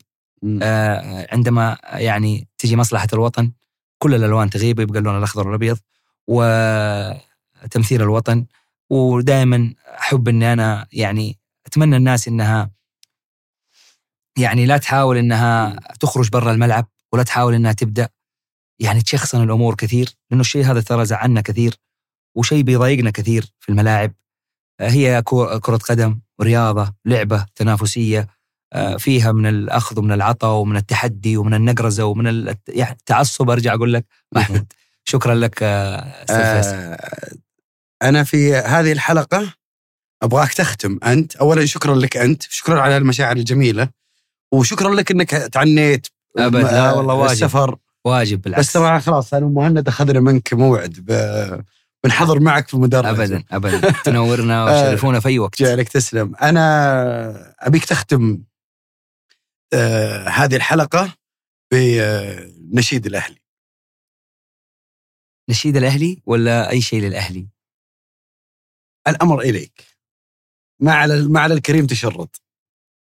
آه، 0.61 1.27
عندما 1.31 1.77
يعني 1.83 2.47
تجي 2.57 2.75
مصلحة 2.75 3.07
الوطن 3.13 3.51
كل 3.97 4.15
الألوان 4.15 4.49
تغيب 4.49 4.79
يبقى 4.79 4.99
اللون 4.99 5.17
الأخضر 5.17 5.47
والأبيض 5.47 5.77
وتمثيل 6.27 8.01
الوطن. 8.01 8.45
ودائما 8.89 9.73
أحب 9.99 10.27
إني 10.27 10.53
أنا 10.53 10.87
يعني 10.91 11.39
أتمنى 11.65 11.97
الناس 11.97 12.27
إنها 12.27 12.71
يعني 14.37 14.65
لا 14.65 14.77
تحاول 14.77 15.17
إنها 15.17 15.79
تخرج 15.99 16.29
برا 16.29 16.51
الملعب 16.51 16.87
ولا 17.13 17.23
تحاول 17.23 17.53
إنها 17.53 17.73
تبدأ. 17.73 18.09
يعني 18.79 19.01
تشخصن 19.01 19.43
الأمور 19.43 19.75
كثير 19.75 20.09
لأنه 20.31 20.41
الشيء 20.41 20.65
هذا 20.65 20.81
ترى 20.81 21.05
زعلنا 21.05 21.41
كثير. 21.41 21.75
وشيء 22.37 22.61
بيضايقنا 22.61 23.11
كثير 23.11 23.45
في 23.59 23.69
الملاعب. 23.69 24.13
آه، 24.79 24.89
هي 24.89 25.21
كرة 25.25 25.77
قدم 25.77 26.19
ورياضة 26.39 26.93
لعبة 27.05 27.45
تنافسية 27.55 28.27
آه، 28.73 28.97
فيها 28.97 29.31
من 29.31 29.45
الأخذ 29.45 29.99
ومن 29.99 30.11
العطاء 30.11 30.53
ومن 30.61 30.77
التحدي 30.77 31.37
ومن 31.37 31.53
النقرزة 31.53 32.05
ومن 32.05 32.27
ال- 32.27 32.55
يعني 32.67 32.91
التعصب 32.95 33.49
أرجع 33.49 33.73
أقول 33.73 33.93
لك. 33.93 34.05
محمود 34.35 34.73
شكرا 35.05 35.35
لك 35.35 35.59
آه،. 35.63 35.95
آه، 36.29 36.97
أنا 38.03 38.23
في 38.23 38.55
هذه 38.55 38.91
الحلقة 38.91 39.53
أبغاك 40.23 40.53
تختم 40.53 40.99
أنت. 41.03 41.35
اولا 41.35 41.65
شكرا 41.65 41.95
لك 41.95 42.17
أنت. 42.17 42.43
شكرا 42.49 42.81
على 42.81 42.97
المشاعر 42.97 43.35
الجميلة. 43.37 43.89
وشكرا 44.53 44.95
لك 44.95 45.11
إنك 45.11 45.29
تعنيت. 45.29 46.07
أبد، 46.37 46.55
لا 46.55 46.89
آه، 46.89 46.97
والله 46.97 47.13
واجب. 47.13 47.31
السفر. 47.31 47.77
واجب 48.05 48.41
بالعكس. 48.41 48.67
بس 48.67 48.73
طبعا 48.73 48.99
خلاص 48.99 49.33
أنا 49.33 49.45
ومهند 49.45 49.87
أخذنا 49.87 50.19
منك 50.19 50.53
موعد 50.53 50.93
ب- 50.99 51.61
بنحضر 52.07 52.39
معك 52.39 52.67
في 52.67 52.73
المدرج 52.73 53.05
أبدا 53.05 53.43
أبدا. 53.51 53.91
تنورنا 53.91 54.63
وتشرفونا 54.65 55.19
في 55.19 55.27
أي 55.29 55.39
وقت. 55.39 55.59
جعلك 55.63 55.89
تسلم. 55.89 56.35
أنا 56.35 57.55
أبيك 57.59 57.85
تختم 57.85 58.43
آه 59.73 60.27
هذه 60.29 60.55
الحلقة 60.55 61.17
بنشيد 61.71 63.05
الأهلي. 63.05 63.41
نشيد 65.49 65.77
الأهلي 65.77 66.21
ولا 66.25 66.69
أي 66.69 66.81
شيء 66.81 67.01
للأهلي؟ 67.01 67.47
الأمر 69.07 69.41
إليك. 69.41 69.83
ما 70.81 70.93
على 70.93 71.21
ما 71.27 71.39
على 71.39 71.53
الكريم 71.53 71.87
تشرط 71.87 72.41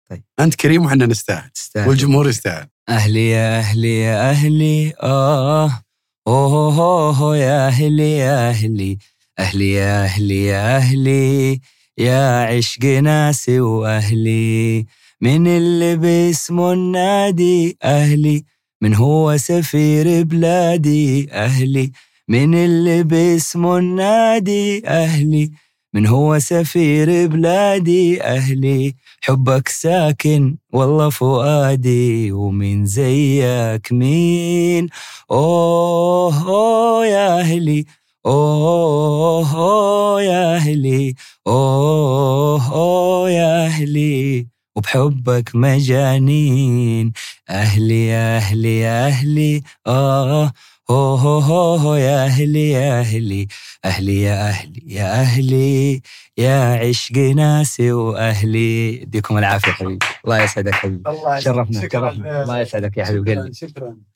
طيب. 0.10 0.24
أنت 0.40 0.56
كريم 0.56 0.86
وحنا 0.86 1.06
نستاهل. 1.06 1.50
تستاهل. 1.50 1.90
والجمهور 1.90 2.30
يستاهل. 2.30 2.68
أهلي 2.90 3.30
يا 3.30 3.60
أهلي 3.60 4.00
يا 4.02 4.30
أهلي 4.30 4.94
آه. 5.04 5.84
أوه 6.28 7.12
هو 7.12 7.34
يا 7.34 7.68
أهلي 7.68 8.18
يا 8.18 8.50
أهلي 8.50 8.98
أهلي 9.40 9.72
يا 9.72 10.04
أهلي 10.04 10.46
يا 10.46 10.78
أهلي 10.78 11.60
يا 11.98 12.44
عشق 12.46 12.86
ناسي 12.86 13.60
وأهلي 13.60 14.86
من 15.22 15.48
اللي 15.48 15.96
باسمه 15.96 16.74
النادي 16.74 17.78
أهلي 17.84 18.44
من 18.82 18.96
هو 18.96 19.38
سفير 19.38 20.24
بلادي 20.24 21.32
أهلي 21.32 21.92
من 22.28 22.56
اللي 22.56 23.04
باسمه 23.04 23.78
النادي 23.78 24.88
أهلي 24.88 25.52
من 25.94 26.08
هو 26.08 26.40
سفير 26.40 27.28
بلادي 27.28 28.24
أهلي؟ 28.24 28.96
حبك 29.22 29.68
ساكن 29.68 30.56
والله 30.74 31.10
فؤادي 31.10 32.32
ومن 32.32 32.86
زيك 32.86 33.92
مين؟ 33.92 34.90
أوه, 35.32 36.48
أوه 36.48 37.06
يا 37.06 37.40
أهلي 37.40 37.86
أوه, 38.26 39.56
أوه 39.56 40.22
يا 40.22 40.56
أهلي 40.56 41.16
أوه, 41.48 42.72
أوه 42.74 43.30
يا 43.30 43.66
أهلي. 43.66 44.48
وبحبك 44.76 45.52
مجانين 45.56 47.14
أهلي 47.50 48.14
أهلي 48.16 48.88
أهلي. 48.88 49.62
آه 49.88 50.54
هو 50.92 51.16
هو 51.40 51.76
هو 51.76 51.96
يا 51.96 52.26
أهلي 52.26 52.70
يا 52.70 53.00
أهلي 53.00 53.48
أهلي 53.86 54.22
يا 54.22 54.50
أهلي 54.50 54.84
يا 54.88 55.22
أهلي 55.22 56.02
يا 56.38 56.88
عشق 56.90 57.18
ناسي 57.18 57.92
وأهلي. 57.92 59.02
يديكم 59.02 59.38
العافية 59.38 59.72
حبيبي. 59.72 60.00
الله 60.26 60.44
يسعدك 60.44 60.74
حبيبي. 60.74 61.10
الله 61.10 61.40
شرفنا 61.40 61.82
شرفنا. 61.82 62.44
الله 62.44 62.60
يسعدك 62.60 62.98
يا 62.98 63.06
حبيب 63.06 63.28
قلبي 63.28 63.54
شكرا. 63.54 64.11